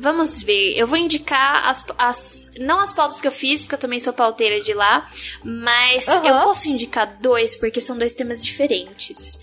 Vamos 0.03 0.43
ver, 0.43 0.79
eu 0.79 0.87
vou 0.87 0.97
indicar 0.97 1.69
as, 1.69 1.85
as. 1.99 2.51
Não 2.59 2.81
as 2.81 2.91
pautas 2.91 3.21
que 3.21 3.29
eu 3.29 3.33
fiz, 3.33 3.63
porque 3.63 3.75
eu 3.75 3.79
também 3.79 4.01
sou 4.01 4.15
pauteira 4.15 4.59
de 4.63 4.73
lá, 4.73 5.07
mas 5.45 6.09
uhum. 6.09 6.25
eu 6.25 6.41
posso 6.41 6.71
indicar 6.71 7.19
dois, 7.21 7.55
porque 7.55 7.83
são 7.83 7.99
dois 7.99 8.15
temas 8.15 8.43
diferentes. 8.43 9.39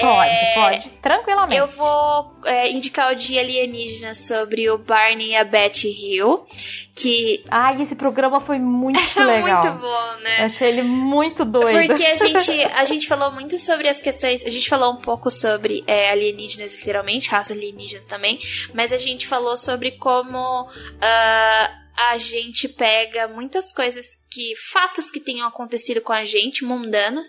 Pode, 0.00 0.30
é, 0.30 0.54
pode, 0.54 0.90
tranquilamente. 1.02 1.58
Eu 1.58 1.66
vou 1.66 2.34
é, 2.44 2.70
indicar 2.70 3.12
o 3.12 3.16
dia 3.16 3.40
alienígena 3.40 4.14
sobre 4.14 4.68
o 4.70 4.78
Barney 4.78 5.30
e 5.30 5.36
a 5.36 5.44
Betty 5.44 5.88
Hill, 5.88 6.46
que... 6.94 7.44
Ai, 7.50 7.80
esse 7.80 7.94
programa 7.94 8.40
foi 8.40 8.58
muito 8.58 8.98
legal. 9.22 9.62
muito 9.62 9.80
bom, 9.80 10.22
né? 10.22 10.40
Eu 10.40 10.46
achei 10.46 10.68
ele 10.68 10.82
muito 10.82 11.44
doido. 11.44 11.86
Porque 11.86 12.04
a 12.04 12.16
gente, 12.16 12.64
a 12.74 12.84
gente 12.84 13.06
falou 13.06 13.30
muito 13.30 13.58
sobre 13.58 13.88
as 13.88 14.00
questões... 14.00 14.44
A 14.44 14.50
gente 14.50 14.68
falou 14.68 14.92
um 14.92 15.00
pouco 15.00 15.30
sobre 15.30 15.84
é, 15.86 16.10
alienígenas, 16.10 16.76
literalmente, 16.76 17.28
raças 17.28 17.56
alienígenas 17.56 18.04
também, 18.04 18.38
mas 18.72 18.92
a 18.92 18.98
gente 18.98 19.26
falou 19.26 19.56
sobre 19.56 19.92
como... 19.92 20.62
Uh, 20.62 21.84
a 21.96 22.18
gente 22.18 22.68
pega 22.68 23.28
muitas 23.28 23.72
coisas 23.72 24.23
que 24.34 24.52
fatos 24.56 25.12
que 25.12 25.20
tenham 25.20 25.46
acontecido 25.46 26.00
com 26.00 26.12
a 26.12 26.24
gente, 26.24 26.64
mundanos, 26.64 27.28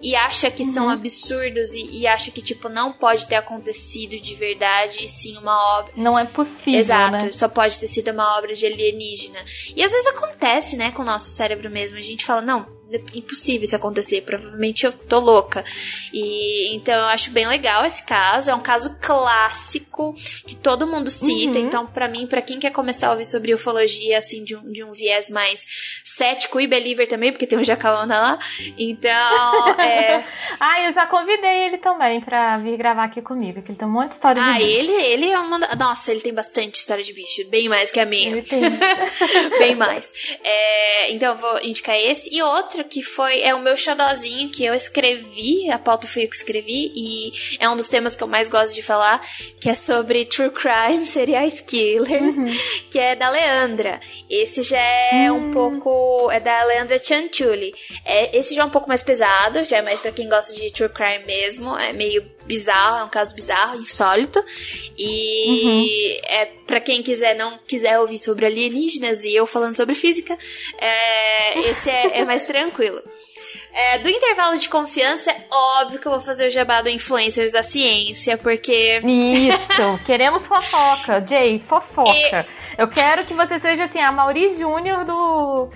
e 0.00 0.16
acha 0.16 0.50
que 0.50 0.62
uhum. 0.62 0.72
são 0.72 0.88
absurdos 0.88 1.74
e, 1.74 2.00
e, 2.00 2.06
acha 2.06 2.30
que 2.30 2.40
tipo 2.40 2.70
não 2.70 2.94
pode 2.94 3.26
ter 3.26 3.34
acontecido 3.34 4.18
de 4.18 4.34
verdade, 4.34 5.04
e 5.04 5.08
sim 5.08 5.36
uma 5.36 5.78
obra. 5.78 5.92
Não 5.94 6.18
é 6.18 6.24
possível, 6.24 6.80
Exato, 6.80 7.26
né? 7.26 7.32
só 7.32 7.46
pode 7.46 7.78
ter 7.78 7.86
sido 7.86 8.10
uma 8.10 8.38
obra 8.38 8.54
de 8.54 8.64
alienígena. 8.64 9.38
E 9.76 9.82
às 9.82 9.92
vezes 9.92 10.06
acontece, 10.06 10.76
né, 10.76 10.92
com 10.92 11.02
o 11.02 11.04
nosso 11.04 11.28
cérebro 11.28 11.70
mesmo. 11.70 11.98
A 11.98 12.02
gente 12.02 12.24
fala, 12.24 12.40
não, 12.40 12.76
impossível 13.14 13.64
isso 13.64 13.74
acontecer, 13.74 14.22
provavelmente 14.22 14.86
eu 14.86 14.92
tô 14.92 15.18
louca. 15.18 15.64
E 16.12 16.74
então 16.74 16.94
eu 16.94 17.06
acho 17.06 17.30
bem 17.30 17.46
legal 17.46 17.84
esse 17.84 18.02
caso, 18.04 18.50
é 18.50 18.54
um 18.54 18.62
caso 18.62 18.96
clássico 19.00 20.14
que 20.46 20.54
todo 20.54 20.86
mundo 20.86 21.10
cita, 21.10 21.58
uhum. 21.58 21.66
então 21.66 21.86
para 21.86 22.08
mim, 22.08 22.26
para 22.26 22.42
quem 22.42 22.60
quer 22.60 22.70
começar 22.70 23.08
a 23.08 23.10
ouvir 23.12 23.24
sobre 23.24 23.52
ufologia 23.52 24.18
assim 24.18 24.44
de 24.44 24.54
um, 24.54 24.70
de 24.70 24.84
um 24.84 24.92
viés 24.92 25.30
mais 25.30 25.95
cético 26.06 26.60
e 26.60 26.68
believer 26.68 27.08
também, 27.08 27.32
porque 27.32 27.46
tem 27.46 27.58
um 27.58 27.64
Jacaona 27.64 28.18
lá. 28.18 28.38
Então, 28.78 29.80
é 29.80 30.24
Ah, 30.60 30.82
eu 30.82 30.92
já 30.92 31.06
convidei 31.06 31.66
ele 31.66 31.78
também 31.78 32.20
para 32.20 32.58
vir 32.58 32.76
gravar 32.76 33.04
aqui 33.04 33.20
comigo, 33.20 33.60
que 33.60 33.72
ele 33.72 33.78
tem 33.78 33.88
um 33.88 33.90
monte 33.90 34.08
de 34.08 34.14
história 34.14 34.40
ah, 34.40 34.52
de 34.52 34.64
bicho. 34.64 34.70
Ah, 34.70 34.78
ele, 34.78 35.04
ele 35.04 35.30
é 35.30 35.38
uma 35.38 35.58
Nossa, 35.58 36.12
ele 36.12 36.20
tem 36.20 36.32
bastante 36.32 36.78
história 36.78 37.02
de 37.02 37.12
bicho, 37.12 37.48
bem 37.48 37.68
mais 37.68 37.90
que 37.90 37.98
a 37.98 38.06
minha. 38.06 38.30
Ele 38.30 38.42
tem. 38.42 38.62
bem 39.58 39.74
mais. 39.74 40.12
É, 40.44 41.10
então 41.10 41.32
eu 41.32 41.36
vou 41.36 41.58
indicar 41.64 41.96
esse 41.96 42.34
e 42.34 42.40
outro 42.42 42.84
que 42.84 43.02
foi 43.02 43.40
é 43.40 43.54
o 43.54 43.58
meu 43.58 43.76
xodózinho 43.76 44.48
que 44.50 44.64
eu 44.64 44.74
escrevi, 44.74 45.70
a 45.70 45.78
pauta 45.78 46.06
foi 46.06 46.24
eu 46.24 46.28
que 46.28 46.36
escrevi 46.36 46.92
e 46.94 47.32
é 47.58 47.68
um 47.68 47.76
dos 47.76 47.88
temas 47.88 48.14
que 48.14 48.22
eu 48.22 48.28
mais 48.28 48.48
gosto 48.48 48.74
de 48.74 48.82
falar, 48.82 49.20
que 49.60 49.68
é 49.68 49.74
sobre 49.74 50.24
true 50.24 50.50
crime, 50.50 51.04
serial 51.04 51.46
killers, 51.66 52.36
uhum. 52.36 52.46
que 52.90 52.98
é 52.98 53.14
da 53.14 53.28
Leandra. 53.28 54.00
Esse 54.28 54.62
já 54.62 54.78
é 54.78 55.30
um 55.30 55.48
hum. 55.48 55.52
É 56.30 56.40
da 56.40 56.64
Leandra 56.64 56.98
Chanchuli. 56.98 57.74
É, 58.04 58.36
esse 58.36 58.54
já 58.54 58.62
é 58.62 58.64
um 58.64 58.70
pouco 58.70 58.88
mais 58.88 59.02
pesado, 59.02 59.64
já 59.64 59.78
é 59.78 59.82
mais 59.82 60.00
para 60.00 60.12
quem 60.12 60.28
gosta 60.28 60.52
de 60.54 60.70
true 60.70 60.88
crime 60.88 61.24
mesmo, 61.26 61.76
é 61.78 61.92
meio 61.92 62.24
bizarro, 62.44 62.98
é 62.98 63.04
um 63.04 63.08
caso 63.08 63.34
bizarro, 63.34 63.80
insólito. 63.80 64.42
E 64.98 65.64
uhum. 65.64 66.20
é 66.28 66.46
para 66.66 66.80
quem 66.80 67.02
quiser 67.02 67.34
não 67.34 67.58
quiser 67.66 67.98
ouvir 67.98 68.18
sobre 68.18 68.46
alienígenas 68.46 69.24
e 69.24 69.34
eu 69.34 69.46
falando 69.46 69.74
sobre 69.74 69.94
física, 69.94 70.36
é, 70.78 71.60
esse 71.70 71.90
é, 71.90 72.18
é 72.18 72.24
mais 72.24 72.44
tranquilo. 72.44 73.02
É, 73.72 73.98
do 73.98 74.08
intervalo 74.08 74.56
de 74.56 74.70
confiança, 74.70 75.30
é 75.30 75.44
óbvio 75.52 75.98
que 76.00 76.06
eu 76.06 76.12
vou 76.12 76.20
fazer 76.20 76.46
o 76.46 76.50
jabá 76.50 76.80
do 76.80 76.88
Influencers 76.88 77.52
da 77.52 77.62
Ciência, 77.62 78.38
porque. 78.38 79.02
Isso! 79.04 80.00
queremos 80.02 80.46
fofoca, 80.46 81.22
Jay, 81.28 81.58
fofoca. 81.58 82.10
E... 82.10 82.80
Eu 82.80 82.88
quero 82.88 83.24
que 83.24 83.34
você 83.34 83.58
seja 83.58 83.84
assim, 83.84 84.00
a 84.00 84.10
Mauri 84.10 84.48
Júnior 84.48 85.04
do 85.04 85.68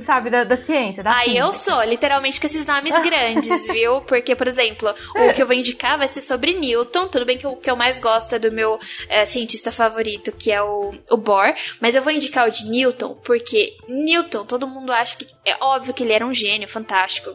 sabe, 0.00 0.30
da, 0.30 0.44
da 0.44 0.56
ciência, 0.56 1.02
da 1.02 1.18
Ah, 1.18 1.26
eu 1.26 1.52
sou, 1.52 1.82
literalmente 1.84 2.40
com 2.40 2.46
esses 2.46 2.66
nomes 2.66 2.96
grandes, 3.02 3.66
viu? 3.66 4.00
Porque, 4.02 4.34
por 4.34 4.48
exemplo, 4.48 4.88
o 5.14 5.32
que 5.34 5.42
eu 5.42 5.46
vou 5.46 5.54
indicar 5.54 5.98
vai 5.98 6.08
ser 6.08 6.20
sobre 6.20 6.54
Newton. 6.54 7.08
Tudo 7.08 7.24
bem 7.24 7.36
que 7.36 7.46
o 7.46 7.56
que 7.56 7.70
eu 7.70 7.76
mais 7.76 8.00
gosto 8.00 8.34
é 8.34 8.38
do 8.38 8.50
meu 8.50 8.78
é, 9.08 9.26
cientista 9.26 9.70
favorito, 9.70 10.32
que 10.32 10.50
é 10.50 10.62
o, 10.62 10.94
o 11.10 11.16
Bohr. 11.16 11.54
Mas 11.80 11.94
eu 11.94 12.02
vou 12.02 12.12
indicar 12.12 12.48
o 12.48 12.50
de 12.50 12.68
Newton, 12.68 13.14
porque 13.22 13.76
Newton, 13.88 14.44
todo 14.44 14.66
mundo 14.66 14.92
acha 14.92 15.16
que. 15.16 15.26
É 15.44 15.56
óbvio 15.60 15.92
que 15.92 16.02
ele 16.02 16.12
era 16.12 16.26
um 16.26 16.32
gênio 16.32 16.68
fantástico. 16.68 17.34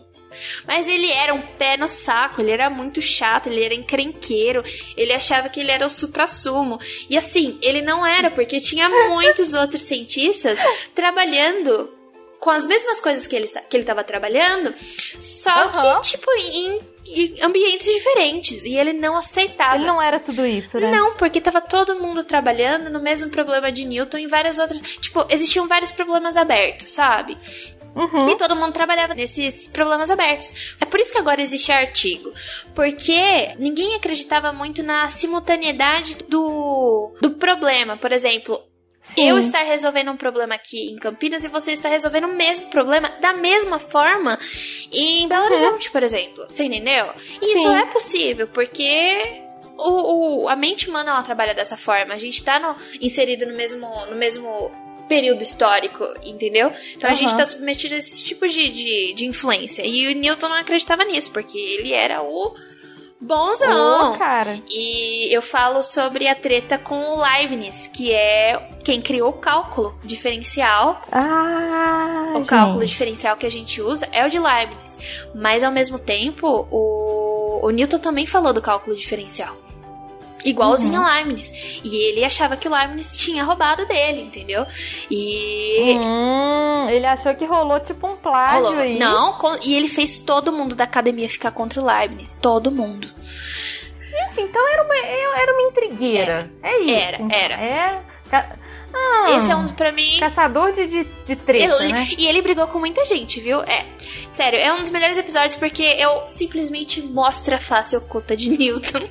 Mas 0.65 0.88
ele 0.88 1.09
era 1.11 1.34
um 1.34 1.41
pé 1.41 1.77
no 1.77 1.88
saco, 1.88 2.41
ele 2.41 2.51
era 2.51 2.69
muito 2.69 3.01
chato, 3.01 3.47
ele 3.47 3.63
era 3.63 3.73
encrenqueiro, 3.73 4.63
ele 4.95 5.13
achava 5.13 5.49
que 5.49 5.59
ele 5.59 5.71
era 5.71 5.85
o 5.85 5.89
supra-sumo. 5.89 6.77
E 7.09 7.17
assim, 7.17 7.57
ele 7.61 7.81
não 7.81 8.05
era, 8.05 8.29
porque 8.29 8.59
tinha 8.59 8.89
muitos 8.89 9.53
outros 9.53 9.81
cientistas 9.81 10.59
trabalhando 10.93 11.96
com 12.39 12.49
as 12.49 12.65
mesmas 12.65 12.99
coisas 12.99 13.27
que 13.27 13.35
ele 13.35 13.47
que 13.47 13.76
ele 13.76 13.84
estava 13.84 14.03
trabalhando, 14.03 14.73
só 15.19 15.65
uhum. 15.65 16.01
que 16.01 16.09
tipo 16.09 16.30
em, 16.31 16.80
em, 17.07 17.41
ambientes 17.41 17.88
diferentes 17.88 18.64
e 18.64 18.76
ele 18.76 18.93
não 18.93 19.15
aceitava. 19.15 19.76
Ele 19.76 19.85
não 19.85 20.01
era 20.01 20.19
tudo 20.19 20.45
isso, 20.45 20.80
né? 20.80 20.91
Não, 20.91 21.15
porque 21.15 21.41
tava 21.41 21.61
todo 21.61 21.99
mundo 21.99 22.23
trabalhando 22.23 22.89
no 22.89 22.99
mesmo 22.99 23.30
problema 23.30 23.72
de 23.72 23.85
Newton 23.85 24.19
e 24.19 24.27
várias 24.27 24.59
outras, 24.59 24.80
tipo, 24.80 25.26
existiam 25.30 25.68
vários 25.68 25.91
problemas 25.91 26.38
abertos, 26.38 26.91
sabe? 26.91 27.38
Uhum. 27.97 28.30
E 28.30 28.35
todo 28.35 28.55
mundo 28.55 28.73
trabalhava 28.73 29.15
nesses 29.15 29.68
problemas 29.68 30.11
abertos. 30.11 30.76
É 30.80 30.85
por 30.85 30.99
isso 30.99 31.11
que 31.11 31.18
agora 31.18 31.41
existe 31.41 31.72
artigo. 31.72 32.31
Porque 32.76 33.51
ninguém 33.57 33.95
acreditava 33.95 34.53
muito 34.53 34.84
na 34.84 35.09
simultaneidade 35.09 36.15
do, 36.30 37.15
do 37.19 37.31
problema. 37.31 37.97
Por 37.97 38.11
exemplo, 38.11 38.61
Sim. 39.15 39.29
Eu 39.29 39.38
estar 39.38 39.63
resolvendo 39.63 40.11
um 40.11 40.17
problema 40.17 40.55
aqui 40.55 40.91
em 40.91 40.95
Campinas 40.97 41.43
e 41.43 41.47
você 41.47 41.71
estar 41.71 41.89
resolvendo 41.89 42.25
o 42.25 42.35
mesmo 42.35 42.67
problema 42.67 43.09
da 43.19 43.34
mesma 43.34 43.79
forma 43.79 44.38
em 44.91 45.27
Belo 45.27 45.45
uhum. 45.45 45.51
Horizonte, 45.51 45.91
por 45.91 46.03
exemplo. 46.03 46.45
Você 46.49 46.65
entendeu? 46.65 47.07
E 47.41 47.53
isso 47.53 47.69
é 47.69 47.85
possível, 47.88 48.47
porque 48.47 49.41
o, 49.77 50.43
o, 50.43 50.49
a 50.49 50.55
mente 50.55 50.89
humana 50.89 51.11
ela 51.11 51.23
trabalha 51.23 51.53
dessa 51.53 51.77
forma. 51.77 52.13
A 52.13 52.17
gente 52.17 52.43
tá 52.43 52.59
no, 52.59 52.75
inserido 53.01 53.45
no 53.45 53.55
mesmo, 53.55 53.88
no 54.05 54.15
mesmo 54.15 54.71
período 55.07 55.41
histórico, 55.41 56.05
entendeu? 56.23 56.71
Então 56.95 57.09
uhum. 57.09 57.15
a 57.15 57.19
gente 57.19 57.35
tá 57.35 57.45
submetido 57.45 57.95
a 57.95 57.97
esse 57.97 58.23
tipo 58.23 58.47
de, 58.47 58.69
de, 58.69 59.13
de 59.13 59.25
influência. 59.25 59.84
E 59.85 60.07
o 60.07 60.15
Newton 60.15 60.49
não 60.49 60.55
acreditava 60.55 61.03
nisso, 61.05 61.31
porque 61.31 61.57
ele 61.57 61.93
era 61.93 62.21
o 62.21 62.53
bonzão. 63.19 64.14
Oh, 64.14 64.18
cara. 64.18 64.60
E 64.69 65.34
eu 65.35 65.41
falo 65.41 65.81
sobre 65.81 66.27
a 66.27 66.35
treta 66.35 66.77
com 66.77 66.95
o 67.10 67.22
Leibniz, 67.22 67.88
que 67.88 68.11
é 68.11 68.69
quem 68.84 69.02
criou 69.02 69.30
o 69.30 69.34
cálculo 69.34 69.98
diferencial. 70.03 71.02
Ah, 71.11 72.31
o 72.34 72.38
gente. 72.38 72.48
cálculo 72.48 72.85
diferencial 72.85 73.35
que 73.35 73.45
a 73.45 73.52
gente 73.52 73.81
usa 73.81 74.07
é 74.11 74.26
o 74.26 74.30
de 74.30 74.39
Leibniz. 74.39 75.27
Mas 75.35 75.64
ao 75.64 75.72
mesmo 75.72 75.99
tempo, 75.99 76.68
o, 76.72 77.65
o 77.65 77.69
Newton 77.69 77.99
também 77.99 78.26
falou 78.26 78.53
do 78.53 78.61
cálculo 78.61 78.95
diferencial. 78.95 79.66
Igualzinho 80.45 80.99
uhum. 80.99 81.05
a 81.05 81.15
Leibniz. 81.15 81.81
E 81.84 81.95
ele 82.09 82.23
achava 82.23 82.55
que 82.55 82.68
o 82.68 82.72
Leibniz 82.72 83.15
tinha 83.18 83.43
roubado 83.43 83.85
dele, 83.85 84.22
entendeu? 84.22 84.65
E. 85.09 85.97
Hum, 85.99 86.89
ele 86.89 87.05
achou 87.05 87.34
que 87.35 87.45
rolou 87.45 87.80
tipo 87.80 88.07
um 88.07 88.15
plágio 88.15 88.65
rolou. 88.65 88.80
aí. 88.80 88.97
Não, 88.97 89.38
e 89.64 89.76
ele 89.76 89.88
fez 89.88 90.19
todo 90.19 90.51
mundo 90.51 90.76
da 90.76 90.84
academia 90.84 91.30
ficar 91.30 91.51
contra 91.51 91.81
o 91.81 91.85
Leibniz. 91.85 92.35
Todo 92.35 92.72
mundo. 92.72 93.07
Gente, 93.19 94.41
então 94.41 94.68
era 94.69 94.84
uma, 94.84 94.95
era 94.97 95.53
uma 95.53 95.61
intrigueira. 95.69 96.51
Era. 96.61 96.76
É 96.76 96.80
isso. 96.80 97.27
Era, 97.30 97.53
era. 97.55 97.55
É. 97.55 98.01
Ah, 98.93 99.38
Esse 99.38 99.51
é 99.51 99.55
um 99.55 99.68
pra 99.68 99.91
mim. 99.91 100.18
Caçador 100.19 100.72
de, 100.72 100.88
de, 100.88 101.03
de 101.26 101.35
treta, 101.35 101.88
né? 101.88 102.07
E 102.18 102.27
ele 102.27 102.41
brigou 102.41 102.68
com 102.68 102.80
muita 102.80 103.05
gente, 103.05 103.39
viu? 103.39 103.61
É. 103.61 103.85
Sério, 104.30 104.59
é 104.59 104.73
um 104.73 104.81
dos 104.81 104.89
melhores 104.89 105.18
episódios 105.18 105.55
porque 105.55 105.84
eu 105.84 106.23
simplesmente 106.27 107.01
mostro 107.01 107.55
a 107.55 107.59
face 107.59 107.95
oculta 107.95 108.35
de 108.35 108.49
Newton. 108.49 109.07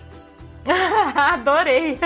Adorei! 1.15 1.99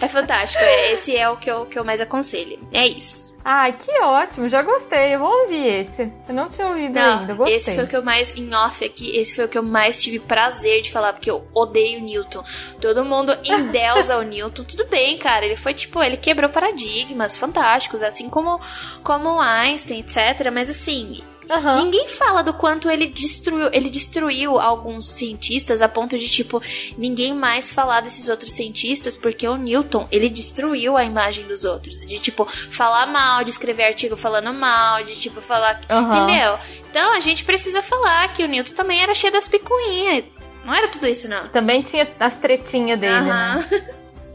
é 0.00 0.08
fantástico. 0.08 0.62
Esse 0.64 1.16
é 1.16 1.28
o 1.28 1.36
que 1.36 1.50
eu, 1.50 1.66
que 1.66 1.78
eu 1.78 1.84
mais 1.84 2.00
aconselho. 2.00 2.58
É 2.72 2.86
isso. 2.86 3.36
Ai, 3.50 3.72
que 3.72 3.90
ótimo, 4.02 4.46
já 4.46 4.60
gostei. 4.60 5.14
Eu 5.14 5.20
vou 5.20 5.42
ouvir 5.42 5.66
esse. 5.66 6.02
Eu 6.28 6.34
não 6.34 6.48
tinha 6.48 6.66
ouvido 6.66 6.92
não, 6.92 7.20
ainda, 7.20 7.34
gostei. 7.34 7.56
Esse 7.56 7.74
foi 7.74 7.84
o 7.84 7.86
que 7.86 7.96
eu 7.96 8.02
mais, 8.02 8.36
em 8.36 8.54
off 8.54 8.84
aqui, 8.84 9.16
esse 9.16 9.34
foi 9.34 9.46
o 9.46 9.48
que 9.48 9.56
eu 9.56 9.62
mais 9.62 10.02
tive 10.02 10.18
prazer 10.18 10.82
de 10.82 10.90
falar, 10.90 11.14
porque 11.14 11.30
eu 11.30 11.46
odeio 11.54 11.98
o 11.98 12.02
Newton. 12.02 12.44
Todo 12.78 13.04
mundo 13.06 13.34
endeusa 13.42 14.18
o 14.18 14.22
Newton. 14.22 14.64
Tudo 14.64 14.86
bem, 14.86 15.16
cara, 15.16 15.46
ele 15.46 15.56
foi 15.56 15.72
tipo, 15.72 16.02
ele 16.02 16.18
quebrou 16.18 16.50
paradigmas 16.50 17.38
fantásticos, 17.38 18.02
assim 18.02 18.28
como, 18.28 18.60
como 19.02 19.40
Einstein, 19.40 20.00
etc. 20.00 20.50
Mas 20.52 20.68
assim, 20.68 21.22
Uhum. 21.48 21.84
Ninguém 21.84 22.06
fala 22.08 22.42
do 22.42 22.52
quanto 22.52 22.90
ele 22.90 23.06
destruiu, 23.06 23.70
ele 23.72 23.88
destruiu 23.88 24.60
alguns 24.60 25.06
cientistas 25.06 25.80
a 25.80 25.88
ponto 25.88 26.18
de 26.18 26.28
tipo 26.28 26.60
ninguém 26.96 27.34
mais 27.34 27.72
falar 27.72 28.02
desses 28.02 28.28
outros 28.28 28.52
cientistas 28.52 29.16
porque 29.16 29.48
o 29.48 29.56
Newton, 29.56 30.06
ele 30.12 30.28
destruiu 30.28 30.96
a 30.96 31.04
imagem 31.04 31.46
dos 31.46 31.64
outros, 31.64 32.06
de 32.06 32.18
tipo 32.18 32.44
falar 32.44 33.06
mal, 33.06 33.42
de 33.44 33.50
escrever 33.50 33.84
artigo 33.84 34.16
falando 34.16 34.52
mal, 34.52 35.02
de 35.02 35.16
tipo 35.16 35.40
falar, 35.40 35.80
uhum. 35.90 36.26
entendeu? 36.26 36.58
Então 36.90 37.14
a 37.14 37.20
gente 37.20 37.44
precisa 37.44 37.80
falar 37.82 38.32
que 38.34 38.44
o 38.44 38.48
Newton 38.48 38.74
também 38.74 39.00
era 39.00 39.14
cheio 39.14 39.32
das 39.32 39.48
picuinhas. 39.48 40.24
Não 40.64 40.74
era 40.74 40.88
tudo 40.88 41.06
isso 41.06 41.28
não. 41.28 41.48
Também 41.48 41.80
tinha 41.80 42.06
as 42.20 42.34
tretinhas 42.34 43.00
dele, 43.00 43.14
uhum. 43.14 43.24
né? 43.24 43.84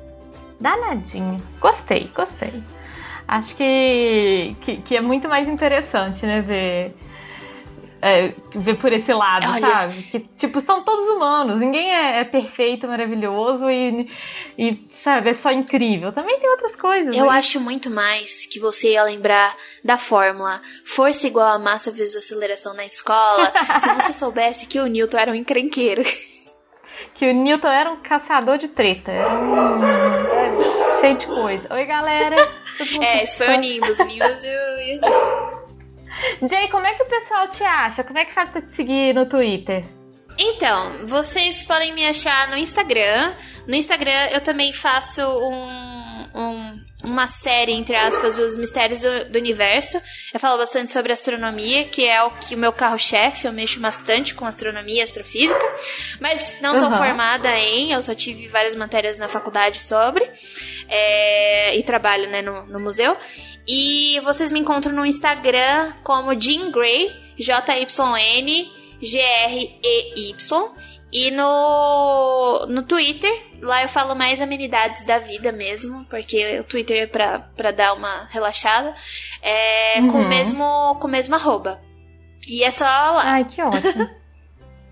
Danadinho. 0.60 1.44
Gostei, 1.60 2.10
gostei 2.15 2.64
acho 3.27 3.56
que, 3.56 4.56
que, 4.61 4.77
que, 4.77 4.95
é 4.95 5.02
muito 5.02 5.27
mais 5.27 5.48
interessante, 5.48 6.26
né, 6.26 6.41
ver 6.41 6.94
é, 8.03 8.34
ver 8.53 8.77
por 8.80 8.91
esse 8.91 9.13
lado, 9.13 9.47
Olha, 9.49 9.77
sabe? 9.77 10.03
Que, 10.03 10.19
tipo, 10.19 10.59
são 10.59 10.84
todos 10.84 11.07
humanos, 11.07 11.61
ninguém 11.61 11.89
é, 11.89 12.19
é, 12.19 12.23
perfeito, 12.25 12.85
maravilhoso 12.85 13.71
e, 13.71 14.09
e, 14.57 14.88
sabe, 14.97 15.30
é 15.30 15.34
só 15.34 15.53
incrível. 15.53 16.11
Também 16.11 16.38
tem 16.38 16.49
outras 16.49 16.75
coisas. 16.75 17.15
Eu 17.15 17.27
né? 17.27 17.31
acho 17.31 17.61
muito 17.61 17.89
mais 17.89 18.45
que 18.45 18.59
você 18.59 18.91
ia 18.91 19.03
lembrar 19.03 19.55
da 19.85 19.97
fórmula 19.97 20.61
força 20.85 21.25
igual 21.27 21.55
a 21.55 21.59
massa 21.59 21.91
vezes 21.91 22.17
aceleração 22.17 22.73
na 22.73 22.85
escola, 22.85 23.49
se 23.80 23.89
você 23.93 24.11
soubesse 24.11 24.65
que 24.65 24.81
o 24.81 24.85
Newton 24.85 25.17
era 25.17 25.31
um 25.31 25.35
encrenqueiro. 25.35 26.03
Que 27.15 27.30
o 27.30 27.34
Newton 27.34 27.69
era 27.69 27.89
um 27.89 28.01
caçador 28.01 28.57
de 28.57 28.67
treta. 28.67 29.11
É, 29.13 29.23
cheio 30.99 31.15
de 31.15 31.27
coisa. 31.27 31.73
Oi, 31.73 31.85
galera. 31.85 32.35
é, 33.01 33.23
esse 33.23 33.38
foi 33.38 33.55
o 33.55 33.59
Nimbus. 33.59 33.99
O 33.99 34.03
Nimbus 34.03 34.43
e 34.43 34.49
o 34.49 35.62
Jay, 36.47 36.67
como 36.69 36.85
é 36.85 36.93
que 36.93 37.03
o 37.03 37.07
pessoal 37.07 37.47
te 37.47 37.63
acha? 37.63 38.03
Como 38.03 38.17
é 38.17 38.25
que 38.25 38.33
faz 38.33 38.49
pra 38.49 38.61
te 38.61 38.69
seguir 38.69 39.13
no 39.13 39.25
Twitter? 39.25 39.83
Então, 40.37 41.05
vocês 41.05 41.63
podem 41.63 41.93
me 41.93 42.05
achar 42.05 42.47
no 42.49 42.57
Instagram. 42.57 43.33
No 43.67 43.75
Instagram 43.75 44.29
eu 44.31 44.41
também 44.41 44.73
faço 44.73 45.21
um, 45.21 46.27
um, 46.33 46.79
uma 47.03 47.27
série, 47.27 47.71
entre 47.71 47.95
aspas, 47.95 48.37
dos 48.37 48.55
mistérios 48.55 49.01
do, 49.01 49.25
do, 49.29 49.37
universo. 49.37 50.01
Eu 50.33 50.39
falo 50.39 50.57
bastante 50.57 50.91
sobre 50.91 51.13
astronomia, 51.13 51.85
que 51.85 52.07
é 52.07 52.23
o 52.23 52.31
que 52.31 52.55
o 52.55 52.57
meu 52.57 52.73
carro-chefe. 52.73 53.45
Eu 53.45 53.53
mexo 53.53 53.79
bastante 53.79 54.33
com 54.33 54.45
astronomia 54.45 55.01
e 55.01 55.03
astrofísica. 55.03 55.75
Mas 56.19 56.57
não 56.61 56.75
sou 56.75 56.89
uhum. 56.89 56.97
formada 56.97 57.49
em, 57.59 57.91
eu 57.91 58.01
só 58.01 58.15
tive 58.15 58.47
várias 58.47 58.73
matérias 58.73 59.19
na 59.19 59.27
faculdade 59.27 59.83
sobre. 59.83 60.27
É, 60.89 61.75
e 61.77 61.83
trabalho 61.83 62.27
né, 62.29 62.41
no, 62.41 62.65
no 62.65 62.79
museu. 62.79 63.15
E 63.68 64.19
vocês 64.22 64.52
me 64.52 64.60
encontram 64.60 64.94
no 64.94 65.06
Instagram 65.06 65.94
como 66.03 66.40
Jean 66.40 66.72
Grey, 66.72 67.10
J-Y-N, 67.38 68.72
G-R-E-Y. 69.02 70.72
E 71.15 71.30
no, 71.30 72.65
no 72.68 72.84
Twitter, 72.84 73.31
lá 73.61 73.84
eu 73.84 73.90
falo 73.90 74.15
mais 74.15 74.41
amenidades 74.41 75.06
da 75.06 75.19
vida 75.19 75.52
mesmo, 75.52 76.03
porque 76.10 76.60
o 76.60 76.64
Twitter 76.64 77.03
é 77.03 77.07
pra, 77.07 77.40
pra 77.40 77.69
dar 77.72 77.94
uma 77.94 78.27
relaxada. 78.31 78.95
É, 79.41 79.99
uhum. 79.99 80.07
com, 80.07 80.22
o 80.22 80.27
mesmo, 80.27 80.95
com 80.99 81.07
o 81.07 81.11
mesmo 81.11 81.35
arroba. 81.35 81.80
E 82.48 82.64
é 82.64 82.72
só 82.72 82.85
lá. 82.85 83.22
Ai, 83.26 83.45
que 83.45 83.61
ótimo. 83.61 84.10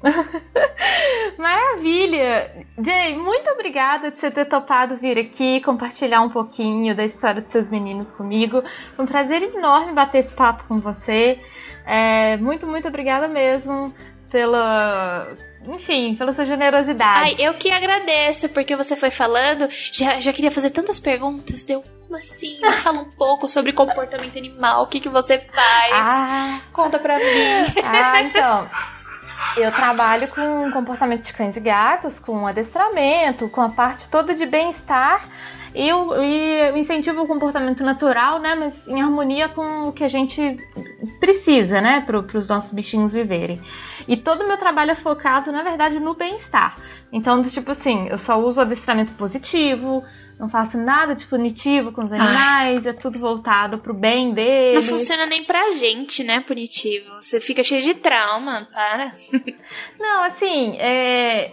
Maravilha! 1.38 2.66
Jay, 2.84 3.16
muito 3.18 3.50
obrigada 3.52 4.12
de 4.12 4.20
você 4.20 4.32
ter 4.32 4.46
topado 4.46 4.96
vir 4.98 5.18
aqui 5.18 5.62
compartilhar 5.62 6.22
um 6.22 6.30
pouquinho 6.30 6.96
da 6.96 7.04
história 7.04 7.42
dos 7.42 7.52
seus 7.52 7.70
meninos 7.70 8.12
comigo. 8.12 8.64
Foi 8.96 9.06
um 9.06 9.08
prazer 9.08 9.44
enorme 9.44 9.94
bater 9.94 10.20
esse 10.20 10.34
papo 10.34 10.64
com 10.68 10.80
você. 10.80 11.40
É, 11.86 12.38
muito, 12.38 12.68
muito 12.68 12.88
obrigada 12.88 13.28
mesmo 13.28 13.94
pela. 14.30 15.36
Enfim, 15.68 16.16
pela 16.16 16.34
sua 16.34 16.46
generosidade. 16.46 17.36
Ai, 17.40 17.48
eu 17.48 17.54
que 17.54 17.70
agradeço, 17.70 18.50
porque 18.50 18.76
você 18.76 18.96
foi 18.96 19.12
falando, 19.12 19.68
já, 19.92 20.20
já 20.20 20.34
queria 20.34 20.50
fazer 20.50 20.72
tantas 20.72 21.00
perguntas, 21.00 21.66
deu 21.66 21.84
como 22.02 22.18
assim? 22.18 22.60
Me 22.60 22.72
fala 22.72 23.02
um 23.02 23.12
pouco 23.12 23.48
sobre 23.48 23.72
comportamento 23.72 24.38
animal, 24.40 24.84
o 24.84 24.88
que, 24.88 25.00
que 25.00 25.08
você 25.08 25.38
faz? 25.38 25.94
Ah. 25.94 26.60
Conta 26.74 26.98
pra 26.98 27.20
mim. 27.20 27.84
Ah, 27.84 28.22
então. 28.22 28.70
Eu 29.58 29.72
trabalho 29.72 30.28
com 30.30 30.72
comportamento 30.72 31.24
de 31.24 31.34
cães 31.34 31.58
e 31.58 31.60
gatos, 31.60 32.20
com 32.20 32.48
adestramento, 32.48 33.50
com 33.50 33.62
a 33.62 33.70
parte 33.70 34.08
toda 34.10 34.34
de 34.34 34.46
bem-estar 34.46 35.28
e, 35.74 35.90
e 35.90 36.80
incentivo 36.80 37.22
o 37.22 37.28
comportamento 37.28 37.84
natural, 37.84 38.40
né? 38.40 38.56
Mas 38.56 38.88
em 38.88 39.02
harmonia 39.02 39.50
com 39.50 39.88
o 39.88 39.94
que 39.94 40.04
a 40.04 40.08
gente 40.08 40.58
precisa, 41.20 41.82
né? 41.82 42.02
Para 42.02 42.38
os 42.38 42.50
nossos 42.50 42.72
bichinhos 42.72 43.14
viverem. 43.14 43.62
E 44.08 44.18
todo 44.18 44.44
o 44.44 44.48
meu 44.48 44.58
trabalho 44.58 44.92
é 44.92 44.96
focado, 44.96 45.52
na 45.52 45.64
verdade, 45.64 46.00
no 46.00 46.14
bem-estar. 46.14 46.78
Então, 47.12 47.42
tipo 47.44 47.72
assim, 47.72 48.08
eu 48.08 48.18
só 48.18 48.40
uso 48.40 48.62
adestramento 48.62 49.14
positivo, 49.14 50.04
não 50.42 50.50
faço 50.50 50.76
nada 50.76 51.14
de 51.14 51.28
punitivo 51.28 51.92
com 51.92 52.04
os 52.04 52.12
animais, 52.12 52.88
Ai. 52.88 52.92
é 52.92 52.94
tudo 52.94 53.20
voltado 53.20 53.78
pro 53.78 53.94
bem 53.94 54.34
deles. 54.34 54.90
Não 54.90 54.98
funciona 54.98 55.28
nem 55.28 55.44
pra 55.44 55.70
gente, 55.70 56.24
né, 56.24 56.40
punitivo. 56.40 57.12
Você 57.22 57.40
fica 57.40 57.64
cheio 57.64 57.84
de 57.84 57.94
trauma, 57.94 58.68
para. 58.74 59.12
Não, 60.00 60.24
assim, 60.24 60.78
é, 60.80 61.52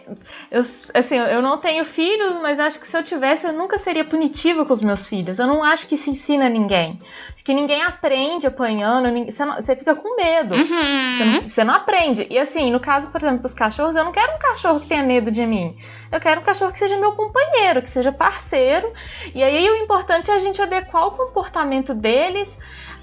eu, 0.50 0.62
assim, 0.94 1.16
eu 1.16 1.42
não 1.42 1.58
tenho 1.58 1.84
filhos, 1.84 2.36
mas 2.40 2.58
acho 2.58 2.80
que 2.80 2.86
se 2.86 2.96
eu 2.96 3.02
tivesse, 3.02 3.46
eu 3.46 3.52
nunca 3.52 3.76
seria 3.76 4.06
punitiva 4.06 4.64
com 4.64 4.72
os 4.72 4.80
meus 4.80 5.06
filhos. 5.06 5.38
Eu 5.38 5.46
não 5.46 5.62
acho 5.62 5.86
que 5.86 5.94
isso 5.94 6.08
ensina 6.08 6.46
a 6.46 6.48
ninguém. 6.48 6.98
Acho 7.34 7.44
que 7.44 7.52
ninguém 7.52 7.82
aprende 7.82 8.46
apanhando, 8.46 9.06
você, 9.26 9.44
não, 9.44 9.56
você 9.56 9.76
fica 9.76 9.94
com 9.94 10.16
medo. 10.16 10.54
Uhum. 10.54 10.64
Você, 10.64 11.24
não, 11.26 11.40
você 11.42 11.64
não 11.64 11.74
aprende. 11.74 12.26
E 12.30 12.38
assim, 12.38 12.72
no 12.72 12.80
caso, 12.80 13.10
por 13.10 13.20
exemplo, 13.20 13.42
dos 13.42 13.52
cachorros, 13.52 13.96
eu 13.96 14.04
não 14.04 14.12
quero 14.12 14.34
um 14.34 14.38
cachorro 14.38 14.80
que 14.80 14.86
tenha 14.86 15.02
medo 15.02 15.30
de 15.30 15.44
mim. 15.44 15.76
Eu 16.10 16.20
quero 16.20 16.40
um 16.40 16.44
cachorro 16.44 16.72
que 16.72 16.78
seja 16.78 16.96
meu 16.98 17.12
companheiro, 17.12 17.82
que 17.82 17.90
seja 17.90 18.10
parceiro. 18.10 18.92
E 19.34 19.42
aí 19.42 19.68
o 19.68 19.76
importante 19.76 20.30
é 20.30 20.34
a 20.34 20.38
gente 20.38 20.60
adequar 20.60 21.06
o 21.06 21.10
comportamento 21.10 21.94
deles 21.94 22.56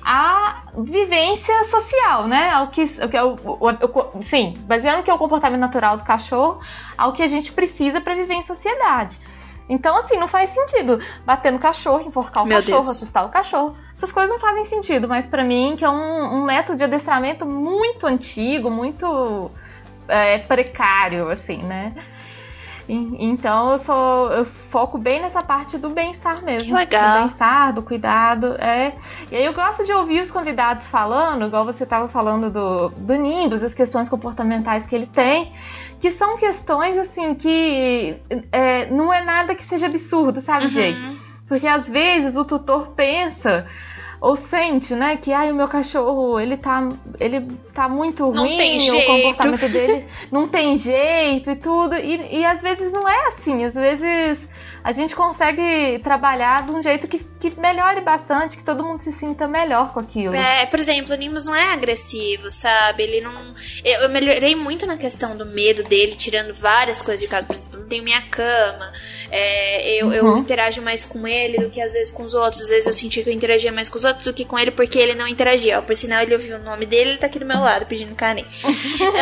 à 0.03 0.63
vivência 0.77 1.63
social, 1.63 2.27
né? 2.27 2.51
Ao 2.51 2.67
que, 2.67 2.85
ao 3.01 3.09
que 3.09 3.17
é 3.17 3.23
o, 3.23 3.35
o, 3.43 4.17
o, 4.17 4.23
sim, 4.23 4.53
baseando 4.61 5.03
que 5.03 5.09
é 5.09 5.13
o 5.13 5.17
comportamento 5.17 5.61
natural 5.61 5.97
do 5.97 6.03
cachorro, 6.03 6.59
ao 6.97 7.13
que 7.13 7.23
a 7.23 7.27
gente 7.27 7.51
precisa 7.51 8.01
para 8.01 8.13
viver 8.13 8.35
em 8.35 8.41
sociedade. 8.41 9.19
Então, 9.67 9.97
assim, 9.97 10.17
não 10.17 10.27
faz 10.27 10.51
sentido 10.51 10.99
bater 11.25 11.51
no 11.51 11.57
cachorro, 11.57 12.01
enforcar 12.01 12.43
o 12.43 12.47
Meu 12.47 12.57
cachorro, 12.57 12.83
Deus. 12.83 12.97
assustar 12.97 13.25
o 13.25 13.29
cachorro. 13.29 13.75
Essas 13.95 14.11
coisas 14.11 14.29
não 14.29 14.39
fazem 14.39 14.63
sentido, 14.63 15.07
mas 15.07 15.25
para 15.25 15.43
mim, 15.43 15.75
que 15.75 15.83
é 15.83 15.89
um, 15.89 16.35
um, 16.35 16.43
método 16.43 16.77
de 16.77 16.83
adestramento 16.83 17.45
muito 17.45 18.05
antigo, 18.05 18.69
muito 18.69 19.49
é, 20.07 20.37
precário, 20.37 21.29
assim, 21.29 21.57
né? 21.63 21.93
Então 22.87 23.71
eu 23.71 23.77
sou 23.77 24.31
eu 24.31 24.45
foco 24.45 24.97
bem 24.97 25.21
nessa 25.21 25.41
parte 25.41 25.77
do 25.77 25.89
bem-estar 25.89 26.43
mesmo. 26.43 26.67
Que 26.67 26.73
legal. 26.73 27.13
Do 27.13 27.17
bem-estar, 27.19 27.73
do 27.73 27.81
cuidado. 27.81 28.55
É. 28.59 28.93
E 29.31 29.35
aí 29.35 29.45
eu 29.45 29.53
gosto 29.53 29.83
de 29.83 29.91
ouvir 29.91 30.21
os 30.21 30.29
convidados 30.29 30.87
falando, 30.87 31.45
igual 31.45 31.65
você 31.65 31.83
estava 31.83 32.07
falando 32.07 32.49
do, 32.49 32.89
do 32.89 33.15
Nimbus, 33.15 33.63
as 33.63 33.73
questões 33.73 34.07
comportamentais 34.07 34.85
que 34.85 34.95
ele 34.95 35.07
tem, 35.07 35.51
que 35.99 36.11
são 36.11 36.37
questões 36.37 36.97
assim 36.97 37.33
que 37.33 38.17
é, 38.51 38.89
não 38.91 39.11
é 39.11 39.23
nada 39.23 39.55
que 39.55 39.63
seja 39.63 39.87
absurdo, 39.87 40.39
sabe, 40.41 40.65
uhum. 40.65 40.69
Jay? 40.69 40.95
Porque 41.47 41.67
às 41.67 41.89
vezes 41.89 42.35
o 42.35 42.45
tutor 42.45 42.89
pensa 42.89 43.67
ou 44.25 44.35
sente, 44.35 44.95
né, 44.95 45.17
que 45.17 45.31
ai, 45.31 45.51
o 45.51 45.55
meu 45.55 45.67
cachorro, 45.67 46.39
ele 46.39 46.57
tá, 46.57 46.89
ele 47.19 47.41
tá 47.71 47.87
muito 47.87 48.23
não 48.31 48.41
ruim, 48.41 48.89
o 48.89 49.05
comportamento 49.05 49.69
dele 49.69 50.03
não 50.31 50.47
tem 50.47 50.75
jeito 50.75 51.51
e 51.51 51.55
tudo. 51.55 51.95
E, 51.95 52.39
e 52.39 52.43
às 52.43 52.59
vezes 52.59 52.91
não 52.91 53.07
é 53.07 53.27
assim, 53.27 53.63
às 53.63 53.75
vezes 53.75 54.49
a 54.85 54.91
gente 54.93 55.13
consegue 55.13 55.99
trabalhar 55.99 56.65
de 56.65 56.71
um 56.71 56.81
jeito 56.81 57.07
que, 57.09 57.19
que 57.19 57.59
melhore 57.59 57.99
bastante, 57.99 58.55
que 58.55 58.63
todo 58.63 58.83
mundo 58.83 59.01
se 59.01 59.11
sinta 59.11 59.47
melhor 59.47 59.91
com 59.91 59.99
aquilo. 59.99 60.33
É, 60.33 60.65
por 60.65 60.79
exemplo, 60.79 61.13
o 61.13 61.17
Nimbus 61.17 61.45
não 61.45 61.55
é 61.55 61.73
agressivo, 61.73 62.49
sabe? 62.49 63.03
Ele 63.03 63.19
não. 63.19 63.33
Eu, 63.83 64.03
eu 64.03 64.09
melhorei 64.09 64.55
muito 64.55 64.85
na 64.85 64.95
questão 64.95 65.35
do 65.35 65.45
medo 65.45 65.83
dele, 65.83 66.15
tirando 66.15 66.53
várias 66.53 67.01
coisas 67.01 67.19
de 67.19 67.27
casa. 67.27 67.45
Por 67.45 67.55
exemplo, 67.57 67.81
não 67.81 67.87
tenho 67.87 68.03
minha 68.03 68.21
cama. 68.21 68.93
É, 69.29 69.95
eu, 69.95 70.07
uhum. 70.07 70.13
eu 70.13 70.37
interajo 70.37 70.81
mais 70.81 71.03
com 71.03 71.27
ele 71.27 71.57
do 71.57 71.69
que 71.69 71.81
às 71.81 71.91
vezes 71.91 72.11
com 72.11 72.23
os 72.23 72.33
outros. 72.33 72.61
Às 72.61 72.69
vezes 72.69 72.85
eu 72.85 72.93
senti 72.93 73.21
que 73.21 73.29
eu 73.29 73.33
interagia 73.33 73.71
mais 73.71 73.89
com 73.89 73.97
os 73.97 74.05
os 74.05 74.07
outros 74.07 74.25
do 74.25 74.33
que 74.33 74.45
com 74.45 74.57
ele 74.57 74.71
porque 74.71 74.99
ele 74.99 75.15
não 75.15 75.27
interagia. 75.27 75.81
Por 75.81 75.95
sinal, 75.95 76.21
ele 76.21 76.33
ouviu 76.33 76.55
o 76.57 76.63
nome 76.63 76.85
dele, 76.85 77.11
ele 77.11 77.17
tá 77.17 77.25
aqui 77.25 77.39
do 77.39 77.45
meu 77.45 77.59
lado 77.59 77.85
pedindo 77.85 78.15
carinho. 78.15 78.47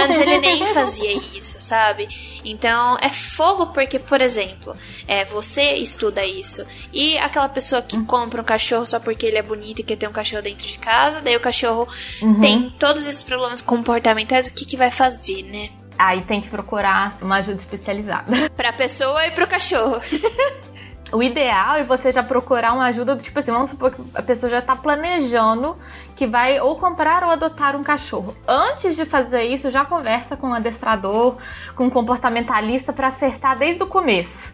Antes 0.04 0.20
ele 0.20 0.38
nem 0.40 0.68
fazia 0.68 1.14
isso, 1.14 1.58
sabe? 1.60 2.08
Então 2.44 2.98
é 3.02 3.10
fogo 3.10 3.68
porque, 3.68 3.98
por 3.98 4.22
exemplo, 4.22 4.76
é, 5.08 5.24
você 5.26 5.53
estuda 5.62 6.26
isso 6.26 6.66
e 6.92 7.18
aquela 7.18 7.50
pessoa 7.50 7.82
que 7.82 8.02
compra 8.06 8.42
um 8.42 8.46
cachorro 8.46 8.86
só 8.86 9.00
porque 9.00 9.26
ele 9.26 9.38
é 9.38 9.44
bonito 9.44 9.80
e 9.80 9.84
quer 9.84 9.96
ter 9.96 10.08
um 10.08 10.12
cachorro 10.12 10.42
dentro 10.42 10.66
de 10.66 10.78
casa, 10.78 11.22
daí 11.22 11.36
o 11.36 11.40
cachorro 11.40 11.88
uhum. 12.22 12.40
tem 12.40 12.70
todos 12.80 13.06
esses 13.06 13.24
problemas 13.24 13.62
comportamentais, 13.62 14.48
o 14.48 14.54
que, 14.54 14.66
que 14.66 14.78
vai 14.78 14.92
fazer, 14.92 15.44
né? 15.44 15.70
Aí 15.98 16.22
tem 16.22 16.42
que 16.42 16.50
procurar 16.50 17.18
uma 17.22 17.38
ajuda 17.38 17.58
especializada. 17.58 18.50
Pra 18.58 18.74
pessoa 18.74 19.26
e 19.28 19.32
pro 19.32 19.48
cachorro. 19.48 20.02
O 21.14 21.22
ideal 21.22 21.76
é 21.76 21.84
você 21.84 22.12
já 22.12 22.24
procurar 22.24 22.74
uma 22.74 22.86
ajuda 22.86 23.16
do 23.16 23.22
tipo 23.22 23.38
assim, 23.38 23.52
vamos 23.52 23.70
supor 23.70 23.92
que 23.92 24.02
a 24.16 24.22
pessoa 24.24 24.50
já 24.50 24.58
está 24.58 24.76
planejando 24.76 25.78
que 26.16 26.26
vai 26.26 26.60
ou 26.60 26.76
comprar 26.76 27.24
ou 27.24 27.30
adotar 27.30 27.76
um 27.76 27.84
cachorro. 27.84 28.36
Antes 28.48 28.96
de 28.96 29.06
fazer 29.06 29.44
isso, 29.44 29.70
já 29.70 29.86
conversa 29.86 30.36
com 30.36 30.48
um 30.48 30.54
adestrador, 30.56 31.38
com 31.76 31.86
um 31.86 31.90
comportamentalista 31.90 32.92
para 32.92 33.10
acertar 33.10 33.56
desde 33.56 33.84
o 33.84 33.88
começo. 33.88 34.52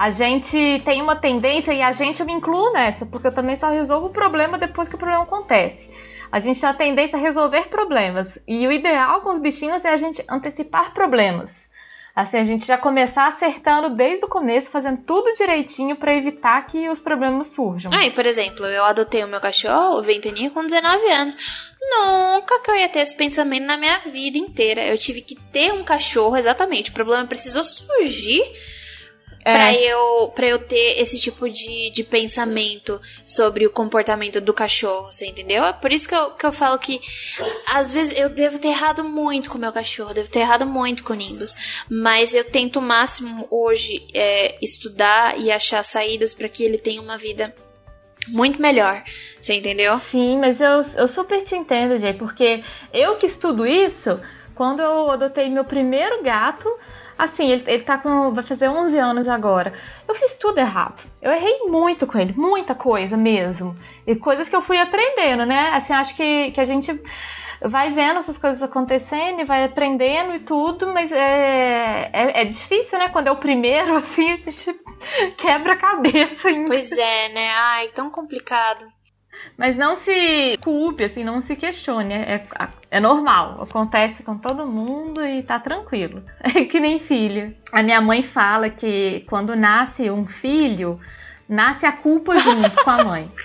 A 0.00 0.08
gente 0.08 0.80
tem 0.82 1.02
uma 1.02 1.14
tendência, 1.14 1.74
e 1.74 1.82
a 1.82 1.92
gente 1.92 2.20
eu 2.20 2.26
me 2.26 2.32
incluo 2.32 2.72
nessa, 2.72 3.04
porque 3.04 3.26
eu 3.26 3.34
também 3.34 3.54
só 3.54 3.68
resolvo 3.68 4.06
o 4.06 4.10
problema 4.10 4.56
depois 4.56 4.88
que 4.88 4.94
o 4.94 4.98
problema 4.98 5.24
acontece. 5.24 5.94
A 6.32 6.38
gente 6.38 6.58
tem 6.58 6.70
a 6.70 6.72
tendência 6.72 7.18
a 7.18 7.20
resolver 7.20 7.68
problemas. 7.68 8.38
E 8.48 8.66
o 8.66 8.72
ideal 8.72 9.20
com 9.20 9.28
os 9.28 9.38
bichinhos 9.38 9.84
é 9.84 9.90
a 9.90 9.98
gente 9.98 10.24
antecipar 10.26 10.94
problemas. 10.94 11.68
Assim, 12.16 12.38
a 12.38 12.44
gente 12.44 12.66
já 12.66 12.78
começar 12.78 13.26
acertando 13.26 13.94
desde 13.94 14.24
o 14.24 14.28
começo, 14.28 14.70
fazendo 14.70 15.02
tudo 15.02 15.34
direitinho 15.34 15.94
para 15.96 16.16
evitar 16.16 16.66
que 16.66 16.88
os 16.88 16.98
problemas 16.98 17.48
surjam. 17.48 17.92
Aí, 17.92 18.10
por 18.10 18.24
exemplo, 18.24 18.64
eu 18.64 18.86
adotei 18.86 19.22
o 19.22 19.28
meu 19.28 19.38
cachorro, 19.38 19.98
o 19.98 20.02
Ventania, 20.02 20.48
com 20.48 20.64
19 20.64 21.10
anos. 21.10 21.74
Nunca 21.78 22.58
que 22.60 22.70
eu 22.70 22.76
ia 22.76 22.88
ter 22.88 23.00
esse 23.00 23.14
pensamento 23.14 23.66
na 23.66 23.76
minha 23.76 23.98
vida 24.06 24.38
inteira. 24.38 24.82
Eu 24.82 24.96
tive 24.96 25.20
que 25.20 25.34
ter 25.34 25.74
um 25.74 25.84
cachorro, 25.84 26.38
exatamente. 26.38 26.90
O 26.90 26.94
problema 26.94 27.26
precisou 27.26 27.62
surgir 27.62 28.42
é. 29.44 29.52
Pra, 29.52 29.74
eu, 29.74 30.28
pra 30.34 30.46
eu 30.46 30.58
ter 30.58 31.00
esse 31.00 31.18
tipo 31.18 31.48
de, 31.48 31.90
de 31.90 32.04
pensamento 32.04 33.00
sobre 33.24 33.66
o 33.66 33.70
comportamento 33.70 34.40
do 34.40 34.52
cachorro, 34.52 35.10
você 35.10 35.26
entendeu? 35.26 35.64
É 35.64 35.72
por 35.72 35.90
isso 35.92 36.06
que 36.06 36.14
eu, 36.14 36.30
que 36.32 36.44
eu 36.44 36.52
falo 36.52 36.78
que 36.78 37.00
às 37.72 37.90
vezes 37.90 38.18
eu 38.18 38.28
devo 38.28 38.58
ter 38.58 38.68
errado 38.68 39.02
muito 39.02 39.48
com 39.48 39.56
o 39.56 39.60
meu 39.60 39.72
cachorro, 39.72 40.12
devo 40.12 40.28
ter 40.28 40.40
errado 40.40 40.66
muito 40.66 41.02
com 41.02 41.14
o 41.14 41.16
Nimbus, 41.16 41.84
mas 41.88 42.34
eu 42.34 42.44
tento 42.44 42.80
o 42.80 42.82
máximo 42.82 43.46
hoje 43.50 44.06
é, 44.12 44.56
estudar 44.60 45.38
e 45.38 45.50
achar 45.50 45.82
saídas 45.82 46.34
para 46.34 46.48
que 46.48 46.62
ele 46.62 46.76
tenha 46.76 47.00
uma 47.00 47.16
vida 47.16 47.54
muito 48.28 48.60
melhor. 48.60 49.02
Você 49.40 49.54
entendeu? 49.54 49.96
Sim, 49.98 50.38
mas 50.38 50.60
eu, 50.60 50.82
eu 50.96 51.08
super 51.08 51.42
te 51.42 51.54
entendo, 51.54 51.96
Jay, 51.96 52.12
porque 52.12 52.62
eu 52.92 53.16
que 53.16 53.24
estudo 53.24 53.66
isso, 53.66 54.20
quando 54.54 54.80
eu 54.80 55.10
adotei 55.10 55.48
meu 55.48 55.64
primeiro 55.64 56.22
gato, 56.22 56.68
Assim, 57.20 57.50
ele, 57.50 57.62
ele 57.66 57.82
tá 57.82 57.98
com. 57.98 58.32
vai 58.32 58.42
fazer 58.42 58.68
11 58.68 58.98
anos 58.98 59.28
agora. 59.28 59.74
Eu 60.08 60.14
fiz 60.14 60.34
tudo 60.36 60.58
errado. 60.58 61.02
Eu 61.20 61.30
errei 61.32 61.66
muito 61.66 62.06
com 62.06 62.18
ele, 62.18 62.32
muita 62.36 62.74
coisa 62.74 63.16
mesmo. 63.16 63.76
E 64.06 64.16
coisas 64.16 64.48
que 64.48 64.56
eu 64.56 64.62
fui 64.62 64.78
aprendendo, 64.78 65.44
né? 65.44 65.70
Assim, 65.74 65.92
acho 65.92 66.16
que, 66.16 66.50
que 66.52 66.60
a 66.60 66.64
gente 66.64 66.98
vai 67.62 67.90
vendo 67.90 68.18
essas 68.18 68.38
coisas 68.38 68.62
acontecendo 68.62 69.40
e 69.40 69.44
vai 69.44 69.64
aprendendo 69.64 70.34
e 70.34 70.38
tudo, 70.38 70.86
mas 70.94 71.12
é, 71.12 72.10
é, 72.12 72.42
é, 72.42 72.44
difícil, 72.46 72.98
né? 72.98 73.08
Quando 73.10 73.26
é 73.26 73.30
o 73.30 73.36
primeiro, 73.36 73.96
assim, 74.00 74.32
a 74.32 74.36
gente 74.36 74.80
quebra 75.36 75.74
a 75.74 75.78
cabeça 75.78 76.48
ainda. 76.48 76.68
Pois 76.68 76.90
é, 76.92 77.28
né? 77.28 77.50
Ai, 77.54 77.88
tão 77.88 78.10
complicado. 78.10 78.86
Mas 79.56 79.76
não 79.76 79.94
se 79.94 80.58
culpe, 80.62 81.04
assim, 81.04 81.24
não 81.24 81.40
se 81.40 81.56
questione. 81.56 82.14
É, 82.14 82.46
é 82.90 83.00
normal, 83.00 83.62
acontece 83.62 84.22
com 84.22 84.36
todo 84.36 84.66
mundo 84.66 85.24
e 85.24 85.42
tá 85.42 85.58
tranquilo. 85.58 86.22
É 86.40 86.64
que 86.66 86.80
nem 86.80 86.98
filho. 86.98 87.54
A 87.72 87.82
minha 87.82 88.00
mãe 88.00 88.22
fala 88.22 88.68
que 88.70 89.24
quando 89.28 89.54
nasce 89.54 90.10
um 90.10 90.26
filho, 90.26 91.00
nasce 91.48 91.86
a 91.86 91.92
culpa 91.92 92.36
junto 92.36 92.84
com 92.84 92.90
a 92.90 93.04
mãe. 93.04 93.30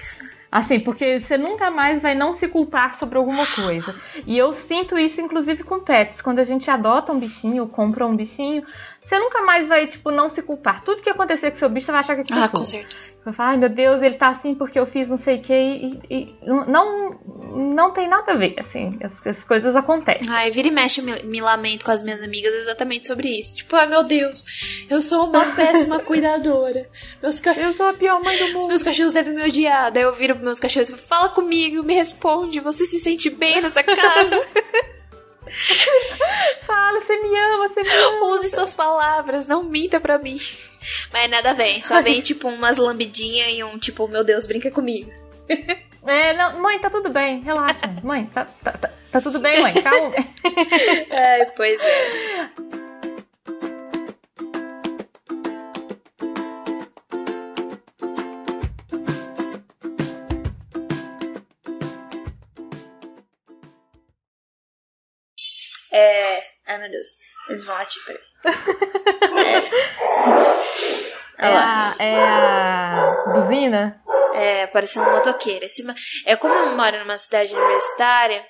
Assim, 0.56 0.80
porque 0.80 1.20
você 1.20 1.38
nunca 1.38 1.70
mais 1.70 2.02
vai 2.02 2.16
não 2.16 2.32
se 2.32 2.48
culpar 2.48 2.96
sobre 2.96 3.18
alguma 3.18 3.46
coisa. 3.46 3.94
E 4.26 4.38
eu 4.38 4.54
sinto 4.54 4.98
isso, 4.98 5.20
inclusive, 5.20 5.64
com 5.64 5.82
pets. 5.82 6.22
Quando 6.22 6.40
a 6.40 6.46
gente 6.46 6.72
adota 6.72 7.12
um 7.12 7.20
bichinho 7.20 7.64
ou 7.64 7.68
compra 7.68 8.08
um 8.08 8.16
bichinho, 8.16 8.64
você 9.06 9.20
nunca 9.20 9.44
mais 9.44 9.68
vai, 9.68 9.86
tipo, 9.86 10.10
não 10.10 10.32
se 10.32 10.42
culpar. 10.42 10.84
Tudo 10.84 11.04
que 11.04 11.10
acontecer 11.12 11.52
com 11.52 11.56
seu 11.56 11.70
bicho, 11.70 11.86
você 11.86 11.92
vai 11.92 12.02
achar 12.02 12.16
que 12.16 12.34
é 12.34 12.36
Ah, 12.36 12.50
com 12.50 12.66
certeza. 12.66 13.20
Vai 13.24 13.36
falar, 13.36 13.50
ai 13.50 13.58
meu 13.58 13.70
Deus, 13.70 14.02
ele 14.02 14.16
tá 14.16 14.30
assim 14.30 14.56
porque 14.56 14.80
eu 14.80 14.86
fiz 14.88 15.08
não 15.08 15.18
sei 15.18 15.38
o 15.38 15.42
que. 15.44 15.54
E, 15.54 16.00
e, 16.10 16.36
não, 16.42 17.12
não 17.76 17.92
tem 17.92 18.10
nada 18.10 18.32
a 18.32 18.36
ver, 18.36 18.56
assim. 18.58 18.98
As, 19.04 19.26
as 19.28 19.44
coisas 19.44 19.76
acontecem. 19.76 20.28
Ai, 20.28 20.50
vira 20.50 20.70
e 20.70 20.72
mexe, 20.72 21.02
eu 21.02 21.06
me, 21.06 21.22
me, 21.22 21.40
lamento 21.40 21.86
com 21.86 21.92
as 21.92 22.02
minhas 22.02 22.24
amigas 22.24 22.52
exatamente 22.56 23.06
sobre 23.06 23.30
isso. 23.30 23.58
Tipo, 23.58 23.76
ai 23.76 23.86
meu 23.86 24.04
Deus, 24.04 24.44
eu 24.90 25.00
sou 25.04 25.28
uma 25.28 25.46
péssima 25.54 26.00
cuidadora. 26.00 26.90
Meus 27.22 27.40
ca... 27.40 27.54
Eu 27.54 27.74
sou 27.74 27.88
a 27.88 27.94
pior 27.94 28.20
mãe 28.24 28.36
do 28.36 28.46
mundo. 28.48 28.58
Os 28.58 28.66
meus 28.66 28.82
cachorros 28.82 29.14
devem 29.14 29.36
me 29.36 29.44
odiar. 29.44 29.92
Daí 29.92 30.02
eu 30.02 30.14
viro 30.14 30.34
pros 30.34 30.46
meus 30.46 30.60
cachorros 30.60 30.90
e 30.90 30.94
falo, 30.94 31.08
fala 31.08 31.30
comigo, 31.30 31.84
me 31.84 31.94
responde. 31.94 32.60
Você 32.60 32.88
se 32.88 33.00
sente 33.00 33.30
bem 33.30 33.62
nessa 33.62 33.84
casa? 33.86 34.42
Fala, 36.66 37.00
você 37.00 37.18
me 37.18 37.38
ama, 37.38 37.70
você 37.70 37.82
me 37.82 37.90
ama. 37.90 38.26
Use 38.34 38.50
suas 38.50 38.74
palavras, 38.74 39.48
não 39.48 39.64
minta 39.64 40.00
pra 40.00 40.18
mim. 40.18 40.38
Mas 41.12 41.30
nada 41.30 41.54
vem, 41.54 41.84
só 41.84 42.02
vem 42.02 42.22
tipo 42.22 42.48
umas 42.48 42.78
lambidinhas 42.78 43.50
e 43.52 43.64
um 43.64 43.78
tipo, 43.78 44.08
meu 44.08 44.24
Deus, 44.24 44.46
brinca 44.46 44.72
comigo. 44.72 45.12
É, 46.08 46.36
não, 46.36 46.62
mãe, 46.62 46.78
tá 46.78 46.88
tudo 46.88 47.10
bem, 47.10 47.42
relaxa. 47.42 47.88
Mãe, 48.04 48.28
tá, 48.28 48.46
tá, 48.64 48.74
tá, 48.74 48.92
tá 49.12 49.22
tudo 49.22 49.40
bem, 49.40 49.60
mãe, 49.60 49.74
calma. 49.82 50.14
Ai, 51.10 51.48
pois 51.58 51.82
é. 51.82 52.50
Ai 66.76 66.82
meu 66.82 66.92
Deus. 66.92 67.08
Eles 67.48 67.64
vão 67.64 67.74
latir, 67.74 68.04
peraí. 68.06 68.22
É. 69.46 70.06
É 71.38 71.48
a, 71.48 71.96
é 72.00 72.16
a 72.16 73.24
buzina? 73.34 74.02
É, 74.34 74.68
parecendo 74.68 75.10
um 75.10 75.14
motoqueiro. 75.14 75.66
Esse, 75.66 75.86
é 76.26 76.36
como 76.36 76.54
eu 76.54 76.76
moro 76.76 77.00
numa 77.00 77.18
cidade 77.18 77.56
universitária, 77.56 78.46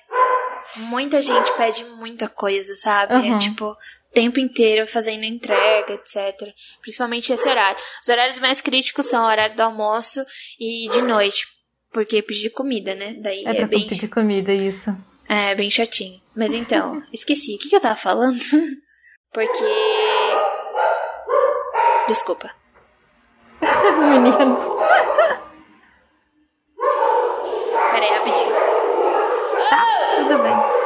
muita 0.76 1.22
gente 1.22 1.52
pede 1.56 1.84
muita 1.84 2.28
coisa, 2.28 2.74
sabe? 2.76 3.14
É 3.14 3.16
uhum. 3.18 3.36
É 3.36 3.38
tipo, 3.38 3.66
o 3.66 3.76
tempo 4.12 4.40
inteiro 4.40 4.86
fazendo 4.86 5.24
entrega, 5.24 5.94
etc. 5.94 6.52
Principalmente 6.80 7.32
esse 7.32 7.48
horário. 7.48 7.78
Os 8.02 8.08
horários 8.08 8.40
mais 8.40 8.60
críticos 8.60 9.06
são 9.06 9.22
o 9.22 9.28
horário 9.28 9.54
do 9.54 9.62
almoço 9.62 10.24
e 10.58 10.88
de 10.90 11.02
noite. 11.02 11.46
Porque 11.92 12.22
pedir 12.22 12.50
comida, 12.50 12.94
né? 12.94 13.14
Daí 13.18 13.44
é, 13.46 13.62
é 13.62 13.66
bem. 13.66 13.86
pedir 13.86 14.08
comida, 14.08 14.52
isso. 14.52 14.90
É, 15.28 15.54
bem 15.54 15.70
chatinho. 15.70 16.25
Mas 16.36 16.52
então, 16.52 17.02
esqueci. 17.12 17.54
O 17.54 17.58
que, 17.58 17.68
que 17.70 17.76
eu 17.76 17.80
tava 17.80 17.96
falando? 17.96 18.38
Porque. 19.32 19.64
Desculpa. 22.06 22.50
Os 23.60 24.06
meninos. 24.06 24.60
Peraí, 27.90 28.10
rapidinho. 28.10 28.52
Tá, 29.70 29.84
tudo 30.16 30.38
bem. 30.42 30.85